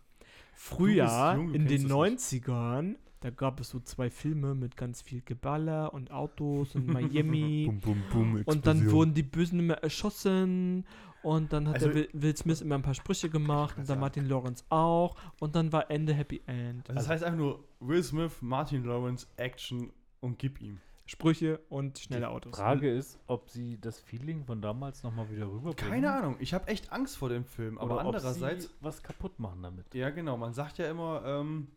Früher, 0.54 1.34
jung, 1.36 1.54
in 1.54 1.68
den 1.68 1.86
es 1.86 1.92
90ern, 1.92 2.96
da 3.22 3.30
gab 3.30 3.60
es 3.60 3.70
so 3.70 3.80
zwei 3.80 4.10
Filme 4.10 4.56
mit 4.56 4.78
ganz 4.78 5.02
viel 5.02 5.22
Geballer 5.26 5.94
und 5.94 6.12
Autos 6.12 6.76
und 6.76 6.88
Miami. 6.88 7.66
Bum, 7.68 7.80
bum, 7.80 8.04
bum, 8.12 8.42
und 8.46 8.68
dann 8.68 8.92
wurden 8.92 9.14
die 9.14 9.24
Bösen 9.24 9.60
immer 9.60 9.76
erschossen. 9.76 10.86
Und 11.24 11.52
dann 11.54 11.68
hat 11.68 11.76
Also- 11.76 11.88
der 11.88 11.96
Will, 11.96 12.10
Will 12.14 12.38
Smith 12.38 12.62
immer 12.62 12.76
ein 12.76 12.84
paar 12.84 12.94
Sprüche 12.94 13.30
gemacht 13.30 13.78
und 13.80 13.90
dann 13.90 14.00
Martin 14.00 14.28
Lawrence 14.28 14.64
auch. 14.70 15.16
Und 15.40 15.56
dann 15.56 15.72
war 15.72 15.90
Ende 15.90 16.14
Happy 16.14 16.42
End. 16.46 16.88
Also 16.88 17.00
das 17.00 17.10
heißt 17.10 17.24
einfach 17.24 17.40
nur 17.40 17.64
Will 17.80 18.04
Smith, 18.04 18.34
Martin 18.42 18.84
Lawrence, 18.84 19.26
Action 19.38 19.92
und 20.20 20.38
gib 20.38 20.62
ihm. 20.62 20.80
Sprüche 21.06 21.60
und 21.70 21.99
schnelle 21.99 22.30
Autos. 22.30 22.56
Frage 22.58 22.91
ist, 22.91 23.20
ob 23.28 23.49
sie 23.49 23.80
das 23.80 23.99
Feeling 23.99 24.43
von 24.43 24.62
damals 24.62 25.03
nochmal 25.03 25.30
wieder 25.30 25.45
rüberbringen. 25.45 25.93
Keine 25.93 26.12
Ahnung, 26.12 26.36
ich 26.39 26.53
habe 26.53 26.68
echt 26.68 26.91
Angst 26.91 27.18
vor 27.18 27.30
dem 27.30 27.45
Film. 27.45 27.78
Aber 27.78 27.95
Oder 27.95 28.06
andererseits, 28.06 28.66
ob 28.66 28.72
sie 28.72 28.78
was 28.82 29.03
kaputt 29.03 29.39
machen 29.39 29.62
damit. 29.62 29.93
ja 29.93 30.10
genau, 30.10 30.36
man 30.36 30.53
sagt 30.53 30.80
ja 30.80 30.89
immer, 30.89 31.24
ähm, 31.26 31.68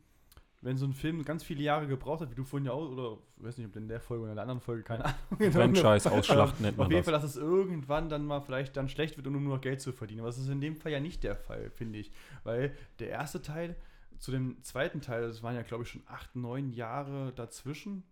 wenn 0.60 0.76
so 0.76 0.86
ein 0.86 0.92
Film 0.92 1.24
ganz 1.24 1.44
viele 1.44 1.62
Jahre 1.62 1.86
gebraucht 1.86 2.22
hat, 2.22 2.30
wie 2.30 2.34
du 2.34 2.44
vorhin 2.44 2.66
ja 2.66 2.72
auch, 2.72 2.90
oder 2.90 3.18
ich 3.36 3.44
weiß 3.44 3.58
nicht, 3.58 3.68
ob 3.68 3.76
in 3.76 3.86
der 3.86 4.00
Folge 4.00 4.22
oder 4.22 4.32
in 4.32 4.36
der 4.36 4.42
anderen 4.42 4.60
Folge, 4.60 4.82
keine 4.82 5.04
Ahnung. 5.04 5.16
Franchise 5.52 6.10
ausschlachten 6.10 6.62
nennt 6.62 6.78
Auf 6.78 6.84
man 6.84 6.90
jeden 6.90 7.00
das. 7.00 7.04
Fall, 7.04 7.12
dass 7.12 7.24
es 7.24 7.36
irgendwann 7.36 8.08
dann 8.08 8.24
mal 8.24 8.40
vielleicht 8.40 8.76
dann 8.76 8.88
schlecht 8.88 9.16
wird, 9.16 9.26
um 9.26 9.34
nur 9.44 9.54
noch 9.56 9.60
Geld 9.60 9.80
zu 9.80 9.92
verdienen. 9.92 10.20
Aber 10.20 10.28
das 10.28 10.38
ist 10.38 10.48
in 10.48 10.60
dem 10.60 10.74
Fall 10.74 10.90
ja 10.90 11.00
nicht 11.00 11.22
der 11.22 11.36
Fall, 11.36 11.70
finde 11.70 11.98
ich. 11.98 12.10
Weil 12.42 12.74
der 12.98 13.10
erste 13.10 13.40
Teil 13.40 13.76
zu 14.18 14.32
dem 14.32 14.62
zweiten 14.64 15.00
Teil, 15.00 15.22
das 15.22 15.42
waren 15.42 15.54
ja, 15.54 15.62
glaube 15.62 15.84
ich, 15.84 15.90
schon 15.90 16.02
acht, 16.06 16.34
neun 16.34 16.70
Jahre 16.72 17.32
dazwischen. 17.36 18.02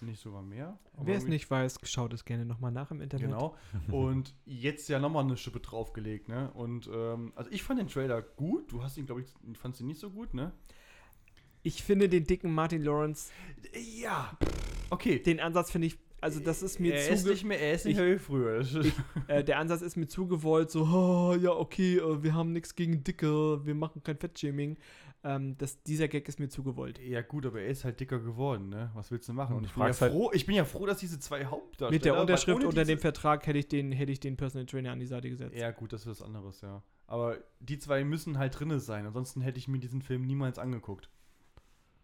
Nicht 0.00 0.20
sogar 0.20 0.42
mehr. 0.42 0.78
Wer 0.98 1.16
es 1.16 1.24
nicht 1.26 1.50
weiß, 1.50 1.78
schaut 1.84 2.12
es 2.12 2.24
gerne 2.26 2.44
nochmal 2.44 2.70
nach 2.70 2.90
im 2.90 3.00
Internet. 3.00 3.26
Genau. 3.30 3.56
Und 3.90 4.34
jetzt 4.44 4.88
ja 4.88 4.98
nochmal 4.98 5.24
eine 5.24 5.36
Schippe 5.36 5.60
draufgelegt, 5.60 6.28
ne? 6.28 6.50
Und 6.52 6.88
ähm, 6.92 7.32
also 7.34 7.50
ich 7.50 7.62
fand 7.62 7.80
den 7.80 7.88
Trailer 7.88 8.20
gut. 8.20 8.70
Du 8.70 8.82
hast 8.82 8.98
ihn, 8.98 9.06
glaube 9.06 9.22
ich, 9.22 9.58
fandst 9.58 9.80
ihn 9.80 9.86
nicht 9.86 10.00
so 10.00 10.10
gut, 10.10 10.34
ne? 10.34 10.52
Ich 11.62 11.82
finde 11.82 12.08
den 12.08 12.24
dicken 12.24 12.52
Martin 12.52 12.82
Lawrence, 12.82 13.32
Ja. 13.74 14.36
Okay. 14.90 15.18
den 15.18 15.40
Ansatz 15.40 15.70
finde 15.70 15.88
ich, 15.88 15.98
also 16.20 16.40
das 16.40 16.62
ist 16.62 16.80
mir 16.80 16.94
er 16.94 17.08
ist 17.08 17.22
zu, 17.24 17.30
nicht 17.30 17.44
mehr, 17.44 17.60
er 17.60 17.72
ist 17.72 17.84
nicht 17.84 17.94
ich- 17.98 18.02
mehr 18.02 18.14
wie 18.14 18.18
früher. 18.18 18.64
äh, 19.28 19.44
der 19.44 19.58
Ansatz 19.58 19.82
ist 19.82 19.96
mir 19.96 20.06
zu 20.06 20.26
gewollt, 20.26 20.70
so, 20.70 20.82
oh, 20.84 21.34
ja, 21.34 21.50
okay, 21.50 21.98
äh, 21.98 22.22
wir 22.22 22.34
haben 22.34 22.52
nichts 22.52 22.74
gegen 22.74 23.04
Dicke, 23.04 23.64
wir 23.64 23.74
machen 23.74 24.02
kein 24.02 24.16
Fettshaming. 24.16 24.76
Ähm, 25.24 25.56
das, 25.58 25.82
dieser 25.82 26.06
Gag 26.08 26.28
ist 26.28 26.38
mir 26.38 26.48
zu 26.48 26.62
gewollt. 26.62 27.00
Ja 27.00 27.20
gut, 27.22 27.46
aber 27.46 27.60
er 27.60 27.68
ist 27.68 27.84
halt 27.84 27.98
dicker 27.98 28.20
geworden, 28.20 28.68
ne? 28.68 28.90
Was 28.94 29.10
willst 29.10 29.28
du 29.28 29.32
machen? 29.32 29.56
Und 29.56 29.64
ich 29.64 29.72
bin, 29.72 29.82
ja 29.82 29.86
halt- 30.00 30.12
froh, 30.12 30.30
ich 30.32 30.46
bin 30.46 30.54
ja 30.54 30.64
froh, 30.64 30.86
dass 30.86 30.98
diese 30.98 31.18
zwei 31.18 31.44
Hauptdarsteller... 31.46 31.90
Mit 31.90 32.04
der 32.04 32.20
Unterschrift 32.20 32.62
unter 32.62 32.84
dem 32.84 32.98
Vertrag 32.98 33.44
hätte 33.46 33.58
ich 33.58 33.66
den, 33.66 33.90
hätte 33.92 34.12
ich 34.12 34.20
den 34.20 34.36
Personal 34.36 34.66
Trainer 34.66 34.92
an 34.92 35.00
die 35.00 35.06
Seite 35.06 35.28
gesetzt. 35.28 35.56
Ja 35.56 35.70
gut, 35.72 35.92
das 35.92 36.02
ist 36.02 36.06
was 36.06 36.22
anderes, 36.22 36.60
ja. 36.60 36.82
Aber 37.08 37.38
die 37.60 37.78
zwei 37.78 38.04
müssen 38.04 38.38
halt 38.38 38.58
drinne 38.58 38.78
sein, 38.78 39.06
ansonsten 39.06 39.40
hätte 39.40 39.58
ich 39.58 39.68
mir 39.68 39.78
diesen 39.78 40.02
Film 40.02 40.22
niemals 40.22 40.58
angeguckt. 40.58 41.08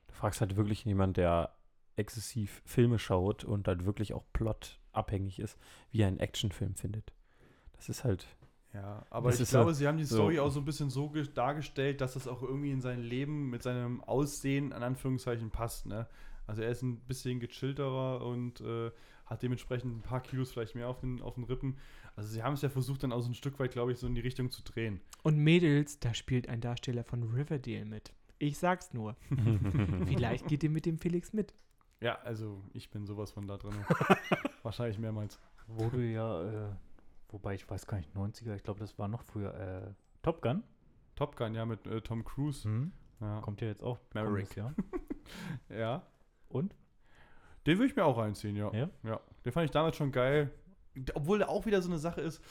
Du 0.08 0.14
fragst 0.14 0.40
halt 0.40 0.56
wirklich 0.56 0.84
jemand, 0.84 1.16
der 1.16 1.54
exzessiv 1.96 2.62
Filme 2.64 2.98
schaut 2.98 3.44
und 3.44 3.68
halt 3.68 3.84
wirklich 3.84 4.12
auch 4.14 4.24
plotabhängig 4.32 5.38
ist, 5.38 5.58
wie 5.90 6.02
er 6.02 6.08
einen 6.08 6.20
Actionfilm 6.20 6.74
findet. 6.74 7.12
Das 7.76 7.88
ist 7.88 8.04
halt. 8.04 8.26
Ja, 8.72 9.04
aber 9.10 9.32
ich 9.34 9.40
ist 9.40 9.50
glaube, 9.50 9.74
so- 9.74 9.78
sie 9.80 9.86
haben 9.86 9.98
die 9.98 10.04
so- 10.04 10.16
Story 10.16 10.38
auch 10.38 10.50
so 10.50 10.60
ein 10.60 10.64
bisschen 10.64 10.88
so 10.88 11.10
ge- 11.10 11.28
dargestellt, 11.34 12.00
dass 12.00 12.14
das 12.14 12.26
auch 12.26 12.42
irgendwie 12.42 12.70
in 12.70 12.80
sein 12.80 13.00
Leben 13.02 13.50
mit 13.50 13.62
seinem 13.62 14.02
Aussehen, 14.02 14.72
an 14.72 14.82
Anführungszeichen, 14.82 15.50
passt, 15.50 15.84
ne? 15.86 16.06
Also 16.46 16.62
er 16.62 16.70
ist 16.70 16.82
ein 16.82 16.98
bisschen 17.00 17.38
gechillterer 17.38 18.24
und 18.26 18.60
äh, 18.62 18.90
hat 19.26 19.42
dementsprechend 19.42 19.94
ein 19.96 20.02
paar 20.02 20.20
Kilos 20.22 20.50
vielleicht 20.52 20.74
mehr 20.74 20.88
auf 20.88 21.00
den, 21.00 21.20
auf 21.20 21.34
den 21.34 21.44
Rippen. 21.44 21.76
Also 22.16 22.28
sie 22.30 22.42
haben 22.42 22.54
es 22.54 22.62
ja 22.62 22.68
versucht, 22.68 23.02
dann 23.02 23.12
auch 23.12 23.20
so 23.20 23.30
ein 23.30 23.34
Stück 23.34 23.58
weit, 23.58 23.72
glaube 23.72 23.92
ich, 23.92 23.98
so 23.98 24.06
in 24.06 24.14
die 24.14 24.20
Richtung 24.20 24.50
zu 24.50 24.62
drehen. 24.62 25.00
Und 25.22 25.36
Mädels, 25.36 25.98
da 26.00 26.14
spielt 26.14 26.48
ein 26.48 26.60
Darsteller 26.60 27.04
von 27.04 27.22
Riverdale 27.22 27.84
mit. 27.84 28.12
Ich 28.38 28.58
sag's 28.58 28.92
nur. 28.92 29.16
Vielleicht 30.06 30.46
geht 30.48 30.62
ihr 30.64 30.70
mit 30.70 30.86
dem 30.86 30.98
Felix 30.98 31.32
mit. 31.32 31.54
Ja, 32.02 32.18
also 32.24 32.60
ich 32.72 32.90
bin 32.90 33.06
sowas 33.06 33.30
von 33.30 33.46
da 33.46 33.56
drin. 33.56 33.74
Wahrscheinlich 34.62 34.98
mehrmals. 34.98 35.38
Wo 35.68 35.88
du 35.88 35.98
ja, 35.98 36.42
äh, 36.42 36.74
wobei 37.28 37.54
ich 37.54 37.68
weiß 37.70 37.86
gar 37.86 37.98
nicht, 37.98 38.14
90er, 38.14 38.56
ich 38.56 38.64
glaube, 38.64 38.80
das 38.80 38.98
war 38.98 39.06
noch 39.06 39.22
früher, 39.22 39.54
äh, 39.54 39.94
Top 40.22 40.42
Gun. 40.42 40.64
Top 41.14 41.36
Gun, 41.36 41.54
ja, 41.54 41.64
mit 41.64 41.86
äh, 41.86 42.00
Tom 42.00 42.24
Cruise. 42.24 42.68
Ja. 43.20 43.40
Kommt 43.40 43.60
ja 43.60 43.68
jetzt 43.68 43.82
auch. 43.84 43.98
Maverick. 44.14 44.56
Jahr. 44.56 44.74
ja. 45.68 46.04
Und? 46.48 46.74
Den 47.66 47.78
würde 47.78 47.90
ich 47.90 47.96
mir 47.96 48.04
auch 48.04 48.18
reinziehen, 48.18 48.56
ja. 48.56 48.72
Ja? 48.72 48.90
Ja. 49.04 49.20
Den 49.44 49.52
fand 49.52 49.66
ich 49.66 49.70
damals 49.70 49.96
schon 49.96 50.10
geil. 50.10 50.50
Obwohl 51.14 51.38
der 51.38 51.48
auch 51.48 51.66
wieder 51.66 51.80
so 51.80 51.88
eine 51.88 51.98
Sache 51.98 52.20
ist. 52.20 52.42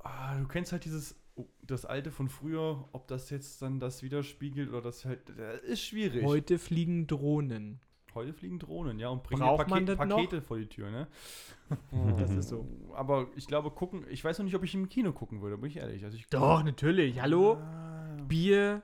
Ah, 0.00 0.36
du 0.36 0.48
kennst 0.48 0.72
halt 0.72 0.84
dieses, 0.84 1.16
oh, 1.36 1.46
das 1.62 1.86
alte 1.86 2.10
von 2.10 2.28
früher, 2.28 2.88
ob 2.90 3.06
das 3.06 3.30
jetzt 3.30 3.62
dann 3.62 3.78
das 3.78 4.02
widerspiegelt 4.02 4.68
oder 4.68 4.82
das 4.82 5.04
halt, 5.04 5.28
das 5.28 5.60
ist 5.60 5.82
schwierig. 5.82 6.24
Heute 6.24 6.58
fliegen 6.58 7.06
Drohnen. 7.06 7.80
Heute 8.14 8.32
fliegen 8.32 8.58
Drohnen, 8.58 8.98
ja, 8.98 9.08
und 9.08 9.22
bringen 9.22 9.40
Braucht 9.40 9.66
dir 9.66 9.70
man 9.70 9.84
Paket, 9.86 10.00
das 10.00 10.08
noch? 10.08 10.16
Pakete 10.16 10.42
vor 10.42 10.56
die 10.58 10.66
Tür, 10.68 10.90
ne? 10.90 11.08
Das 12.18 12.30
ist 12.30 12.48
so. 12.48 12.66
Aber 12.94 13.26
ich 13.36 13.46
glaube, 13.46 13.70
gucken, 13.70 14.04
ich 14.10 14.24
weiß 14.24 14.38
noch 14.38 14.44
nicht, 14.44 14.54
ob 14.54 14.62
ich 14.62 14.74
im 14.74 14.88
Kino 14.88 15.12
gucken 15.12 15.40
würde, 15.42 15.56
bin 15.58 15.70
ich 15.70 15.76
ehrlich. 15.78 16.04
Also 16.04 16.16
ich, 16.16 16.28
Doch, 16.28 16.62
natürlich. 16.62 17.20
Hallo? 17.20 17.54
Ah, 17.54 18.16
Bier, 18.28 18.82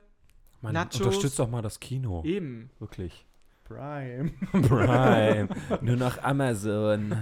Man 0.61 0.73
Nachos. 0.73 0.99
unterstützt 0.99 1.39
doch 1.39 1.49
mal 1.49 1.61
das 1.61 1.79
Kino. 1.79 2.23
eben. 2.25 2.69
Wirklich. 2.79 3.25
Prime. 3.63 4.31
Prime. 4.51 5.47
Nur 5.81 5.95
noch 5.95 6.21
Amazon. 6.23 7.15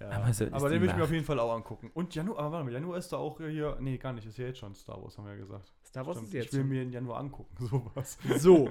Ja. 0.00 0.10
Amazon 0.10 0.52
aber 0.52 0.68
den 0.68 0.82
will 0.82 0.88
ich 0.90 0.96
mir 0.96 1.04
auf 1.04 1.12
jeden 1.12 1.24
Fall 1.24 1.38
auch 1.38 1.54
angucken. 1.54 1.90
Und 1.94 2.14
Januar, 2.14 2.40
aber 2.40 2.52
warte 2.52 2.64
mal, 2.64 2.72
Januar 2.72 2.98
ist 2.98 3.10
da 3.12 3.16
auch 3.16 3.38
hier, 3.38 3.78
nee, 3.80 3.96
gar 3.96 4.12
nicht, 4.12 4.26
ist 4.26 4.36
ja 4.36 4.46
jetzt 4.46 4.58
schon 4.58 4.74
Star 4.74 5.00
Wars, 5.02 5.16
haben 5.16 5.24
wir 5.26 5.32
ja 5.32 5.38
gesagt. 5.38 5.72
Star 5.92 6.06
Wars 6.06 6.16
Stimmt, 6.16 6.28
ist 6.28 6.34
jetzt. 6.34 6.46
Ich 6.46 6.52
will 6.54 6.64
mir 6.64 6.82
in 6.82 6.90
Januar 6.90 7.18
angucken, 7.20 7.54
sowas. 7.66 8.16
So. 8.38 8.66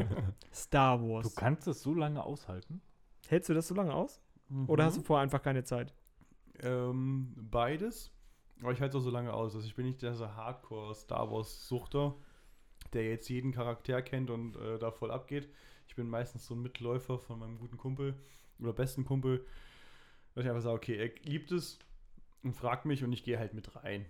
Star 0.52 0.98
Du 0.98 1.08
Wars. 1.08 1.36
kannst 1.36 1.68
es 1.68 1.80
so 1.80 1.94
lange 1.94 2.24
aushalten? 2.24 2.82
Hältst 3.28 3.48
du 3.48 3.54
das 3.54 3.68
so 3.68 3.74
lange 3.76 3.94
aus? 3.94 4.20
Oder 4.66 4.84
hast 4.86 4.96
du 4.96 5.02
vorher 5.02 5.22
einfach 5.22 5.42
keine 5.42 5.62
Zeit? 5.62 5.94
Ähm, 6.62 7.32
beides. 7.36 8.10
Aber 8.62 8.72
ich 8.72 8.80
halte 8.80 8.96
es 8.96 9.00
auch 9.02 9.04
so 9.04 9.10
lange 9.10 9.32
aus. 9.32 9.54
Also 9.54 9.64
ich 9.64 9.76
bin 9.76 9.86
nicht 9.86 10.02
dieser 10.02 10.34
Hardcore-Star 10.34 11.30
Wars-Suchter, 11.30 12.16
der 12.94 13.08
jetzt 13.10 13.28
jeden 13.28 13.52
Charakter 13.52 14.02
kennt 14.02 14.30
und 14.30 14.56
äh, 14.56 14.78
da 14.80 14.90
voll 14.90 15.12
abgeht. 15.12 15.48
Ich 15.86 15.94
bin 15.94 16.08
meistens 16.08 16.46
so 16.46 16.54
ein 16.54 16.62
Mitläufer 16.62 17.18
von 17.20 17.38
meinem 17.38 17.58
guten 17.58 17.76
Kumpel 17.76 18.14
oder 18.58 18.72
besten 18.72 19.04
Kumpel, 19.04 19.46
dass 20.34 20.42
ich 20.44 20.50
einfach 20.50 20.62
sage, 20.62 20.74
okay, 20.76 20.96
er 20.96 21.10
liebt 21.30 21.52
es 21.52 21.78
und 22.42 22.54
fragt 22.54 22.86
mich 22.86 23.04
und 23.04 23.12
ich 23.12 23.22
gehe 23.22 23.38
halt 23.38 23.54
mit 23.54 23.76
rein. 23.76 24.04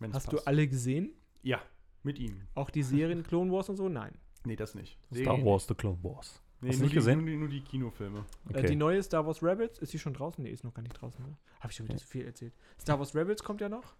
Hast 0.00 0.12
passt. 0.12 0.32
du 0.32 0.38
alle 0.46 0.66
gesehen? 0.66 1.12
Ja, 1.42 1.60
mit 2.04 2.18
ihm. 2.18 2.40
Auch 2.54 2.70
die 2.70 2.82
Serien 2.82 3.22
Clone 3.22 3.50
Wars 3.52 3.68
und 3.68 3.76
so? 3.76 3.88
Nein. 3.88 4.12
Nee, 4.44 4.56
das 4.56 4.74
nicht. 4.74 4.98
Star 5.12 5.16
Serien 5.24 5.44
Wars, 5.44 5.66
The 5.66 5.74
Clone 5.74 5.98
Wars. 6.02 6.40
Nee, 6.60 6.68
Hast 6.68 6.76
du 6.76 6.80
nur 6.80 6.84
nicht 6.84 6.92
die, 6.92 6.96
gesehen? 6.96 7.18
Nur 7.18 7.26
die, 7.26 7.36
nur 7.36 7.48
die 7.48 7.60
Kinofilme. 7.62 8.24
Äh, 8.52 8.62
die 8.64 8.76
neue 8.76 9.02
Star 9.02 9.26
Wars 9.26 9.42
Rebels, 9.42 9.78
ist 9.78 9.92
die 9.92 9.98
schon 9.98 10.14
draußen? 10.14 10.42
Nee, 10.42 10.50
ist 10.50 10.64
noch 10.64 10.72
gar 10.74 10.82
nicht 10.82 10.94
draußen, 10.94 11.22
ne? 11.24 11.36
Hab 11.60 11.70
ich 11.70 11.76
schon 11.76 11.84
wieder 11.86 11.94
Okay. 11.94 12.04
zu 12.04 12.08
viel 12.10 12.24
erzählt. 12.26 12.52
Star 12.80 12.98
Wars 12.98 13.14
Rebels 13.14 13.42
kommt 13.42 13.60
ja 13.60 13.68
noch. 13.68 13.94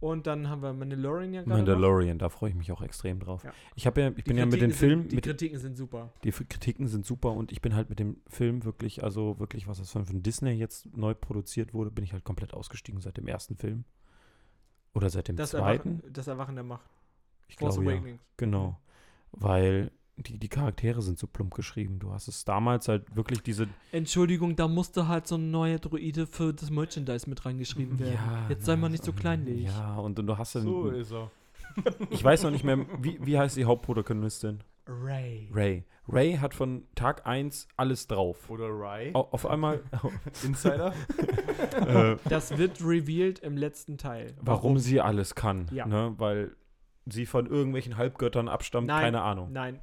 Und 0.00 0.26
dann 0.26 0.48
haben 0.48 0.62
wir 0.62 0.72
Mandalorian 0.72 1.34
ja 1.34 1.40
gerade 1.42 1.50
noch. 1.50 1.56
Mandalorian, 1.58 2.18
da 2.18 2.30
freue 2.30 2.48
ich 2.50 2.56
mich 2.56 2.72
auch 2.72 2.80
extrem 2.80 3.20
drauf. 3.20 3.44
Ja. 3.44 3.52
Ich 3.74 3.86
habe 3.86 4.00
ja, 4.00 4.08
ich 4.08 4.14
Die 4.14 4.22
bin 4.22 4.38
ja 4.38 4.46
mit 4.46 4.54
den 4.54 4.70
Kritiken 4.70 4.78
Filmen, 4.78 5.02
Sind, 5.02 5.12
die 5.12 5.16
mit, 5.16 5.24
Kritiken 5.26 5.58
sind 5.58 5.76
super. 5.76 6.10
die 6.24 6.30
F- 6.30 6.48
Kritiken 6.48 6.88
sind 6.88 7.04
super 7.04 7.32
und 7.32 7.52
ich 7.52 7.60
bin 7.60 7.74
halt 7.74 7.90
mit 7.90 7.98
dem 7.98 8.16
Film 8.26 8.64
wirklich, 8.64 9.04
also 9.04 9.38
wirklich, 9.38 9.68
was 9.68 9.78
das 9.78 9.90
von, 9.90 10.06
von 10.06 10.22
Disney 10.22 10.52
jetzt 10.52 10.96
neu 10.96 11.12
produziert 11.14 11.74
wurde, 11.74 11.90
bin 11.90 12.02
ich 12.02 12.14
halt 12.14 12.24
komplett 12.24 12.54
ausgestiegen 12.54 13.00
seit 13.02 13.18
dem 13.18 13.26
ersten 13.28 13.56
Film. 13.56 13.84
Oder 14.94 15.10
seit 15.10 15.28
dem 15.28 15.36
Das 15.36 15.50
zweiten. 15.50 15.96
Erwachen, 15.98 16.12
das 16.14 16.26
Erwachen 16.28 16.54
der 16.54 16.64
Macht. 16.64 16.88
Ich 17.50 17.56
Force 17.56 17.74
glaube 17.76 17.90
ja. 17.92 17.96
Awakenings. 17.98 18.22
Genau. 18.36 18.78
Weil 19.32 19.90
die, 20.16 20.38
die 20.38 20.48
Charaktere 20.48 21.00
sind 21.02 21.18
so 21.18 21.26
plump 21.26 21.54
geschrieben. 21.54 21.98
Du 21.98 22.12
hast 22.12 22.28
es 22.28 22.44
damals 22.44 22.88
halt 22.88 23.14
wirklich 23.16 23.42
diese. 23.42 23.68
Entschuldigung, 23.92 24.54
da 24.56 24.68
musste 24.68 25.08
halt 25.08 25.26
so 25.26 25.36
ein 25.36 25.50
neuer 25.50 25.78
Droide 25.78 26.26
für 26.26 26.52
das 26.52 26.70
Merchandise 26.70 27.28
mit 27.28 27.44
reingeschrieben 27.44 27.98
werden. 27.98 28.18
Jetzt 28.48 28.66
sei 28.66 28.76
mal 28.76 28.88
nicht 28.90 29.04
so 29.04 29.12
kleinlich. 29.12 29.64
Ja, 29.64 29.96
und, 29.96 30.18
und 30.18 30.26
du 30.26 30.36
hast 30.38 30.54
dann. 30.54 30.62
So 30.64 30.88
ist 30.90 31.12
er. 31.12 31.30
ich 32.10 32.22
weiß 32.22 32.42
noch 32.42 32.50
nicht 32.50 32.64
mehr, 32.64 32.78
wie, 33.00 33.18
wie 33.24 33.38
heißt 33.38 33.56
die 33.56 33.64
Hauptprotagonistin? 33.64 34.60
Ray. 34.86 35.48
Ray. 35.54 35.84
Ray 36.08 36.34
hat 36.38 36.52
von 36.52 36.82
Tag 36.96 37.24
1 37.26 37.68
alles 37.76 38.08
drauf. 38.08 38.50
Oder 38.50 38.66
Rye. 38.68 39.14
Au- 39.14 39.28
Auf 39.30 39.46
einmal, 39.46 39.80
Insider. 40.44 40.92
äh, 41.86 42.16
Das 42.28 42.58
wird 42.58 42.80
revealed 42.82 43.38
im 43.38 43.56
letzten 43.56 43.96
Teil. 43.98 44.34
warum 44.40 44.78
sie 44.78 45.00
alles 45.00 45.34
kann. 45.36 45.66
Ja. 45.72 45.86
Ne? 45.86 46.14
Weil 46.18 46.56
sie 47.06 47.26
von 47.26 47.46
irgendwelchen 47.46 47.96
Halbgöttern 47.96 48.48
abstammt, 48.48 48.86
Nein. 48.88 49.02
keine 49.02 49.22
Ahnung. 49.22 49.52
Nein. 49.52 49.80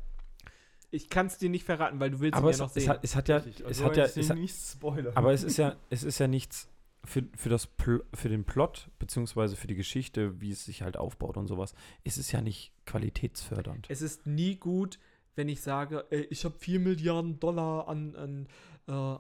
Ich 0.89 1.09
kann 1.09 1.25
es 1.27 1.37
dir 1.37 1.49
nicht 1.49 1.65
verraten, 1.65 1.99
weil 1.99 2.11
du 2.11 2.19
willst 2.21 2.37
Aber 2.37 2.47
ihn 2.47 2.51
es, 2.51 2.57
ja 2.59 2.65
noch 2.65 2.75
es, 2.75 2.83
sehen. 2.83 2.89
hat, 2.89 2.99
es 3.03 3.15
hat 3.15 3.27
ja, 3.27 3.37
Richtig. 3.37 3.59
es 3.59 3.65
Also 3.65 3.85
hat 3.85 3.97
ja, 3.97 4.05
es 4.05 4.29
hat, 4.29 4.37
nicht 4.37 4.55
Spoiler. 4.55 5.11
aber 5.15 5.33
es 5.33 5.43
ist 5.43 5.57
ja, 5.57 5.75
es 5.89 6.03
ist 6.03 6.19
ja 6.19 6.27
nichts 6.27 6.69
für, 7.03 7.23
für, 7.35 7.49
das 7.49 7.67
Pl 7.67 8.03
für 8.13 8.29
den 8.29 8.45
Plot, 8.45 8.89
beziehungsweise 8.99 9.55
für 9.57 9.67
die 9.67 9.75
Geschichte, 9.75 10.39
wie 10.39 10.51
es 10.51 10.63
sich 10.65 10.81
halt 10.83 10.95
aufbaut 10.97 11.35
und 11.37 11.47
sowas, 11.47 11.73
ist 12.03 12.17
es 12.17 12.31
ja 12.31 12.41
nicht 12.41 12.71
qualitätsfördernd. 12.85 13.87
es 13.89 14.01
ist 14.01 14.27
nie 14.27 14.55
gut, 14.55 14.97
wenn 15.35 15.49
ich 15.49 15.61
sage, 15.61 16.05
äh, 16.09 16.21
ich 16.29 16.43
habe 16.45 16.55
4 16.57 16.79
Milliarden 16.79 17.39
Dollar 17.39 17.87
an, 17.87 18.15
an, 18.15 18.47
äh, 18.87 19.19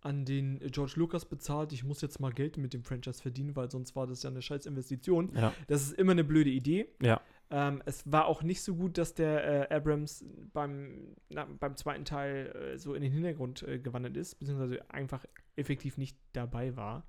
an 0.00 0.24
den 0.24 0.60
George 0.70 0.94
Lucas 0.96 1.24
bezahlt, 1.24 1.72
ich 1.72 1.82
muss 1.84 2.00
jetzt 2.00 2.20
mal 2.20 2.32
Geld 2.32 2.56
mit 2.56 2.72
dem 2.72 2.84
Franchise 2.84 3.20
verdienen, 3.20 3.54
weil 3.56 3.70
sonst 3.70 3.94
war 3.96 4.06
das 4.06 4.22
ja 4.22 4.30
eine 4.30 4.40
scheiß 4.40 4.66
Investition. 4.66 5.32
Ja. 5.34 5.52
Das 5.66 5.82
ist 5.82 5.92
immer 5.94 6.12
eine 6.12 6.24
blöde 6.24 6.50
Idee. 6.50 6.88
Ja. 7.02 7.20
Ähm, 7.50 7.82
es 7.86 8.10
war 8.10 8.26
auch 8.26 8.42
nicht 8.42 8.62
so 8.62 8.74
gut, 8.74 8.98
dass 8.98 9.14
der 9.14 9.70
äh, 9.70 9.74
Abrams 9.74 10.24
beim, 10.52 11.16
na, 11.30 11.46
beim 11.46 11.76
zweiten 11.76 12.04
Teil 12.04 12.54
äh, 12.54 12.78
so 12.78 12.94
in 12.94 13.02
den 13.02 13.12
Hintergrund 13.12 13.62
äh, 13.62 13.78
gewandert 13.78 14.16
ist, 14.16 14.38
beziehungsweise 14.38 14.90
einfach 14.90 15.24
effektiv 15.56 15.96
nicht 15.96 16.16
dabei 16.32 16.76
war, 16.76 17.06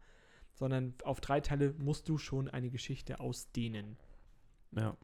sondern 0.54 0.94
auf 1.04 1.20
drei 1.20 1.42
Teile 1.42 1.74
musst 1.78 2.08
du 2.08 2.18
schon 2.18 2.48
eine 2.48 2.70
Geschichte 2.70 3.20
ausdehnen. 3.20 3.98
Ja. 4.72 4.96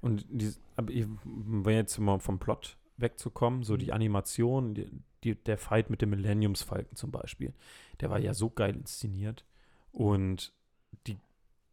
Und 0.00 0.26
dies, 0.28 0.60
aber 0.76 0.92
ich, 0.92 1.06
wenn 1.24 1.74
jetzt 1.74 1.98
mal 1.98 2.20
vom 2.20 2.38
Plot 2.38 2.76
wegzukommen, 2.96 3.64
so 3.64 3.76
die 3.76 3.86
Mhm. 3.86 3.92
Animation, 3.92 4.74
die, 4.74 4.88
die, 5.24 5.34
der 5.34 5.58
Fight 5.58 5.90
mit 5.90 6.00
dem 6.02 6.10
Millenniumsfalken 6.10 6.96
zum 6.96 7.10
Beispiel, 7.10 7.54
der 8.00 8.10
war 8.10 8.18
ja 8.18 8.34
so 8.34 8.50
geil 8.50 8.76
inszeniert. 8.76 9.44
Und 9.90 10.48
die, 10.48 10.55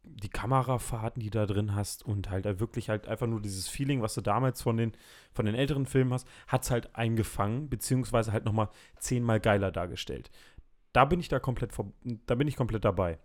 die 0.04 0.28
Kamerafahrten, 0.28 1.20
die 1.20 1.30
da 1.30 1.46
drin 1.46 1.74
hast 1.74 2.04
und 2.04 2.30
halt 2.30 2.44
wirklich 2.60 2.88
halt 2.88 3.08
einfach 3.08 3.26
nur 3.26 3.40
dieses 3.40 3.68
Feeling, 3.68 4.02
was 4.02 4.14
du 4.14 4.20
damals 4.20 4.62
von 4.62 4.76
den, 4.76 4.92
von 5.32 5.46
den 5.46 5.54
älteren 5.54 5.86
Filmen 5.86 6.12
hast, 6.12 6.26
hat 6.46 6.62
es 6.64 6.70
halt 6.70 6.94
eingefangen, 6.94 7.68
beziehungsweise 7.68 8.32
halt 8.32 8.44
nochmal 8.44 8.68
zehnmal 8.98 9.40
geiler 9.40 9.70
dargestellt. 9.72 10.30
Da 10.92 11.04
bin 11.04 11.20
ich 11.20 11.28
da 11.28 11.40
komplett, 11.40 11.72
vor, 11.72 11.92
da 12.26 12.34
bin 12.34 12.46
ich 12.48 12.56
komplett 12.56 12.84
dabei. 12.84 13.18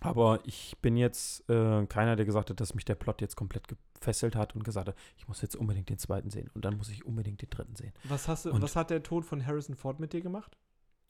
Aber 0.00 0.40
ich 0.44 0.76
bin 0.80 0.96
jetzt 0.96 1.48
äh, 1.50 1.84
keiner, 1.86 2.14
der 2.14 2.24
gesagt 2.26 2.50
hat, 2.50 2.60
dass 2.60 2.74
mich 2.74 2.84
der 2.84 2.94
Plot 2.94 3.20
jetzt 3.20 3.34
komplett 3.34 3.66
gefesselt 3.96 4.36
hat 4.36 4.54
und 4.54 4.62
gesagt 4.62 4.88
hat, 4.88 4.96
ich 5.16 5.26
muss 5.26 5.42
jetzt 5.42 5.56
unbedingt 5.56 5.88
den 5.88 5.98
zweiten 5.98 6.30
sehen 6.30 6.50
und 6.54 6.64
dann 6.64 6.76
muss 6.76 6.88
ich 6.88 7.04
unbedingt 7.04 7.42
den 7.42 7.50
dritten 7.50 7.74
sehen. 7.74 7.92
Was, 8.04 8.28
hast 8.28 8.44
du, 8.44 8.52
Und- 8.52 8.62
was 8.62 8.76
hat 8.76 8.90
der 8.90 9.02
Tod 9.02 9.24
von 9.24 9.44
Harrison 9.44 9.74
Ford 9.74 9.98
mit 9.98 10.12
dir 10.12 10.20
gemacht? 10.20 10.56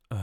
Äh, 0.09 0.15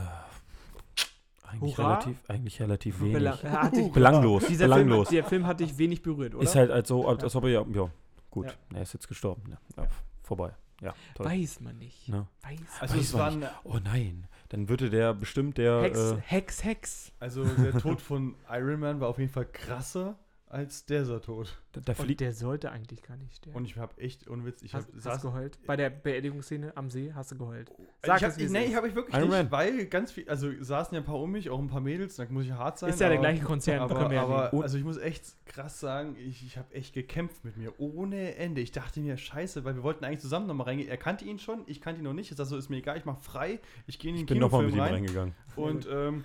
eigentlich, 1.56 1.78
Hurra? 1.78 1.88
relativ, 1.94 2.16
eigentlich 2.28 2.60
relativ 2.60 3.00
wenig. 3.00 3.42
Hat 3.44 3.76
dich, 3.76 3.92
Belanglos. 3.92 4.46
dieser, 4.46 4.66
Film, 4.66 4.86
belanglos. 4.86 5.08
der 5.08 5.24
Film 5.24 5.46
hat 5.46 5.60
dich 5.60 5.76
wenig 5.78 6.02
berührt, 6.02 6.34
oder? 6.34 6.44
Ist 6.44 6.54
halt, 6.54 6.70
halt 6.70 6.86
so, 6.86 7.06
als, 7.06 7.22
als 7.24 7.34
ob 7.36 7.44
er 7.44 7.50
ja, 7.50 7.64
ja, 7.72 7.90
gut, 8.30 8.46
Ja. 8.46 8.76
er 8.76 8.82
ist 8.82 8.92
jetzt 8.94 9.08
gestorben. 9.08 9.42
Ja, 9.48 9.58
ja, 9.76 9.82
Ja. 9.84 9.88
Vorbei. 10.22 10.52
Ja, 10.82 10.94
toll. 11.14 11.26
Weiß 11.26 11.60
man 11.60 11.78
nicht. 11.78 12.08
Ne? 12.08 12.26
Weiß 12.42 12.58
also 12.80 12.94
weiß 12.96 13.02
es 13.04 13.14
man 13.14 13.38
nicht. 13.38 13.50
Oh 13.64 13.78
nein, 13.82 14.26
dann 14.50 14.68
würde 14.68 14.90
der 14.90 15.14
bestimmt 15.14 15.56
der. 15.56 15.82
Hex, 15.82 15.98
Äh, 15.98 16.16
Hex, 16.22 16.64
Hex. 16.64 17.12
also 17.18 17.44
der 17.44 17.72
Tod 17.78 18.00
von 18.02 18.34
Iron 18.50 18.80
Man 18.80 19.00
war 19.00 19.08
auf 19.08 19.18
jeden 19.18 19.30
Fall 19.32 19.46
krasser 19.46 20.18
als 20.48 20.86
dieser 20.86 21.20
Tod. 21.20 21.58
da, 21.72 21.80
da 21.80 21.92
Und 21.92 22.04
fliegt. 22.04 22.20
der 22.20 22.32
sollte 22.32 22.70
eigentlich 22.70 23.02
gar 23.02 23.16
nicht 23.16 23.34
sterben. 23.36 23.56
Und 23.56 23.64
ich 23.64 23.76
habe 23.76 24.00
echt, 24.00 24.28
ohne 24.30 24.44
Witz, 24.44 24.62
ich 24.62 24.74
hast, 24.74 24.86
habe 24.88 25.02
hast 25.04 25.24
du 25.24 25.28
geheult? 25.30 25.58
Bei 25.66 25.76
der 25.76 25.90
Beerdigungsszene 25.90 26.76
am 26.76 26.88
See 26.88 27.12
hast 27.12 27.32
du 27.32 27.36
geheult. 27.38 27.70
ich 27.70 28.06
Sag 28.06 28.22
hab, 28.22 28.30
es, 28.30 28.36
nee, 28.50 28.62
ist. 28.62 28.68
ich 28.70 28.74
habe 28.76 28.86
ich 28.88 28.94
wirklich 28.94 29.14
Iron 29.16 29.28
nicht, 29.28 29.38
Man. 29.38 29.50
weil 29.50 29.86
ganz 29.86 30.12
viel, 30.12 30.28
also 30.28 30.48
saßen 30.60 30.94
ja 30.94 31.00
ein 31.00 31.04
paar 31.04 31.18
um 31.20 31.32
mich, 31.32 31.50
auch 31.50 31.58
ein 31.58 31.66
paar 31.66 31.80
Mädels, 31.80 32.14
da 32.16 32.24
muss 32.30 32.44
ich 32.44 32.52
hart 32.52 32.78
sein. 32.78 32.90
Ist 32.90 33.00
ja 33.00 33.08
der 33.08 33.18
aber- 33.18 33.26
gleiche 33.28 33.42
Konzern. 33.44 33.80
Aber, 33.80 33.98
aber 34.18 34.62
also 34.62 34.78
ich 34.78 34.84
muss 34.84 34.98
echt 34.98 35.24
krass 35.46 35.80
sagen, 35.80 36.16
ich, 36.16 36.44
ich 36.46 36.56
habe 36.56 36.72
echt 36.74 36.94
gekämpft 36.94 37.44
mit 37.44 37.56
mir 37.56 37.72
ohne 37.78 38.36
Ende. 38.36 38.60
Ich 38.60 38.70
dachte 38.70 39.00
mir, 39.00 39.16
scheiße, 39.16 39.64
weil 39.64 39.74
wir 39.74 39.82
wollten 39.82 40.04
eigentlich 40.04 40.20
zusammen 40.20 40.46
nochmal 40.46 40.66
reingehen. 40.68 40.88
Er 40.88 40.96
kannte 40.96 41.24
ihn 41.24 41.38
schon, 41.40 41.64
ich 41.66 41.80
kannte 41.80 42.00
ihn 42.00 42.04
noch 42.04 42.12
nicht. 42.14 42.30
Ist 42.30 42.38
also 42.38 42.56
ist 42.56 42.68
mir 42.70 42.76
egal, 42.76 42.96
ich 42.96 43.04
mache 43.04 43.20
frei. 43.20 43.58
Ich 43.88 43.98
gehe 43.98 44.10
in 44.10 44.16
den 44.16 44.20
Ich 44.22 44.26
bin 44.28 44.38
nochmal 44.38 44.62
mit 44.64 44.74
ihm 44.74 44.80
rein. 44.80 44.94
reingegangen. 44.94 45.34
Und 45.56 45.88
ähm, 45.90 46.22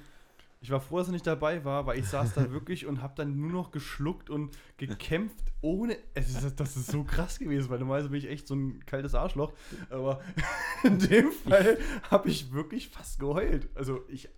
ich 0.61 0.69
war 0.69 0.79
froh, 0.79 0.99
dass 0.99 1.07
er 1.07 1.13
nicht 1.13 1.25
dabei 1.25 1.65
war, 1.65 1.87
weil 1.87 1.97
ich 1.97 2.07
saß 2.07 2.35
da 2.35 2.51
wirklich 2.51 2.85
und 2.85 3.01
habe 3.01 3.13
dann 3.15 3.35
nur 3.35 3.51
noch 3.51 3.71
geschluckt 3.71 4.29
und 4.29 4.55
gekämpft 4.77 5.51
ohne. 5.61 5.97
Ist, 6.13 6.59
das 6.59 6.77
ist 6.77 6.91
so 6.91 7.03
krass 7.03 7.39
gewesen, 7.39 7.69
weil 7.71 7.79
normalerweise 7.79 8.09
bin 8.09 8.19
ich 8.19 8.29
echt 8.29 8.47
so 8.47 8.53
ein 8.53 8.85
kaltes 8.85 9.15
Arschloch. 9.15 9.53
Aber 9.89 10.21
in 10.83 10.99
dem 10.99 11.31
Fall 11.31 11.79
habe 12.11 12.29
ich 12.29 12.51
wirklich 12.51 12.89
fast 12.89 13.19
geheult. 13.19 13.69
Also 13.75 14.01
ich. 14.07 14.29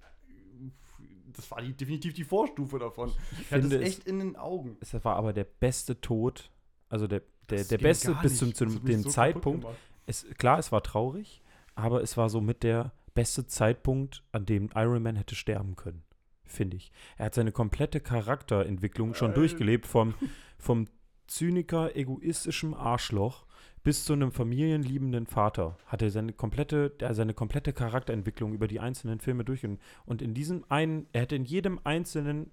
Das 1.34 1.49
war 1.51 1.61
die, 1.61 1.74
definitiv 1.74 2.13
die 2.13 2.24
Vorstufe 2.24 2.80
davon. 2.80 3.11
Ich, 3.32 3.51
hatte 3.51 3.61
finde 3.61 3.76
es 3.78 3.82
echt 3.82 4.07
in 4.07 4.19
den 4.19 4.36
Augen. 4.38 4.78
Es 4.80 4.93
war 5.03 5.17
aber 5.17 5.34
der 5.34 5.45
beste 5.45 5.99
Tod, 5.99 6.51
also 6.89 7.07
der, 7.07 7.24
der, 7.49 7.63
der 7.65 7.80
beste 7.80 8.15
bis 8.21 8.38
zum, 8.38 8.53
zu 8.53 8.65
dem 8.65 9.01
so 9.01 9.09
Zeitpunkt. 9.09 9.65
Es, 10.05 10.26
klar, 10.38 10.59
es 10.59 10.71
war 10.71 10.84
traurig, 10.84 11.41
aber 11.76 12.03
es 12.03 12.15
war 12.17 12.30
so 12.30 12.39
mit 12.39 12.61
der 12.61 12.93
beste 13.13 13.47
Zeitpunkt, 13.47 14.24
an 14.32 14.45
dem 14.45 14.69
Iron 14.76 15.01
Man 15.01 15.15
hätte 15.15 15.36
sterben 15.36 15.76
können, 15.76 16.03
finde 16.46 16.78
ich. 16.78 16.91
Er 17.18 17.28
hat 17.28 17.36
seine 17.36 17.52
komplette 17.52 18.00
Charakterentwicklung 18.00 19.14
schon 19.14 19.32
Äh. 19.32 19.36
durchgelebt, 19.36 19.86
vom, 19.88 20.14
vom 20.58 20.88
Zyniker, 21.28 21.96
egoistischen 21.96 22.74
Arschloch 22.74 23.46
bis 23.84 24.06
zu 24.06 24.14
einem 24.14 24.32
familienliebenden 24.32 25.26
Vater. 25.28 25.78
Hat 25.88 26.02
er 26.02 26.10
seine 26.10 26.32
komplette, 26.34 26.89
der 26.91 27.14
seine 27.14 27.34
komplette 27.34 27.74
Charakterentwicklung 27.74 28.54
über 28.54 28.68
die 28.68 28.80
einzelnen 28.80 29.20
Filme 29.20 29.44
durchgegangen. 29.44 29.82
Und 30.06 30.22
in 30.22 30.34
diesem 30.34 30.64
einen, 30.70 31.08
er 31.12 31.22
hätte 31.22 31.36
in 31.36 31.44
jedem 31.46 31.80
einzelnen, 31.84 32.52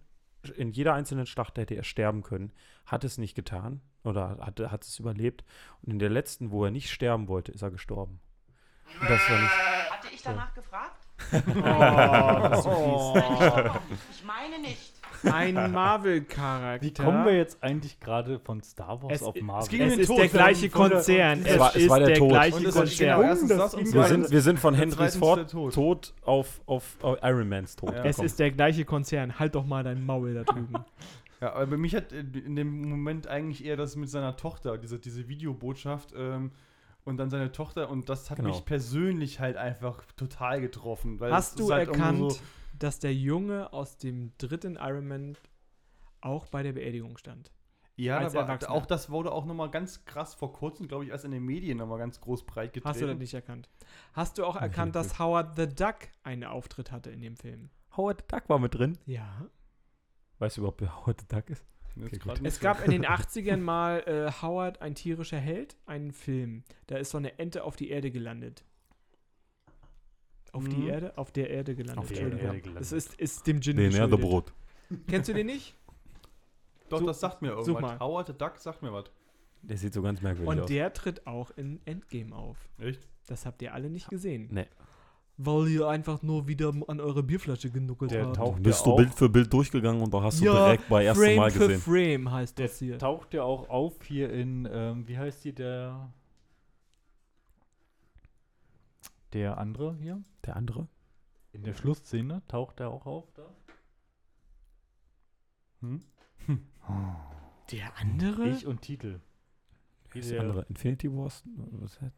in 0.57 0.73
jeder 0.73 0.95
einzelnen 0.95 1.27
Schlacht 1.27 1.59
hätte 1.59 1.75
er 1.75 1.85
sterben 1.85 2.23
können, 2.23 2.53
hat 2.87 3.05
es 3.05 3.19
nicht 3.19 3.35
getan 3.35 3.81
oder 4.03 4.39
hat, 4.41 4.59
hat 4.59 4.85
es 4.85 4.99
überlebt. 4.99 5.45
Und 5.83 5.93
in 5.93 5.99
der 5.99 6.09
letzten, 6.11 6.51
wo 6.51 6.65
er 6.65 6.71
nicht 6.71 6.91
sterben 6.91 7.29
wollte, 7.29 7.53
ist 7.53 7.63
er 7.63 7.71
gestorben. 7.71 8.21
Und 9.01 9.09
das 9.11 9.31
war 9.31 9.39
nicht. 9.41 9.53
Hatte 9.91 10.09
ich 10.13 10.23
danach 10.23 10.53
gefragt? 10.55 11.00
Oh, 11.33 11.39
das 12.49 12.59
ist 12.59 12.65
so 12.65 13.15
Ich 14.13 14.25
meine 14.25 14.59
nicht. 14.63 14.93
Ein 15.23 15.73
Marvel-Charakter. 15.73 16.87
Wie 16.87 16.95
kommen 16.95 17.27
wir 17.27 17.37
jetzt 17.37 17.63
eigentlich 17.63 18.01
gerade 18.01 18.39
von 18.39 18.63
Star 18.63 19.03
Wars 19.03 19.13
Es- 19.17 19.23
auf 19.23 19.37
es 19.37 19.43
Marvel? 19.43 19.69
ging- 19.69 19.83
Es 19.87 19.99
ist 19.99 20.07
Tod 20.07 20.19
der 20.19 20.29
gleiche 20.29 20.71
Konzern. 20.71 21.43
Es 21.45 21.59
war- 21.59 21.71
es 21.71 21.77
ist 21.77 21.89
war 21.91 21.99
der 21.99 22.09
der 22.09 22.17
Tod. 22.17 22.29
gleiche 22.31 22.65
Konzern. 22.65 22.87
genau, 22.99 23.23
erstens 23.23 23.49
das 23.51 23.75
und 23.75 23.93
Wir 23.93 24.05
sind, 24.05 24.31
wir 24.31 24.41
sind 24.41 24.59
von 24.59 24.75
Henrys 24.75 25.17
Ford 25.17 25.51
Tod. 25.51 25.75
Tod, 25.75 26.15
auf, 26.25 26.63
auf, 26.65 26.97
auf 27.03 27.19
Iron 27.23 27.49
Mans 27.51 27.77
Tod 27.77 27.93
Ja. 27.95 28.03
Es 28.05 28.19
ist 28.19 28.39
der 28.39 28.51
gleiche 28.51 28.87
Konzern. 28.87 29.39
Halt 29.39 29.55
doch 29.55 29.67
mal 29.67 29.85
dein 29.85 30.05
Maul 30.07 30.33
da 30.33 30.45
drüben. 30.45 30.75
Ja, 31.43 31.53
aber 31.55 31.77
mich 31.77 31.95
hat 31.95 32.13
äh, 32.13 32.21
in 32.21 32.57
dem 32.57 32.89
Moment 32.89 33.27
eigentlich 33.27 33.63
eher 33.65 33.77
das 33.77 33.97
mit 33.97 34.09
seiner 34.09 34.37
Tochter, 34.37 34.79
diese, 34.79 34.99
diese 34.99 35.29
Videobotschaft 35.29 36.15
ähm, 36.17 36.51
und 37.05 37.17
dann 37.17 37.31
seine 37.31 37.53
Tochter 37.53 37.89
und 37.91 38.09
das 38.09 38.31
hat 38.31 38.37
Genau. 38.39 38.51
mich 38.51 38.65
persönlich 38.65 39.41
halt 39.41 39.57
einfach 39.57 40.05
total 40.17 40.61
getroffen. 40.61 41.21
Weil 41.21 41.33
Hast 41.33 41.59
du 41.59 41.73
halt 41.73 41.89
erkannt, 41.89 42.33
So, 42.33 42.41
dass 42.79 42.99
der 42.99 43.15
Junge 43.15 43.73
aus 43.73 43.97
dem 43.99 44.33
dritten 44.39 44.77
Iron 44.77 45.07
Man 45.09 45.37
auch 46.21 46.47
bei 46.47 46.63
der 46.63 46.73
Beerdigung 46.73 47.17
stand? 47.19 47.51
ja, 47.97 48.19
aber 48.19 48.71
auch 48.71 48.87
das 48.87 49.11
wurde 49.11 49.31
auch 49.31 49.45
nochmal 49.45 49.71
ganz 49.71 50.07
krass 50.07 50.35
vor 50.35 50.53
kurzem, 50.55 50.89
glaube 50.89 51.05
ich, 51.05 51.11
erst 51.11 51.27
in 51.27 51.33
den 51.33 51.45
Medien 51.45 51.77
nochmal 51.79 51.99
ganz 51.99 52.19
groß 52.21 52.47
breit 52.47 52.73
getreten. 52.73 52.89
Hast 52.89 53.01
du 53.03 53.07
das 53.07 53.19
nicht 53.19 53.35
erkannt? 53.35 53.69
Hast 54.15 54.39
du 54.39 54.47
auch 54.47 54.57
erkannt, 54.57 54.95
dass. 54.95 55.19
Howard 55.19 55.57
the 55.57 55.67
Duck 55.69 55.97
einen 56.23 56.45
Auftritt 56.45 56.93
hatte 56.93 57.11
in 57.11 57.21
dem 57.21 57.37
Film? 57.37 57.69
Howard 57.97 58.21
the 58.23 58.37
Duck 58.37 58.49
war 58.49 58.59
mit 58.59 58.75
drin. 58.75 58.97
Ja. 59.05 59.45
Weißt 60.39 60.57
du 60.57 60.63
überhaupt, 60.63 60.81
wer 60.81 60.97
Howard 60.97 61.21
the 61.21 61.27
Duck 61.29 61.51
ist? 61.51 61.67
Okay, 61.97 62.19
Es 62.45 62.57
so. 62.57 62.61
gab 62.63 62.85
in 62.85 62.91
den 62.91 63.05
80ern 63.05 63.57
mal 63.61 64.01
äh, 64.07 64.31
Howard, 64.43 64.81
ein 64.81 64.95
tierischer 64.95 65.39
Held, 65.39 65.77
einen 65.87 66.13
Film. 66.13 66.63
Da 66.87 66.97
ist 66.97 67.11
so 67.11 67.19
eine 67.19 67.39
Ente 67.39 67.65
auf 67.65 67.77
die 67.77 67.91
Erde 67.91 68.11
gelandet. 68.11 68.65
Auf 70.53 70.65
Mhm. 70.65 70.71
die 70.71 70.87
Erde, 70.89 71.17
auf 71.19 71.31
der 71.33 71.51
Erde 71.51 71.75
gelandet. 71.75 71.99
Auf 71.99 72.09
der. 72.13 72.23
Erde 72.23 72.61
gelandet. 72.61 72.83
Es 72.83 72.93
ist, 72.93 73.15
ist 73.15 73.47
dem 73.47 73.61
Gin 73.61 73.77
Den. 73.77 73.95
Erdebrot. 73.95 74.53
Kennst 75.07 75.29
du 75.29 75.35
den 75.35 75.47
nicht? 75.47 75.77
Doch, 76.89 76.99
Such- 77.01 77.07
das 77.07 77.21
sagt 77.21 77.43
mir 77.43 77.51
irgendwas. 77.51 77.81
mal. 77.83 77.99
Howard 78.01 78.27
the 78.29 78.33
Duck 78.33 78.57
sagt 78.59 78.83
mir 78.83 78.93
was. 78.93 79.05
Der 79.63 79.77
sieht 79.77 79.93
so 79.95 80.03
ganz 80.03 80.21
merkwürdig 80.23 80.49
Und 80.49 80.61
aus. 80.61 80.67
der 80.69 80.93
tritt 80.93 81.27
auch 81.27 81.51
in 81.53 81.81
Endgame 81.85 82.35
auf. 82.35 82.57
Echt? 82.79 83.07
Das 83.27 83.47
habt 83.47 83.63
ihr 83.63 83.75
alle 83.75 83.91
nicht 83.91 84.09
gesehen. 84.09 84.49
Nee. 84.51 84.67
Weil 85.43 85.69
ihr 85.69 85.89
einfach 85.89 86.21
nur 86.23 86.47
wieder 86.49 86.69
an 86.89 87.01
eure 87.01 87.23
Bierflasche 87.23 87.71
genuckelt 87.71 88.11
Der 88.11 88.27
habt. 88.27 88.37
taucht 88.37 88.59
Du 88.59 88.63
bist 88.63 88.85
ja 88.85 88.91
du 88.93 88.97
Bild 88.97 89.15
für 89.15 89.29
Bild 89.31 89.51
durchgegangen 89.51 90.03
und 90.03 90.13
da 90.13 90.23
hast 90.23 90.41
du 90.41 90.45
Ja, 90.45 90.53
direkt 90.67 90.89
bei 90.91 91.05
erstem 91.05 91.37
Mal 91.37 91.51
für 91.51 91.69
gesehen. 91.69 91.81
Frame 91.81 92.31
heißt 92.31 92.59
der 92.59 92.67
das 92.67 92.79
hier. 92.79 92.99
taucht 92.99 93.33
ja 93.33 93.43
auch 93.43 93.71
auf 93.71 93.95
hier 94.05 94.31
in, 94.31 94.69
ähm, 94.71 95.09
wie 95.09 95.17
heißt 95.17 95.43
die, 95.45 95.55
der 95.55 96.13
der 99.33 99.59
andere 99.59 99.97
hier? 99.97 100.23
Der 100.45 100.57
andere? 100.57 100.89
In 101.53 101.63
der 101.63 101.75
Schlussszene 101.75 102.43
taucht 102.49 102.81
er 102.81 102.91
auch 102.91 103.07
auf 103.07 103.33
da. 103.33 103.47
Hm? 105.81 106.03
Der 107.71 107.97
andere? 107.99 108.49
Ich 108.49 108.67
und 108.67 108.83
Titel. 108.83 109.21
Wie 110.11 110.19
ist 110.19 110.31
Der- 110.31 110.41
der 110.41 110.49
andere? 110.51 110.67
Infinity 110.69 111.11
Wars? 111.17 111.45
Was 111.55 112.01
heißt, 112.01 112.17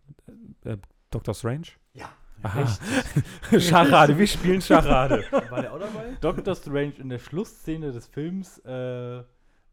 äh, 0.64 0.70
äh, 0.73 0.79
Doctor 1.11 1.35
Strange? 1.35 1.66
Ja. 1.93 2.11
Aha. 2.43 2.66
Scharade, 3.59 4.18
wir 4.18 4.26
spielen 4.26 4.61
Scharade. 4.61 5.24
War 5.51 5.61
der 5.62 5.72
auch 5.72 5.78
dabei? 5.78 6.16
Doctor 6.20 6.55
Strange 6.55 6.95
in 6.99 7.09
der 7.09 7.18
Schlussszene 7.18 7.93
des 7.93 8.07
Films, 8.07 8.59
äh, 8.61 9.22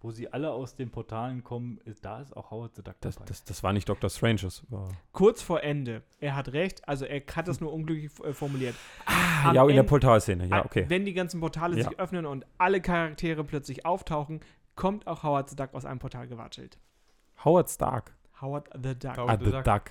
wo 0.02 0.12
sie 0.12 0.32
alle 0.32 0.52
aus 0.52 0.76
den 0.76 0.92
Portalen 0.92 1.44
kommen, 1.44 1.80
ist, 1.86 2.06
da 2.06 2.22
ist 2.22 2.36
auch 2.38 2.52
Howard 2.52 2.76
the 2.76 2.84
Duck 2.84 2.96
Das, 3.02 3.16
dabei. 3.16 3.26
das, 3.28 3.44
das 3.44 3.64
war 3.64 3.74
nicht 3.74 3.90
Doctor 3.90 4.10
Strange, 4.10 4.40
das 4.44 4.64
war. 4.70 4.88
Kurz 5.12 5.42
vor 5.42 5.62
Ende. 5.64 6.04
Er 6.20 6.36
hat 6.36 6.54
recht, 6.54 6.88
also 6.88 7.06
er 7.06 7.22
hat 7.36 7.48
das 7.48 7.60
nur 7.60 7.74
unglücklich 7.74 8.12
äh, 8.24 8.34
formuliert. 8.34 8.76
Am 9.44 9.56
ja, 9.56 9.68
in 9.68 9.76
der 9.76 9.84
Portalszene, 9.84 10.46
ja, 10.48 10.64
okay. 10.64 10.86
Wenn 10.88 11.06
die 11.06 11.14
ganzen 11.14 11.40
Portale 11.42 11.78
Ja. 11.78 11.90
sich 11.90 12.00
öffnen 12.00 12.26
und 12.26 12.46
alle 12.58 12.82
Charaktere 12.82 13.44
plötzlich 13.44 13.86
auftauchen, 13.86 14.40
kommt 14.76 15.06
auch 15.08 15.24
Howard 15.24 15.50
the 15.50 15.56
Duck 15.58 15.74
aus 15.74 15.84
einem 15.86 16.00
Portal 16.00 16.28
gewatschelt. 16.28 16.78
Howard 17.44 17.70
Stark. 17.70 18.14
Howard 18.42 18.70
the 18.82 18.96
Duck. 18.98 19.18
Howard 19.18 19.30
Ah, 19.30 19.38
the 19.38 19.46
The 19.46 19.52
Duck. 19.52 19.64
Duck. 19.66 19.84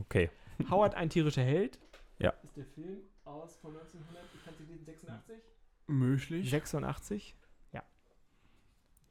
Okay. 0.00 0.30
Howard, 0.70 0.94
ein 0.94 1.08
tierischer 1.08 1.42
Held. 1.42 1.78
Ja. 2.18 2.30
Ist 2.42 2.56
der 2.56 2.64
Film 2.66 2.98
aus 3.24 3.56
von 3.56 3.76
1900, 3.76 4.24
ich 4.34 4.44
kann 4.44 4.54
lesen, 4.68 4.84
86? 4.84 5.36
Möglich. 5.86 6.50
86? 6.50 7.36
Ja. 7.72 7.82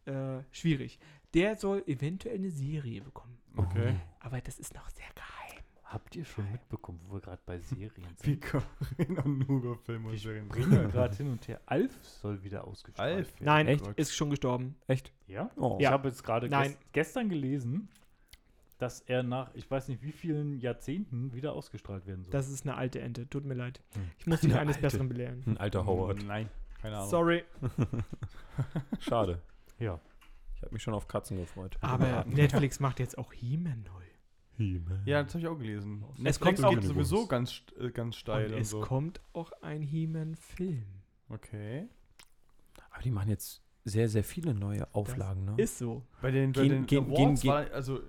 Äh, 0.06 0.44
schwierig. 0.52 1.00
Der 1.34 1.56
soll 1.56 1.84
eventuell 1.88 2.36
eine 2.36 2.52
Serie 2.52 3.02
bekommen. 3.02 3.38
Okay. 3.56 3.96
Aber 4.20 4.40
das 4.42 4.60
ist 4.60 4.74
noch 4.74 4.90
sehr 4.90 5.06
geheim. 5.16 5.64
Habt 5.84 6.16
ihr 6.16 6.26
schon 6.26 6.52
mitbekommen, 6.52 7.00
wo 7.08 7.14
wir 7.16 7.22
gerade 7.22 7.42
bei 7.46 7.60
Serien 7.60 7.92
Wie 8.22 8.32
sind? 8.32 8.54
wir 8.98 9.10
noch 9.12 9.26
nur 9.26 9.50
über 9.60 9.78
Filme 9.78 10.10
und 10.10 10.18
Serien? 10.18 10.48
springen 10.50 10.72
ja 10.74 10.88
gerade 10.88 11.16
hin 11.16 11.30
und 11.32 11.48
her. 11.48 11.62
Alf 11.68 11.96
soll 12.04 12.42
wieder 12.44 12.66
ausgestrahlt 12.66 13.16
Alf? 13.18 13.34
werden. 13.34 13.46
Nein, 13.46 13.68
Echt? 13.68 13.88
ist 13.98 14.16
schon 14.16 14.32
gestorben. 14.32 14.76
Echt? 14.88 15.14
Ja? 15.28 15.52
Oh. 15.56 15.78
Ich 15.80 15.86
habe 15.88 16.08
jetzt 16.08 16.24
gerade 16.24 16.50
Nein. 16.50 16.72
ges 16.72 16.80
gestern 16.94 17.30
gelesen, 17.30 17.90
dass 18.78 19.02
er 19.02 19.24
nach, 19.24 19.54
ich 19.54 19.70
weiß 19.70 19.88
nicht 19.88 20.02
wie 20.02 20.12
vielen 20.12 20.60
Jahrzehnten 20.60 21.34
wieder 21.34 21.54
ausgestrahlt 21.54 22.06
werden 22.06 22.24
soll. 22.26 22.32
Das 22.32 22.50
ist 22.50 22.66
eine 22.66 22.76
alte 22.76 23.00
Ente. 23.02 23.30
Tut 23.30 23.46
mir 23.46 23.54
leid. 23.54 23.82
Hm. 23.94 24.02
Ich 24.18 24.28
muss 24.28 24.42
dich 24.42 24.52
Eine 24.52 24.62
eines 24.62 24.76
alte. 24.78 24.88
Besseren 24.88 25.10
belehren. 25.10 25.44
Ein 25.46 25.58
alter 25.58 25.86
Howard. 25.86 26.24
Nein, 26.26 26.50
keine 26.82 26.98
Ahnung. 26.98 27.10
Sorry. 27.10 27.44
Schade. 29.00 29.42
ja. 29.80 30.00
Ich 30.56 30.62
habe 30.66 30.74
mich 30.76 30.84
schon 30.84 30.94
auf 30.94 31.08
Katzen 31.10 31.38
gefreut. 31.38 31.78
Aber 31.82 32.24
Netflix 32.26 32.80
macht 32.80 33.00
jetzt 33.00 33.18
auch 33.18 33.34
He-Man 33.34 33.84
neu. 33.84 34.04
He-Man. 34.56 35.02
Ja, 35.06 35.22
das 35.24 35.34
habe 35.34 35.42
ich 35.42 35.48
auch 35.50 35.58
gelesen. 35.58 36.06
Es 36.16 36.20
Netflix 36.22 36.62
kommt 36.62 36.78
auch- 36.80 36.82
sowieso 36.84 37.28
ganz, 37.28 37.64
äh, 37.80 37.90
ganz 37.90 38.16
steil 38.16 38.46
Und 38.48 38.54
und, 38.54 38.62
es 38.62 38.70
so. 38.70 38.80
kommt 38.80 39.20
auch 39.34 39.52
ein 39.62 39.82
He-Man-Film. 39.82 40.86
Okay. 41.28 41.88
Aber 42.92 43.02
die 43.04 43.12
machen 43.12 43.30
jetzt 43.30 43.62
sehr, 43.84 44.08
sehr 44.08 44.24
viele 44.24 44.54
neue 44.54 44.88
Auflagen, 44.96 45.44
ne? 45.44 45.56
Ist 45.58 45.80
so. 45.80 46.04
Bei 46.22 46.32
den, 46.32 46.54
bei 46.54 46.62
Gehen- 46.62 46.70
den 46.72 46.86
gehen- 46.86 47.12
Awards 47.12 47.42
gehen- 47.42 47.52
war, 47.52 47.70
also, 47.74 47.98
äh, 48.00 48.04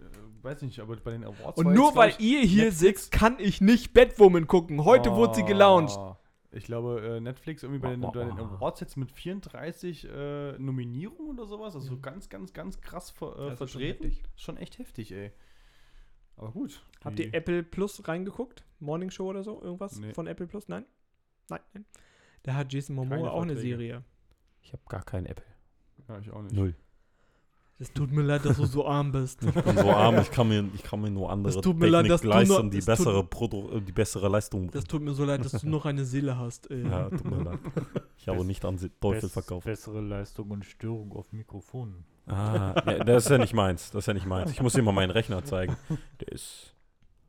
weiß 0.45 0.63
nicht, 0.63 0.79
aber 0.81 0.97
bei 0.97 1.11
den 1.13 1.25
Awards 1.25 1.59
Und 1.59 1.67
war 1.67 1.73
nur 1.75 1.87
jetzt, 1.87 1.97
weil 1.97 2.15
ihr 2.19 2.41
hier 2.43 2.71
sitzt, 2.73 3.11
kann 3.13 3.37
ich 3.39 3.61
nicht 3.61 3.93
Batwoman 3.95 4.47
gucken. 4.47 4.85
Heute 4.85 5.13
wurde 5.15 5.35
sie 5.37 5.45
gelauncht. 5.45 5.97
Oh. 5.99 6.17
Ich 6.53 6.65
glaube, 6.65 7.01
äh, 7.17 7.21
Netflix 7.21 7.65
irgendwie 7.65 7.81
bei 7.81 7.91
den, 7.91 8.01
bei 8.03 8.13
den 8.25 8.39
Awards 8.39 8.79
jetzt 8.81 8.97
mit 8.97 9.11
34 9.11 10.09
äh, 10.09 10.53
Nominierungen 10.59 11.37
oder 11.39 11.47
sowas, 11.49 11.75
also 11.75 11.95
Mhm. 11.97 12.03
ganz, 12.03 12.29
ganz, 12.29 12.53
ganz 12.53 12.81
krass 12.81 13.11
ver, 13.11 13.33
äh, 13.37 13.51
Das 13.51 13.53
ist 13.53 13.59
schon 13.59 13.69
vertreten. 13.81 14.05
heftig. 14.05 14.23
Schon 14.37 14.57
echt 14.59 14.79
heftig, 14.79 15.11
ey. 15.13 15.33
Aber 16.37 16.53
gut. 16.53 16.83
Habt 17.05 17.19
ihr 17.19 17.33
Apple 17.35 17.63
Plus 17.65 18.07
reingeguckt? 18.07 18.65
Morning 18.81 19.11
Show 19.11 19.27
oder 19.31 19.43
so? 19.43 19.61
Irgendwas 19.63 19.99
Nee. 19.99 20.13
von 20.15 20.27
Apple 20.29 20.47
Plus? 20.47 20.69
Nein? 20.69 20.85
Nein, 21.49 21.61
nein. 21.73 21.85
Da 22.45 22.55
hat 22.55 22.73
Jason 22.73 22.95
Momoa 22.97 23.17
Keine 23.17 23.31
auch 23.33 23.43
eine. 23.43 23.57
Serie. 23.57 24.05
Ich 24.63 24.73
habe 24.73 24.83
gar 24.89 25.03
keinen 25.05 25.27
Apple. 25.27 25.45
Ja, 26.09 26.19
ich 26.19 26.31
auch 26.31 26.43
nicht. 26.43 26.55
Null. 26.55 26.75
Es 27.81 27.93
tut 27.93 28.13
mir 28.13 28.23
leid, 28.23 28.45
dass 28.45 28.57
du 28.57 28.67
so 28.67 28.87
arm 28.87 29.11
bist. 29.11 29.43
Ich 29.43 29.53
bin 29.53 29.77
so 29.77 29.91
arm, 29.91 30.19
ich 30.21 30.31
kann 30.31 30.49
mir, 30.49 30.65
ich 30.75 30.83
kann 30.85 31.01
mir 31.01 31.11
nur 31.11 31.31
andere 31.31 31.53
Es 31.55 31.61
tut 31.61 31.77
mir 31.77 31.89
leid, 31.89 32.09
dass 32.09 32.21
du 32.21 32.29
leisten, 32.29 32.55
noch- 32.67 32.71
die 32.71 32.79
es 32.79 32.85
tut- 32.85 32.97
bessere, 32.99 33.25
Produ 33.25 33.69
äh, 33.77 33.81
die 33.81 33.91
bessere 33.93 34.29
Leistung 34.29 34.67
Das 34.67 34.73
bringen. 34.85 34.87
tut 34.89 35.03
mir 35.03 35.13
so 35.13 35.25
leid, 35.25 35.45
dass 35.45 35.53
du 35.61 35.69
noch 35.69 35.85
eine 35.85 36.05
Seele 36.05 36.39
hast. 36.39 36.71
Ey. 36.71 36.83
Ja, 36.89 37.11
tut 37.11 37.25
mir 37.25 37.43
leid. 37.43 37.59
Ich 38.17 38.29
habe 38.29 38.45
nicht 38.45 38.65
an 38.65 38.79
Teufel 39.01 39.29
verkauft. 39.29 39.65
Bessere 39.67 40.01
Leistung 40.01 40.51
und 40.53 40.65
Störung 40.65 41.13
auf 41.13 41.33
Mikrofonen. 41.33 42.05
Ah, 42.27 42.75
ja, 42.87 43.05
das 43.05 43.25
ist 43.25 43.31
ja 43.31 43.39
nicht 43.39 43.55
meins. 43.55 43.91
Das 43.91 44.05
ist 44.05 44.07
ja 44.07 44.15
nicht 44.15 44.27
meins. 44.27 44.53
Ich 44.53 44.63
muss 44.63 44.73
dir 44.75 44.83
mal 44.83 44.93
meinen 44.93 45.11
Rechner 45.11 45.45
zeigen. 45.45 45.77
Der 46.21 46.29
ist 46.29 46.75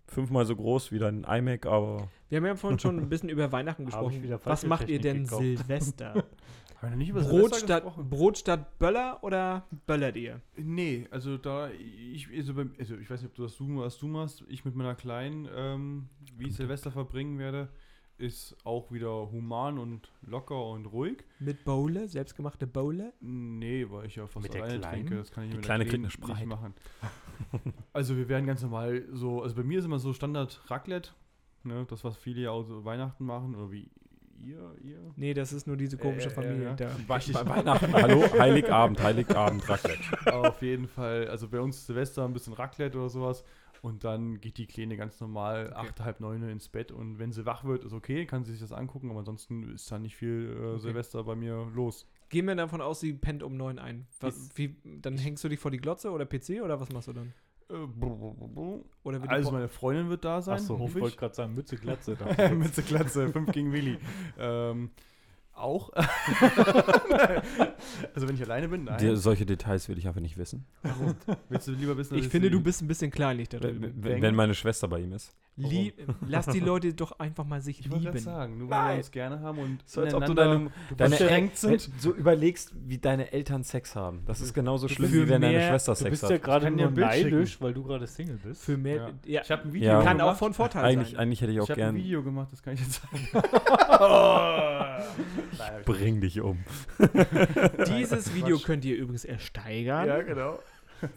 fünfmal 0.08 0.46
so 0.46 0.56
groß 0.56 0.92
wie 0.92 1.00
dein 1.00 1.24
iMac, 1.24 1.66
aber 1.66 2.08
Wir 2.30 2.38
haben 2.38 2.46
ja 2.46 2.56
vorhin 2.56 2.78
schon 2.80 3.00
ein 3.00 3.10
bisschen 3.10 3.30
über 3.30 3.52
Weihnachten 3.52 3.86
gesprochen. 3.86 4.24
Was 4.46 4.66
macht 4.66 4.88
ihr 4.90 5.02
Technik 5.02 5.02
denn 5.02 5.24
gekauft. 5.24 5.42
Silvester? 5.42 6.24
Haben 6.76 6.82
wir 6.82 6.90
noch 6.92 6.98
nicht 6.98 7.10
über 7.10 7.22
Brot 7.22 7.32
Silvester 7.32 7.60
statt, 7.60 7.84
gesprochen? 7.84 8.10
Brot 8.10 8.38
statt 8.38 8.80
Böller 8.80 9.20
oder 9.24 9.66
böllert 9.86 10.16
ihr? 10.18 10.42
Nee, 10.58 11.08
also 11.12 11.38
da, 11.38 11.70
ich, 11.72 12.28
also, 12.36 12.54
beim, 12.54 12.74
also 12.78 12.96
ich 12.98 13.10
weiß 13.10 13.22
nicht, 13.22 13.32
ob 13.32 13.36
du 13.36 13.44
das 13.44 13.58
du, 13.58 13.80
was 13.80 13.98
du 13.98 14.08
machst, 14.08 14.44
ich 14.48 14.66
mit 14.66 14.76
meiner 14.76 14.96
Kleinen, 14.96 15.48
ähm, 15.56 16.10
wie 16.38 16.48
ich 16.48 16.56
Silvester 16.56 16.92
verbringen 16.92 17.40
werde, 17.40 17.70
ist 18.18 18.56
auch 18.64 18.92
wieder 18.92 19.32
human 19.32 19.78
und 19.78 20.10
locker 20.22 20.70
und 20.70 20.86
ruhig. 20.86 21.24
Mit 21.40 21.66
Bowle? 21.66 22.08
Selbstgemachte 22.08 22.66
Bowle? 22.68 23.14
Nee, 23.20 23.88
weil 23.90 24.06
ich 24.06 24.16
ja 24.16 24.28
fast 24.28 24.44
Mit 24.44 24.54
der 24.54 24.64
alleine 24.64 24.80
Kleinen? 24.80 25.06
trinke, 25.06 25.18
das 25.18 25.32
kann 25.32 25.44
ich 25.44 25.50
Die 25.50 25.56
mit 25.58 25.66
Kleine 25.66 25.84
der 25.86 25.94
kriegt 25.94 26.22
Kleinen 26.22 26.32
eine 26.32 26.40
nicht 26.40 26.48
machen. 26.48 26.74
also 27.94 28.16
wir 28.16 28.30
werden 28.30 28.46
ganz 28.46 28.62
normal 28.62 29.06
so, 29.12 29.42
also 29.42 29.56
bei 29.56 29.64
mir 29.64 29.80
ist 29.80 29.86
immer 29.86 30.00
so 30.00 30.14
Standard 30.14 30.62
Raclette, 30.68 31.12
ne, 31.64 31.86
das 31.90 32.04
was 32.04 32.16
viele 32.18 32.42
ja 32.42 32.52
auch 32.52 32.64
so 32.64 32.86
Weihnachten 32.86 33.26
machen, 33.26 33.56
oder 33.56 33.72
wie 33.72 33.90
ihr, 34.46 34.76
ihr? 34.84 35.00
Nee, 35.16 35.34
das 35.34 35.52
ist 35.54 35.68
nur 35.68 35.78
diese 35.78 35.98
komische 35.98 36.28
Äh, 36.30 36.32
äh, 36.32 36.36
Familie. 36.36 36.64
ja. 36.66 36.74
da. 36.76 36.90
bei, 37.08 37.20
bei 37.20 37.48
Weihnachten. 37.48 37.94
Hallo, 37.94 38.24
Heiligabend, 38.40 39.02
Heiligabend, 39.02 39.68
Raclette. 39.68 40.34
Auf 40.34 40.62
jeden 40.62 40.88
Fall, 40.88 41.28
also 41.28 41.48
bei 41.50 41.60
uns 41.60 41.86
Silvester 41.86 42.24
ein 42.26 42.34
bisschen 42.34 42.54
Raclette 42.54 42.98
oder 42.98 43.10
sowas. 43.10 43.44
Und 43.82 44.04
dann 44.04 44.42
geht 44.42 44.58
die 44.58 44.66
Kleine 44.66 44.98
ganz 44.98 45.20
normal 45.20 45.68
Okay. 45.68 45.76
acht, 45.76 46.00
halb 46.00 46.20
neun 46.20 46.42
ins 46.50 46.70
Bett. 46.70 46.92
Und 46.92 47.20
wenn 47.20 47.32
sie 47.32 47.46
wach 47.46 47.66
wird, 47.66 47.84
ist 47.84 47.94
okay, 47.94 48.26
kann 48.26 48.44
sie 48.44 48.52
sich 48.54 48.62
das 48.62 48.72
angucken. 48.72 49.10
Aber 49.12 49.20
ansonsten 49.20 49.74
ist 49.76 49.92
da 49.92 50.00
nicht 50.00 50.16
viel 50.16 50.76
äh, 50.76 50.80
Silvester 50.80 51.24
bei 51.24 51.36
mir 51.36 51.68
los. 51.76 52.08
Gehen 52.30 52.48
wir 52.48 52.56
davon 52.56 52.82
aus, 52.82 53.00
sie 53.02 53.14
pennt 53.14 53.44
um 53.44 53.56
neun 53.58 53.78
ein. 53.78 54.08
Was, 54.22 54.50
wie, 54.56 54.76
dann 54.84 55.18
hängst 55.20 55.44
du 55.44 55.50
dich 55.50 55.60
vor 55.60 55.70
die 55.70 55.78
Glotze 55.78 56.10
oder 56.10 56.26
PC 56.26 56.62
oder 56.64 56.80
was 56.80 56.92
machst 56.92 57.10
du 57.10 57.14
dann? 57.14 57.34
Äh. 57.70 57.74
Oder 59.04 59.22
also 59.30 59.52
meine 59.52 59.68
Freundin 59.68 60.10
wird 60.10 60.26
da 60.26 60.42
sein, 60.42 60.56
Achso, 60.56 60.76
ich 60.76 60.96
wollte 60.96 61.08
ich. 61.08 61.18
gerade 61.18 61.34
sagen, 61.34 61.56
Mütze, 61.56 61.78
Glatze. 61.78 62.18
Mütze 62.56 62.84
Glatze, 62.84 63.30
5 63.30 63.52
gegen 63.52 63.72
Willi. 63.74 63.98
ähm, 64.40 64.92
auch. 65.58 65.92
also 68.14 68.28
wenn 68.28 68.36
ich 68.36 68.44
alleine 68.44 68.68
bin, 68.68 68.84
nein. 68.86 68.98
Die, 69.00 69.16
solche 69.16 69.46
Details 69.46 69.88
will 69.90 69.98
ich 69.98 70.08
einfach 70.08 70.22
nicht 70.22 70.38
wissen. 70.38 70.66
Willst 71.50 71.68
du 71.68 71.72
lieber 71.74 71.98
wissen, 71.98 72.16
dass 72.16 72.26
ich 72.26 72.32
finde, 72.32 72.50
du 72.52 72.62
bist 72.62 72.82
ein 72.82 72.88
bisschen 72.88 73.12
kleinlich 73.12 73.50
da 73.50 73.60
Wenn, 73.62 74.22
wenn, 74.22 74.36
meine 74.36 74.54
Schwester 74.54 74.88
bei 74.88 75.00
ihm 75.00 75.14
ist. 75.14 75.34
Lie 75.58 75.94
lass 76.28 76.48
die 76.48 76.60
Leute 76.66 76.94
doch 76.94 77.18
einfach 77.18 77.46
mal 77.46 77.62
sich 77.62 77.80
Ich 77.80 77.90
gerade 77.90 78.04
lieben. 78.04 78.18
sagen, 78.20 78.58
nur 78.58 78.70
weil 78.70 78.90
wir 78.92 78.98
uns 78.98 79.10
gerne 79.12 79.40
haben 79.40 79.58
und 79.60 79.80
So 79.86 80.02
als 80.02 80.14
ob 80.14 80.26
du 80.26 80.34
deine, 80.34 80.70
deine 80.98 81.16
beschränkt 81.16 81.58
sind. 81.58 81.90
so 81.98 82.14
überlegst, 82.14 82.74
wie 82.86 82.98
deine 82.98 83.32
Eltern 83.32 83.64
Sex 83.64 83.96
haben. 83.96 84.24
Das 84.26 84.42
ist 84.42 84.54
genauso 84.54 84.90
schlimm, 84.90 85.10
Für 85.10 85.26
wie 85.26 85.30
wenn 85.30 85.42
deine 85.42 85.62
Schwester 85.66 85.94
Du 85.94 86.00
Sex 86.00 86.10
bist 86.10 86.24
hat. 86.24 86.32
ja 86.32 86.38
gerade 86.40 86.66
kann 86.66 86.78
dir 86.78 86.90
nur 86.90 87.00
neidisch, 87.00 87.62
weil 87.62 87.74
du 87.74 87.84
gerade 87.84 88.06
Single 88.06 88.38
bist. 88.44 88.66
Für 88.66 88.76
mehr. 88.76 88.96
Ja. 88.96 89.36
Ja. 89.36 89.42
Ich 89.44 89.52
habe 89.52 89.64
ein 89.64 89.74
Video 89.74 89.88
Ja. 89.92 90.02
kann 90.04 90.18
gemacht. 90.18 90.34
auch 90.36 90.38
von 90.40 90.54
Vorteil 90.54 90.84
eigentlich, 90.84 91.12
sein. 91.12 91.20
eigentlich 91.22 91.40
hätte 91.42 91.54
ich 91.54 91.60
auch 91.62 91.64
ich 91.64 91.72
habe 91.72 91.86
ein. 91.86 91.96
Video 91.96 92.22
gemacht, 92.22 92.50
das 92.52 92.62
kann 92.62 92.74
ich 92.74 92.82
jetzt 92.82 93.02
sagen. 93.02 93.30
Nein, 93.32 93.44
Bring 95.86 96.22
dich 96.22 96.42
um. 96.42 96.64
Dieses 97.88 98.34
Video 98.34 98.58
könnt 98.60 98.86
ihr 98.86 98.96
übrigens 98.96 99.26
ersteigern. 99.26 100.08
Ja, 100.08 100.22
genau. 100.22 100.60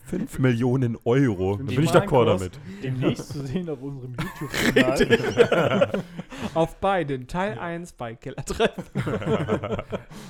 5 0.07 0.39
Millionen 0.41 0.99
Euro. 1.05 1.57
Da 1.57 1.65
bin 1.65 1.83
ich 1.83 1.91
d'accord 1.91 2.27
damit. 2.27 2.59
Demnächst 2.83 3.31
zu 3.31 3.47
sehen 3.47 3.69
auf 3.71 3.81
unserem 3.81 4.15
YouTube-Kanal. 4.41 6.05
Auf 6.55 6.77
beiden. 6.77 7.27
Teil 7.27 7.59
1 7.59 7.93
bei 7.93 8.15
Kellertreff. 8.15 8.93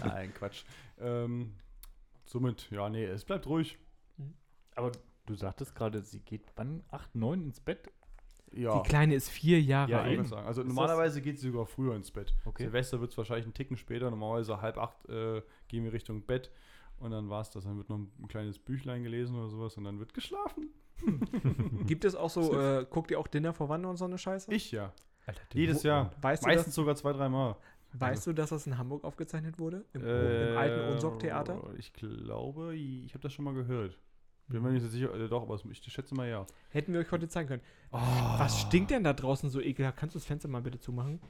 Nein, 0.05 0.33
Quatsch. 0.35 0.65
Ähm, 1.01 1.55
somit, 2.25 2.71
ja, 2.71 2.89
nee, 2.89 3.05
es 3.05 3.25
bleibt 3.25 3.47
ruhig. 3.47 3.79
Aber 4.75 4.93
du 5.27 5.35
sagtest 5.35 5.75
gerade, 5.75 6.03
sie 6.03 6.21
geht 6.21 6.43
wann? 6.57 6.83
8, 6.91 7.15
9 7.15 7.43
ins 7.43 7.61
Bett? 7.61 7.91
Ja. 8.53 8.81
Die 8.83 8.89
Kleine 8.89 9.15
ist 9.15 9.29
vier 9.29 9.61
Jahre 9.61 9.91
Ja, 9.91 10.01
ich 10.03 10.07
alt. 10.07 10.17
würde 10.19 10.29
sagen. 10.29 10.47
Also 10.47 10.63
Ist 10.63 10.69
normalerweise 10.69 11.21
geht 11.21 11.39
sie 11.39 11.49
sogar 11.51 11.67
früher 11.67 11.95
ins 11.95 12.11
Bett. 12.11 12.35
Okay. 12.45 12.65
Silvester 12.65 13.01
wird 13.01 13.11
es 13.11 13.19
wahrscheinlich 13.19 13.45
einen 13.47 13.55
Ticken 13.55 13.77
später. 13.77 14.11
Normalerweise 14.11 14.61
halb 14.61 14.79
acht 14.79 15.09
äh, 15.09 15.43
gehen 15.69 15.85
wir 15.85 15.93
Richtung 15.93 16.23
Bett. 16.23 16.51
Und 16.99 17.11
dann 17.13 17.29
war 17.31 17.43
es 17.43 17.51
das. 17.51 17.65
Dann 17.65 17.77
wird 17.77 17.89
noch 17.89 17.99
ein, 17.99 18.11
ein 18.21 18.29
kleines 18.29 18.59
Büchlein 18.59 19.03
gelesen 19.03 19.37
oder 19.37 19.49
sowas 19.49 19.77
und 19.77 19.85
dann 19.85 19.99
wird 19.99 20.15
geschlafen. 20.15 20.71
Gibt 21.87 22.05
es 22.05 22.15
auch 22.15 22.31
so, 22.31 22.53
äh, 22.61 22.87
guckt 22.91 23.11
ihr 23.11 23.21
auch 23.21 23.29
Dinner 23.29 23.53
vor 23.53 23.69
Wand 23.69 23.87
und 23.87 23.97
so 23.97 24.05
eine 24.05 24.19
Scheiße? 24.19 24.53
Ich 24.53 24.73
ja. 24.73 24.93
Alter, 25.27 25.41
Jedes 25.55 25.83
Jahr. 25.83 26.11
Weißt 26.23 26.43
du, 26.43 26.49
Meistens 26.49 26.67
dass, 26.67 26.75
sogar 26.75 26.97
zwei, 26.97 27.13
dreimal. 27.13 27.57
weißt 27.93 28.27
du, 28.27 28.33
dass 28.33 28.51
das 28.51 28.67
in 28.67 28.79
Hamburg 28.79 29.05
aufgezeichnet 29.05 29.59
wurde? 29.59 29.85
Im, 29.93 30.03
Äh, 30.03 30.53
im 30.53 30.57
alten 30.59 30.93
Unsorg-Theater? 30.95 31.63
Ich 31.79 31.93
glaube, 31.93 32.75
ich 32.75 33.13
habe 33.15 33.23
das 33.23 33.33
schon 33.33 33.45
mal 33.45 33.55
gehört. 33.55 33.99
Bin 34.49 34.63
mir 34.63 34.71
nicht 34.71 34.83
so 34.83 34.89
sicher, 34.89 35.15
äh, 35.15 35.29
doch, 35.29 35.43
aber 35.43 35.55
es- 35.57 35.65
ich 35.71 35.83
schätze 35.93 36.15
mal 36.15 36.29
ja. 36.29 36.47
Hätten 36.71 36.93
wir 36.93 37.01
euch 37.01 37.11
heute 37.13 37.29
zeigen 37.29 37.49
können. 37.49 37.63
Ah. 37.93 38.39
Was 38.39 38.61
stinkt 38.61 38.91
denn 38.91 39.05
da 39.05 39.13
draußen 39.13 39.51
so 39.51 39.61
ekelhaft? 39.61 39.97
Kannst 39.99 40.15
du 40.15 40.19
das 40.19 40.27
Fenster 40.27 40.49
mal 40.49 40.63
bitte 40.63 40.79
zumachen? 40.79 41.21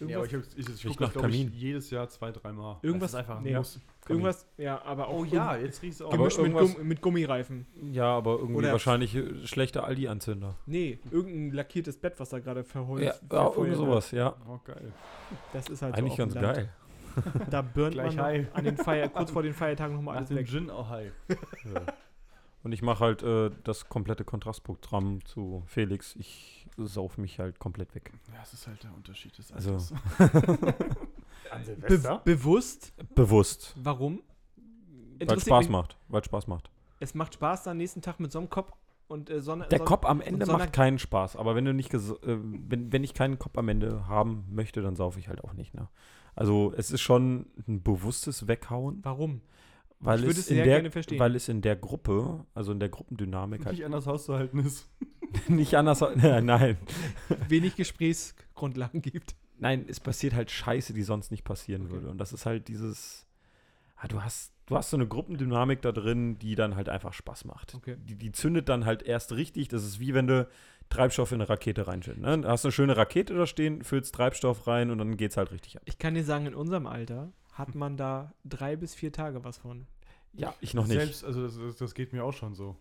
Ja, 0.00 0.18
aber 0.18 0.26
Irgendwas, 0.26 0.28
ich, 0.28 0.34
hab, 0.34 0.42
ich, 0.58 0.58
ich 0.58 0.68
Riecht 0.68 0.82
gucke 0.82 1.02
nach 1.04 1.12
das, 1.12 1.12
glaube 1.22 1.30
ich, 1.36 1.40
Kamin. 1.44 1.52
jedes 1.56 1.90
Jahr 1.90 2.08
zwei, 2.08 2.32
dreimal. 2.32 2.78
Irgendwas- 2.82 3.10
ist 3.12 3.14
einfach 3.16 3.36
ein 3.36 3.44
nee. 3.44 3.54
Muss. 3.56 3.80
irgendwas 4.08 4.46
ja, 4.58 4.82
aber 4.82 5.06
auch 5.06 5.20
Oh 5.20 5.24
ja, 5.24 5.56
jetzt 5.56 5.82
riechst 5.82 6.00
du 6.00 6.06
auch. 6.06 6.10
gemischt 6.10 6.38
mit, 6.38 6.46
irgendwas- 6.48 6.74
Gumm, 6.74 6.88
mit 6.88 7.00
Gummireifen. 7.00 7.66
Ja, 7.92 8.06
aber 8.16 8.38
irgendwie 8.38 8.56
Oder- 8.56 8.72
wahrscheinlich 8.72 9.14
äh, 9.14 9.46
schlechter 9.46 9.84
Aldi-Anzünder. 9.84 10.56
Nee, 10.66 10.98
irgendein 11.12 11.52
lackiertes 11.56 11.96
Bett, 11.96 12.14
was 12.18 12.30
da 12.30 12.40
gerade 12.40 12.64
verholzt. 12.64 13.22
Ja, 13.30 13.36
ja 13.44 13.52
irgend 13.56 13.76
sowas, 13.76 14.10
ja. 14.10 14.34
Oh, 14.48 14.58
geil. 14.64 14.92
Das 15.52 15.68
ist 15.68 15.80
halt 15.80 15.94
Eigentlich 15.94 16.14
so 16.14 16.18
ganz 16.18 16.34
Land. 16.34 16.56
geil. 16.56 16.72
Da 17.48 17.62
burnt 17.62 17.92
Gleich 17.94 18.16
man 18.16 18.48
an 18.52 18.64
den 18.64 18.76
Feier, 18.76 19.08
kurz 19.08 19.30
vor 19.30 19.44
den 19.44 19.54
Feiertagen 19.54 19.94
nochmal 19.94 20.14
Nach 20.14 20.18
alles 20.22 20.28
dem 20.30 20.38
weg. 20.38 20.48
Gin 20.48 20.70
auch 20.70 20.88
high. 20.88 21.12
Und 22.64 22.72
ich 22.72 22.82
mache 22.82 23.04
halt 23.04 23.22
äh, 23.22 23.50
das 23.62 23.88
komplette 23.88 24.24
Kontrastprogramm 24.24 25.24
zu 25.24 25.62
Felix. 25.66 26.16
Ich 26.16 26.66
sauf 26.76 27.18
mich 27.18 27.38
halt 27.38 27.58
komplett 27.60 27.94
weg. 27.94 28.12
Ja, 28.32 28.40
es 28.42 28.54
ist 28.54 28.66
halt 28.66 28.82
der 28.82 28.92
Unterschied 28.94 29.36
des 29.38 29.52
Also- 29.52 29.72
Alters. 29.74 29.92
An 31.50 31.60
Be 31.60 31.64
Silvester? 31.64 32.22
bewusst. 32.24 32.92
Bewusst. 33.14 33.74
Warum? 33.76 34.22
Weil 34.56 35.20
Interessiert 35.20 35.46
Spaß 35.46 35.68
macht. 35.68 35.96
Weil 36.08 36.24
Spaß 36.24 36.46
macht. 36.48 36.70
Es 37.00 37.14
macht 37.14 37.34
Spaß, 37.34 37.64
dann 37.64 37.76
nächsten 37.76 38.00
Tag 38.02 38.18
mit 38.18 38.32
so 38.32 38.38
einem 38.38 38.48
Kopf 38.48 38.72
und 39.08 39.28
äh, 39.30 39.40
Sonne. 39.40 39.66
Der 39.68 39.78
Sonne- 39.78 39.88
Kopf 39.88 40.06
am 40.06 40.20
Ende 40.22 40.46
macht 40.46 40.72
keinen 40.72 40.98
Spaß. 40.98 41.36
Aber 41.36 41.54
wenn 41.54 41.64
du 41.66 41.74
nicht 41.74 41.92
ges- 41.92 42.14
äh, 42.26 42.38
wenn, 42.42 42.92
wenn 42.92 43.04
ich 43.04 43.12
keinen 43.14 43.38
Kopf 43.38 43.58
am 43.58 43.68
Ende 43.68 44.08
haben 44.08 44.46
möchte, 44.50 44.80
dann 44.80 44.96
saufe 44.96 45.18
ich 45.20 45.28
halt 45.28 45.44
auch 45.44 45.52
nicht. 45.52 45.74
Ne? 45.74 45.88
Also 46.34 46.72
es 46.76 46.90
ist 46.90 47.02
schon 47.02 47.46
ein 47.68 47.82
bewusstes 47.82 48.48
Weghauen, 48.48 49.00
Warum? 49.02 49.42
Weil 50.04 50.20
Ich 50.20 50.26
würde 50.26 50.40
es 50.40 50.48
in 50.48 50.56
sehr 50.56 50.64
der 50.64 50.74
gerne 50.74 50.90
verstehen. 50.90 51.18
weil 51.18 51.34
es 51.34 51.48
in 51.48 51.62
der 51.62 51.76
Gruppe, 51.76 52.44
also 52.54 52.72
in 52.72 52.80
der 52.80 52.88
Gruppendynamik 52.88 53.64
halt 53.64 53.76
Nicht 53.76 53.84
anders 53.84 54.06
auszuhalten 54.06 54.60
ist. 54.60 54.88
nicht 55.48 55.74
anders. 55.74 56.00
nein, 56.16 56.76
Wenig 57.48 57.76
Gesprächsgrundlagen 57.76 59.02
gibt. 59.02 59.34
Nein, 59.58 59.84
es 59.88 60.00
passiert 60.00 60.34
halt 60.34 60.50
Scheiße, 60.50 60.92
die 60.92 61.02
sonst 61.02 61.30
nicht 61.30 61.44
passieren 61.44 61.90
würde. 61.90 62.08
Und 62.08 62.18
das 62.18 62.32
ist 62.32 62.46
halt 62.46 62.68
dieses. 62.68 63.26
Ah, 63.96 64.08
du 64.08 64.22
hast, 64.22 64.52
du 64.66 64.76
hast 64.76 64.90
so 64.90 64.96
eine 64.96 65.06
Gruppendynamik 65.06 65.80
da 65.80 65.92
drin, 65.92 66.38
die 66.38 66.56
dann 66.56 66.76
halt 66.76 66.88
einfach 66.88 67.12
Spaß 67.12 67.44
macht. 67.44 67.74
Okay. 67.74 67.96
Die, 67.98 68.16
die 68.16 68.32
zündet 68.32 68.68
dann 68.68 68.84
halt 68.84 69.02
erst 69.02 69.32
richtig. 69.32 69.68
Das 69.68 69.84
ist 69.84 70.00
wie 70.00 70.12
wenn 70.12 70.26
du 70.26 70.48
Treibstoff 70.90 71.32
in 71.32 71.40
eine 71.40 71.48
Rakete 71.48 71.86
reinschüttet. 71.86 72.20
Ne? 72.20 72.40
Du 72.40 72.48
hast 72.48 72.64
eine 72.64 72.72
schöne 72.72 72.96
Rakete 72.96 73.34
da 73.34 73.46
stehen, 73.46 73.82
füllst 73.82 74.14
Treibstoff 74.14 74.66
rein 74.66 74.90
und 74.90 74.98
dann 74.98 75.16
geht's 75.16 75.36
halt 75.36 75.52
richtig 75.52 75.76
ab. 75.76 75.82
Ich 75.86 75.98
kann 75.98 76.14
dir 76.14 76.24
sagen, 76.24 76.46
in 76.46 76.54
unserem 76.54 76.86
Alter 76.86 77.32
hat 77.52 77.74
man 77.74 77.96
da 77.96 78.34
drei 78.44 78.74
bis 78.76 78.94
vier 78.94 79.12
Tage 79.12 79.44
was 79.44 79.58
von. 79.58 79.86
Ja, 80.36 80.54
ich 80.60 80.74
noch 80.74 80.86
nicht. 80.86 80.98
Selbst, 80.98 81.24
also 81.24 81.42
das, 81.42 81.56
das, 81.56 81.76
das 81.76 81.94
geht 81.94 82.12
mir 82.12 82.24
auch 82.24 82.32
schon 82.32 82.54
so. 82.54 82.76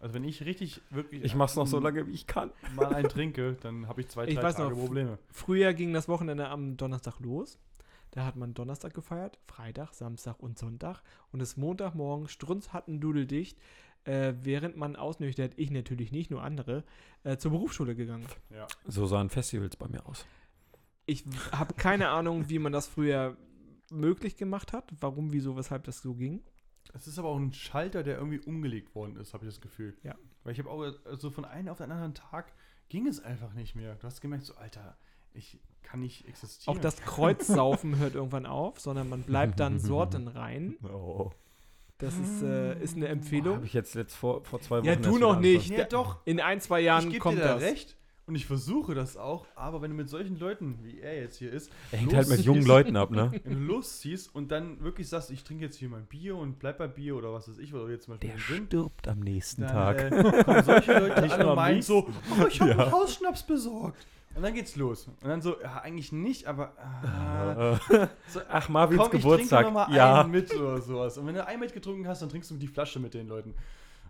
Also 0.00 0.14
wenn 0.14 0.24
ich 0.24 0.44
richtig, 0.44 0.82
wirklich 0.90 1.24
ich 1.24 1.34
mach's 1.34 1.56
noch 1.56 1.66
so 1.66 1.78
lange, 1.78 2.06
wie 2.06 2.12
ich 2.12 2.26
kann. 2.26 2.50
mal 2.76 2.94
einen 2.94 3.08
trinke, 3.08 3.56
dann 3.62 3.88
habe 3.88 4.02
ich 4.02 4.08
zwei, 4.08 4.26
Ich 4.26 4.34
drei 4.34 4.42
weiß 4.42 4.56
Tage 4.56 4.74
noch, 4.74 4.78
Probleme. 4.78 5.18
Früher 5.30 5.72
ging 5.72 5.92
das 5.92 6.08
Wochenende 6.08 6.48
am 6.48 6.76
Donnerstag 6.76 7.20
los. 7.20 7.58
Da 8.10 8.24
hat 8.24 8.36
man 8.36 8.54
Donnerstag 8.54 8.94
gefeiert, 8.94 9.38
Freitag, 9.46 9.94
Samstag 9.94 10.40
und 10.40 10.58
Sonntag. 10.58 11.02
Und 11.32 11.40
es 11.40 11.56
Montagmorgen 11.56 12.28
strunzhattendudeldicht, 12.28 13.58
äh, 14.04 14.34
während 14.42 14.76
man 14.76 14.94
ausnüchtert, 14.94 15.54
ich 15.56 15.70
natürlich 15.70 16.12
nicht, 16.12 16.30
nur 16.30 16.42
andere, 16.42 16.84
äh, 17.24 17.38
zur 17.38 17.50
Berufsschule 17.52 17.96
gegangen. 17.96 18.26
Ja. 18.50 18.66
So 18.86 19.06
sahen 19.06 19.30
Festivals 19.30 19.76
bei 19.76 19.88
mir 19.88 20.06
aus. 20.06 20.26
Ich 21.06 21.24
habe 21.50 21.74
keine 21.74 22.10
Ahnung, 22.10 22.48
wie 22.48 22.58
man 22.58 22.72
das 22.72 22.86
früher 22.86 23.36
möglich 23.90 24.36
gemacht 24.36 24.72
hat, 24.72 24.92
warum, 25.00 25.32
wieso, 25.32 25.56
weshalb 25.56 25.84
das 25.84 26.00
so 26.02 26.14
ging. 26.14 26.42
Es 26.92 27.06
ist 27.06 27.18
aber 27.18 27.28
auch 27.28 27.38
ein 27.38 27.52
Schalter, 27.52 28.02
der 28.02 28.18
irgendwie 28.18 28.40
umgelegt 28.40 28.94
worden 28.94 29.16
ist, 29.16 29.34
habe 29.34 29.44
ich 29.44 29.50
das 29.52 29.60
Gefühl. 29.60 29.96
Ja. 30.02 30.14
Weil 30.42 30.52
ich 30.52 30.58
habe 30.58 30.70
auch, 30.70 30.84
also 31.06 31.30
von 31.30 31.44
einem 31.44 31.68
auf 31.68 31.78
den 31.78 31.90
anderen 31.90 32.14
Tag 32.14 32.52
ging 32.88 33.06
es 33.06 33.22
einfach 33.22 33.52
nicht 33.54 33.74
mehr. 33.74 33.94
Du 33.96 34.06
hast 34.06 34.20
gemerkt, 34.20 34.44
so, 34.44 34.54
Alter, 34.54 34.96
ich 35.32 35.58
kann 35.82 36.00
nicht 36.00 36.26
existieren. 36.28 36.76
Auch 36.76 36.80
das 36.80 37.00
Kreuzsaufen 37.02 37.98
hört 37.98 38.14
irgendwann 38.14 38.46
auf, 38.46 38.80
sondern 38.80 39.08
man 39.08 39.22
bleibt 39.22 39.58
dann 39.60 39.78
Sorten 39.78 40.28
rein. 40.28 40.76
Oh. 40.84 41.32
Das 41.98 42.18
ist, 42.18 42.42
äh, 42.42 42.82
ist 42.82 42.96
eine 42.96 43.06
Empfehlung. 43.06 43.56
Habe 43.56 43.66
ich 43.66 43.72
jetzt, 43.72 43.94
jetzt 43.94 44.14
vor, 44.14 44.44
vor 44.44 44.60
zwei 44.60 44.78
Wochen. 44.78 44.86
Ja, 44.86 44.98
wieder 44.98 45.18
noch 45.18 45.38
nicht. 45.38 45.70
Ja, 45.70 45.84
doch. 45.84 46.18
In 46.26 46.40
ein, 46.40 46.60
zwei 46.60 46.80
Ich 46.80 46.86
Jahren 46.86 47.08
gebe 47.08 47.20
kommt 47.20 47.38
dir 47.38 47.42
da 47.42 47.54
das. 47.54 47.62
recht. 47.62 47.96
Und 48.26 48.36
ich 48.36 48.46
versuche 48.46 48.94
das 48.94 49.18
auch, 49.18 49.46
aber 49.54 49.82
wenn 49.82 49.90
du 49.90 49.96
mit 49.96 50.08
solchen 50.08 50.38
Leuten, 50.38 50.78
wie 50.82 50.98
er 51.00 51.20
jetzt 51.20 51.36
hier 51.36 51.52
ist, 51.52 51.70
Er 51.92 51.98
hängt 51.98 52.14
halt 52.14 52.26
mit 52.28 52.40
jungen 52.40 52.64
Leuten 52.64 52.96
ab, 52.96 53.10
ne? 53.10 53.30
losziehst 53.44 54.34
und 54.34 54.50
dann 54.50 54.82
wirklich 54.82 55.10
sagst, 55.10 55.30
ich 55.30 55.44
trinke 55.44 55.64
jetzt 55.64 55.76
hier 55.76 55.90
mein 55.90 56.06
Bier 56.06 56.34
und 56.36 56.58
bleib 56.58 56.78
bei 56.78 56.86
Bier 56.88 57.16
oder 57.16 57.34
was 57.34 57.48
weiß 57.48 57.58
ich, 57.58 57.74
oder 57.74 57.90
jetzt 57.90 58.04
zum 58.06 58.14
Beispiel 58.14 58.30
Der 58.30 58.38
stirbt 58.38 59.08
am 59.08 59.20
nächsten 59.20 59.60
dann 59.62 59.70
Tag. 59.72 60.10
äh, 60.10 60.42
kommen 60.44 60.64
solche 60.64 60.92
Leute 61.00 61.20
Nicht 61.20 61.38
nur 61.38 61.54
meinen 61.54 61.82
so, 61.82 62.08
oh, 62.40 62.46
ich 62.48 62.60
habe 62.62 62.70
Ja. 62.70 62.78
einen 62.84 62.92
Hausschnaps 62.92 63.42
besorgt. 63.42 64.06
Und 64.34 64.42
dann 64.42 64.54
geht's 64.54 64.74
los. 64.74 65.06
Und 65.06 65.28
dann 65.28 65.42
so, 65.42 65.60
ja, 65.60 65.82
eigentlich 65.82 66.10
nicht, 66.10 66.46
aber 66.46 66.72
ah, 66.78 67.78
so, 68.28 68.40
Ach, 68.48 68.68
Marvins 68.70 69.02
komm, 69.02 69.10
ich 69.16 69.22
Geburtstag. 69.22 69.64
trinke 69.64 69.78
noch 69.78 69.86
mal 69.88 69.94
ja. 69.94 70.22
einen 70.22 70.30
mit 70.30 70.52
oder 70.54 70.80
sowas. 70.80 71.18
Und 71.18 71.26
wenn 71.26 71.34
du 71.34 71.46
einen 71.46 71.60
mitgetrunken 71.60 72.08
hast, 72.08 72.22
dann 72.22 72.30
trinkst 72.30 72.50
du 72.50 72.56
die 72.56 72.66
Flasche 72.68 72.98
mit 73.00 73.12
den 73.14 73.28
Leuten. 73.28 73.54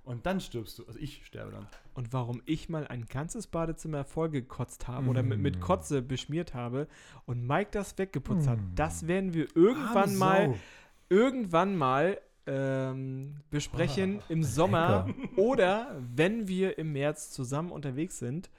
Und 0.05 0.27
dann 0.27 0.39
stirbst 0.41 0.79
du. 0.79 0.87
Also 0.87 0.99
ich 0.99 1.25
sterbe 1.25 1.53
dann. 1.53 1.67
Und 1.95 2.13
warum 2.13 2.43
ich 2.45 2.69
mal 2.69 2.87
ein 2.87 3.07
ganzes 3.07 3.47
Badezimmer 3.47 4.05
vollgekotzt 4.05 4.87
habe 4.87 5.09
oder 5.09 5.23
mit, 5.23 5.39
mit 5.39 5.61
Kotze 5.61 6.03
beschmiert 6.03 6.53
habe 6.53 6.89
und 7.25 7.47
Mike 7.47 7.71
das 7.73 7.97
weggeputzt 7.97 8.47
hat, 8.47 8.59
das 8.75 9.07
werden 9.07 9.33
wir 9.33 9.49
irgendwann 9.57 10.11
Arme 10.11 10.17
mal, 10.19 10.55
irgendwann 11.09 11.77
mal 11.77 12.21
ähm, 12.47 13.37
besprechen 13.51 14.21
im 14.29 14.43
Sommer 14.43 15.09
oder 15.37 15.97
wenn 16.15 16.49
wir 16.49 16.77
im 16.77 16.93
März 16.93 17.31
zusammen 17.31 17.71
unterwegs 17.71 18.19
sind. 18.19 18.51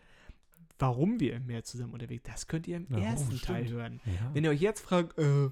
Warum 0.80 1.20
wir 1.20 1.34
im 1.36 1.46
März 1.46 1.72
zusammen 1.72 1.94
unterwegs 1.94 2.24
sind, 2.24 2.34
das 2.34 2.48
könnt 2.48 2.68
ihr 2.68 2.78
im 2.78 2.88
Ja, 2.90 2.98
oh, 2.98 3.02
ersten 3.02 3.38
stimmt. 3.38 3.46
Teil 3.46 3.70
hören. 3.70 4.02
Ja. 4.06 4.32
Wenn 4.34 4.44
ihr 4.44 4.50
euch 4.50 4.62
jetzt 4.62 4.82
fragt, 4.82 5.18
äh, 5.20 5.50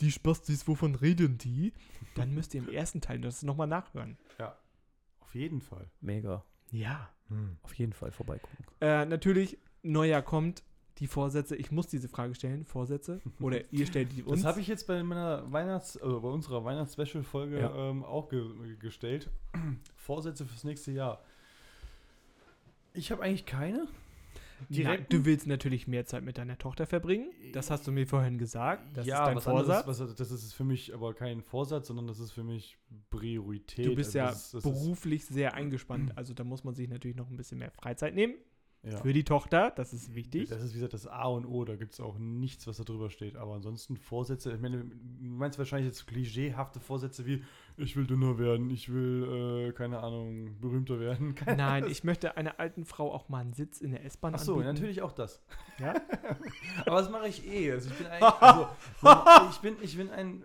die 0.00 0.10
Spastis, 0.10 0.66
wovon 0.66 0.94
reden 0.94 1.38
die? 1.38 1.72
Dann 2.14 2.34
müsst 2.34 2.54
ihr 2.54 2.62
im 2.62 2.68
ersten 2.68 3.00
Teil 3.00 3.20
das 3.20 3.42
nochmal 3.42 3.66
nachhören. 3.66 4.16
Auf 5.28 5.34
jeden 5.34 5.60
Fall. 5.60 5.90
Mega. 6.00 6.42
Ja. 6.70 7.10
Auf 7.62 7.74
jeden 7.74 7.92
Fall 7.92 8.10
vorbeigucken. 8.10 8.64
Äh, 8.80 9.04
natürlich, 9.04 9.58
Neujahr 9.82 10.22
kommt, 10.22 10.62
die 10.98 11.06
Vorsätze, 11.06 11.54
ich 11.54 11.70
muss 11.70 11.86
diese 11.86 12.08
Frage 12.08 12.34
stellen, 12.34 12.64
Vorsätze, 12.64 13.20
oder 13.40 13.70
ihr 13.70 13.86
stellt 13.86 14.10
die 14.16 14.22
uns. 14.22 14.40
Das 14.40 14.48
habe 14.50 14.60
ich 14.60 14.66
jetzt 14.66 14.86
bei 14.86 15.02
meiner 15.02 15.44
Weihnachts-, 15.52 15.98
also 15.98 16.20
bei 16.22 16.28
unserer 16.28 16.64
Weihnachts-Special-Folge 16.64 17.60
Ja. 17.60 17.90
ähm, 17.90 18.02
auch 18.02 18.30
ge 18.30 18.42
gestellt. 18.80 19.28
Vorsätze 19.96 20.46
fürs 20.46 20.64
nächste 20.64 20.90
Jahr. 20.92 21.22
Ich 22.94 23.12
habe 23.12 23.22
eigentlich 23.22 23.44
keine. 23.44 23.86
Na, 24.68 24.76
direkt- 24.76 25.12
du 25.12 25.24
willst 25.24 25.46
natürlich 25.46 25.86
mehr 25.86 26.04
Zeit 26.06 26.22
mit 26.24 26.38
deiner 26.38 26.58
Tochter 26.58 26.86
verbringen, 26.86 27.30
das 27.52 27.70
hast 27.70 27.86
du 27.86 27.92
mir 27.92 28.06
vorhin 28.06 28.38
gesagt, 28.38 28.96
das 28.96 29.06
ist 29.06 29.12
dein 29.26 29.36
was 29.36 29.44
Vorsatz. 29.44 29.78
Anderes, 29.86 30.00
was, 30.00 30.14
das 30.16 30.30
ist 30.30 30.52
für 30.54 30.64
mich 30.64 30.92
aber 30.94 31.14
kein 31.14 31.42
Vorsatz, 31.42 31.88
sondern 31.88 32.06
das 32.06 32.18
ist 32.20 32.32
für 32.32 32.44
mich 32.44 32.76
Priorität. 33.10 33.86
du 33.86 33.94
bist 33.94 34.08
Also 34.16 34.18
ja 34.18 34.26
das 34.28 34.50
das 34.52 34.62
beruflich 34.62 35.26
sehr 35.26 35.54
eingespannt, 35.54 36.16
also 36.16 36.34
da 36.34 36.44
muss 36.44 36.64
man 36.64 36.74
sich 36.74 36.88
natürlich 36.88 37.16
noch 37.16 37.30
ein 37.30 37.36
bisschen 37.36 37.58
mehr 37.58 37.70
Freizeit 37.70 38.14
nehmen 38.14 38.34
ja. 38.82 38.96
für 38.98 39.12
die 39.12 39.24
Tochter, 39.24 39.72
das 39.74 39.92
ist 39.92 40.14
wichtig. 40.14 40.48
Das 40.48 40.62
ist 40.62 40.70
wie 40.70 40.74
gesagt 40.74 40.94
das 40.94 41.06
A 41.06 41.24
und 41.24 41.46
O, 41.46 41.64
da 41.64 41.76
gibt 41.76 41.92
es 41.92 42.00
auch 42.00 42.18
nichts, 42.18 42.66
was 42.66 42.76
da 42.76 42.84
drüber 42.84 43.10
steht. 43.10 43.36
Aber 43.36 43.54
ansonsten 43.54 43.96
Vorsätze, 43.96 44.52
ich 44.52 44.60
meine, 44.60 44.84
du 44.84 44.96
meinst 45.20 45.58
wahrscheinlich 45.58 45.88
jetzt 45.88 46.06
klischeehafte 46.06 46.80
Vorsätze 46.80 47.26
wie, 47.26 47.42
ich 47.76 47.96
will 47.96 48.06
dünner 48.06 48.38
werden, 48.38 48.70
ich 48.70 48.92
will, 48.92 49.68
äh, 49.68 49.72
keine 49.72 50.00
Ahnung, 50.00 50.58
berühmter 50.60 51.00
werden. 51.00 51.34
Keine 51.34 51.56
Nein, 51.56 51.86
ich 51.88 52.04
möchte 52.04 52.36
einer 52.36 52.58
alten 52.60 52.84
Frau 52.84 53.12
auch 53.12 53.28
mal 53.28 53.40
einen 53.40 53.52
Sitz 53.52 53.80
in 53.80 53.90
der 53.90 54.04
S-Bahn 54.04 54.34
Ach 54.34 54.38
so, 54.38 54.54
anbieten. 54.54 54.74
natürlich 54.74 55.02
auch 55.02 55.12
das. 55.12 55.40
Ja? 55.78 55.94
Aber 56.86 56.96
das 56.96 57.10
mache 57.10 57.28
ich 57.28 57.46
eh. 57.46 57.72
Also 57.72 57.90
ich 57.90 57.96
bin 57.96 58.06
eigentlich, 58.06 58.42
also, 59.02 59.50
ich 59.50 59.58
bin, 59.58 59.76
ich 59.82 59.96
bin 59.96 60.10
ein, 60.10 60.44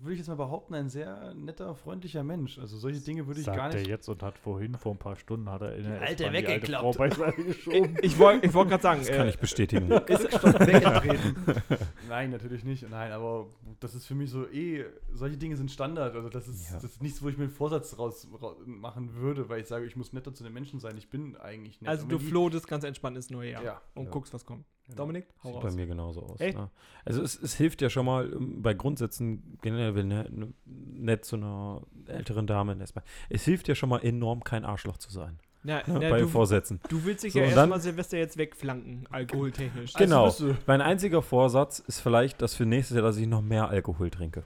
würde 0.00 0.12
ich 0.14 0.18
jetzt 0.18 0.28
mal 0.28 0.34
behaupten, 0.34 0.74
ein 0.74 0.88
sehr 0.88 1.32
netter, 1.34 1.74
freundlicher 1.74 2.24
Mensch. 2.24 2.58
Also 2.58 2.76
solche 2.76 3.00
Dinge 3.00 3.26
würde 3.26 3.40
ich 3.40 3.46
Sagt 3.46 3.56
gar 3.56 3.68
nicht. 3.68 3.76
er 3.86 3.88
jetzt 3.88 4.08
und 4.08 4.22
hat 4.22 4.36
vorhin 4.38 4.74
vor 4.74 4.92
ein 4.92 4.98
paar 4.98 5.16
Stunden 5.16 5.48
hat 5.48 5.62
er 5.62 5.76
in 5.76 5.84
der 5.84 6.00
alte 6.02 6.32
weggeklappt. 6.32 6.98
Beiseite 6.98 7.42
geschoben. 7.44 7.96
Ich, 8.02 8.12
ich 8.12 8.18
wollte 8.18 8.46
ich 8.46 8.52
wollt 8.54 8.68
gerade 8.68 8.82
sagen, 8.82 9.00
Das 9.00 9.08
kann 9.10 9.26
äh, 9.26 9.30
ich 9.30 9.38
bestätigen. 9.38 9.90
ist, 10.08 10.24
weggetreten. 10.32 11.36
Nein, 11.46 11.78
Nein, 12.08 12.30
natürlich 12.30 12.64
nicht. 12.64 12.88
Nein, 12.90 13.12
aber 13.12 13.46
das 13.80 13.94
ist 13.94 14.06
für 14.06 14.14
mich 14.14 14.30
so 14.30 14.46
eh, 14.48 14.84
solche 15.12 15.36
Dinge 15.36 15.56
sind 15.56 15.70
Standard. 15.70 16.14
Also 16.16 16.28
das 16.28 16.48
ist, 16.48 16.68
Ja. 16.70 16.74
das 16.74 16.84
ist 16.84 17.02
nichts, 17.02 17.22
wo 17.22 17.28
ich 17.28 17.36
mir 17.36 17.44
einen 17.44 17.52
Vorsatz 17.52 17.98
raus, 17.98 18.26
raus 18.42 18.56
machen 18.66 19.14
würde, 19.14 19.48
weil 19.48 19.60
ich 19.60 19.66
sage, 19.66 19.86
ich 19.86 19.96
muss 19.96 20.12
netter 20.12 20.34
zu 20.34 20.42
den 20.44 20.52
Menschen 20.52 20.80
sein. 20.80 20.96
Ich 20.96 21.08
bin 21.10 21.36
eigentlich 21.36 21.80
nett. 21.80 21.90
Also 21.90 22.06
du 22.06 22.18
flohtest 22.18 22.66
ganz 22.68 22.84
entspannt 22.84 23.16
ins 23.16 23.30
neue 23.30 23.52
Jahr 23.52 23.62
Ja. 23.64 23.80
und 23.94 24.06
Ja. 24.06 24.10
guckst, 24.10 24.34
was 24.34 24.44
kommt. 24.44 24.64
Genau. 24.86 24.96
Dominik, 24.98 25.26
hau 25.42 25.48
Sieht 25.48 25.56
raus. 25.56 25.64
bei 25.64 25.70
mir 25.72 25.86
genauso 25.86 26.22
aus. 26.22 26.40
Echt? 26.40 26.56
Ne? 26.56 26.70
Also 27.04 27.22
es, 27.22 27.40
es 27.42 27.54
hilft 27.54 27.82
ja 27.82 27.90
schon 27.90 28.06
mal 28.06 28.32
ähm, 28.32 28.62
bei 28.62 28.72
Grundsätzen 28.74 29.58
generell 29.62 30.04
ne, 30.04 30.28
ne, 30.30 30.52
nett 30.64 31.24
zu 31.24 31.36
einer 31.36 31.82
älteren 32.06 32.46
Dame 32.46 32.76
erstmal. 32.78 33.04
Es 33.28 33.44
hilft 33.44 33.66
ja 33.68 33.74
schon 33.74 33.88
mal 33.88 33.98
enorm, 34.04 34.44
kein 34.44 34.64
Arschloch 34.64 34.96
zu 34.98 35.10
sein. 35.10 35.38
Na, 35.64 35.78
Ne, 35.88 35.98
na, 36.00 36.10
bei 36.10 36.20
du, 36.20 36.28
Vorsätzen. 36.28 36.78
du 36.88 37.04
willst 37.04 37.24
dich 37.24 37.32
So, 37.32 37.40
ja 37.40 37.46
erstmal 37.46 37.80
Silvester 37.80 38.16
jetzt 38.16 38.36
wegflanken, 38.36 39.08
alkoholtechnisch. 39.10 39.94
Genau. 39.94 40.30
du- 40.30 40.56
Mein 40.66 40.80
einziger 40.80 41.22
Vorsatz 41.22 41.80
ist 41.80 41.98
vielleicht, 41.98 42.40
dass 42.40 42.54
für 42.54 42.64
nächstes 42.66 42.94
Jahr, 42.94 43.02
dass 43.04 43.16
ich 43.16 43.26
noch 43.26 43.42
mehr 43.42 43.68
Alkohol 43.68 44.10
trinke. 44.10 44.44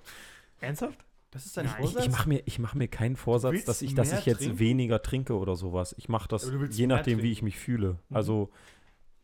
Ernsthaft? 0.61 0.99
Das 1.33 1.45
ist 1.47 1.57
dein 1.57 1.67
Nein, 1.67 1.75
Ich, 1.81 1.91
Vorsatz? 1.93 2.05
ich 2.07 2.11
mache 2.11 2.29
mir, 2.29 2.43
ich 2.47 2.59
mach 2.59 2.75
mir 2.75 2.89
keinen 2.89 3.17
Vorsatz, 3.17 3.65
dass 3.65 3.83
ich, 3.83 3.95
dass 3.95 4.13
ich 4.13 4.25
jetzt 4.27 4.39
trinken? 4.39 4.59
weniger 4.59 5.03
trinke 5.03 5.37
oder 5.39 5.55
sowas. 5.57 5.95
Ich 5.99 6.09
mache 6.09 6.27
das 6.29 6.51
je 6.71 6.87
nachdem, 6.87 7.19
wie 7.19 7.23
trinken. 7.23 7.33
ich 7.33 7.43
mich 7.43 7.57
fühle. 7.59 7.99
Mhm. 8.09 8.17
Also 8.17 8.51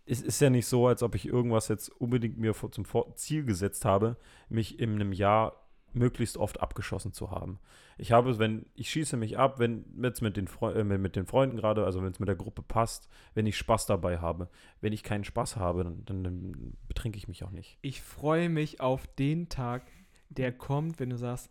es 0.06 0.22
ist 0.22 0.40
ja 0.40 0.50
nicht 0.50 0.66
so, 0.66 0.86
als 0.86 1.02
ob 1.02 1.14
ich 1.14 1.26
irgendwas 1.26 1.68
jetzt 1.68 1.88
unbedingt 1.88 2.38
mir 2.38 2.54
zum 2.54 2.86
Ziel 3.16 3.44
gesetzt 3.44 3.84
habe, 3.84 4.16
mich 4.48 4.78
in 4.78 4.94
einem 4.94 5.12
Jahr 5.12 5.66
möglichst 5.92 6.36
oft 6.36 6.60
abgeschossen 6.60 7.12
zu 7.12 7.30
haben. 7.30 7.58
Ich 7.96 8.12
habe, 8.12 8.38
wenn 8.38 8.66
ich 8.74 8.90
schieße 8.90 9.16
mich 9.16 9.38
ab, 9.38 9.58
wenn 9.58 9.84
jetzt 10.02 10.20
mit 10.20 10.36
den, 10.36 10.46
Freu 10.46 10.72
äh, 10.72 10.84
mit 10.84 11.16
den 11.16 11.26
Freunden 11.26 11.56
gerade, 11.56 11.84
also 11.84 12.02
wenn 12.02 12.12
es 12.12 12.20
mit 12.20 12.28
der 12.28 12.36
Gruppe 12.36 12.62
passt, 12.62 13.08
wenn 13.34 13.46
ich 13.46 13.56
Spaß 13.56 13.86
dabei 13.86 14.18
habe. 14.18 14.48
Wenn 14.80 14.92
ich 14.92 15.02
keinen 15.02 15.24
Spaß 15.24 15.56
habe, 15.56 15.84
dann, 15.84 16.04
dann, 16.04 16.22
dann 16.22 16.76
betrinke 16.86 17.16
ich 17.16 17.28
mich 17.28 17.42
auch 17.44 17.50
nicht. 17.50 17.78
Ich 17.80 18.02
freue 18.02 18.48
mich 18.48 18.80
auf 18.80 19.06
den 19.06 19.48
Tag, 19.48 19.90
der 20.28 20.52
kommt, 20.52 21.00
wenn 21.00 21.10
du 21.10 21.16
sagst, 21.16 21.50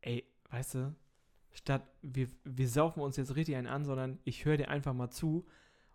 ey, 0.00 0.24
weißt 0.50 0.74
du, 0.74 0.94
statt 1.52 1.82
wir, 2.02 2.28
wir 2.44 2.68
saufen 2.68 3.00
uns 3.00 3.16
jetzt 3.16 3.34
richtig 3.34 3.56
einen 3.56 3.66
an, 3.66 3.84
sondern 3.84 4.18
ich 4.24 4.44
höre 4.44 4.56
dir 4.56 4.68
einfach 4.68 4.94
mal 4.94 5.10
zu 5.10 5.46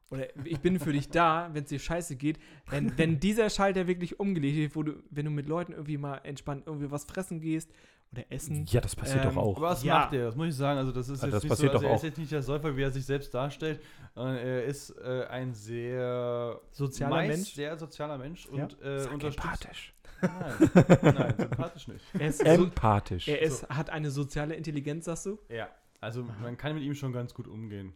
oder 0.10 0.28
ich 0.46 0.60
bin 0.60 0.80
für 0.80 0.94
dich 0.94 1.10
da, 1.10 1.50
wenn 1.54 1.64
es 1.64 1.70
dir 1.70 1.80
scheiße 1.80 2.16
geht. 2.16 2.40
Wenn, 2.70 2.98
wenn 2.98 3.20
dieser 3.20 3.50
Schalter 3.50 3.88
wirklich 3.88 4.20
umgelegt 4.20 4.56
wird, 4.58 4.76
wo 4.76 4.84
du, 4.84 5.04
wenn 5.10 5.26
du 5.26 5.32
mit 5.32 5.48
Leuten 5.48 5.74
irgendwie 5.74 5.98
mal 5.98 6.18
entspannt 6.24 6.64
irgendwie 6.66 6.90
was 6.92 7.04
fressen 7.06 7.42
gehst 7.42 7.70
oder 8.14 8.24
essen. 8.30 8.66
Ja, 8.70 8.80
das 8.80 8.96
passiert 8.96 9.26
Ähm, 9.26 9.32
doch 9.36 9.38
auch. 9.38 9.58
Aber 9.58 9.68
was 9.68 9.84
Ja. 9.84 10.00
macht 10.00 10.14
er? 10.14 10.26
Das 10.26 10.36
muss 10.38 10.48
ich 10.48 10.56
sagen. 10.56 10.78
Also 10.80 10.94
das 10.94 11.10
ist 11.10 11.22
Ah, 11.22 11.26
jetzt 11.26 11.34
das 11.36 11.44
nicht 11.44 11.50
passiert 11.50 11.72
so, 11.74 11.78
also 11.78 11.84
doch 11.86 11.92
er 11.92 11.96
ist 11.98 12.04
jetzt 12.04 12.18
nicht 12.18 12.32
der 12.32 12.42
Säufer, 12.42 12.78
wie 12.78 12.82
er 12.84 12.92
sich 12.92 13.06
selbst 13.06 13.34
darstellt. 13.34 13.82
Er 14.16 14.64
ist 14.64 14.92
äh, 14.92 15.26
ein 15.30 15.54
sehr 15.54 16.62
Sozialer 16.72 17.28
Mensch. 17.28 17.54
sehr 17.54 17.78
sozialer 17.78 18.18
Mensch 18.18 18.48
Ja. 18.54 18.64
und 18.64 18.82
äh, 18.82 19.04
empathisch. 19.08 19.94
Nein, 20.22 20.70
nein, 21.04 21.34
sympathisch 21.38 21.88
nicht. 21.90 22.06
Er, 22.20 22.28
ist 22.30 22.40
so, 22.40 22.46
Empathisch. 22.46 23.28
er 23.28 23.40
ist, 23.42 23.70
hat 23.70 23.90
eine 23.92 24.10
soziale 24.10 24.56
Intelligenz, 24.56 25.06
sagst 25.06 25.28
du? 25.28 25.38
Ja, 25.50 25.68
also 26.02 26.24
man 26.24 26.58
kann 26.58 26.74
mit 26.74 26.84
ihm 26.84 26.96
schon 26.96 27.12
ganz 27.14 27.34
gut 27.36 27.48
umgehen. 27.48 27.94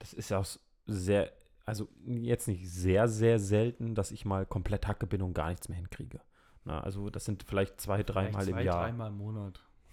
Das 0.00 0.12
ist 0.12 0.30
ja 0.30 0.38
auch 0.38 0.46
sehr, 0.88 1.30
also 1.64 1.88
jetzt 2.04 2.48
nicht 2.48 2.68
sehr, 2.68 3.06
sehr 3.08 3.38
selten, 3.38 3.94
dass 3.94 4.10
ich 4.10 4.24
mal 4.24 4.44
komplett 4.46 4.88
Hacke 4.88 5.06
bin 5.06 5.22
und 5.22 5.34
gar 5.34 5.50
nichts 5.50 5.68
mehr 5.68 5.76
hinkriege. 5.78 6.20
Na, 6.64 6.80
also 6.80 7.08
das 7.10 7.24
sind 7.24 7.44
vielleicht 7.44 7.80
zwei, 7.80 8.02
dreimal 8.02 8.42
im 8.48 8.54
zwei, 8.54 8.64
Jahr. 8.64 8.82
Dreimal 8.86 9.08
im 9.10 9.18
Monat. 9.18 9.60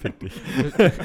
Fick 0.00 0.20
dich. 0.20 0.40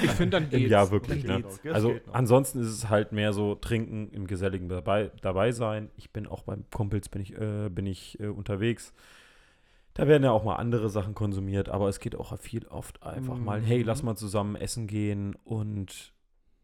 Ich 0.03 0.11
finde, 0.11 0.29
dann 0.29 0.43
Im 0.43 0.49
geht's. 0.51 0.69
Jahr 0.71 0.91
wirklich, 0.91 1.25
Dann 1.25 1.41
ne? 1.41 1.73
also 1.73 1.95
ansonsten 2.11 2.59
ist 2.59 2.67
es 2.67 2.89
halt 2.89 3.13
mehr 3.13 3.33
so 3.33 3.55
trinken, 3.55 4.09
im 4.11 4.27
geselligen 4.27 4.69
dabei, 4.69 5.11
dabei 5.21 5.51
sein. 5.51 5.89
Ich 5.97 6.11
bin 6.11 6.27
auch 6.27 6.43
beim 6.43 6.65
Kumpels 6.69 7.09
bin 7.09 7.21
ich, 7.21 7.35
äh, 7.39 7.69
bin 7.69 7.87
ich 7.87 8.19
äh, 8.19 8.27
unterwegs. 8.27 8.93
Da 9.95 10.07
werden 10.07 10.23
ja 10.23 10.31
auch 10.31 10.43
mal 10.43 10.55
andere 10.57 10.89
Sachen 10.89 11.15
konsumiert, 11.15 11.67
aber 11.69 11.89
es 11.89 11.99
geht 11.99 12.15
auch 12.15 12.37
viel 12.39 12.67
oft 12.67 13.01
einfach 13.03 13.37
mal, 13.37 13.59
hey, 13.61 13.81
lass 13.81 14.01
Mhm. 14.01 14.05
mal 14.05 14.15
zusammen 14.15 14.55
essen 14.55 14.85
gehen 14.87 15.35
und 15.43 16.13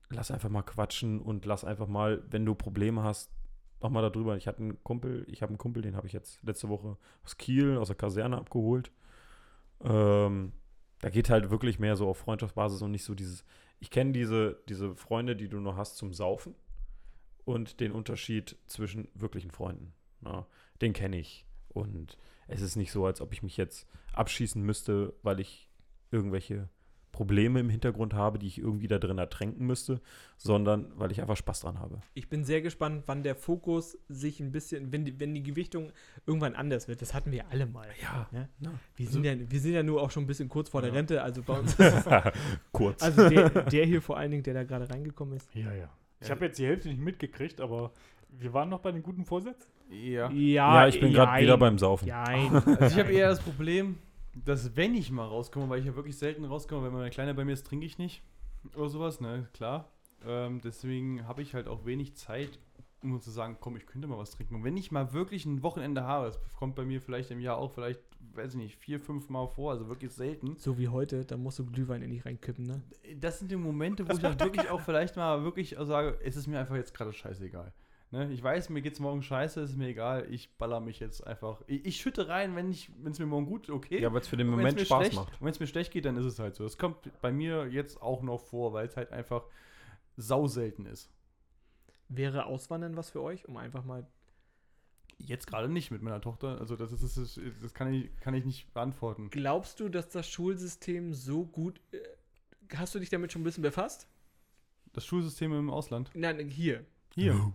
lass 0.10 0.32
einfach 0.32 0.49
mal 0.49 0.64
quatschen 0.64 1.22
und 1.22 1.45
lass 1.45 1.64
einfach 1.64 1.88
mal, 1.88 2.24
wenn 2.30 2.45
du 2.45 2.55
Probleme 2.55 3.03
hast, 3.03 3.32
noch 3.82 3.89
mal 3.89 4.01
darüber. 4.01 4.38
Ich 4.38 4.47
hatte 4.47 4.60
einen 4.60 4.84
Kumpel, 4.84 5.26
ich 5.30 5.41
habe 5.41 5.51
einen 5.51 5.58
Kumpel, 5.58 5.84
den 5.84 5.95
habe 5.95 6.08
ich 6.08 6.14
jetzt 6.14 6.41
letzte 6.43 6.70
Woche 6.70 6.97
aus 7.24 7.38
Kiel, 7.38 7.78
aus 7.78 7.88
der 7.88 7.95
Kaserne 7.95 8.38
abgeholt. 8.38 8.91
Ähm, 9.84 10.53
da 11.01 11.10
geht 11.10 11.30
halt 11.30 11.51
wirklich 11.51 11.78
mehr 11.78 11.95
so 11.95 12.08
auf 12.08 12.18
Freundschaftsbasis 12.18 12.82
und 12.82 12.91
nicht 12.91 13.03
so 13.03 13.14
dieses, 13.14 13.45
ich 13.80 13.91
kenne 13.91 14.14
diese, 14.14 14.64
diese 14.68 14.95
Freunde, 14.95 15.36
die 15.36 15.49
du 15.49 15.60
noch 15.60 15.78
hast 15.78 15.97
zum 15.97 16.12
Saufen 16.14 16.55
und 17.45 17.80
den 17.80 17.91
Unterschied 17.91 18.58
zwischen 18.66 19.08
wirklichen 19.14 19.51
Freunden. 19.51 19.93
Ja, 20.26 20.47
den 20.82 20.93
kenne 20.93 21.20
ich. 21.20 21.45
Und 21.70 22.18
es 22.47 22.62
ist 22.62 22.76
nicht 22.76 22.91
so, 22.91 23.05
als 23.05 23.22
ob 23.22 23.34
ich 23.34 23.43
mich 23.43 23.58
jetzt 23.58 23.88
abschießen 24.14 24.62
müsste, 24.64 25.14
weil 25.22 25.39
ich 25.39 25.70
irgendwelche 26.10 26.70
Probleme 27.18 27.59
im 27.59 27.70
Hintergrund 27.72 28.13
habe, 28.13 28.38
die 28.38 28.45
ich 28.45 28.59
irgendwie 28.59 28.88
da 28.88 28.99
drin 28.99 29.18
ertränken 29.18 29.65
müsste, 29.65 29.99
sondern 30.38 30.91
weil 30.97 31.11
ich 31.11 31.20
einfach 31.20 31.36
Spaß 31.36 31.61
dran 31.61 31.80
habe. 31.80 31.99
Ich 32.13 32.30
bin 32.30 32.43
sehr 32.43 32.61
gespannt, 32.61 33.05
wann 33.07 33.24
der 33.24 33.36
Fokus 33.36 33.97
sich 34.07 34.39
ein 34.39 34.51
bisschen, 34.51 34.91
wenn 34.91 35.03
die, 35.03 35.20
wenn 35.20 35.34
die 35.34 35.41
Gewichtung 35.41 35.91
irgendwann 36.28 36.53
anders 36.53 36.88
wird. 36.88 37.01
Das 37.01 37.15
hatten 37.15 37.32
wir 37.32 37.47
alle 37.49 37.65
mal. 37.65 37.88
Ja. 38.03 38.28
Ne? 38.32 38.49
Ja. 38.59 38.70
Wir, 38.95 39.07
sind 39.07 39.24
ja, 39.24 39.34
wir 39.49 39.59
sind 39.59 39.74
ja 39.74 39.82
nur 39.82 39.99
auch 40.03 40.11
schon 40.11 40.26
ein 40.26 40.28
bisschen 40.28 40.47
kurz 40.47 40.70
vor 40.70 40.82
der 40.82 40.91
Ja. 40.91 40.95
Rente, 40.97 41.24
also 41.24 41.41
bei 41.41 41.57
uns 41.57 41.74
ist 41.80 41.80
es, 41.80 42.05
Kurz. 42.72 43.01
also 43.01 43.28
der, 43.30 43.49
der 43.49 43.86
hier 43.88 44.01
vor 44.03 44.18
allen 44.18 44.30
Dingen, 44.30 44.43
der 44.43 44.53
da 44.53 44.63
gerade 44.63 44.88
reingekommen 44.88 45.38
ist. 45.38 45.49
Ja, 45.55 45.74
ja. 45.74 45.89
Ich 46.22 46.28
Ja. 46.28 46.36
habe 46.36 46.45
jetzt 46.45 46.59
die 46.59 46.68
Hälfte 46.68 46.88
nicht 46.88 47.01
mitgekriegt, 47.01 47.59
aber 47.61 47.91
wir 48.30 48.53
waren 48.53 48.70
noch 48.70 48.82
bei 48.82 48.91
den 48.91 49.01
guten 49.01 49.26
Vorsätzen. 49.26 49.72
Ja. 49.89 50.30
Ja, 50.30 50.82
ja, 50.84 50.88
ich 50.88 50.99
bin 50.99 51.13
gerade 51.13 51.41
wieder 51.41 51.57
beim 51.57 51.80
Saufen. 51.80 52.07
Jein. 52.07 52.53
Also 52.53 52.86
ich 52.86 52.99
habe 53.03 53.11
eher 53.11 53.30
das 53.30 53.39
Problem, 53.39 53.97
dass 54.46 54.76
wenn 54.76 54.96
ich 54.96 55.12
mal 55.12 55.26
rauskomme, 55.26 55.70
weil 55.70 55.80
ich 55.80 55.86
ja 55.86 55.96
wirklich 55.96 56.18
selten 56.18 56.46
rauskomme, 56.46 56.86
wenn 56.88 56.94
meine 56.94 57.10
Kleine 57.10 57.34
bei 57.34 57.46
mir 57.46 57.54
ist, 57.54 57.66
trinke 57.66 57.86
ich 57.86 57.98
nicht 57.98 58.22
oder 58.76 58.90
sowas, 58.90 59.22
ne, 59.22 59.48
klar. 59.54 59.92
Ähm, 60.26 60.62
deswegen 60.62 61.28
habe 61.28 61.42
ich 61.42 61.54
halt 61.54 61.68
auch 61.68 61.86
wenig 61.86 62.16
Zeit, 62.16 62.60
um 63.04 63.22
zu 63.22 63.30
sagen, 63.30 63.58
komm, 63.60 63.78
ich 63.78 63.86
könnte 63.86 64.08
mal 64.08 64.18
was 64.18 64.32
trinken. 64.32 64.56
Und 64.56 64.64
wenn 64.64 64.76
ich 64.76 64.92
mal 64.92 65.14
wirklich 65.14 65.46
ein 65.46 65.62
Wochenende 65.62 66.04
habe, 66.04 66.28
das 66.28 66.40
kommt 66.54 66.76
bei 66.76 66.84
mir 66.84 67.02
vielleicht 67.02 67.30
im 67.32 67.40
Jahr 67.40 67.58
auch 67.58 67.72
vielleicht, 67.72 68.02
weiß 68.34 68.52
ich 68.52 68.58
nicht, 68.58 68.76
vier, 68.76 69.00
fünf 69.00 69.30
Mal 69.30 69.48
vor, 69.48 69.72
also 69.72 69.88
wirklich 69.88 70.12
selten. 70.12 70.56
So 70.58 70.78
wie 70.78 70.88
heute, 70.88 71.24
da 71.24 71.38
musst 71.38 71.60
du 71.60 71.66
Glühwein 71.66 72.02
in 72.02 72.10
dich 72.10 72.26
reinkippen, 72.26 72.66
ne? 72.66 72.82
Das 73.20 73.40
sind 73.40 73.52
die 73.52 73.56
Momente, 73.56 74.08
wo 74.08 74.14
ich 74.14 74.20
dann 74.20 74.40
wirklich 74.40 74.70
auch 74.70 74.82
vielleicht 74.86 75.16
mal 75.16 75.44
wirklich 75.44 75.76
sage, 75.80 76.20
es 76.24 76.36
ist 76.36 76.48
mir 76.48 76.60
einfach 76.60 76.76
jetzt 76.76 76.94
gerade 76.94 77.14
scheißegal. 77.14 77.72
Ne? 78.12 78.32
Ich 78.32 78.41
weiß, 78.41 78.70
mir 78.70 78.82
geht's 78.82 78.99
morgen 78.99 79.22
scheiße, 79.22 79.62
es 79.62 79.72
ist 79.72 79.76
mir 79.78 79.89
egal, 79.89 80.28
ich 80.32 80.55
baller 80.58 80.80
mich 80.80 80.99
jetzt 80.99 81.26
einfach. 81.28 81.62
Ich, 81.68 81.86
ich 81.86 81.97
schütte 81.97 82.30
rein, 82.30 82.55
wenn 82.55 82.70
es 82.70 83.20
mir 83.20 83.26
morgen 83.26 83.45
gut 83.45 83.70
okay. 83.70 84.01
Ja, 84.01 84.14
weil 84.14 84.22
es 84.22 84.28
für 84.28 84.38
den 84.38 84.47
Moment 84.47 84.80
Spaß 84.80 85.08
schlecht, 85.08 85.16
macht. 85.16 85.41
Wenn 85.41 85.49
es 85.49 85.60
mir 85.60 85.68
schlecht 85.68 85.91
geht, 85.91 86.05
dann 86.05 86.16
ist 86.16 86.26
es 86.26 86.39
halt 86.39 86.55
so. 86.55 86.64
Das 86.64 86.78
kommt 86.78 86.97
bei 87.22 87.32
mir 87.32 87.68
jetzt 87.68 88.01
auch 88.01 88.22
noch 88.22 88.39
vor, 88.39 88.72
weil 88.72 88.88
es 88.88 88.95
halt 88.95 89.12
einfach 89.12 89.43
sau 90.16 90.47
selten 90.47 90.86
ist. 90.86 91.12
Wäre 92.08 92.45
Auswandern 92.45 92.95
was 92.95 93.10
für 93.10 93.22
euch, 93.22 93.47
um 93.47 93.58
einfach 93.58 93.84
mal. 93.84 94.08
Jetzt 95.20 95.47
gerade 95.47 95.68
nicht 95.68 95.91
mit 95.91 96.01
meiner 96.01 96.22
Tochter. 96.22 96.60
Also 96.60 96.76
das 96.76 96.93
ist 96.93 97.18
das, 97.18 97.39
das 97.62 97.74
kann, 97.74 97.91
ich, 97.91 98.16
kann 98.22 98.36
ich 98.36 98.45
nicht 98.45 98.74
beantworten. 98.74 99.30
Glaubst 99.32 99.80
du, 99.80 99.89
dass 99.89 100.08
das 100.08 100.30
Schulsystem 100.30 101.14
so 101.14 101.45
gut. 101.45 101.82
Äh, 101.91 101.97
hast 102.76 102.95
du 102.95 102.99
dich 102.99 103.10
damit 103.10 103.34
schon 103.34 103.41
ein 103.41 103.45
bisschen 103.45 103.64
befasst? 103.64 104.08
Das 104.93 105.05
Schulsystem 105.05 105.51
im 105.51 105.70
Ausland. 105.70 106.12
Nein, 106.14 106.47
hier. 106.47 106.86
Hier. 107.14 107.51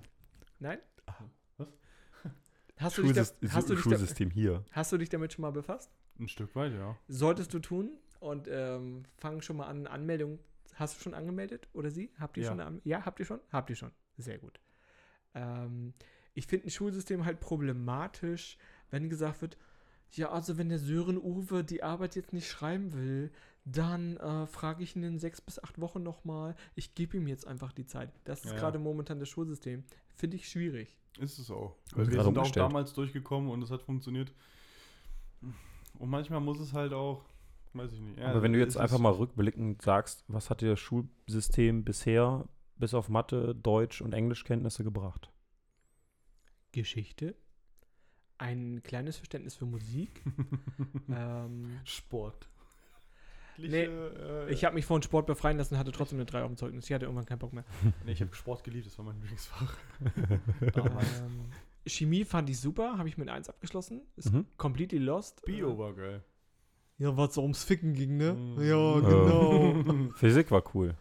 Nein? 0.63 0.79
Was? 1.59 1.69
Hast 2.79 2.99
du, 2.99 3.03
dich 3.03 3.13
da, 3.13 3.25
Schulsystem, 3.25 3.53
hast, 3.53 3.69
du 3.69 3.75
dich 3.75 3.85
da, 3.85 3.91
Schulsystem 3.91 4.31
hier. 4.31 4.65
hast 4.71 4.93
du 4.93 4.97
dich 4.99 5.09
damit 5.09 5.33
schon 5.33 5.43
mal 5.43 5.51
befasst? 5.51 5.91
Ein 6.19 6.29
Stück 6.29 6.55
weit, 6.55 6.73
ja. 6.73 6.97
Solltest 7.09 7.53
du 7.53 7.59
tun 7.59 7.91
und 8.21 8.49
ähm, 8.51 9.05
fang 9.19 9.41
schon 9.43 9.57
mal 9.57 9.67
an, 9.67 9.87
Anmeldung. 9.89 10.39
Hast 10.75 10.97
du 10.99 11.03
schon 11.03 11.15
angemeldet 11.15 11.69
oder 11.75 11.91
sie? 11.91 12.11
Habt 12.19 12.37
ihr 12.37 12.45
Ja. 12.45 12.51
schon 12.51 12.61
eine 12.61 12.81
Ja, 12.85 13.05
habt 13.05 13.19
ihr 13.21 13.27
schon? 13.27 13.41
Habt 13.51 13.71
ihr 13.71 13.77
schon. 13.77 13.91
Sehr 14.17 14.39
gut. 14.39 14.61
Ähm, 15.35 15.95
ich 16.35 16.47
finde 16.47 16.69
ein 16.69 16.71
Schulsystem 16.71 17.25
halt 17.25 17.41
problematisch, 17.41 18.57
wenn 18.91 19.11
gesagt 19.11 19.43
wird, 19.43 19.59
ja, 20.13 20.31
also 20.31 20.59
wenn 20.59 20.69
der 20.69 20.79
Sören 20.79 21.17
Uwe 21.19 21.65
die 21.65 21.83
Arbeit 21.83 22.17
jetzt 22.17 22.33
nicht 22.33 22.47
schreiben 22.49 22.93
will, 22.93 23.31
dann 23.65 24.17
äh, 24.19 24.47
frage 24.47 24.83
ich 24.83 24.95
ihn 24.97 25.03
in 25.05 25.19
sechs 25.19 25.41
bis 25.41 25.59
acht 25.63 25.81
Wochen 25.81 26.03
nochmal. 26.03 26.55
Ich 26.75 26.95
gebe 26.95 27.17
ihm 27.17 27.27
jetzt 27.29 27.47
einfach 27.47 27.73
die 27.73 27.87
Zeit. 27.87 28.11
Das 28.25 28.45
ist 28.45 28.53
Ja. 28.53 28.59
gerade 28.59 28.79
momentan 28.79 29.21
das 29.21 29.29
Schulsystem. 29.29 29.85
Finde 30.15 30.37
ich 30.37 30.49
schwierig. 30.49 30.97
Ist 31.19 31.39
es 31.39 31.51
auch. 31.51 31.77
Weil 31.95 32.07
wir 32.07 32.13
sind 32.13 32.21
auch 32.21 32.27
umgestellt. 32.29 32.65
damals 32.65 32.95
durchgekommen 32.95 33.51
und 33.51 33.63
es 33.63 33.71
hat 33.71 33.83
funktioniert. 33.83 34.33
Und 35.99 36.09
manchmal 36.09 36.41
muss 36.41 36.59
es 36.59 36.73
halt 36.73 36.93
auch, 36.93 37.25
weiß 37.75 37.93
ich 37.93 38.01
nicht. 38.01 38.19
Ja, 38.19 38.29
Aber 38.29 38.43
wenn 38.43 38.53
du 38.53 38.59
jetzt 38.59 38.77
einfach 38.77 38.99
mal 38.99 39.13
rückblickend 39.13 39.83
sagst, 39.83 40.25
was 40.29 40.51
hat 40.51 40.61
dir 40.61 40.71
das 40.71 40.81
Schulsystem 40.81 41.85
bisher 41.85 42.49
bis 42.77 42.95
auf 42.95 43.09
Mathe, 43.09 43.55
Deutsch 43.55 44.01
und 44.01 44.15
Englischkenntnisse 44.15 44.85
gebracht? 44.85 45.31
Geschichte, 46.73 47.37
ein 48.39 48.83
kleines 48.83 49.17
Verständnis 49.19 49.55
für 49.55 49.67
Musik. 49.67 50.25
ähm, 51.09 51.81
Sport. 51.85 52.49
Nee, 53.59 53.85
äh, 53.85 54.51
ich 54.51 54.65
habe 54.65 54.75
mich 54.75 54.85
von 54.87 55.03
Sport 55.03 55.27
befreien 55.27 55.57
lassen, 55.59 55.79
hatte 55.79 55.93
trotzdem 55.93 56.19
eine 56.19 56.27
3 56.27 56.43
auf 56.43 56.49
dem 56.51 56.57
Zeugnis. 56.57 56.87
Ich 56.87 56.93
hatte 56.93 57.05
irgendwann 57.05 57.27
keinen 57.27 57.39
Bock 57.39 57.53
mehr. 57.53 57.65
nee, 58.07 58.13
ich 58.13 58.21
habe 58.21 58.35
Sport 58.35 58.65
geliebt, 58.65 58.87
das 58.87 58.97
war 58.99 59.05
mein 59.05 59.17
Lieblingsfach. 59.21 59.77
ähm, 60.61 61.47
Chemie 61.87 62.25
fand 62.25 62.49
ich 62.51 62.61
super, 62.61 62.97
habe 62.99 63.09
ich 63.09 63.19
mit 63.19 63.29
1 63.29 63.49
abgeschlossen. 63.49 64.03
Ist 64.17 64.33
Mhm. 64.33 64.47
completely 64.57 64.99
lost. 64.99 65.45
Bio 65.45 65.77
war 65.79 65.95
geil. 65.95 66.23
Ja, 66.99 67.17
was 67.17 67.35
so 67.35 67.43
ums 67.43 67.65
Ficken 67.65 67.95
ging, 67.95 68.17
ne? 68.17 68.35
Mhm. 68.35 68.63
Ja, 68.63 68.95
Ja. 68.95 69.01
genau. 69.01 70.11
Physik 70.17 70.51
war 70.51 70.63
cool. 70.75 70.95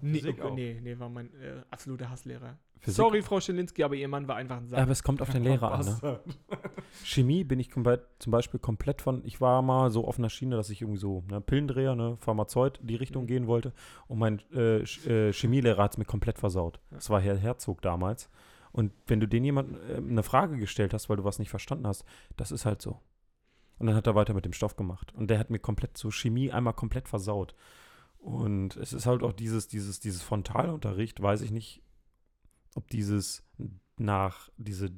nee, 0.00 0.18
Physik 0.18 0.38
okay, 0.38 0.42
auch. 0.42 0.54
nee, 0.54 0.78
nee, 0.82 0.98
war 0.98 1.08
mein 1.08 1.32
äh, 1.40 1.62
absoluter 1.70 2.10
Hasslehrer. 2.10 2.58
Physik, 2.80 2.96
Sorry, 2.96 3.22
Frau 3.22 3.40
Schelinski, 3.40 3.84
aber 3.84 3.94
ihr 3.94 4.08
Mann 4.08 4.26
war 4.26 4.36
einfach 4.36 4.56
ein 4.56 4.68
Sack. 4.68 4.80
aber 4.80 4.90
es 4.90 5.02
kommt 5.02 5.20
auf 5.20 5.28
den 5.30 5.42
Lehrer 5.44 5.72
an. 5.72 5.84
Ne? 6.02 6.20
Chemie 7.04 7.44
bin 7.44 7.60
ich 7.60 7.70
zum 7.70 8.30
Beispiel 8.30 8.58
komplett 8.58 9.02
von, 9.02 9.22
ich 9.24 9.40
war 9.40 9.60
mal 9.60 9.90
so 9.90 10.06
auf 10.06 10.18
einer 10.18 10.30
Schiene, 10.30 10.56
dass 10.56 10.70
ich 10.70 10.80
irgendwie 10.80 10.98
so 10.98 11.22
ne, 11.30 11.40
Pillendreher, 11.42 11.94
ne, 11.94 12.16
Pharmazeut, 12.20 12.80
die 12.82 12.96
Richtung 12.96 13.24
Mhm. 13.24 13.26
gehen 13.26 13.46
wollte. 13.46 13.72
Und 14.08 14.18
mein 14.18 14.40
äh, 14.54 14.78
äh, 14.78 15.32
Chemielehrer 15.32 15.82
hat 15.82 15.92
es 15.92 15.98
mir 15.98 16.06
komplett 16.06 16.38
versaut. 16.38 16.80
Ja. 16.90 16.96
Das 16.96 17.10
war 17.10 17.20
Herr 17.20 17.36
Herzog 17.36 17.82
damals. 17.82 18.30
Und 18.72 18.92
wenn 19.06 19.20
du 19.20 19.28
den 19.28 19.44
jemand 19.44 19.76
äh, 19.90 19.96
eine 19.96 20.22
Frage 20.22 20.56
gestellt 20.56 20.94
hast, 20.94 21.08
weil 21.10 21.16
du 21.18 21.24
was 21.24 21.38
nicht 21.38 21.50
verstanden 21.50 21.86
hast, 21.86 22.04
das 22.36 22.50
ist 22.50 22.64
halt 22.64 22.80
so. 22.80 23.00
Und 23.78 23.86
dann 23.88 23.96
hat 23.96 24.06
er 24.06 24.14
weiter 24.14 24.32
mit 24.34 24.44
dem 24.44 24.52
Stoff 24.52 24.76
gemacht. 24.76 25.12
Und 25.14 25.28
der 25.30 25.38
hat 25.38 25.50
mir 25.50 25.58
komplett 25.58 25.98
so 25.98 26.10
Chemie 26.10 26.50
einmal 26.50 26.74
komplett 26.74 27.08
versaut. 27.08 27.54
Und 28.18 28.76
es 28.76 28.92
ist 28.92 29.06
halt 29.06 29.22
auch 29.22 29.32
dieses, 29.32 29.68
dieses, 29.68 30.00
dieses 30.00 30.22
Frontalunterricht, 30.22 31.20
weiß 31.22 31.40
ich 31.40 31.50
nicht, 31.50 31.82
ob 32.74 32.88
dieses 32.88 33.42
nach, 33.96 34.48
diese, 34.56 34.90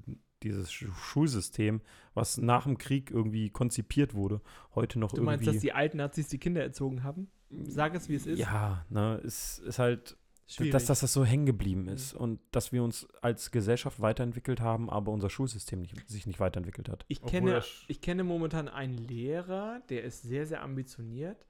dieses 0.43 0.71
Schu- 0.73 0.93
Schulsystem, 0.93 1.81
was 2.15 2.39
nach 2.39 2.65
dem 2.65 2.79
Krieg 2.79 3.11
irgendwie 3.11 3.51
konzipiert 3.51 4.15
wurde, 4.15 4.41
heute 4.75 4.99
noch 4.99 5.13
Du 5.13 5.23
meinst, 5.23 5.43
irgendwie. 5.45 5.57
dass 5.57 5.63
die 5.63 5.73
alten 5.73 5.97
Nazis 5.99 6.29
die 6.29 6.39
Kinder 6.39 6.63
erzogen 6.63 7.03
haben? 7.03 7.29
Sag 7.65 7.95
es, 7.95 8.09
wie 8.09 8.15
es 8.15 8.27
ist. 8.27 8.39
Ja, 8.39 8.85
ne, 8.89 9.21
es 9.25 9.59
ist 9.59 9.79
halt, 9.79 10.17
Schwierig. 10.47 10.73
dass, 10.73 10.87
dass 10.87 11.01
das 11.01 11.13
so 11.13 11.25
hängen 11.25 11.47
geblieben 11.47 11.89
ist 11.89 12.15
und 12.15 12.41
dass 12.51 12.73
wir 12.73 12.83
uns 12.83 13.07
als 13.23 13.51
Gesellschaft 13.51 14.01
weiterentwickelt 14.01 14.61
haben, 14.61 14.91
aber 14.91 15.13
unser 15.13 15.31
Schulsystem 15.31 15.81
nicht, 15.81 16.09
sich 16.09 16.27
nicht 16.27 16.41
weiterentwickelt 16.41 16.89
hat. 16.89 17.05
ich, 17.09 17.23
kenne, 17.23 17.63
ich 17.89 18.01
kenne 18.01 18.25
momentan 18.25 18.69
einen 18.69 18.97
Lehrer, 18.99 19.81
der 19.89 20.03
ist 20.05 20.23
sehr, 20.23 20.47
sehr 20.47 20.63
ambitioniert. 20.63 21.45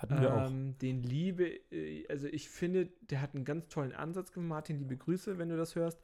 Hatten 0.00 0.20
wir 0.20 0.34
auch. 0.34 0.50
Ähm, 0.50 0.78
den 0.78 1.02
liebe, 1.02 1.46
äh, 1.70 2.06
also 2.08 2.26
ich 2.26 2.48
finde, 2.48 2.88
der 3.02 3.20
hat 3.20 3.34
einen 3.34 3.44
ganz 3.44 3.68
tollen 3.68 3.92
Ansatz 3.92 4.32
gemacht. 4.32 4.48
Martin, 4.48 4.78
liebe 4.78 4.96
Grüße, 4.96 5.36
wenn 5.36 5.50
du 5.50 5.58
das 5.58 5.74
hörst. 5.74 6.00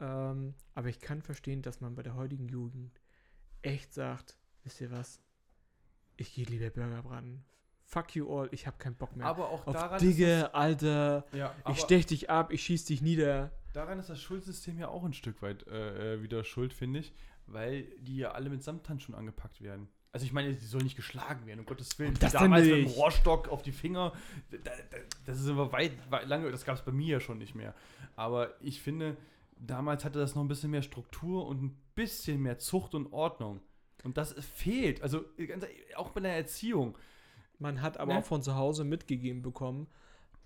Ähm, 0.00 0.54
aber 0.74 0.88
ich 0.88 1.00
kann 1.00 1.20
verstehen, 1.20 1.60
dass 1.60 1.80
man 1.80 1.94
bei 1.94 2.02
der 2.02 2.14
heutigen 2.14 2.48
Jugend 2.48 2.98
echt 3.60 3.92
sagt, 3.92 4.38
wisst 4.64 4.80
ihr 4.80 4.90
was? 4.90 5.20
Ich 6.16 6.34
gehe 6.34 6.46
lieber 6.46 6.70
Burger 6.70 7.02
braten. 7.02 7.44
Fuck 7.84 8.16
you 8.16 8.26
all, 8.28 8.48
ich 8.52 8.66
habe 8.66 8.78
keinen 8.78 8.96
Bock 8.96 9.14
mehr. 9.14 9.26
Aber 9.26 9.50
auch 9.50 9.66
Auf 9.66 9.74
daran 9.74 10.00
Digge, 10.00 10.52
Alter, 10.54 11.24
ja, 11.32 11.54
ich 11.70 11.78
stech 11.78 12.06
dich 12.06 12.30
ab, 12.30 12.52
ich 12.52 12.62
schieß 12.62 12.86
dich 12.86 13.00
nieder. 13.00 13.52
daran 13.74 13.98
ist 13.98 14.08
das 14.08 14.20
Schulsystem 14.20 14.78
ja 14.78 14.88
auch 14.88 15.04
ein 15.04 15.12
Stück 15.12 15.40
weit 15.42 15.66
äh, 15.68 16.14
äh, 16.14 16.22
wieder 16.22 16.42
schuld, 16.42 16.72
finde 16.72 17.00
ich, 17.00 17.14
weil 17.46 17.84
die 18.00 18.16
ja 18.16 18.32
alle 18.32 18.50
mit 18.50 18.62
Samthandschuhen 18.62 19.16
angepackt 19.16 19.60
werden. 19.60 19.88
Also 20.16 20.24
ich 20.24 20.32
meine, 20.32 20.54
die 20.54 20.64
sollen 20.64 20.84
nicht 20.84 20.96
geschlagen 20.96 21.44
werden, 21.44 21.60
um 21.60 21.66
Gottes 21.66 21.98
Willen. 21.98 22.14
Das 22.18 22.32
damals 22.32 22.64
mit 22.64 22.74
dem? 22.74 22.86
Rohrstock 22.86 23.48
auf 23.48 23.60
die 23.60 23.70
Finger, 23.70 24.14
da, 24.50 24.56
da, 24.56 24.70
das 25.26 25.38
ist 25.38 25.46
aber 25.46 25.72
weit, 25.72 25.92
weit 26.10 26.26
lange, 26.26 26.50
das 26.50 26.64
gab 26.64 26.74
es 26.74 26.82
bei 26.82 26.90
mir 26.90 27.06
ja 27.06 27.20
schon 27.20 27.36
nicht 27.36 27.54
mehr. 27.54 27.74
Aber 28.14 28.54
ich 28.62 28.80
finde, 28.80 29.18
damals 29.58 30.06
hatte 30.06 30.18
das 30.18 30.34
noch 30.34 30.40
ein 30.42 30.48
bisschen 30.48 30.70
mehr 30.70 30.80
Struktur 30.80 31.46
und 31.46 31.62
ein 31.62 31.76
bisschen 31.94 32.40
mehr 32.40 32.56
Zucht 32.56 32.94
und 32.94 33.12
Ordnung. 33.12 33.60
Und 34.04 34.16
das 34.16 34.32
fehlt. 34.54 35.02
Also 35.02 35.22
auch 35.96 36.08
bei 36.12 36.20
der 36.20 36.34
Erziehung. 36.34 36.96
Man 37.58 37.82
hat 37.82 37.98
aber 37.98 38.14
Ne? 38.14 38.20
auch 38.20 38.24
von 38.24 38.40
zu 38.40 38.54
Hause 38.54 38.84
mitgegeben 38.84 39.42
bekommen, 39.42 39.86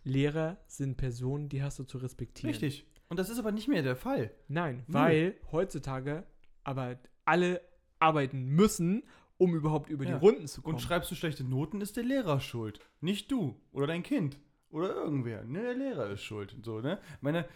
Lehrer 0.02 0.56
sind 0.66 0.96
Personen, 0.96 1.48
die 1.48 1.62
hast 1.62 1.78
du 1.78 1.84
zu 1.84 1.98
respektieren. 1.98 2.50
Richtig. 2.50 2.86
Und 3.08 3.20
das 3.20 3.30
ist 3.30 3.38
aber 3.38 3.52
nicht 3.52 3.68
mehr 3.68 3.82
der 3.84 3.94
Fall. 3.94 4.32
Nein, 4.48 4.82
weil 4.88 5.36
heutzutage 5.52 6.24
aber 6.64 6.98
alle 7.24 7.60
arbeiten 8.00 8.46
müssen, 8.46 9.04
um 9.40 9.54
überhaupt 9.54 9.88
über 9.88 10.04
Ja. 10.04 10.10
die 10.18 10.24
Runden 10.24 10.46
zu 10.46 10.60
kommen. 10.60 10.74
Und 10.74 10.80
schreibst 10.80 11.10
du 11.10 11.14
schlechte 11.14 11.44
Noten, 11.44 11.80
ist 11.80 11.96
der 11.96 12.04
Lehrer 12.04 12.40
schuld. 12.40 12.78
Nicht 13.00 13.32
du 13.32 13.56
oder 13.72 13.86
dein 13.86 14.02
Kind 14.02 14.38
oder 14.70 14.94
irgendwer. 14.94 15.44
Ne, 15.44 15.62
der 15.62 15.74
Lehrer 15.74 16.10
ist 16.10 16.22
schuld. 16.22 16.54
So, 16.62 16.80
ne? 16.80 16.98
Meine, 17.22 17.46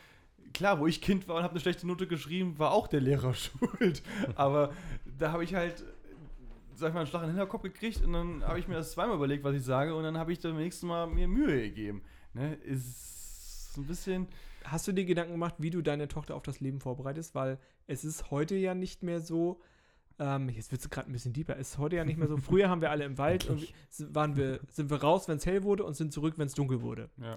klar, 0.54 0.80
wo 0.80 0.86
ich 0.86 1.02
Kind 1.02 1.28
war 1.28 1.36
und 1.36 1.42
habe 1.42 1.52
eine 1.52 1.60
schlechte 1.60 1.86
Note 1.86 2.06
geschrieben, 2.06 2.58
war 2.58 2.72
auch 2.72 2.86
der 2.88 3.02
Lehrer 3.02 3.34
schuld. 3.34 4.02
Aber 4.34 4.72
da 5.18 5.30
habe 5.32 5.44
ich 5.44 5.54
halt, 5.54 5.84
sag 6.74 6.88
ich 6.88 6.94
mal, 6.94 7.00
einen 7.00 7.06
Schlag 7.06 7.22
in 7.22 7.28
den 7.28 7.36
Hinterkopf 7.36 7.62
gekriegt 7.62 8.02
und 8.02 8.14
dann 8.14 8.42
habe 8.44 8.58
ich 8.58 8.66
mir 8.66 8.76
das 8.76 8.92
zweimal 8.92 9.16
überlegt, 9.16 9.44
was 9.44 9.54
ich 9.54 9.62
sage 9.62 9.94
und 9.94 10.04
dann 10.04 10.16
habe 10.16 10.32
ich 10.32 10.40
beim 10.40 10.56
nächsten 10.56 10.86
Mal 10.86 11.06
mir 11.06 11.28
Mühe 11.28 11.60
gegeben. 11.68 12.02
Ne? 12.32 12.54
Ist 12.64 13.74
ein 13.76 13.84
bisschen. 13.86 14.26
Hast 14.64 14.88
du 14.88 14.92
dir 14.92 15.04
Gedanken 15.04 15.32
gemacht, 15.32 15.56
wie 15.58 15.68
du 15.68 15.82
deine 15.82 16.08
Tochter 16.08 16.34
auf 16.34 16.42
das 16.44 16.60
Leben 16.60 16.80
vorbereitest? 16.80 17.34
Weil 17.34 17.58
es 17.86 18.04
ist 18.06 18.30
heute 18.30 18.54
ja 18.56 18.74
nicht 18.74 19.02
mehr 19.02 19.20
so, 19.20 19.60
ähm, 20.18 20.48
jetzt 20.48 20.70
wird 20.70 20.80
es 20.80 20.90
gerade 20.90 21.10
ein 21.10 21.12
bisschen 21.12 21.32
deeper, 21.32 21.56
es 21.56 21.70
ist 21.70 21.78
heute 21.78 21.96
ja 21.96 22.04
nicht 22.04 22.18
mehr 22.18 22.28
so, 22.28 22.36
früher 22.38 22.68
haben 22.68 22.80
wir 22.80 22.90
alle 22.90 23.04
im 23.04 23.18
Wald 23.18 23.48
und 23.48 23.66
sind, 23.90 24.14
waren 24.14 24.36
wir, 24.36 24.60
sind 24.70 24.90
wir 24.90 24.98
raus, 24.98 25.28
wenn 25.28 25.38
es 25.38 25.46
hell 25.46 25.62
wurde 25.62 25.84
und 25.84 25.94
sind 25.94 26.12
zurück, 26.12 26.34
wenn 26.36 26.46
es 26.46 26.54
dunkel 26.54 26.82
wurde. 26.82 27.10
Ja. 27.20 27.34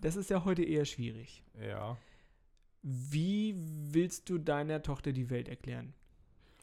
Das 0.00 0.16
ist 0.16 0.30
ja 0.30 0.44
heute 0.44 0.62
eher 0.62 0.84
schwierig. 0.84 1.42
Ja. 1.60 1.96
Wie 2.82 3.54
willst 3.56 4.28
du 4.30 4.38
deiner 4.38 4.82
Tochter 4.82 5.12
die 5.12 5.30
Welt 5.30 5.48
erklären? 5.48 5.94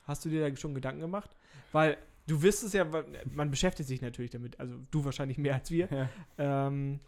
Hast 0.04 0.24
du 0.24 0.30
dir 0.30 0.48
da 0.48 0.56
schon 0.56 0.74
Gedanken 0.74 1.02
gemacht? 1.02 1.36
Weil 1.72 1.98
du 2.28 2.42
wirst 2.42 2.64
es 2.64 2.74
ja, 2.74 2.86
man 3.34 3.52
beschäftigt 3.52 3.90
sich 3.90 4.02
natürlich 4.02 4.32
damit, 4.32 4.60
also 4.60 4.76
du 4.92 5.04
wahrscheinlich 5.04 5.38
mehr 5.38 5.56
als 5.56 5.72
wir. 5.72 5.90
ja. 5.92 6.10
Ähm, 6.38 7.00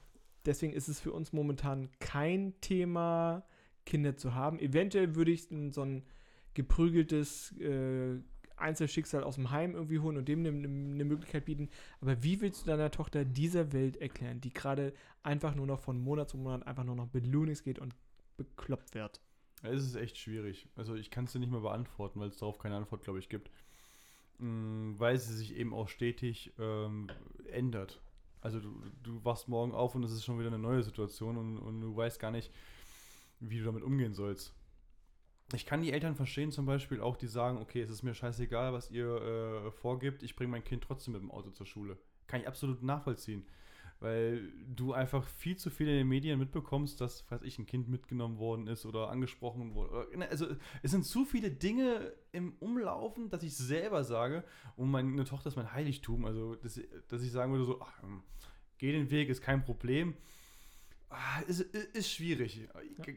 deswegen 0.46 0.74
ist 0.74 0.88
es 0.88 1.00
für 1.00 1.12
uns 1.12 1.32
momentan 1.34 1.90
kein 2.00 2.60
Thema, 2.62 3.44
Kinder 3.86 4.18
zu 4.18 4.36
haben. 4.36 4.60
Eventuell 4.60 5.16
würde 5.16 5.32
ich 5.32 5.48
so 5.72 5.82
ein 5.82 6.04
geprügeltes 6.54 7.54
äh, 7.60 8.20
Einzelschicksal 8.58 9.24
aus 9.24 9.36
dem 9.36 9.52
Heim 9.52 9.76
irgendwie 9.76 10.00
holen 10.00 10.18
und 10.18 10.28
dem 10.28 10.40
eine 10.40 10.52
ne 10.68 11.06
Möglichkeit 11.06 11.46
bieten. 11.46 11.70
Aber 12.02 12.22
wie 12.24 12.42
willst 12.42 12.64
du 12.64 12.68
deiner 12.68 12.92
Tochter 12.92 13.26
dieser 13.26 13.72
Welt 13.74 13.98
erklären, 13.98 14.42
die 14.42 14.54
gerade 14.54 14.94
einfach 15.24 15.56
nur 15.56 15.68
noch 15.68 15.80
von 15.80 16.00
Monat 16.00 16.30
zu 16.30 16.38
Monat 16.38 16.66
einfach 16.68 16.84
nur 16.84 16.96
noch 16.96 17.08
Ballonings 17.08 17.64
geht 17.64 17.80
und 17.80 17.96
bekloppt 18.36 18.94
wird? 18.94 19.22
Es 19.64 19.84
ist 19.84 19.96
echt 19.96 20.18
schwierig. 20.18 20.68
Also 20.76 20.96
ich 20.96 21.10
kann 21.10 21.26
es 21.26 21.32
dir 21.32 21.40
nicht 21.40 21.52
mehr 21.52 21.62
beantworten, 21.62 22.20
weil 22.20 22.30
es 22.30 22.38
darauf 22.38 22.60
keine 22.60 22.76
Antwort, 22.76 23.04
glaube 23.04 23.20
ich, 23.20 23.30
gibt. 23.30 23.50
Mm, 24.40 24.94
Weil 24.98 25.18
sie 25.18 25.36
sich 25.36 25.56
eben 25.56 25.74
auch 25.74 25.90
stetig 25.90 26.54
ähm, 26.60 27.08
ändert. 27.46 28.02
Also 28.42 28.60
du, 28.60 28.72
du 29.04 29.26
wachst 29.26 29.48
morgen 29.48 29.74
auf 29.74 29.96
und 29.96 30.04
es 30.04 30.12
ist 30.12 30.24
schon 30.24 30.38
wieder 30.38 30.50
eine 30.50 30.60
neue 30.60 30.84
Situation 30.84 31.38
und, 31.38 31.58
und 31.58 31.82
du 31.82 31.96
weißt 31.96 32.20
gar 32.20 32.32
nicht, 32.32 32.52
wie 33.40 33.58
du 33.60 33.66
damit 33.66 33.84
umgehen 33.84 34.14
sollst. 34.14 34.54
Ich 35.54 35.66
kann 35.66 35.82
die 35.82 35.94
Eltern 35.94 36.16
verstehen 36.16 36.52
zum 36.52 36.66
Beispiel 36.66 37.00
auch, 37.00 37.16
die 37.16 37.28
sagen, 37.28 37.58
okay, 37.58 37.82
es 37.82 37.90
ist 37.90 38.04
mir 38.04 38.14
scheißegal, 38.14 38.74
was 38.74 38.92
ihr 38.92 39.08
äh, 39.08 39.72
vorgibt, 39.72 40.22
ich 40.24 40.36
bringe 40.36 40.52
mein 40.52 40.64
Kind 40.64 40.84
trotzdem 40.84 41.14
mit 41.14 41.22
dem 41.22 41.32
Auto 41.32 41.52
zur 41.52 41.66
Schule. 41.66 41.98
Kann 42.28 42.42
ich 42.42 42.48
absolut 42.48 42.84
nachvollziehen. 42.84 43.46
Weil 44.00 44.52
du 44.68 44.94
einfach 44.94 45.26
viel 45.26 45.56
zu 45.56 45.72
viel 45.72 45.88
in 45.88 45.96
den 45.96 46.08
Medien 46.08 46.38
mitbekommst, 46.38 47.02
dass, 47.02 47.30
weiß 47.32 47.42
ich, 47.44 47.58
ein 47.58 47.66
Kind 47.66 47.88
mitgenommen 47.88 48.38
worden 48.38 48.68
ist 48.68 48.86
oder 48.86 49.10
angesprochen 49.10 49.74
wurde. 49.74 50.08
Ne, 50.16 50.30
Also 50.30 50.48
es 50.84 50.92
sind 50.92 51.04
zu 51.04 51.26
viele 51.26 51.50
Dinge 51.50 52.14
im 52.32 52.54
Umlaufen, 52.60 53.30
dass 53.30 53.42
ich 53.42 53.56
selber 53.56 54.04
sage, 54.04 54.44
und 54.76 54.92
meine 54.92 55.24
Tochter 55.24 55.48
ist 55.48 55.56
mein 55.56 55.74
Heiligtum, 55.74 56.26
also 56.26 56.56
dass, 56.56 56.80
dass 57.08 57.24
ich 57.24 57.32
sagen 57.32 57.54
würde 57.54 57.66
so, 57.66 57.82
ach, 57.82 58.04
geh 58.78 58.92
den 58.92 59.10
Weg, 59.10 59.30
ist 59.30 59.42
kein 59.42 59.64
Problem. 59.64 60.14
Ah, 61.10 61.40
ist, 61.48 61.62
ist, 61.62 62.12
schwierig. 62.12 62.68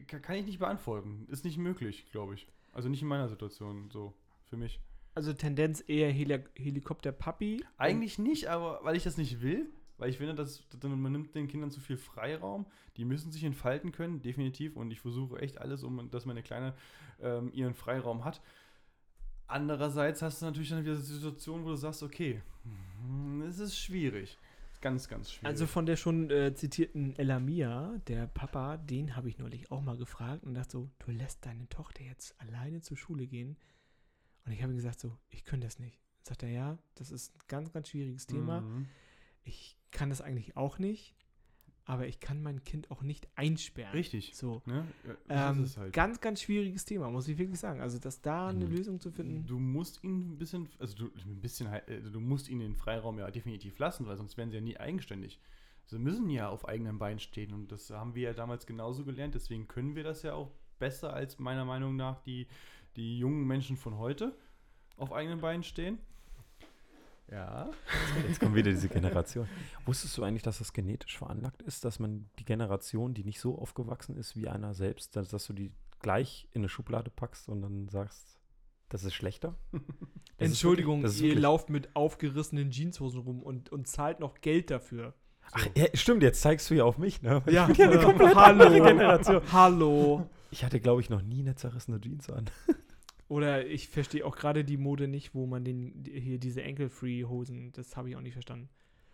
K- 0.07 0.19
Kann 0.19 0.37
ich 0.37 0.45
nicht 0.45 0.59
beantworten. 0.59 1.27
Ist 1.29 1.43
nicht 1.43 1.57
möglich, 1.57 2.05
glaube 2.11 2.35
ich. 2.35 2.47
Also 2.71 2.87
nicht 2.87 3.01
in 3.01 3.07
meiner 3.07 3.27
Situation 3.27 3.89
so, 3.91 4.13
für 4.45 4.55
mich. 4.57 4.79
Also 5.13 5.33
Tendenz 5.33 5.83
eher 5.87 6.09
Heli 6.09 6.39
Helikopter-Papi. 6.55 7.65
Eigentlich 7.77 8.17
nicht, 8.17 8.47
aber 8.47 8.79
weil 8.83 8.95
ich 8.95 9.03
das 9.03 9.17
nicht 9.17 9.41
will, 9.41 9.69
weil 9.97 10.09
ich 10.09 10.17
finde, 10.17 10.35
dass, 10.35 10.63
dass 10.69 10.89
man 10.89 11.11
nimmt 11.11 11.35
den 11.35 11.49
Kindern 11.49 11.69
zu 11.69 11.81
viel 11.81 11.97
Freiraum. 11.97 12.65
Die 12.95 13.03
müssen 13.03 13.31
sich 13.33 13.43
entfalten 13.43 13.91
können, 13.91 14.21
definitiv. 14.21 14.77
Und 14.77 14.91
ich 14.91 15.01
versuche 15.01 15.39
echt 15.41 15.57
alles, 15.57 15.83
um 15.83 16.09
dass 16.11 16.25
meine 16.25 16.43
Kleine 16.43 16.73
ähm, 17.21 17.51
ihren 17.53 17.73
Freiraum 17.73 18.23
hat. 18.23 18.41
Andererseits 19.47 20.21
hast 20.21 20.41
du 20.41 20.45
natürlich 20.45 20.69
dann 20.69 20.81
wieder 20.83 20.95
Situationen, 20.95 21.65
wo 21.65 21.69
du 21.71 21.75
sagst, 21.75 22.03
okay, 22.03 22.41
hm, 23.03 23.41
es 23.41 23.59
ist 23.59 23.77
schwierig. 23.77 24.37
Ganz, 24.81 25.07
ganz 25.07 25.31
schwierig. 25.31 25.45
Also 25.47 25.67
von 25.67 25.85
der 25.85 25.95
schon 25.95 26.31
äh, 26.31 26.55
zitierten 26.55 27.15
Elamia, 27.15 27.95
der 28.07 28.25
Papa, 28.27 28.77
den 28.77 29.15
habe 29.15 29.29
ich 29.29 29.37
neulich 29.37 29.71
auch 29.71 29.81
mal 29.81 29.95
gefragt 29.95 30.43
und 30.43 30.55
dachte 30.55 30.71
so, 30.71 30.89
du 30.99 31.11
lässt 31.11 31.45
deine 31.45 31.69
Tochter 31.69 32.03
jetzt 32.03 32.39
alleine 32.41 32.81
zur 32.81 32.97
Schule 32.97 33.27
gehen? 33.27 33.57
Und 34.45 34.51
ich 34.53 34.63
habe 34.63 34.73
ihm 34.73 34.77
gesagt 34.77 34.99
so, 34.99 35.15
ich 35.29 35.43
könnte 35.43 35.67
das 35.67 35.77
nicht. 35.77 36.01
Dann 36.23 36.25
sagt 36.25 36.43
er, 36.43 36.49
ja, 36.49 36.77
das 36.95 37.11
ist 37.11 37.35
ein 37.35 37.41
ganz, 37.47 37.71
ganz 37.71 37.89
schwieriges 37.89 38.25
Thema. 38.25 38.61
Mhm. 38.61 38.87
Ich 39.43 39.77
kann 39.91 40.09
das 40.09 40.21
eigentlich 40.21 40.57
auch 40.57 40.79
nicht, 40.79 41.15
aber 41.91 42.07
ich 42.07 42.21
kann 42.21 42.41
mein 42.41 42.63
Kind 42.63 42.89
auch 42.89 43.01
nicht 43.03 43.27
einsperren. 43.35 43.91
Richtig. 43.91 44.33
So. 44.33 44.61
Ne? 44.65 44.87
Ja, 45.05 45.57
das 45.59 45.75
Ähm, 45.75 45.81
halt. 45.81 45.93
Ganz, 45.93 46.21
ganz 46.21 46.41
schwieriges 46.41 46.85
Thema, 46.85 47.09
muss 47.09 47.27
ich 47.27 47.37
wirklich 47.37 47.59
sagen. 47.59 47.81
Also, 47.81 47.99
dass 47.99 48.21
da 48.21 48.47
eine 48.47 48.63
Mhm. 48.65 48.71
Lösung 48.71 48.99
zu 49.01 49.11
finden. 49.11 49.45
Du 49.45 49.59
musst 49.59 50.01
ihn 50.01 50.31
ein 50.31 50.37
bisschen, 50.37 50.69
also 50.79 50.95
du, 50.95 51.05
ein 51.25 51.41
bisschen, 51.41 51.67
also 51.67 52.09
du 52.09 52.21
musst 52.21 52.47
ihn 52.47 52.59
den 52.59 52.77
Freiraum 52.77 53.19
ja 53.19 53.29
definitiv 53.29 53.77
lassen, 53.77 54.05
weil 54.07 54.15
sonst 54.15 54.37
wären 54.37 54.49
sie 54.51 54.55
ja 54.55 54.61
nie 54.61 54.77
eigenständig. 54.77 55.37
Sie 55.85 55.99
müssen 55.99 56.29
ja 56.29 56.47
auf 56.47 56.65
eigenen 56.65 56.97
Beinen 56.97 57.19
stehen 57.19 57.51
und 57.53 57.73
das 57.73 57.89
haben 57.89 58.15
wir 58.15 58.23
ja 58.29 58.33
damals 58.33 58.65
genauso 58.65 59.03
gelernt, 59.03 59.35
deswegen 59.35 59.67
können 59.67 59.93
wir 59.93 60.05
das 60.05 60.21
ja 60.23 60.33
auch 60.33 60.49
besser 60.79 61.11
als 61.11 61.39
meiner 61.39 61.65
Meinung 61.65 61.97
nach 61.97 62.19
die 62.21 62.47
die 62.95 63.19
jungen 63.19 63.45
Menschen 63.45 63.75
von 63.75 63.97
heute 63.97 64.33
auf 64.95 65.11
eigenen 65.11 65.41
Beinen 65.41 65.63
stehen. 65.63 65.97
Ja. 67.31 67.71
Jetzt 68.27 68.39
kommt 68.41 68.55
wieder 68.55 68.71
diese 68.71 68.89
Generation. 68.89 69.47
Wusstest 69.85 70.17
du 70.17 70.23
eigentlich, 70.23 70.43
dass 70.43 70.57
das 70.59 70.73
genetisch 70.73 71.17
veranlagt 71.17 71.61
ist, 71.61 71.85
dass 71.85 71.97
man 71.99 72.29
die 72.39 72.45
Generation, 72.45 73.13
die 73.13 73.23
nicht 73.23 73.39
so 73.39 73.57
aufgewachsen 73.57 74.17
ist 74.17 74.35
wie 74.35 74.49
einer 74.49 74.73
selbst, 74.73 75.15
dass, 75.15 75.29
dass 75.29 75.47
du 75.47 75.53
die 75.53 75.71
gleich 76.01 76.47
in 76.51 76.61
eine 76.61 76.69
Schublade 76.69 77.09
packst 77.09 77.47
und 77.47 77.61
dann 77.61 77.87
sagst, 77.87 78.37
das 78.89 79.03
ist 79.03 79.13
schlechter? 79.13 79.55
Das 80.37 80.47
ist 80.47 80.53
Entschuldigung, 80.55 81.03
wirklich- 81.03 81.13
ist 81.17 81.21
ihr 81.21 81.27
wirklich- 81.29 81.41
lauft 81.43 81.69
mit 81.69 81.95
aufgerissenen 81.95 82.71
Jeanshosen 82.71 83.21
rum 83.21 83.43
und, 83.43 83.71
und 83.71 83.87
zahlt 83.87 84.19
noch 84.19 84.41
Geld 84.41 84.71
dafür. 84.71 85.13
Ach, 85.51 85.67
ja, 85.75 85.85
stimmt, 85.93 86.23
jetzt 86.23 86.41
zeigst 86.41 86.67
du 86.71 86.73
ja 86.73 86.83
auf 86.83 86.97
mich, 86.97 87.21
ne? 87.21 87.43
Ja, 87.47 87.69
Ich 87.69 87.77
bin 87.77 87.85
ja 87.85 87.91
eine 87.91 88.01
äh, 88.01 88.03
komplett 88.03 88.35
hallo, 88.35 88.63
andere 88.65 88.81
Generation. 88.81 89.41
hallo. 89.51 90.27
Ich 90.49 90.63
hatte, 90.65 90.79
glaube 90.79 90.99
ich, 91.01 91.11
noch 91.11 91.21
nie 91.21 91.41
eine 91.41 91.53
zerrissene 91.55 92.01
Jeans 92.01 92.27
an. 92.31 92.49
Oder 93.31 93.65
ich 93.65 93.87
verstehe 93.87 94.25
auch 94.25 94.35
gerade 94.35 94.65
die 94.65 94.75
Mode 94.75 95.07
nicht, 95.07 95.33
wo 95.33 95.45
man 95.45 95.63
den 95.63 96.03
hier 96.11 96.37
diese 96.37 96.61
Ankle-Free-Hosen, 96.65 97.71
das 97.71 97.95
habe 97.95 98.09
ich 98.09 98.17
auch 98.17 98.21
nicht 98.21 98.33
verstanden. 98.33 98.67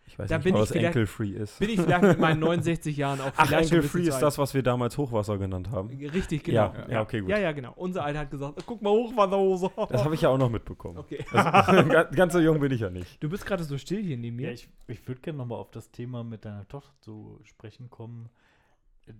Ich 0.06 0.18
weiß 0.18 0.28
Da 0.28 0.38
nicht 0.38 0.44
bin 0.44 0.54
mal, 0.54 0.64
ich 0.64 0.70
was 0.70 0.76
Ankle-Free 0.76 1.30
ist. 1.30 1.58
Bin 1.60 1.68
ich 1.70 1.80
vielleicht 1.80 2.02
mit 2.02 2.18
meinen 2.18 2.40
69 2.40 2.96
Jahren 2.96 3.20
auch 3.20 3.30
Ach, 3.36 3.52
Ankle-Free 3.52 4.08
ist 4.08 4.18
das, 4.18 4.36
was 4.36 4.54
wir 4.54 4.64
damals 4.64 4.98
Hochwasser 4.98 5.38
genannt 5.38 5.70
haben. 5.70 5.90
Richtig, 5.90 6.42
genau. 6.42 6.74
Ja, 6.74 6.88
ja, 6.90 7.02
okay, 7.02 7.20
gut. 7.20 7.30
Ja, 7.30 7.38
ja, 7.38 7.52
genau. 7.52 7.74
Unser 7.76 8.04
Alter 8.04 8.18
hat 8.20 8.30
gesagt, 8.32 8.60
guck 8.66 8.82
mal 8.82 8.90
hoch, 8.90 9.16
Wasserhose. 9.16 9.70
Das 9.88 10.02
habe 10.04 10.16
ich 10.16 10.22
ja 10.22 10.30
auch 10.30 10.38
noch 10.38 10.50
mitbekommen. 10.50 10.98
Okay. 10.98 11.24
Also, 11.30 11.88
ga- 11.88 12.02
ganz 12.12 12.32
so 12.32 12.40
jung 12.40 12.58
bin 12.58 12.72
ich 12.72 12.80
ja 12.80 12.90
nicht. 12.90 13.22
Du 13.22 13.28
bist 13.28 13.46
gerade 13.46 13.62
so 13.62 13.78
still 13.78 14.02
hier 14.02 14.16
neben 14.16 14.34
mir. 14.36 14.48
Ja, 14.48 14.52
ich, 14.52 14.68
ich 14.88 15.06
würde 15.06 15.20
gerne 15.20 15.38
nochmal 15.38 15.58
auf 15.60 15.70
das 15.70 15.92
Thema 15.92 16.24
mit 16.24 16.44
deiner 16.44 16.66
Tochter 16.66 16.90
zu 17.02 17.38
sprechen 17.44 17.88
kommen. 17.88 18.30
Äh, 19.06 19.12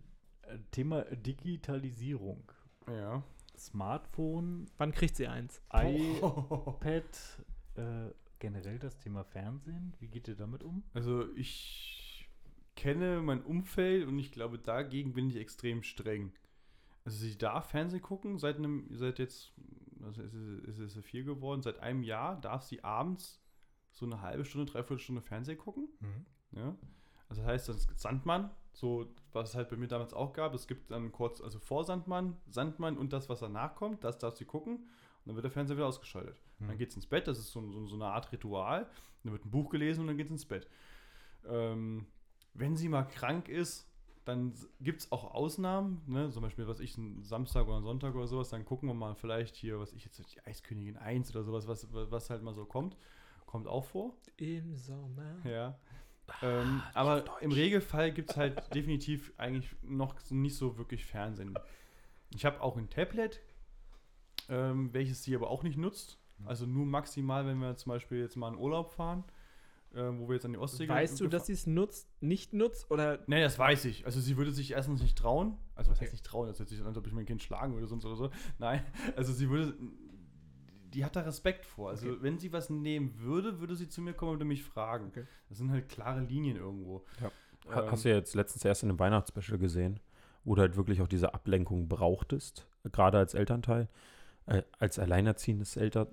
Thema 0.72 1.02
Digitalisierung. 1.14 2.42
Ja. 2.88 3.22
Smartphone, 3.58 4.66
Wann 4.78 4.92
kriegt 4.92 5.16
sie 5.16 5.26
eins? 5.26 5.60
iPad, 5.72 7.04
äh, 7.76 8.10
generell 8.38 8.78
das 8.78 8.98
Thema 8.98 9.24
Fernsehen. 9.24 9.94
Wie 10.00 10.08
geht 10.08 10.28
ihr 10.28 10.36
damit 10.36 10.62
um? 10.62 10.82
Also 10.94 11.28
ich 11.34 12.28
kenne 12.76 13.20
mein 13.22 13.42
Umfeld 13.42 14.06
und 14.06 14.18
ich 14.18 14.30
glaube, 14.32 14.58
dagegen 14.58 15.12
bin 15.12 15.28
ich 15.28 15.36
extrem 15.36 15.82
streng. 15.82 16.32
Also 17.04 17.18
sie 17.18 17.36
darf 17.36 17.70
Fernsehen 17.70 18.02
gucken, 18.02 18.38
seit 18.38 18.56
einem, 18.56 18.86
seit 18.92 19.18
jetzt, 19.18 19.52
also 20.02 20.22
es 20.22 20.34
ist, 20.34 20.68
es 20.68 20.96
ist 20.96 21.04
vier 21.06 21.24
geworden, 21.24 21.62
seit 21.62 21.80
einem 21.80 22.02
Jahr 22.02 22.40
darf 22.40 22.62
sie 22.62 22.84
abends 22.84 23.40
so 23.90 24.06
eine 24.06 24.20
halbe 24.20 24.44
Stunde, 24.44 24.70
dreiviertel 24.70 25.00
Stunde 25.02 25.22
Fernsehen 25.22 25.58
gucken. 25.58 25.88
Ja. 26.52 26.76
Also 27.28 27.42
das 27.42 27.50
heißt, 27.50 27.68
das 27.68 27.76
ist 27.76 28.00
Sandmann, 28.00 28.50
so 28.72 29.06
was 29.32 29.50
es 29.50 29.54
halt 29.54 29.68
bei 29.68 29.76
mir 29.76 29.88
damals 29.88 30.14
auch 30.14 30.32
gab. 30.32 30.54
Es 30.54 30.66
gibt 30.66 30.90
dann 30.90 31.12
kurz, 31.12 31.40
also 31.40 31.58
vor 31.58 31.84
Sandmann, 31.84 32.36
Sandmann 32.48 32.96
und 32.96 33.12
das, 33.12 33.28
was 33.28 33.40
danach 33.40 33.74
kommt, 33.74 34.04
das 34.04 34.18
darf 34.18 34.36
sie 34.36 34.44
gucken. 34.44 34.76
Und 34.76 35.26
dann 35.26 35.34
wird 35.34 35.44
der 35.44 35.50
Fernseher 35.50 35.76
wieder 35.76 35.86
ausgeschaltet. 35.86 36.40
Hm. 36.58 36.68
Dann 36.68 36.78
geht 36.78 36.90
es 36.90 36.96
ins 36.96 37.06
Bett, 37.06 37.26
das 37.26 37.38
ist 37.38 37.50
so, 37.50 37.60
so, 37.70 37.86
so 37.86 37.96
eine 37.96 38.06
Art 38.06 38.32
Ritual. 38.32 38.88
Dann 39.24 39.32
wird 39.32 39.44
ein 39.44 39.50
Buch 39.50 39.68
gelesen 39.70 40.02
und 40.02 40.06
dann 40.06 40.16
geht 40.16 40.26
es 40.26 40.32
ins 40.32 40.46
Bett. 40.46 40.68
Ähm, 41.46 42.06
wenn 42.54 42.76
sie 42.76 42.88
mal 42.88 43.04
krank 43.04 43.48
ist, 43.48 43.88
dann 44.24 44.52
gibt 44.80 45.00
es 45.00 45.12
auch 45.12 45.34
Ausnahmen, 45.34 46.02
ne? 46.06 46.30
zum 46.30 46.42
Beispiel, 46.42 46.68
was 46.68 46.80
ich, 46.80 46.98
ein 46.98 47.22
Samstag 47.24 47.66
oder 47.66 47.78
ein 47.78 47.82
Sonntag 47.82 48.14
oder 48.14 48.26
sowas, 48.26 48.50
dann 48.50 48.64
gucken 48.64 48.88
wir 48.88 48.94
mal 48.94 49.14
vielleicht 49.14 49.56
hier, 49.56 49.80
was 49.80 49.94
ich 49.94 50.04
jetzt, 50.04 50.18
die 50.34 50.40
Eiskönigin 50.44 50.98
1 50.98 51.34
oder 51.34 51.44
sowas, 51.44 51.66
was, 51.66 51.86
was 51.92 52.28
halt 52.28 52.42
mal 52.42 52.52
so 52.52 52.66
kommt. 52.66 52.96
Kommt 53.46 53.66
auch 53.66 53.84
vor. 53.84 54.14
Im 54.36 54.76
Sommer. 54.76 55.36
Ja. 55.44 55.78
Ähm, 56.42 56.82
aber 56.94 57.24
im 57.40 57.52
Regelfall 57.52 58.12
gibt 58.12 58.30
es 58.30 58.36
halt 58.36 58.62
definitiv 58.74 59.32
eigentlich 59.36 59.74
noch 59.82 60.14
nicht 60.30 60.56
so 60.56 60.78
wirklich 60.78 61.04
Fernsehen. 61.04 61.58
Ich 62.34 62.44
habe 62.44 62.60
auch 62.60 62.76
ein 62.76 62.90
Tablet, 62.90 63.40
ähm, 64.48 64.92
welches 64.92 65.22
sie 65.22 65.34
aber 65.34 65.50
auch 65.50 65.62
nicht 65.62 65.78
nutzt. 65.78 66.18
Also 66.44 66.66
nur 66.66 66.86
maximal, 66.86 67.46
wenn 67.46 67.58
wir 67.58 67.76
zum 67.76 67.90
Beispiel 67.90 68.20
jetzt 68.20 68.36
mal 68.36 68.52
in 68.52 68.58
Urlaub 68.58 68.92
fahren, 68.92 69.24
äh, 69.92 70.02
wo 70.02 70.28
wir 70.28 70.34
jetzt 70.34 70.44
an 70.44 70.52
die 70.52 70.58
Ostsee 70.58 70.88
Weißt 70.88 71.18
du, 71.18 71.26
dass 71.26 71.46
sie 71.46 71.52
es 71.52 71.66
nutzt, 71.66 72.08
nicht 72.22 72.52
nutzt? 72.52 72.88
Oder 72.90 73.24
Nee, 73.26 73.40
das 73.40 73.58
weiß 73.58 73.86
ich. 73.86 74.06
Also 74.06 74.20
sie 74.20 74.36
würde 74.36 74.52
sich 74.52 74.70
erstens 74.72 75.02
nicht 75.02 75.18
trauen. 75.18 75.56
Also 75.74 75.90
was 75.90 75.98
Okay. 75.98 76.04
heißt 76.04 76.12
nicht 76.12 76.24
trauen? 76.24 76.46
Das 76.46 76.58
hört 76.60 76.68
sich 76.68 76.80
an, 76.80 76.86
als 76.86 76.96
ob 76.96 77.06
ich 77.06 77.12
mein 77.12 77.26
Kind 77.26 77.42
schlagen 77.42 77.74
würde 77.74 77.88
sonst 77.88 78.04
oder 78.04 78.14
so. 78.14 78.30
Nein, 78.58 78.84
also 79.16 79.32
sie 79.32 79.50
würde, 79.50 79.74
die 80.94 81.04
hat 81.04 81.16
da 81.16 81.20
Respekt 81.20 81.64
vor. 81.66 81.90
Also 81.90 82.08
Okay. 82.08 82.18
wenn 82.22 82.38
sie 82.38 82.52
was 82.52 82.70
nehmen 82.70 83.18
würde, 83.20 83.60
würde 83.60 83.76
sie 83.76 83.88
zu 83.88 84.00
mir 84.00 84.12
kommen 84.14 84.32
und 84.32 84.38
würde 84.38 84.44
mich 84.48 84.64
fragen. 84.64 85.06
Okay. 85.08 85.24
Das 85.48 85.58
sind 85.58 85.70
halt 85.70 85.88
klare 85.88 86.20
Linien 86.20 86.56
irgendwo. 86.56 87.04
Ja. 87.20 87.26
Ähm, 87.66 87.74
Ha- 87.74 87.90
Hast 87.90 88.04
du 88.04 88.08
ja 88.10 88.16
jetzt 88.16 88.34
letztens 88.34 88.64
erst 88.64 88.82
in 88.82 88.88
einem 88.88 88.98
Weihnachtsspecial 88.98 89.58
gesehen, 89.58 90.00
wo 90.44 90.54
du 90.54 90.62
halt 90.62 90.76
wirklich 90.76 91.02
auch 91.02 91.08
diese 91.08 91.34
Ablenkung 91.34 91.88
brauchtest, 91.88 92.66
gerade 92.92 93.18
als 93.18 93.34
Elternteil, 93.34 93.88
äh, 94.46 94.62
als 94.78 94.98
alleinerziehendes 94.98 95.76
Eltern, 95.76 96.08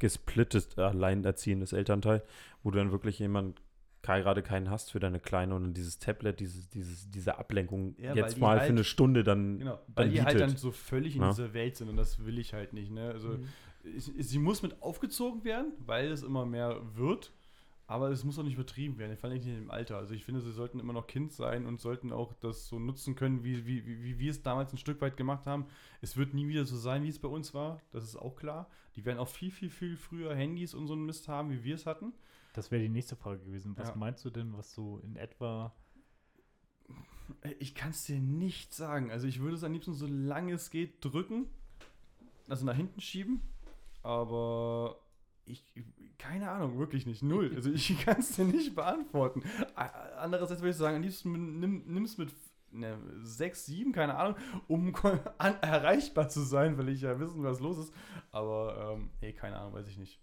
gesplittet 0.00 0.76
alleinerziehendes 0.78 1.72
Elternteil, 1.72 2.22
wo 2.62 2.70
du 2.70 2.78
dann 2.78 2.90
wirklich 2.92 3.18
jemand 3.18 3.60
gerade 4.04 4.42
keinen 4.42 4.70
hast 4.70 4.92
für 4.92 5.00
deine 5.00 5.18
Kleine 5.20 5.54
und 5.54 5.74
dieses 5.74 5.98
Tablet, 5.98 6.38
dieses, 6.40 6.68
dieses, 6.68 7.10
diese 7.10 7.38
Ablenkung 7.38 7.94
Ja, 7.98 8.14
jetzt 8.14 8.38
mal 8.38 8.58
halt- 8.58 8.62
für 8.66 8.72
eine 8.72 8.84
Stunde 8.84 9.24
dann, 9.24 9.58
Genau, 9.58 9.78
weil 9.94 10.04
dann 10.06 10.10
die 10.12 10.22
halt 10.22 10.34
bietet. 10.36 10.50
dann 10.50 10.56
so 10.56 10.70
völlig 10.70 11.16
in 11.16 11.22
Ja. 11.22 11.30
dieser 11.30 11.52
Welt 11.54 11.76
sind 11.76 11.88
und 11.88 11.96
das 11.96 12.24
will 12.24 12.38
ich 12.38 12.52
halt 12.54 12.72
nicht. 12.72 12.90
Ne? 12.90 13.10
Also 13.10 13.28
Mhm. 13.28 13.48
ich, 13.96 14.04
sie 14.28 14.38
muss 14.38 14.62
mit 14.62 14.82
aufgezogen 14.82 15.44
werden, 15.44 15.72
weil 15.84 16.08
es 16.12 16.22
immer 16.22 16.46
mehr 16.46 16.80
wird, 16.94 17.32
aber 17.86 18.08
es 18.10 18.24
muss 18.24 18.38
auch 18.38 18.42
nicht 18.44 18.54
übertrieben 18.54 18.98
werden, 18.98 19.16
vor 19.16 19.28
allem 19.28 19.38
nicht 19.38 19.46
im 19.46 19.70
Alter. 19.70 19.98
Also 19.98 20.14
ich 20.14 20.24
finde, 20.24 20.40
sie 20.40 20.52
sollten 20.52 20.80
immer 20.80 20.92
noch 20.94 21.06
Kind 21.06 21.32
sein 21.32 21.66
und 21.66 21.80
sollten 21.80 22.12
auch 22.12 22.32
das 22.34 22.66
so 22.66 22.78
nutzen 22.78 23.14
können, 23.14 23.44
wie, 23.44 23.66
wie, 23.66 23.84
wie, 23.86 24.02
wie 24.02 24.18
wir 24.18 24.30
es 24.30 24.42
damals 24.42 24.72
ein 24.72 24.78
Stück 24.78 25.00
weit 25.02 25.16
gemacht 25.18 25.46
haben. 25.46 25.66
Es 26.00 26.16
wird 26.16 26.32
nie 26.32 26.48
wieder 26.48 26.64
so 26.64 26.76
sein, 26.78 27.02
wie 27.04 27.08
es 27.08 27.18
bei 27.18 27.28
uns 27.28 27.52
war, 27.52 27.80
das 27.92 28.04
ist 28.04 28.16
auch 28.16 28.36
klar. 28.36 28.68
Die 28.96 29.04
werden 29.04 29.18
auch 29.18 29.28
viel, 29.28 29.50
viel, 29.50 29.70
viel 29.70 29.96
früher 29.96 30.34
Handys 30.34 30.72
und 30.72 30.86
so 30.86 30.94
einen 30.94 31.04
Mist 31.04 31.26
haben, 31.28 31.50
wie 31.50 31.62
wir 31.64 31.74
es 31.74 31.84
hatten. 31.84 32.12
Das 32.54 32.70
wäre 32.70 32.80
die 32.82 32.88
nächste 32.88 33.16
Frage 33.16 33.40
gewesen. 33.44 33.76
Was 33.76 33.88
Ja. 33.90 33.96
meinst 33.96 34.24
du 34.24 34.30
denn, 34.30 34.56
was 34.56 34.72
so 34.72 34.98
in 35.00 35.16
etwa 35.16 35.74
Ich 37.58 37.74
kann 37.74 37.90
es 37.90 38.04
dir 38.04 38.18
nicht 38.20 38.72
sagen. 38.74 39.10
Also 39.10 39.26
ich 39.26 39.40
würde 39.40 39.56
es 39.56 39.64
am 39.64 39.72
liebsten, 39.72 39.92
so 39.94 40.06
lange 40.06 40.52
es 40.54 40.70
geht, 40.70 41.04
drücken. 41.04 41.46
Also 42.48 42.64
nach 42.64 42.76
hinten 42.76 43.00
schieben. 43.00 43.40
Aber 44.02 45.00
ich, 45.46 45.64
keine 46.18 46.50
Ahnung, 46.50 46.78
wirklich 46.78 47.06
nicht. 47.06 47.22
Null. 47.22 47.52
Also 47.54 47.70
ich 47.70 47.98
kann 48.04 48.20
es 48.20 48.36
dir 48.36 48.44
nicht 48.44 48.74
beantworten. 48.74 49.42
Andererseits 49.74 50.60
würde 50.60 50.70
ich 50.70 50.76
sagen, 50.76 50.96
am 50.96 51.02
liebsten 51.02 51.60
nimm, 51.60 52.04
es 52.04 52.18
mit 52.18 52.30
ne, 52.70 52.98
6, 53.22 53.66
7, 53.66 53.92
keine 53.92 54.16
Ahnung, 54.16 54.36
um 54.68 54.94
an, 55.38 55.54
erreichbar 55.62 56.28
zu 56.28 56.40
sein, 56.42 56.76
weil 56.78 56.90
ich 56.90 57.00
ja 57.00 57.18
wissen, 57.18 57.42
was 57.42 57.60
los 57.60 57.78
ist. 57.78 57.94
Aber, 58.30 58.96
ähm, 58.96 59.10
hey, 59.20 59.32
keine 59.32 59.56
Ahnung, 59.56 59.72
weiß 59.72 59.88
ich 59.88 59.98
nicht. 59.98 60.20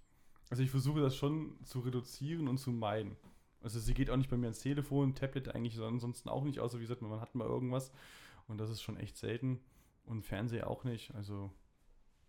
Also 0.52 0.64
ich 0.64 0.70
versuche 0.70 1.00
das 1.00 1.16
schon 1.16 1.56
zu 1.64 1.80
reduzieren 1.80 2.50
und 2.50 2.58
zu 2.58 2.72
meiden. 2.72 3.16
Also 3.62 3.80
sie 3.80 3.94
geht 3.94 4.10
auch 4.10 4.18
nicht 4.18 4.30
bei 4.30 4.36
mir 4.36 4.48
ans 4.48 4.60
Telefon, 4.60 5.16
Tablet 5.16 5.56
eigentlich 5.56 5.76
so 5.76 5.86
ansonsten 5.86 6.28
auch 6.28 6.44
nicht, 6.44 6.60
außer 6.60 6.78
wie 6.78 6.82
gesagt, 6.82 7.02
man 7.02 7.22
hat 7.22 7.34
mal 7.36 7.48
irgendwas. 7.48 7.90
Und 8.50 8.60
das 8.60 8.70
ist 8.70 8.82
schon 8.82 8.98
echt 8.98 9.16
selten. 9.16 9.62
Und 10.04 10.24
Fernseher 10.24 10.70
auch 10.70 10.84
nicht. 10.84 11.16
Also, 11.16 11.52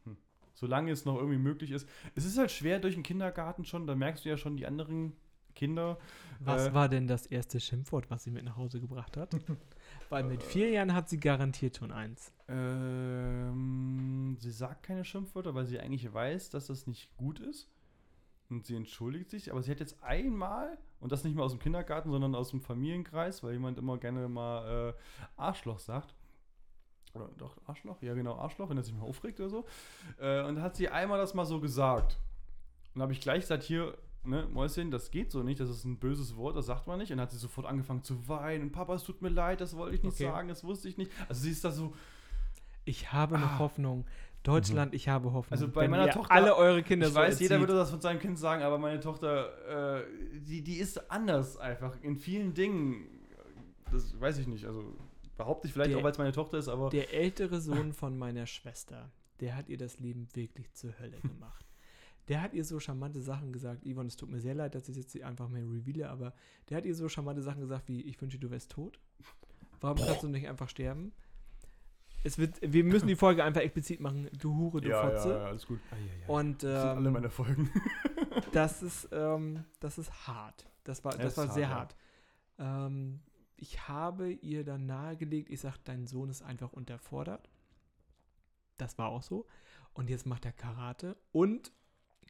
hm. 0.05 0.17
solange 0.55 0.93
es 0.93 1.05
noch 1.05 1.17
irgendwie 1.17 1.39
möglich 1.39 1.73
ist. 1.73 1.89
Es 2.15 2.25
ist 2.25 2.39
halt 2.39 2.53
schwer 2.53 2.79
durch 2.79 2.95
den 2.95 3.03
Kindergarten 3.03 3.65
schon, 3.65 3.89
da 3.89 3.97
merkst 3.97 4.25
du 4.25 4.29
ja 4.29 4.37
schon 4.37 4.57
die 4.57 4.67
anderen 4.67 5.15
Kinder. 5.57 5.99
Was 6.39 6.69
Äh, 6.69 6.75
war 6.75 6.89
denn 6.89 7.09
das 7.09 7.27
erste 7.27 7.59
Schimpfwort, 7.59 8.09
was 8.09 8.23
sie 8.23 8.31
mit 8.31 8.45
nach 8.45 8.57
Hause 8.57 8.81
gebracht 8.81 9.17
hat? 9.17 9.35
Weil 10.11 10.23
mit 10.23 10.45
vier 10.45 10.71
Jahren 10.71 10.95
hat 10.95 11.09
sie 11.09 11.19
garantiert 11.19 11.79
schon 11.79 11.91
eins. 11.91 12.33
Ähm, 12.47 14.37
sie 14.39 14.53
sagt 14.53 14.85
keine 14.85 15.05
Schimpfwörter, 15.05 15.55
weil 15.55 15.67
sie 15.67 15.81
eigentlich 15.81 16.13
weiß, 16.13 16.51
dass 16.51 16.67
das 16.69 16.87
nicht 16.87 17.17
gut 17.17 17.41
ist. 17.41 17.69
Und 18.53 18.67
sie 18.67 18.77
entschuldigt 18.77 19.31
sich, 19.31 19.51
aber 19.51 19.63
sie 19.63 19.71
hat 19.71 19.81
jetzt 19.81 20.03
einmal, 20.03 20.77
und 21.01 21.11
das 21.11 21.25
nicht 21.25 21.35
mal 21.35 21.43
aus 21.43 21.53
dem 21.53 21.59
Kindergarten, 21.59 22.11
sondern 22.11 22.35
aus 22.35 22.51
dem 22.51 22.61
Familienkreis, 22.61 23.43
weil 23.43 23.55
jemand 23.55 23.79
immer 23.79 23.97
gerne 23.97 24.29
mal 24.29 24.91
äh, 24.91 25.41
Arschloch 25.41 25.79
sagt. 25.79 26.15
Oder 27.15 27.31
doch, 27.39 27.57
Arschloch? 27.67 28.03
Ja, 28.03 28.13
genau, 28.13 28.37
Arschloch, 28.37 28.69
wenn 28.69 28.77
er 28.77 28.83
sich 28.83 28.95
mal 28.95 29.05
aufregt 29.05 29.41
oder 29.41 29.49
so. 29.49 29.65
Äh, 30.21 30.45
und 30.45 30.61
hat 30.61 30.77
sie 30.77 30.91
einmal 30.91 31.19
das 31.19 31.33
mal 31.33 31.47
so 31.47 31.61
gesagt. 31.61 32.19
Und 32.95 33.01
habe 33.01 33.13
ich 33.15 33.23
gleich 33.23 33.41
gesagt, 33.41 33.63
hier, 33.63 33.97
ne, 34.23 34.47
Mäuschen, 34.53 34.91
das 34.91 35.11
geht 35.11 35.31
so 35.33 35.43
nicht, 35.43 35.59
das 35.59 35.71
ist 35.71 35.85
ein 35.85 35.99
böses 35.99 36.37
Wort, 36.37 36.55
das 36.55 36.67
sagt 36.67 36.87
man 36.87 36.99
nicht. 36.99 37.11
Und 37.11 37.17
dann 37.17 37.25
hat 37.25 37.31
sie 37.33 37.39
sofort 37.39 37.67
angefangen 37.67 38.03
zu 38.03 38.29
weinen. 38.29 38.71
Papa, 38.71 38.95
es 38.95 39.03
tut 39.05 39.23
mir 39.23 39.31
leid, 39.31 39.63
das 39.63 39.75
wollte 39.79 39.95
ich 39.97 40.03
nicht 40.03 40.13
Okay. 40.15 40.25
sagen, 40.25 40.49
das 40.49 40.63
wusste 40.63 40.91
ich 40.91 40.99
nicht. 40.99 41.11
Also 41.27 41.41
sie 41.41 41.53
ist 41.53 41.65
da 41.65 41.71
so, 41.71 41.95
Ich 42.85 43.13
habe 43.13 43.39
noch 43.39 43.53
Ah. 43.53 43.59
Hoffnung. 43.59 44.05
Deutschland, 44.43 44.93
ich 44.93 45.09
habe 45.09 45.33
Hoffnung. 45.33 45.53
Also 45.53 45.69
bei 45.69 45.83
Wenn 45.83 45.91
meiner 45.93 46.11
Tochter- 46.11 46.33
alle 46.33 46.57
eure 46.57 46.83
Kinder 46.83 47.07
ich 47.07 47.13
so 47.13 47.19
weiß, 47.21 47.39
jeder 47.39 47.55
erzieht. 47.55 47.69
würde 47.69 47.79
das 47.79 47.91
von 47.91 48.01
seinem 48.01 48.19
Kind 48.19 48.39
sagen, 48.39 48.63
aber 48.65 48.77
meine 48.77 48.99
Tochter, 48.99 50.01
äh, 50.01 50.05
die, 50.41 50.63
die 50.63 50.79
ist 50.79 51.11
anders 51.13 51.57
einfach 51.57 51.95
in 52.03 52.17
vielen 52.17 52.53
Dingen. 52.53 53.07
Das 53.93 54.19
weiß 54.21 54.39
ich 54.39 54.49
nicht. 54.49 54.65
Also 54.67 54.97
behaupte 55.37 55.69
ich 55.69 55.73
vielleicht 55.73 55.91
Der- 55.93 55.99
auch, 55.99 56.03
weil 56.03 56.11
es 56.11 56.19
meine 56.19 56.33
Tochter 56.33 56.59
ist, 56.59 56.69
aber 56.69 56.91
Der 56.91 57.15
ältere 57.15 57.61
Sohn 57.61 57.93
von 57.93 58.19
meiner 58.19 58.47
Schwester, 58.47 59.13
der 59.39 59.55
hat 59.55 59.69
ihr 59.69 59.79
das 59.79 60.01
Leben 60.01 60.27
wirklich 60.35 60.73
zur 60.73 60.99
Hölle 60.99 61.19
gemacht. 61.23 61.65
Der 62.29 62.41
hat 62.43 62.53
ihr 62.53 62.65
so 62.65 62.81
charmante 62.81 63.21
Sachen 63.21 63.53
gesagt. 63.53 63.85
Yvonne, 63.85 64.09
es 64.09 64.17
tut 64.17 64.29
mir 64.31 64.41
sehr 64.41 64.55
leid, 64.55 64.75
dass 64.75 64.89
ich 64.89 64.97
jetzt 64.97 65.21
einfach 65.23 65.49
mehr 65.49 65.63
reveale, 65.65 66.09
aber 66.09 66.33
der 66.69 66.79
hat 66.79 66.85
ihr 66.85 66.95
so 66.97 67.09
charmante 67.09 67.43
Sachen 67.43 67.61
gesagt 67.61 67.89
wie: 67.89 68.01
Ich 68.03 68.21
wünsche, 68.21 68.39
du 68.39 68.51
wärst 68.51 68.73
tot. 68.73 68.99
Warum 69.81 69.99
kannst 69.99 70.23
du 70.25 70.29
nicht 70.29 70.49
einfach 70.49 70.69
sterben? 70.69 71.13
Es 72.25 72.39
wird, 72.39 72.59
wir 72.63 72.85
müssen 72.85 73.09
die 73.09 73.17
Folge 73.17 73.43
einfach 73.43 73.61
explizit 73.61 74.01
machen. 74.01 74.29
Du 74.39 74.55
Hure, 74.57 74.81
du 74.81 74.89
ja, 74.89 75.03
Fotze. 75.03 75.29
ja, 75.31 75.39
ja, 75.39 75.45
alles 75.47 75.67
gut. 75.67 75.81
Und 76.29 76.63
Das 76.63 76.83
sind 76.83 76.91
alle 76.97 77.07
ähm, 77.09 77.13
meine 77.13 77.31
Folgen. 77.31 77.71
das 78.53 78.83
ist, 78.83 79.09
ähm, 79.13 79.65
das 79.81 79.99
ist 79.99 80.27
hart. 80.27 80.69
Das 80.85 81.05
war, 81.05 81.17
das 81.17 81.37
war 81.37 81.47
hart, 81.47 81.55
sehr 81.55 81.69
ja. 81.69 81.75
hart. 81.75 81.97
Ähm, 82.59 83.21
ich 83.57 83.89
habe 83.89 84.33
ihr 84.33 84.65
dann 84.65 84.87
nahegelegt, 84.87 85.51
ich 85.51 85.61
sag, 85.61 85.79
dein 85.85 86.07
Sohn 86.07 86.29
ist 86.31 86.43
einfach 86.43 86.73
unterfordert. 86.73 87.49
Das 88.77 88.99
war 88.99 89.09
auch 89.09 89.23
so. 89.23 89.47
Und 89.93 90.09
jetzt 90.09 90.27
macht 90.27 90.45
er 90.45 90.53
Karate 90.53 91.17
und 91.33 91.73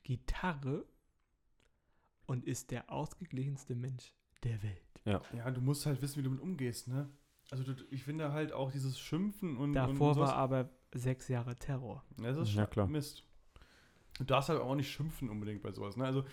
Gitarre 0.03 0.85
und 2.27 2.45
ist 2.45 2.71
der 2.71 2.91
ausgeglichenste 2.91 3.75
Mensch 3.75 4.13
der 4.43 4.63
Welt. 4.63 4.83
Ja, 5.05 5.51
du 5.51 5.61
musst 5.61 5.87
halt 5.87 6.01
wissen, 6.01 6.19
wie 6.19 6.23
du 6.23 6.31
damit 6.31 6.43
umgehst, 6.43 6.89
ne? 6.89 7.11
Also 7.53 7.65
ich 7.91 8.03
finde 8.03 8.33
halt 8.33 8.53
auch 8.53 8.73
dieses 8.73 8.99
Schimpfen 8.99 9.59
und 9.59 9.75
Davor 9.75 10.13
und 10.13 10.17
war 10.17 10.35
aber 10.37 10.71
sechs 10.95 11.29
Jahre 11.29 11.55
Terror. 11.55 12.03
Ja, 12.19 12.29
das 12.33 12.49
ist 12.49 12.55
Ja, 12.55 12.63
schon 12.63 12.71
klar. 12.71 12.87
Mist. 12.89 13.25
Du 14.17 14.25
darfst 14.25 14.49
halt 14.49 14.59
auch 14.61 14.75
nicht 14.75 14.91
schimpfen 14.91 15.29
unbedingt 15.29 15.63
bei 15.63 15.71
sowas. 15.71 15.99
Ne? 15.99 16.07
Also 16.07 16.25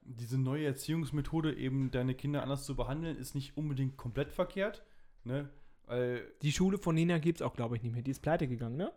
diese 0.00 0.38
neue 0.38 0.64
Erziehungsmethode, 0.64 1.54
eben 1.54 1.90
deine 1.90 2.14
Kinder 2.14 2.42
anders 2.42 2.64
zu 2.64 2.74
behandeln, 2.74 3.18
ist 3.18 3.34
nicht 3.34 3.54
unbedingt 3.58 3.98
komplett 3.98 4.32
verkehrt. 4.32 4.82
Ne? 5.24 5.50
Weil, 5.84 6.22
Die 6.40 6.52
Schule 6.52 6.78
von 6.78 6.94
Nena 6.94 7.18
gibt 7.18 7.40
es 7.40 7.42
auch, 7.42 7.54
glaube 7.54 7.76
ich, 7.76 7.82
nicht 7.82 7.92
mehr. 7.92 8.02
Die 8.02 8.10
ist 8.10 8.22
pleite 8.22 8.48
gegangen, 8.48 8.76
ne? 8.76 8.92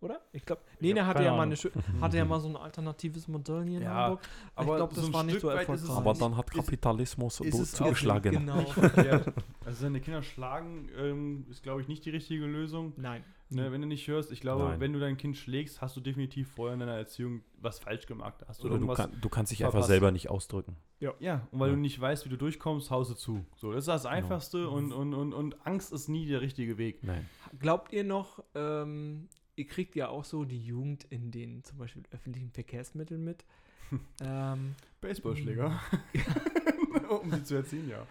Oder? 0.00 0.20
Ich 0.32 0.46
glaube, 0.46 0.62
hab 0.62 1.06
hatte 1.06 1.24
ja, 1.24 1.36
mal 1.36 1.42
eine, 1.42 1.54
hatte 2.00 2.16
ja 2.16 2.24
mal 2.24 2.40
so 2.40 2.48
ein 2.48 2.56
alternatives 2.56 3.28
Modell 3.28 3.64
hier 3.64 3.78
in 3.78 3.84
Ja, 3.84 3.94
Hamburg. 3.94 4.20
aber 4.54 4.70
ich 4.72 4.76
glaube, 4.76 4.94
das 4.94 5.04
so 5.04 5.12
war 5.12 5.22
nicht 5.24 5.32
Stück 5.32 5.42
so 5.42 5.48
erfolgreich. 5.50 5.90
Aber 5.90 6.14
dann 6.14 6.36
hat 6.36 6.50
Kapitalismus 6.50 7.40
ist 7.40 7.76
zugeschlagen. 7.76 8.32
Genau. 8.32 8.64
Also 9.66 9.82
seine 9.82 10.00
Kinder 10.00 10.22
schlagen 10.22 10.88
ähm, 10.98 11.46
ist, 11.48 11.62
glaube 11.62 11.80
ich, 11.82 11.86
nicht 11.86 12.04
die 12.04 12.10
richtige 12.10 12.44
Lösung. 12.46 12.92
Nein. 12.96 13.22
Ne, 13.50 13.70
wenn 13.70 13.80
du 13.80 13.86
nicht 13.88 14.06
hörst, 14.08 14.32
ich 14.32 14.40
glaube, 14.40 14.64
Nein. 14.64 14.80
wenn 14.80 14.92
du 14.92 15.00
dein 15.00 15.16
Kind 15.16 15.36
schlägst, 15.36 15.80
hast 15.80 15.96
du 15.96 16.00
definitiv 16.00 16.50
vorher 16.50 16.74
in 16.74 16.80
deiner 16.80 16.94
Erziehung 16.96 17.42
was 17.60 17.78
falsch 17.78 18.06
gemacht. 18.06 18.42
Hast 18.48 18.62
du 18.62 18.68
Oder 18.68 18.78
du, 18.78 18.86
kann, 18.86 19.10
du 19.20 19.28
kannst 19.28 19.52
dich 19.52 19.60
einfach 19.60 19.72
verpasst. 19.72 19.88
selber 19.88 20.10
nicht 20.12 20.30
ausdrücken. 20.30 20.76
Ja, 21.00 21.46
und 21.50 21.58
weil 21.60 21.68
Ja. 21.70 21.74
du 21.74 21.80
nicht 21.80 22.00
weißt, 22.00 22.24
wie 22.26 22.28
du 22.30 22.36
durchkommst, 22.36 22.90
haust 22.90 23.10
du 23.10 23.14
zu. 23.14 23.44
So, 23.56 23.72
das 23.72 23.80
ist 23.80 23.88
das 23.88 24.06
Einfachste 24.06 24.68
und, 24.68 24.92
und, 24.92 25.14
und, 25.14 25.32
und 25.34 25.66
Angst 25.66 25.92
ist 25.92 26.08
nie 26.08 26.26
der 26.26 26.40
richtige 26.40 26.78
Weg. 26.78 27.02
Nein. 27.02 27.28
Glaubt 27.58 27.92
ihr 27.92 28.04
noch, 28.04 28.42
ähm, 28.54 29.28
ihr 29.56 29.66
kriegt 29.66 29.94
ja 29.96 30.08
auch 30.08 30.24
so 30.24 30.44
die 30.44 30.62
Jugend 30.64 31.04
in 31.10 31.30
den 31.30 31.64
zum 31.64 31.78
Beispiel 31.78 32.02
öffentlichen 32.10 32.50
Verkehrsmitteln 32.50 33.22
mit? 33.24 33.44
ähm, 34.22 34.74
Baseballschläger. 35.00 35.80
um 37.22 37.30
sie 37.30 37.42
zu 37.44 37.56
erziehen, 37.56 37.88
ja. 37.88 38.06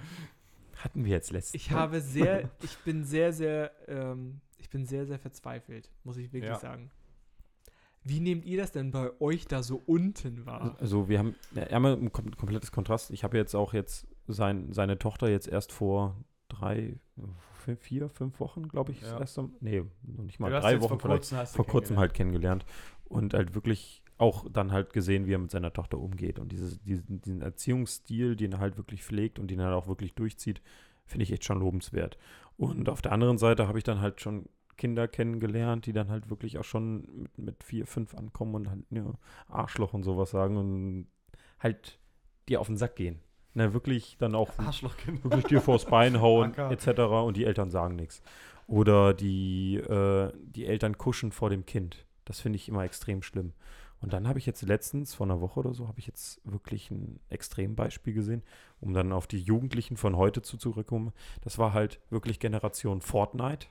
Hatten 0.77 1.03
wir 1.03 1.11
jetzt 1.11 1.31
letztens. 1.31 1.61
ich 1.61 1.71
habe 1.71 1.99
sehr, 1.99 2.49
ich 2.63 2.77
bin 2.79 3.03
sehr, 3.03 3.33
sehr, 3.33 3.71
ähm, 3.87 4.39
ich 4.57 4.69
bin 4.69 4.85
sehr, 4.85 5.05
sehr 5.05 5.19
verzweifelt, 5.19 5.89
muss 6.03 6.17
ich 6.17 6.31
wirklich 6.31 6.51
Ja. 6.51 6.59
sagen. 6.59 6.89
Wie 8.03 8.21
nehmt 8.21 8.45
ihr 8.45 8.57
das 8.57 8.71
denn 8.71 8.91
bei 8.91 9.11
euch 9.19 9.45
da 9.45 9.61
so 9.61 9.83
unten 9.85 10.45
wahr? 10.45 10.77
Also 10.79 11.09
wir 11.09 11.19
haben 11.19 11.35
ja, 11.53 11.63
einmal 11.63 11.93
ein 11.93 12.11
kom 12.13 12.31
komplettes 12.35 12.71
Kontrast. 12.71 13.11
Ich 13.11 13.25
habe 13.25 13.37
jetzt 13.37 13.55
auch 13.55 13.73
jetzt 13.73 14.07
sein, 14.27 14.71
seine 14.71 14.97
Tochter 14.97 15.29
jetzt 15.29 15.47
erst 15.47 15.73
vor 15.73 16.15
drei, 16.47 16.97
vier, 17.77 18.09
fünf 18.09 18.39
Wochen, 18.39 18.67
glaube 18.67 18.91
ich, 18.91 19.01
Ja. 19.01 19.11
das 19.11 19.19
erste 19.21 19.43
Mal. 19.43 19.51
Nee, 19.61 19.83
noch 20.03 20.23
nicht 20.23 20.39
mal 20.39 20.49
drei 20.51 20.79
Wochen 20.81 20.99
vor 20.99 20.99
vielleicht. 20.99 21.29
kurzem 21.29 21.47
vor 21.55 21.65
kurzem 21.67 21.97
halt 21.97 22.13
kennengelernt 22.13 22.65
und 23.05 23.33
halt 23.33 23.55
wirklich 23.55 24.03
auch 24.17 24.45
dann 24.51 24.71
halt 24.71 24.91
gesehen, 24.93 25.25
wie 25.27 25.33
er 25.33 25.39
mit 25.39 25.51
seiner 25.51 25.71
Tochter 25.71 25.97
umgeht 25.97 26.39
und 26.39 26.51
dieses, 26.51 26.81
diesen, 26.83 27.21
diesen 27.21 27.41
Erziehungsstil, 27.41 28.35
den 28.35 28.51
er 28.53 28.59
halt 28.59 28.75
wirklich 28.77 29.03
pflegt 29.03 29.39
und 29.39 29.49
den 29.49 29.59
er 29.59 29.73
auch 29.75 29.87
wirklich 29.87 30.13
durchzieht, 30.13 30.61
finde 31.05 31.23
ich 31.23 31.31
echt 31.31 31.45
schon 31.45 31.59
lobenswert. 31.59 32.17
Und 32.57 32.89
auf 32.89 33.01
der 33.01 33.13
anderen 33.13 33.37
Seite 33.37 33.67
habe 33.67 33.77
ich 33.77 33.85
dann 33.85 34.01
halt 34.01 34.19
schon 34.19 34.47
Kinder 34.75 35.07
kennengelernt, 35.07 35.85
die 35.85 35.93
dann 35.93 36.09
halt 36.09 36.29
wirklich 36.29 36.57
auch 36.57 36.63
schon 36.65 37.07
mit, 37.23 37.37
mit 37.37 37.63
vier, 37.63 37.85
fünf 37.87 38.13
ankommen 38.13 38.55
und 38.55 38.69
halt 38.69 38.83
ja, 38.91 39.13
Arschloch 39.47 39.93
und 39.93 40.03
sowas 40.03 40.31
sagen 40.31 40.57
und 40.57 41.07
halt 41.59 41.99
dir 42.49 42.59
auf 42.61 42.67
den 42.67 42.77
Sack 42.77 42.95
gehen. 42.95 43.19
Ne, 43.55 43.73
wirklich 43.73 44.15
dann 44.19 44.35
auch 44.35 44.49
wirklich 45.23 45.45
dir 45.45 45.61
vors 45.61 45.85
Bein 45.85 46.21
hauen, 46.21 46.53
etc. 46.69 46.99
und 47.25 47.35
die 47.35 47.45
Eltern 47.45 47.71
sagen 47.71 47.95
nichts. 47.95 48.21
Oder 48.67 49.13
die, 49.15 49.77
äh, 49.77 50.31
die 50.37 50.65
Eltern 50.67 50.97
kuschen 50.97 51.31
vor 51.31 51.49
dem 51.49 51.65
Kind. 51.65 52.05
Das 52.25 52.39
finde 52.39 52.57
ich 52.57 52.69
immer 52.69 52.83
extrem 52.83 53.23
schlimm. 53.23 53.53
Und 54.01 54.13
dann 54.13 54.27
habe 54.27 54.37
ich 54.39 54.45
jetzt 54.45 54.61
letztens, 54.61 55.13
vor 55.15 55.25
einer 55.25 55.41
Woche 55.41 55.59
oder 55.59 55.73
so, 55.73 55.87
habe 55.87 55.99
ich 55.99 56.05
jetzt 56.07 56.39
wirklich 56.45 56.89
ein 56.91 57.19
Extrembeispiel 57.29 58.13
gesehen, 58.13 58.43
um 58.79 58.93
dann 58.93 59.11
auf 59.11 59.27
die 59.27 59.39
Jugendlichen 59.41 59.97
von 59.97 60.15
heute 60.15 60.41
zu 60.41 60.55
zurückkommen. 60.57 61.11
Das 61.41 61.57
war 61.57 61.73
halt 61.73 61.99
wirklich 62.09 62.39
Generation 62.39 63.01
Fortnite 63.01 63.67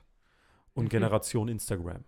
und 0.75 0.85
Mhm. 0.87 0.89
Generation 0.91 1.49
Instagram. 1.49 2.05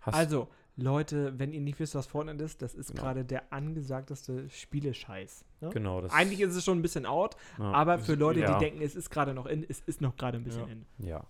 Hast, 0.00 0.14
Also, 0.16 0.48
Leute, 0.80 1.38
wenn 1.38 1.52
ihr 1.52 1.60
nicht 1.60 1.78
wisst, 1.78 1.94
was 1.94 2.06
Fortnite 2.06 2.42
ist, 2.42 2.62
das 2.62 2.74
ist 2.74 2.90
Genau. 2.90 3.02
gerade 3.02 3.24
der 3.24 3.52
angesagteste 3.52 4.48
Spielescheiß. 4.48 5.44
Ne? 5.60 5.70
genau, 5.70 6.00
das 6.00 6.12
Eigentlich 6.12 6.40
ist 6.40 6.54
es 6.56 6.64
schon 6.64 6.78
ein 6.78 6.82
bisschen 6.82 7.06
out, 7.06 7.36
ja. 7.58 7.64
aber 7.72 7.98
für 7.98 8.14
Leute, 8.14 8.40
ja. 8.40 8.54
die 8.58 8.64
denken, 8.64 8.82
es 8.82 8.94
ist 8.96 9.10
gerade 9.10 9.34
noch 9.34 9.46
in, 9.46 9.64
es 9.68 9.80
ist 9.80 10.00
noch 10.00 10.16
gerade 10.16 10.38
ein 10.38 10.44
bisschen 10.44 10.66
Ja. 10.66 10.72
in. 10.72 10.86
Ja. 11.06 11.26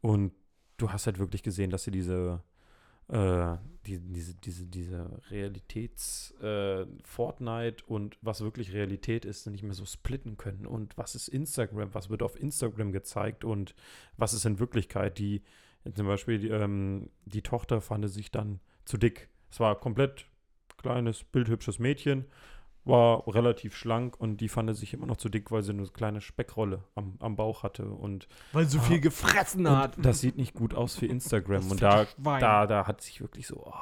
Und 0.00 0.32
du 0.78 0.90
hast 0.90 1.06
halt 1.06 1.18
wirklich 1.18 1.42
gesehen, 1.42 1.70
dass 1.70 1.84
sie 1.84 1.90
diese, 1.90 2.42
äh, 3.08 3.56
die, 3.86 3.98
diese, 4.00 4.34
diese, 4.34 4.66
diese 4.66 5.20
Realitäts 5.30 6.34
äh, 6.42 6.86
und 7.86 8.18
was 8.20 8.40
wirklich 8.40 8.72
Realität 8.72 9.24
ist, 9.24 9.46
nicht 9.46 9.62
mehr 9.62 9.74
so 9.74 9.84
splitten 9.84 10.36
können. 10.36 10.66
Und 10.66 10.96
was 10.98 11.14
ist 11.14 11.28
Instagram? 11.28 11.94
Was 11.94 12.10
wird 12.10 12.22
auf 12.22 12.38
Instagram 12.40 12.92
gezeigt 12.92 13.44
und 13.44 13.74
was 14.16 14.32
ist 14.32 14.44
in 14.44 14.58
Wirklichkeit? 14.58 15.18
Die, 15.18 15.42
zum 15.94 16.06
Beispiel, 16.06 16.38
die, 16.38 16.48
ähm, 16.48 17.10
die 17.24 17.42
Tochter 17.42 17.80
fand 17.80 18.08
sich 18.10 18.30
dann 18.30 18.60
zu 18.86 18.96
dick. 18.96 19.28
Es 19.50 19.60
war 19.60 19.74
komplett 19.78 20.26
kleines, 20.78 21.24
bildhübsches 21.24 21.78
Mädchen, 21.78 22.24
war 22.84 23.26
relativ 23.26 23.76
schlank 23.76 24.18
und 24.20 24.36
die 24.40 24.48
fand 24.48 24.74
sich 24.76 24.94
immer 24.94 25.06
noch 25.06 25.16
zu 25.16 25.28
dick, 25.28 25.50
weil 25.50 25.62
sie 25.64 25.72
eine 25.72 25.86
kleine 25.88 26.20
Speckrolle 26.20 26.84
am, 26.94 27.16
am 27.18 27.34
Bauch 27.36 27.62
hatte. 27.64 27.84
Und 27.86 28.28
Weil 28.52 28.66
so 28.66 28.78
Ah. 28.78 28.82
viel 28.82 29.00
gefressen 29.00 29.68
hat. 29.68 29.96
und 29.96 30.06
das 30.06 30.20
sieht 30.20 30.36
nicht 30.36 30.54
gut 30.54 30.72
aus 30.74 30.96
für 30.96 31.06
Instagram. 31.06 31.62
Das 31.62 31.70
und 31.72 31.82
da, 31.82 32.06
Schwein. 32.06 32.40
da, 32.40 32.66
da 32.66 32.86
hat 32.86 33.00
sich 33.00 33.20
wirklich 33.20 33.48
so, 33.48 33.56
oh, 33.66 33.72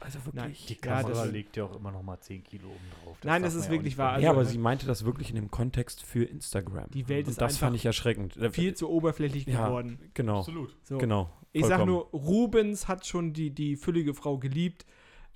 also 0.00 0.20
Nein, 0.32 0.44
wirklich. 0.50 0.66
Die 0.66 0.74
Ja, 0.74 0.80
Kamera 1.02 1.08
das- 1.24 1.32
legt 1.32 1.56
ja 1.56 1.64
auch 1.64 1.74
immer 1.74 1.90
noch 1.90 2.02
mal 2.04 2.20
10 2.20 2.44
Kilo 2.44 2.68
oben 2.68 2.78
drauf. 3.04 3.16
Nein, 3.24 3.42
das 3.42 3.54
ist 3.56 3.64
ja 3.64 3.72
wirklich 3.72 3.98
wahr. 3.98 4.10
vergessen. 4.10 4.22
ja, 4.24 4.30
also- 4.30 4.40
aber 4.42 4.48
sie 4.48 4.58
meinte 4.58 4.86
das 4.86 5.04
wirklich 5.04 5.30
in 5.30 5.34
dem 5.34 5.50
Kontext 5.50 6.04
für 6.04 6.22
Instagram. 6.22 6.88
Die 6.92 7.08
Welt 7.08 7.26
und 7.26 7.32
ist 7.32 7.40
das 7.40 7.54
einfach 7.54 7.66
fand 7.66 7.76
ich 7.76 7.86
erschreckend. 7.86 8.38
Viel 8.52 8.74
zu 8.74 8.88
oberflächlich 8.88 9.46
Ja. 9.46 9.66
geworden. 9.66 9.98
Genau, 10.14 10.38
Absolut. 10.38 10.76
So. 10.84 10.98
genau. 10.98 11.28
Ich 11.58 11.66
sag 11.66 11.86
nur, 11.86 12.06
Rubens 12.12 12.88
hat 12.88 13.06
schon 13.06 13.32
die, 13.32 13.50
die 13.50 13.76
füllige 13.76 14.14
Frau 14.14 14.38
geliebt. 14.38 14.86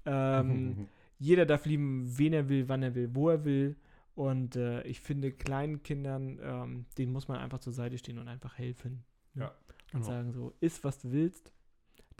Ähm, 0.05 0.89
jeder 1.19 1.47
darf 1.47 1.67
lieben, 1.67 2.19
wen 2.19 2.33
er 2.33 2.49
will, 2.49 2.69
wann 2.69 2.83
er 2.83 2.95
will, 2.95 3.11
wo 3.15 3.29
er 3.29 3.45
will. 3.45 3.77
Und 4.15 4.57
äh, 4.57 4.83
ich 4.83 5.01
finde, 5.01 5.33
kleinen 5.33 5.83
Kindern, 5.83 6.39
ähm, 6.43 6.87
denen 6.99 7.13
muss 7.13 7.29
man 7.29 7.39
einfach 7.39 7.61
zur 7.61 7.73
Seite 7.73 7.97
stehen 7.99 8.19
und 8.19 8.29
einfach 8.29 8.59
helfen. 8.59 9.05
ne? 9.35 9.45
Ja, 9.45 9.49
Und 9.93 10.01
genau. 10.01 10.05
sagen 10.05 10.33
so, 10.33 10.53
iss, 10.61 10.85
was 10.85 10.99
du 10.99 11.13
willst. 11.13 11.53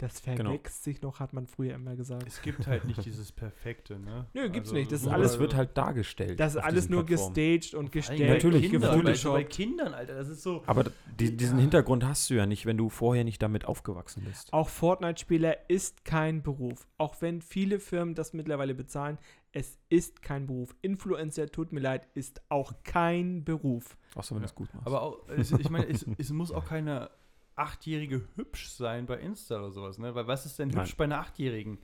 Das 0.03 0.21
Genau. 0.21 0.49
verwächst 0.51 0.83
sich 0.83 1.01
noch, 1.01 1.21
hat 1.21 1.31
man 1.31 1.47
früher 1.47 1.75
immer 1.75 1.95
gesagt. 1.95 2.27
Es 2.27 2.41
gibt 2.41 2.67
halt 2.67 2.83
nicht 2.83 3.05
dieses 3.05 3.31
Perfekte, 3.31 3.97
ne? 3.99 4.27
Nö, 4.33 4.49
gibt's 4.49 4.73
nicht. 4.73 4.91
Das 4.91 5.01
ist 5.01 5.07
alles- 5.07 5.33
es 5.33 5.39
wird 5.39 5.55
halt 5.55 5.77
dargestellt. 5.77 6.39
Das 6.39 6.55
ist 6.55 6.61
alles 6.61 6.89
nur 6.89 7.05
Plattformen. 7.05 7.33
gestaged 7.33 7.73
und 7.73 7.91
gestellt. 7.93 8.19
bei 8.19 8.33
Natürlich, 8.33 8.69
Kindern, 8.69 8.81
natürlich. 8.81 9.23
bei 9.23 9.29
gefotoshoppt. 9.29 9.49
Kindern, 9.53 9.93
Alter, 9.93 10.15
das 10.15 10.27
ist 10.27 10.43
so. 10.43 10.61
Aber 10.65 10.85
die, 11.19 11.37
diesen 11.37 11.57
Ja. 11.57 11.61
Hintergrund 11.61 12.03
hast 12.05 12.29
du 12.29 12.33
ja 12.33 12.45
nicht, 12.45 12.65
wenn 12.65 12.75
du 12.75 12.89
vorher 12.89 13.23
nicht 13.23 13.41
damit 13.41 13.63
aufgewachsen 13.65 14.23
bist. 14.25 14.51
Auch 14.51 14.67
Fortnite-Spieler 14.67 15.69
ist 15.69 16.03
kein 16.03 16.43
Beruf. 16.43 16.85
Auch 16.97 17.21
wenn 17.21 17.41
viele 17.41 17.79
Firmen 17.79 18.13
das 18.13 18.33
mittlerweile 18.33 18.75
bezahlen, 18.75 19.17
es 19.53 19.77
ist 19.87 20.21
kein 20.21 20.47
Beruf. 20.47 20.75
Influencer, 20.81 21.47
tut 21.49 21.71
mir 21.71 21.79
leid, 21.79 22.07
ist 22.13 22.41
auch 22.49 22.73
kein 22.83 23.45
Beruf. 23.45 23.95
Außer 24.15 24.35
wenn 24.35 24.41
du 24.41 24.47
es 24.47 24.55
gut 24.55 24.73
machst. 24.73 24.85
Aber 24.87 25.01
auch, 25.01 25.29
es, 25.29 25.51
ich 25.51 25.69
meine, 25.69 25.87
es, 25.87 26.05
es 26.17 26.29
muss 26.31 26.51
auch 26.51 26.65
keine 26.65 27.09
Achtjährige 27.55 28.27
hübsch 28.35 28.69
sein 28.69 29.05
bei 29.05 29.19
Insta 29.19 29.59
oder 29.59 29.71
sowas, 29.71 29.97
ne? 29.97 30.15
Weil 30.15 30.27
was 30.27 30.45
ist 30.45 30.59
denn 30.59 30.69
Nein. 30.69 30.81
hübsch 30.81 30.97
bei 30.97 31.03
einer 31.05 31.19
Achtjährigen? 31.19 31.77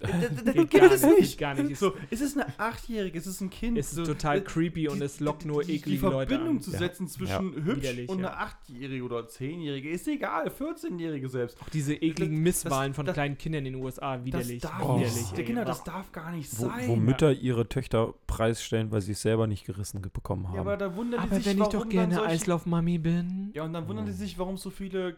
Das, 0.00 0.10
das, 0.44 0.54
Geht 0.54 0.70
gibt 0.70 0.72
gar 0.74 0.92
es 0.92 1.02
nicht, 1.02 1.18
nicht. 1.18 1.30
geht 1.32 1.38
gar 1.38 1.54
nicht. 1.54 1.76
So, 1.76 1.94
es 2.10 2.20
ist 2.20 2.36
eine 2.38 2.46
Achtjährige, 2.58 3.18
es 3.18 3.26
ist 3.26 3.40
ein 3.40 3.50
Kind. 3.50 3.76
Es 3.78 3.88
ist 3.88 3.94
so, 3.96 4.04
total 4.04 4.38
äh, 4.38 4.40
creepy 4.42 4.88
und 4.88 4.98
die- 5.00 5.04
es 5.04 5.18
lockt 5.20 5.42
die- 5.42 5.48
nur 5.48 5.64
die, 5.64 5.74
eklige 5.76 5.98
die 6.00 6.06
Leute 6.06 6.28
Verbindung 6.34 6.56
an. 6.58 6.62
zu 6.62 6.70
Ja. 6.72 6.78
setzen 6.78 7.08
zwischen 7.08 7.54
hübsch 7.64 7.82
Widerlich, 7.82 8.08
und 8.08 8.20
ja. 8.20 8.28
einer 8.28 8.40
Achtjährige 8.40 9.02
oder 9.04 9.26
Zehnjährige 9.28 9.88
ist 9.90 10.06
egal, 10.08 10.48
14-Jährige 10.50 11.28
selbst. 11.28 11.60
Auch 11.62 11.68
diese 11.70 11.94
ekligen 11.94 12.36
Das- 12.44 12.62
Misswahlen 12.64 12.94
von 12.94 13.06
das- 13.06 13.14
kleinen 13.14 13.36
Kindern 13.38 13.66
in 13.66 13.72
den 13.74 13.82
USA, 13.82 14.24
widerlich. 14.24 14.60
Das 14.62 14.70
darf 14.70 14.82
Oh. 14.84 14.98
widerlich. 15.00 15.32
ey. 15.36 15.44
genau, 15.44 15.64
das 15.64 15.82
darf 15.84 16.12
gar 16.12 16.30
nicht 16.32 16.50
wo, 16.60 16.66
sein. 16.66 16.88
wo 16.88 16.96
Mütter 16.96 17.32
ihre 17.32 17.68
Töchter 17.68 18.14
preisstellen, 18.26 18.90
weil 18.92 19.00
sie 19.00 19.12
es 19.12 19.22
selber 19.22 19.46
nicht 19.46 19.64
gerissen 19.66 20.00
ge- 20.02 20.10
bekommen 20.12 20.46
haben. 20.48 20.54
ja, 20.54 20.60
aber 20.60 20.76
da 20.76 20.94
wundern 20.94 21.22
die 21.22 21.26
Aber 21.26 21.36
sich, 21.36 21.46
wenn 21.46 21.60
ich 21.62 21.68
doch 21.68 21.88
gerne 21.88 22.14
solche, 22.14 22.28
Eislaufmami 22.30 22.98
bin. 22.98 23.50
Ja, 23.54 23.64
und 23.64 23.72
dann 23.72 23.88
wundern 23.88 24.06
die 24.06 24.12
Oh. 24.12 24.14
sich, 24.14 24.38
warum 24.38 24.56
so 24.56 24.70
viele 24.70 25.16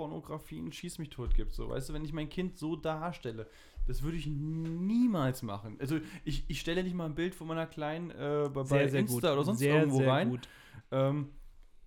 Kinderpornografien 0.00 0.72
Schieß 0.72 0.98
mich 0.98 1.10
tot 1.10 1.34
gibt. 1.34 1.52
So, 1.52 1.68
weißt 1.68 1.88
du, 1.90 1.92
wenn 1.92 2.04
ich 2.04 2.12
mein 2.12 2.28
Kind 2.28 2.56
so 2.58 2.76
darstelle, 2.76 3.46
das 3.86 4.02
würde 4.02 4.16
ich 4.16 4.26
niemals 4.26 5.42
machen. 5.42 5.76
Also 5.80 5.98
ich, 6.24 6.44
ich 6.48 6.60
stelle 6.60 6.82
nicht 6.82 6.94
mal 6.94 7.06
ein 7.06 7.14
Bild 7.14 7.34
von 7.34 7.46
meiner 7.46 7.66
Kleinen 7.66 8.10
äh, 8.10 8.48
bei, 8.52 8.64
Sehr, 8.64 8.94
Insta 8.94 9.04
gut. 9.14 9.24
oder 9.24 9.44
sonst 9.44 9.58
sehr, 9.58 9.76
irgendwo 9.76 9.98
sehr 9.98 10.08
rein. 10.10 10.30
gut. 10.30 10.48
Ähm, 10.90 11.28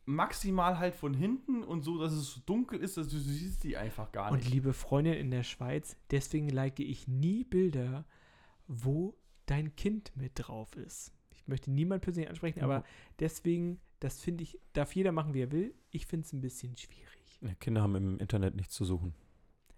maximal 0.05 0.79
halt 0.79 0.95
von 0.95 1.13
hinten 1.13 1.63
und 1.63 1.83
so, 1.83 1.99
dass 1.99 2.11
es 2.11 2.33
so 2.33 2.41
dunkel 2.45 2.79
ist, 2.79 2.97
dass 2.97 3.07
du, 3.07 3.15
du 3.15 3.21
siehst 3.21 3.63
die 3.63 3.77
einfach 3.77 4.11
gar 4.11 4.31
Und 4.31 4.39
nicht. 4.39 4.51
liebe 4.51 4.73
Freundin 4.73 5.13
in 5.13 5.31
der 5.31 5.43
Schweiz, 5.43 5.95
deswegen 6.11 6.49
like 6.49 6.79
ich 6.79 7.07
nie 7.07 7.43
Bilder, 7.43 8.05
wo 8.67 9.15
dein 9.45 9.75
Kind 9.75 10.11
mit 10.15 10.33
drauf 10.35 10.75
ist. 10.75 11.13
Ich 11.31 11.47
möchte 11.47 11.71
niemand 11.71 12.01
persönlich 12.01 12.29
ansprechen, 12.29 12.61
aber 12.61 12.83
deswegen, 13.19 13.79
das 13.99 14.19
finde 14.19 14.43
ich, 14.43 14.59
darf 14.73 14.93
jeder 14.95 15.11
machen, 15.11 15.33
wie 15.33 15.41
er 15.41 15.51
will. 15.51 15.73
Ich 15.89 16.05
finde 16.05 16.25
es 16.25 16.33
ein 16.33 16.41
bisschen 16.41 16.75
schwierig. 16.77 17.12
Ja, 17.43 17.53
Kinder 17.59 17.81
haben 17.81 17.95
im 17.95 18.17
Internet 18.19 18.55
nichts 18.55 18.73
zu 18.73 18.85
suchen. 18.85 19.13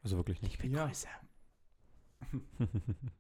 Also 0.04 0.18
wirklich 0.18 0.42
nicht. 0.42 0.54
Ich 0.54 0.60
bin 0.60 0.72
Ja. 0.74 0.86
größer. 0.86 1.10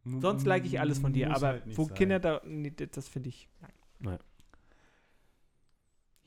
Sonst 0.05 0.45
like 0.45 0.65
ich 0.65 0.79
alles 0.79 0.99
von 0.99 1.13
dir, 1.13 1.27
muss 1.27 1.37
aber 1.37 1.47
halt 1.47 1.77
wo 1.77 1.85
sein. 1.85 1.93
Kinder 1.95 2.19
da, 2.19 2.41
nee, 2.45 2.71
das 2.71 3.07
finde 3.07 3.29
ich, 3.29 3.49
nein. 3.61 3.71
Nein. 3.99 4.19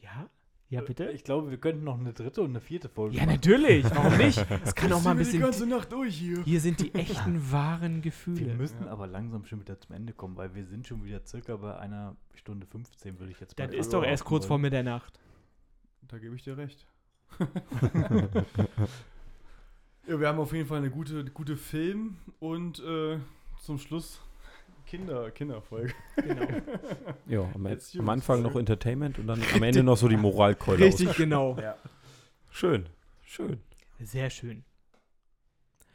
Ja? 0.00 0.30
Ja, 0.70 0.82
bitte? 0.82 1.10
Ich 1.12 1.24
glaube, 1.24 1.50
wir 1.50 1.56
könnten 1.58 1.82
noch 1.84 1.98
eine 1.98 2.12
dritte 2.12 2.42
und 2.42 2.50
eine 2.50 2.60
vierte 2.60 2.90
Folge 2.90 3.16
Ja, 3.16 3.22
machen. 3.24 3.36
natürlich. 3.36 3.84
Warum 3.84 4.16
nicht? 4.18 4.44
Es 4.64 4.74
kann 4.74 4.92
auch 4.92 5.02
mal 5.02 5.12
ein 5.12 5.18
wir 5.18 5.24
die 5.24 5.30
bisschen. 5.30 5.40
ganze 5.42 5.66
Nacht 5.66 5.90
durch 5.92 6.14
hier. 6.18 6.42
Hier 6.44 6.60
sind 6.60 6.80
die 6.80 6.94
echten, 6.94 7.50
wahren 7.50 7.94
Wir 7.96 8.00
Gefühle. 8.02 8.54
müssen 8.54 8.84
Ja. 8.84 8.90
aber 8.90 9.06
langsam 9.06 9.46
schon 9.46 9.60
wieder 9.60 9.80
zum 9.80 9.94
Ende 9.94 10.12
kommen, 10.12 10.36
weil 10.36 10.54
wir 10.54 10.66
sind 10.66 10.86
schon 10.86 11.02
wieder 11.04 11.24
circa 11.26 11.56
bei 11.56 11.78
einer 11.78 12.16
Stunde 12.34 12.66
15, 12.66 13.18
würde 13.18 13.32
ich 13.32 13.40
jetzt 13.40 13.58
Das 13.58 13.68
mal 13.70 13.76
ist 13.76 13.92
doch 13.94 14.04
erst 14.04 14.24
kurz 14.24 14.44
vor 14.44 14.54
wollen. 14.56 14.62
Mitternacht. 14.62 15.18
Da 16.02 16.18
gebe 16.18 16.34
ich 16.36 16.42
dir 16.42 16.56
recht. 16.58 16.86
Ja, 20.08 20.20
wir 20.20 20.28
haben 20.28 20.38
auf 20.38 20.52
jeden 20.52 20.66
Fall 20.66 20.78
eine 20.78 20.90
gute, 20.90 21.24
gute 21.26 21.56
Film 21.56 22.16
und 22.40 22.80
äh, 22.80 23.18
zum 23.60 23.78
Schluss 23.78 24.20
Kinder, 24.86 25.30
Kinderfolge. 25.30 25.92
Genau. 26.16 26.46
Ja, 27.26 27.50
am, 27.54 27.66
Jetzt 27.66 27.94
am. 27.98 28.08
Anfang 28.08 28.40
noch 28.42 28.56
Entertainment 28.56 29.18
und 29.18 29.26
dann 29.26 29.42
am 29.54 29.62
Ende 29.62 29.82
noch 29.82 29.96
so 29.98 30.08
die 30.08 30.16
Moralkeule. 30.16 30.84
Richtig, 30.86 31.14
genau. 31.16 31.56
Ja. 31.60 31.72
aus- 31.74 31.78
Schön. 32.50 32.86
Schön. 33.22 33.60
Sehr 34.00 34.30
schön. 34.30 34.64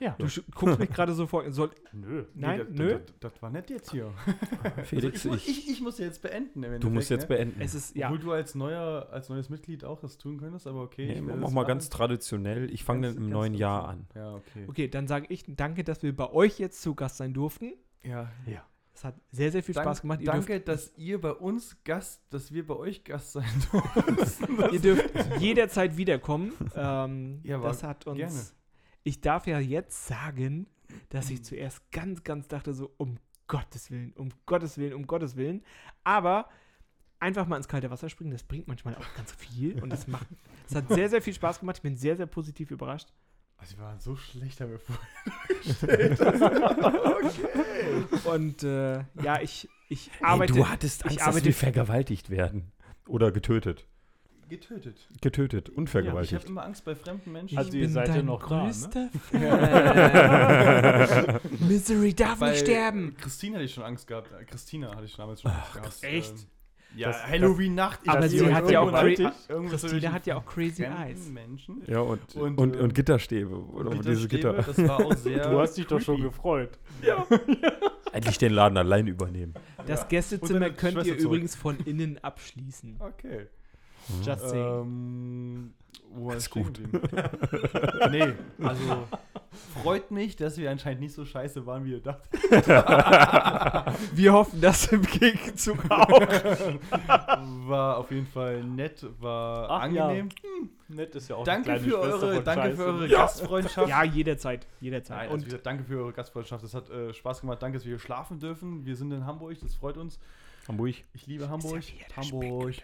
Ja. 0.03 0.15
Du 0.19 0.25
guckst 0.53 0.79
mich 0.79 0.89
gerade 0.89 1.13
so 1.13 1.27
vor. 1.27 1.49
Soll, 1.51 1.69
Nö. 1.93 2.25
nein, 2.33 2.59
das, 2.59 2.67
nö. 2.71 2.99
Das, 3.21 3.31
das 3.31 3.41
war 3.41 3.49
nett 3.49 3.69
jetzt 3.69 3.91
hier. 3.91 4.11
Felix, 4.83 5.23
ich, 5.23 5.31
muss- 5.31 5.47
ich, 5.47 5.49
ich, 5.49 5.69
ich 5.71 5.81
muss 5.81 5.97
jetzt 5.97 6.21
beenden. 6.21 6.61
im 6.63 6.79
du 6.81 6.89
musst 6.89 7.09
jetzt 7.09 7.27
beenden. 7.29 7.61
Es 7.61 7.73
ist, 7.73 7.95
ja. 7.95 8.07
Obwohl 8.07 8.19
du 8.19 8.31
als, 8.33 8.53
neuer, 8.53 9.07
als 9.11 9.29
neues 9.29 9.49
Mitglied 9.49 9.85
auch 9.85 9.99
das 10.01 10.17
tun 10.17 10.37
könntest, 10.39 10.67
aber 10.67 10.81
okay. 10.81 11.05
Nee, 11.07 11.13
ich 11.13 11.21
mach 11.21 11.35
mal 11.35 11.49
machen. 11.51 11.67
ganz 11.67 11.89
traditionell. 11.89 12.69
Ich 12.73 12.83
fange 12.83 13.07
dann 13.07 13.17
im 13.17 13.29
neuen 13.29 13.53
Jahr 13.53 13.87
an. 13.87 14.07
Ja, 14.13 14.33
okay. 14.35 14.65
Okay, 14.67 14.87
dann 14.89 15.07
sage 15.07 15.27
ich 15.29 15.45
danke, 15.47 15.83
dass 15.85 16.03
wir 16.03 16.13
bei 16.15 16.29
euch 16.31 16.59
jetzt 16.59 16.81
zu 16.81 16.95
Gast 16.95 17.17
sein 17.17 17.33
durften. 17.33 17.73
Ja. 18.03 18.29
Es 18.95 19.03
hat 19.03 19.15
sehr, 19.31 19.51
sehr 19.51 19.63
viel 19.63 19.73
Dank- 19.73 19.85
Spaß 19.85 20.01
gemacht. 20.01 20.19
Ihr 20.21 20.31
dürft, 20.31 20.49
danke, 20.49 20.63
dass 20.63 20.93
ihr 20.97 21.19
bei 21.19 21.31
uns 21.31 21.77
Gast, 21.83 22.21
dass 22.29 22.51
wir 22.51 22.67
bei 22.67 22.75
euch 22.75 23.03
Gast 23.03 23.31
sein 23.31 23.45
durften. 23.71 24.73
ihr 24.73 24.79
dürft 24.81 25.09
jederzeit 25.39 25.97
wiederkommen. 25.97 26.51
Ähm, 26.75 27.39
Ja, 27.43 27.57
das 27.59 27.81
hat 27.83 28.05
uns. 28.05 28.17
gerne. 28.17 28.39
Ich 29.03 29.21
darf 29.21 29.47
ja 29.47 29.59
jetzt 29.59 30.07
sagen, 30.07 30.67
dass 31.09 31.29
ich 31.29 31.43
zuerst 31.43 31.91
ganz, 31.91 32.23
ganz 32.23 32.47
dachte, 32.47 32.73
so 32.73 32.93
um 32.97 33.17
Gottes 33.47 33.91
Willen, 33.91 34.13
um 34.13 34.29
Gottes 34.45 34.77
Willen, 34.77 34.93
um 34.93 35.05
Gottes 35.07 35.35
Willen. 35.35 35.63
Aber 36.03 36.49
einfach 37.19 37.47
mal 37.47 37.57
ins 37.57 37.67
kalte 37.67 37.89
Wasser 37.91 38.09
springen, 38.09 38.31
das 38.31 38.43
bringt 38.43 38.67
manchmal 38.67 38.95
auch 38.95 39.15
ganz 39.15 39.31
viel. 39.33 39.81
Und 39.81 39.89
das 39.89 40.07
macht. 40.07 40.27
Es 40.69 40.75
hat 40.75 40.87
sehr, 40.87 41.09
sehr 41.09 41.21
viel 41.21 41.33
Spaß 41.33 41.59
gemacht. 41.59 41.75
Ich 41.77 41.81
bin 41.83 41.97
sehr, 41.97 42.15
sehr 42.15 42.25
positiv 42.25 42.71
überrascht. 42.71 43.09
Also, 43.57 43.77
wir 43.77 43.83
waren 43.83 43.99
so 43.99 44.15
schlecht, 44.15 44.61
haben 44.61 44.71
wir 44.71 44.79
vorgestellt. 44.79 46.19
okay. 46.21 48.29
Und 48.29 48.63
äh, 48.63 49.03
ja, 49.21 49.41
ich, 49.41 49.67
ich 49.89 50.09
Hey, 50.19 50.25
arbeite. 50.25 50.53
du 50.53 50.67
hattest 50.69 51.01
ich 51.01 51.05
Angst, 51.05 51.19
dass 51.19 51.27
arbeite- 51.27 51.45
wir 51.45 51.53
vergewaltigt 51.53 52.29
werden. 52.29 52.71
Oder 53.07 53.31
getötet. 53.33 53.85
Getötet. 54.49 54.97
Getötet 55.21 55.69
und 55.69 55.85
ich 55.85 55.89
vergewaltigt. 55.89 56.33
habe 56.35 56.47
immer 56.47 56.63
Angst 56.65 56.85
bei 56.85 56.95
fremden 56.95 57.31
Menschen. 57.31 57.57
Also 57.57 57.69
ich 57.69 57.75
ihr 57.75 57.81
bin 57.81 57.89
seid 57.93 58.15
ja 58.15 58.21
noch 58.21 58.47
da, 58.47 58.57
ne? 58.57 58.63
größter. 58.65 59.09
Misery 61.67 62.13
darf 62.13 62.39
Bei 62.39 62.51
nicht 62.51 62.59
sterben. 62.61 63.15
Christine 63.19 63.55
hatte 63.55 63.65
ich 63.65 63.73
schon 63.73 63.83
Angst 63.83 64.07
gehabt. 64.07 64.29
Äh, 64.31 64.45
Christina 64.45 64.93
hatte 64.95 65.05
ich 65.05 65.11
schon 65.11 65.23
damals 65.23 65.41
schon 65.41 65.51
Angst 65.51 65.73
gehabt. 65.73 66.03
echt? 66.03 66.31
Ähm, 66.33 66.45
ja, 66.95 67.11
Halloween-Nacht. 67.27 68.01
ich 68.03 68.09
Aber 68.09 68.29
sie 68.29 68.53
hat 68.53 68.69
ja 68.69 68.79
auch 68.81 68.91
zwischen 69.77 70.13
hat 70.13 70.27
ja 70.27 70.37
auch 70.37 70.45
Crazy 70.45 70.83
Eyes. 70.83 71.27
Menschen. 71.29 71.81
ja, 71.87 71.99
und, 72.01 72.35
Und, 72.35 72.57
und, 72.59 72.75
und, 72.75 72.91
äh, 72.91 72.93
Gitterstäbe. 72.93 73.55
Oder 73.55 73.89
Und 73.89 74.05
diese 74.05 74.27
Gitterstäbe, 74.27 74.63
Gitter. 74.63 74.73
Das 74.83 74.87
war 74.87 75.03
auch 75.05 75.13
sehr. 75.17 75.49
Du 75.49 75.59
hast 75.59 75.73
dich 75.75 75.87
doch 75.87 75.99
schon 75.99 76.17
creepy. 76.17 76.29
gefreut. 76.29 76.77
Endlich 78.11 78.37
den 78.37 78.53
Laden 78.53 78.77
allein 78.77 79.07
übernehmen. 79.07 79.55
Das 79.87 80.01
Ja. 80.01 80.07
Gästezimmer 80.07 80.69
könnt 80.69 80.97
ihr 80.97 81.03
zurück. 81.17 81.21
übrigens 81.21 81.55
von 81.55 81.79
innen 81.79 82.19
abschließen. 82.23 82.97
Okay. 82.99 83.47
Just 84.23 84.49
saying. 84.49 84.81
Ähm, 84.81 85.73
wo 86.15 86.31
Ist 86.31 86.49
gut. 86.51 86.79
nee, 88.11 88.33
also 88.61 89.07
freut 89.81 90.11
mich, 90.11 90.35
dass 90.35 90.57
wir 90.57 90.69
anscheinend 90.69 91.01
nicht 91.01 91.13
so 91.13 91.25
scheiße 91.25 91.65
waren, 91.65 91.85
wie 91.85 91.93
ihr 91.93 92.01
dachtet. 92.01 92.39
Wir 94.13 94.33
hoffen 94.33 94.61
das 94.61 94.91
im 94.91 95.01
Gegenzug 95.01 95.79
auch. 95.89 96.09
War 97.67 97.97
auf 97.97 98.11
jeden 98.11 98.27
Fall 98.27 98.63
nett, 98.63 99.05
war 99.19 99.69
Ach 99.69 99.91
ja. 99.91 100.07
angenehm. 100.07 100.29
Nett 100.87 101.15
ist 101.15 101.29
ja 101.29 101.35
auch 101.37 101.43
Danke 101.43 101.79
für 101.79 101.89
Schwester 101.89 101.99
eure, 102.01 102.35
von 102.35 102.43
danke 102.43 102.61
Scheiße. 102.61 102.75
für 102.77 102.85
eure 102.85 103.09
Gastfreundschaft. 103.09 103.89
ja, 103.89 104.03
jederzeit. 104.03 104.59
Nein, 104.61 104.67
Jederzeit. 104.81 105.17
also 105.17 105.29
wie 105.31 105.33
Und 105.35 105.45
gesagt, 105.45 105.65
danke 105.65 105.83
für 105.83 105.97
eure 105.99 106.13
Gastfreundschaft. 106.13 106.63
Das 106.63 106.73
hat 106.75 106.89
äh, 106.91 107.13
Spaß 107.13 107.41
gemacht. 107.41 107.61
Danke, 107.61 107.77
dass 107.79 107.85
wir 107.85 107.91
hier 107.91 107.99
schlafen 107.99 108.39
dürfen. 108.39 108.85
Wir 108.85 108.95
sind 108.95 109.11
in 109.11 109.25
Hamburg, 109.25 109.57
das 109.61 109.73
freut 109.75 109.97
uns. 109.97 110.19
Hamburg. 110.67 110.93
Ich 111.13 111.25
liebe 111.25 111.49
Hamburg. 111.49 111.83
Ja 111.99 112.15
Hamburg. 112.15 112.75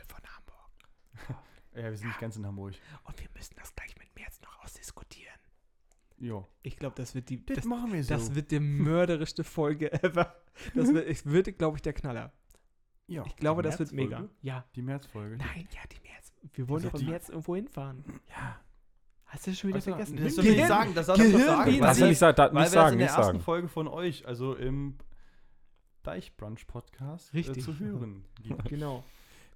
Ja, 1.75 1.83
wir 1.83 1.97
sind 1.97 2.07
nicht 2.07 2.19
ganz 2.19 2.35
in 2.35 2.45
Hamburg. 2.45 2.73
Und 3.03 3.19
wir 3.19 3.27
müssen 3.35 3.55
das 3.57 3.73
gleich 3.75 3.95
mit 3.97 4.07
März 4.15 4.41
noch 4.41 4.63
ausdiskutieren. 4.63 5.35
Jo. 6.17 6.47
Ich 6.63 6.75
glaube, 6.77 6.95
das 6.95 7.15
wird 7.15 7.29
die. 7.29 7.45
Das, 7.45 7.57
Das, 7.57 7.65
machen 7.65 7.93
wir 7.93 8.03
so. 8.03 8.13
das 8.13 8.35
wird 8.35 8.51
die 8.51 8.59
mörderischste 8.59 9.43
Folge 9.43 9.91
ever. 10.03 10.35
Das 10.75 10.91
wird, 10.93 11.07
es 11.07 11.25
wird 11.25 11.57
glaube 11.57 11.77
ich, 11.77 11.81
der 11.81 11.93
Knaller. 11.93 12.33
ja. 13.07 13.23
Ich 13.25 13.35
glaube, 13.37 13.61
das 13.61 13.79
wird 13.79 13.91
mega. 13.93 14.27
Ja. 14.41 14.65
Die 14.75 14.81
Märzfolge. 14.81 15.37
Nein, 15.37 15.67
ja, 15.73 15.79
die 15.91 16.01
März. 16.07 16.33
Wir 16.53 16.67
wollen 16.67 16.83
doch 16.83 16.93
im 16.99 17.05
März 17.05 17.29
irgendwo 17.29 17.55
hinfahren. 17.55 18.03
Ja. 18.29 18.59
Hast 19.25 19.45
du 19.45 19.53
schon 19.53 19.67
wieder 19.69 19.75
Also, 19.77 19.91
vergessen? 19.91 20.17
Das 20.17 20.35
soll 20.35 20.45
ich 20.47 20.57
nicht 20.57 20.67
sagen. 20.67 20.93
Das 20.95 21.05
darf 21.05 21.19
ich 21.19 21.31
doch 21.31 21.39
sagen. 21.39 21.79
Das 21.79 21.99
will 21.99 22.09
ich 22.11 22.17
sagen, 22.17 22.35
da, 22.35 22.43
Weil 22.45 22.49
nicht 22.51 22.55
wir 22.55 22.63
das 22.63 22.71
sagen, 22.71 22.93
in 22.93 22.99
der 22.99 23.07
nicht 23.07 23.15
ersten 23.15 23.23
sagen. 23.33 23.39
Folge 23.41 23.67
von 23.69 23.87
euch, 23.87 24.27
also 24.27 24.55
im 24.55 24.97
Deichbrunch-Podcast, 26.03 27.33
äh, 27.33 27.37
Richtig. 27.37 27.63
zu 27.63 27.77
hören. 27.79 28.25
Genau. 28.65 29.03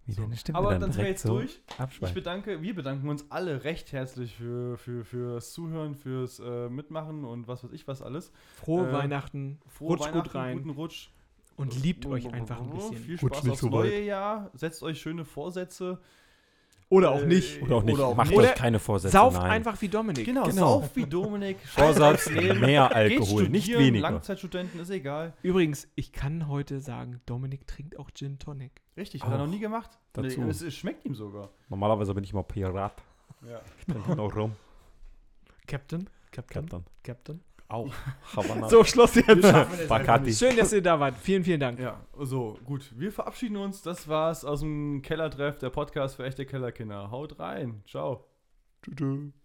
Wie 0.05 0.15
deine 0.15 0.35
Stimme 0.35 0.57
Aber 0.57 0.71
dann 0.71 0.81
dann 0.81 0.91
sind 0.91 1.01
wir 1.03 1.09
jetzt 1.09 1.21
so 1.23 1.37
durch. 1.37 1.61
Ich 1.69 1.79
abschweift. 1.79 2.13
bedanke, 2.13 2.61
wir 2.61 2.75
bedanken 2.75 3.07
uns 3.07 3.25
alle 3.31 3.63
recht 3.63 3.91
herzlich 3.93 4.35
für, 4.35 4.77
für, 4.77 5.05
fürs 5.05 5.53
Zuhören, 5.53 5.95
fürs 5.95 6.39
äh, 6.39 6.69
Mitmachen 6.69 7.23
und 7.23 7.47
was 7.47 7.63
weiß 7.63 7.71
ich 7.71 7.87
was 7.87 8.01
alles. 8.01 8.31
Frohe 8.55 8.89
Äh, 8.89 8.93
Weihnachten. 8.93 9.59
Frohe 9.67 9.89
Rutscht 9.91 10.05
Weihnachten, 10.07 10.23
gut 10.23 10.35
rein. 10.35 10.57
guten 10.57 10.69
Rutsch. 10.71 11.09
Und 11.55 11.81
liebt 11.81 12.05
euch 12.07 12.33
einfach 12.33 12.59
ein 12.59 12.71
Viel 12.71 12.97
bisschen. 12.97 13.19
Rutscht 13.19 13.37
Spaß 13.43 13.49
aufs 13.51 13.61
neue 13.63 14.01
Jahr. 14.03 14.49
Setzt 14.55 14.81
euch 14.83 14.99
schöne 14.99 15.23
Vorsätze. 15.23 15.99
Oder 16.89 17.11
auch 17.11 17.21
Äh, 17.21 17.25
nicht. 17.27 17.61
Oder 17.61 17.75
auch 17.77 17.83
nicht. 17.83 17.95
Oder 17.95 18.07
auch 18.07 18.15
Macht 18.15 18.29
nicht. 18.29 18.39
euch 18.39 18.55
keine 18.55 18.79
Vorsätze. 18.79 19.13
Sauft 19.13 19.37
nein. 19.37 19.51
einfach 19.51 19.81
wie 19.81 19.87
Dominik. 19.89 20.25
Genau, 20.25 20.43
Genau. 20.43 20.81
sauf 20.81 20.95
wie 20.95 21.05
Dominik. 21.05 21.57
Vorsatz, 21.65 22.29
mehr 22.29 22.95
Alkohol, 22.95 23.49
nicht 23.49 23.67
weniger. 23.75 24.09
Langzeitstudenten, 24.11 24.79
ist 24.79 24.89
egal. 24.89 25.33
Übrigens, 25.41 25.87
ich 25.95 26.11
kann 26.11 26.47
heute 26.47 26.79
sagen, 26.81 27.21
Dominik 27.25 27.65
trinkt 27.67 27.97
auch 27.97 28.09
Gin 28.13 28.37
Tonic. 28.39 28.71
Richtig, 28.95 29.23
hat 29.23 29.31
er 29.31 29.37
noch 29.39 29.47
nie 29.47 29.59
gemacht. 29.59 29.89
dazu. 30.13 30.41
Nee, 30.41 30.49
es, 30.49 30.61
es 30.61 30.75
schmeckt 30.75 31.03
ihm 31.05 31.15
sogar. 31.15 31.49
Normalerweise 31.69 32.13
bin 32.13 32.23
ich 32.23 32.31
immer 32.31 32.43
Pirat. 32.43 33.01
Ja. 33.49 33.59
Ich 33.79 33.85
trinke 33.85 34.15
noch 34.15 34.35
rum. 34.35 34.53
Captain? 35.67 36.09
Captain? 36.31 36.61
Captain. 36.69 36.85
Captain? 37.03 37.41
Auch. 37.73 37.91
Havanna. 38.35 38.69
So, 38.69 38.83
Schluss 38.83 39.15
jetzt. 39.15 39.87
Bacardi. 39.89 40.31
Schön, 40.31 40.55
dass 40.55 40.71
ihr 40.73 40.83
da 40.83 40.99
wart. 40.99 41.15
Vielen, 41.17 41.43
vielen 41.43 41.59
Dank. 41.59 41.79
Ja, 41.79 41.99
so, 42.19 42.59
gut. 42.63 42.91
Wir 42.95 43.11
verabschieden 43.11 43.57
uns. 43.57 43.81
Das 43.81 44.07
war's 44.07 44.45
aus 44.45 44.59
dem 44.59 45.01
Kellertreff, 45.01 45.57
der 45.57 45.71
Podcast 45.71 46.17
für 46.17 46.23
echte 46.23 46.45
Kellerkinder. 46.45 47.09
Haut 47.09 47.39
rein. 47.39 47.81
Ciao. 47.87 48.27
Tschüss. 48.83 49.42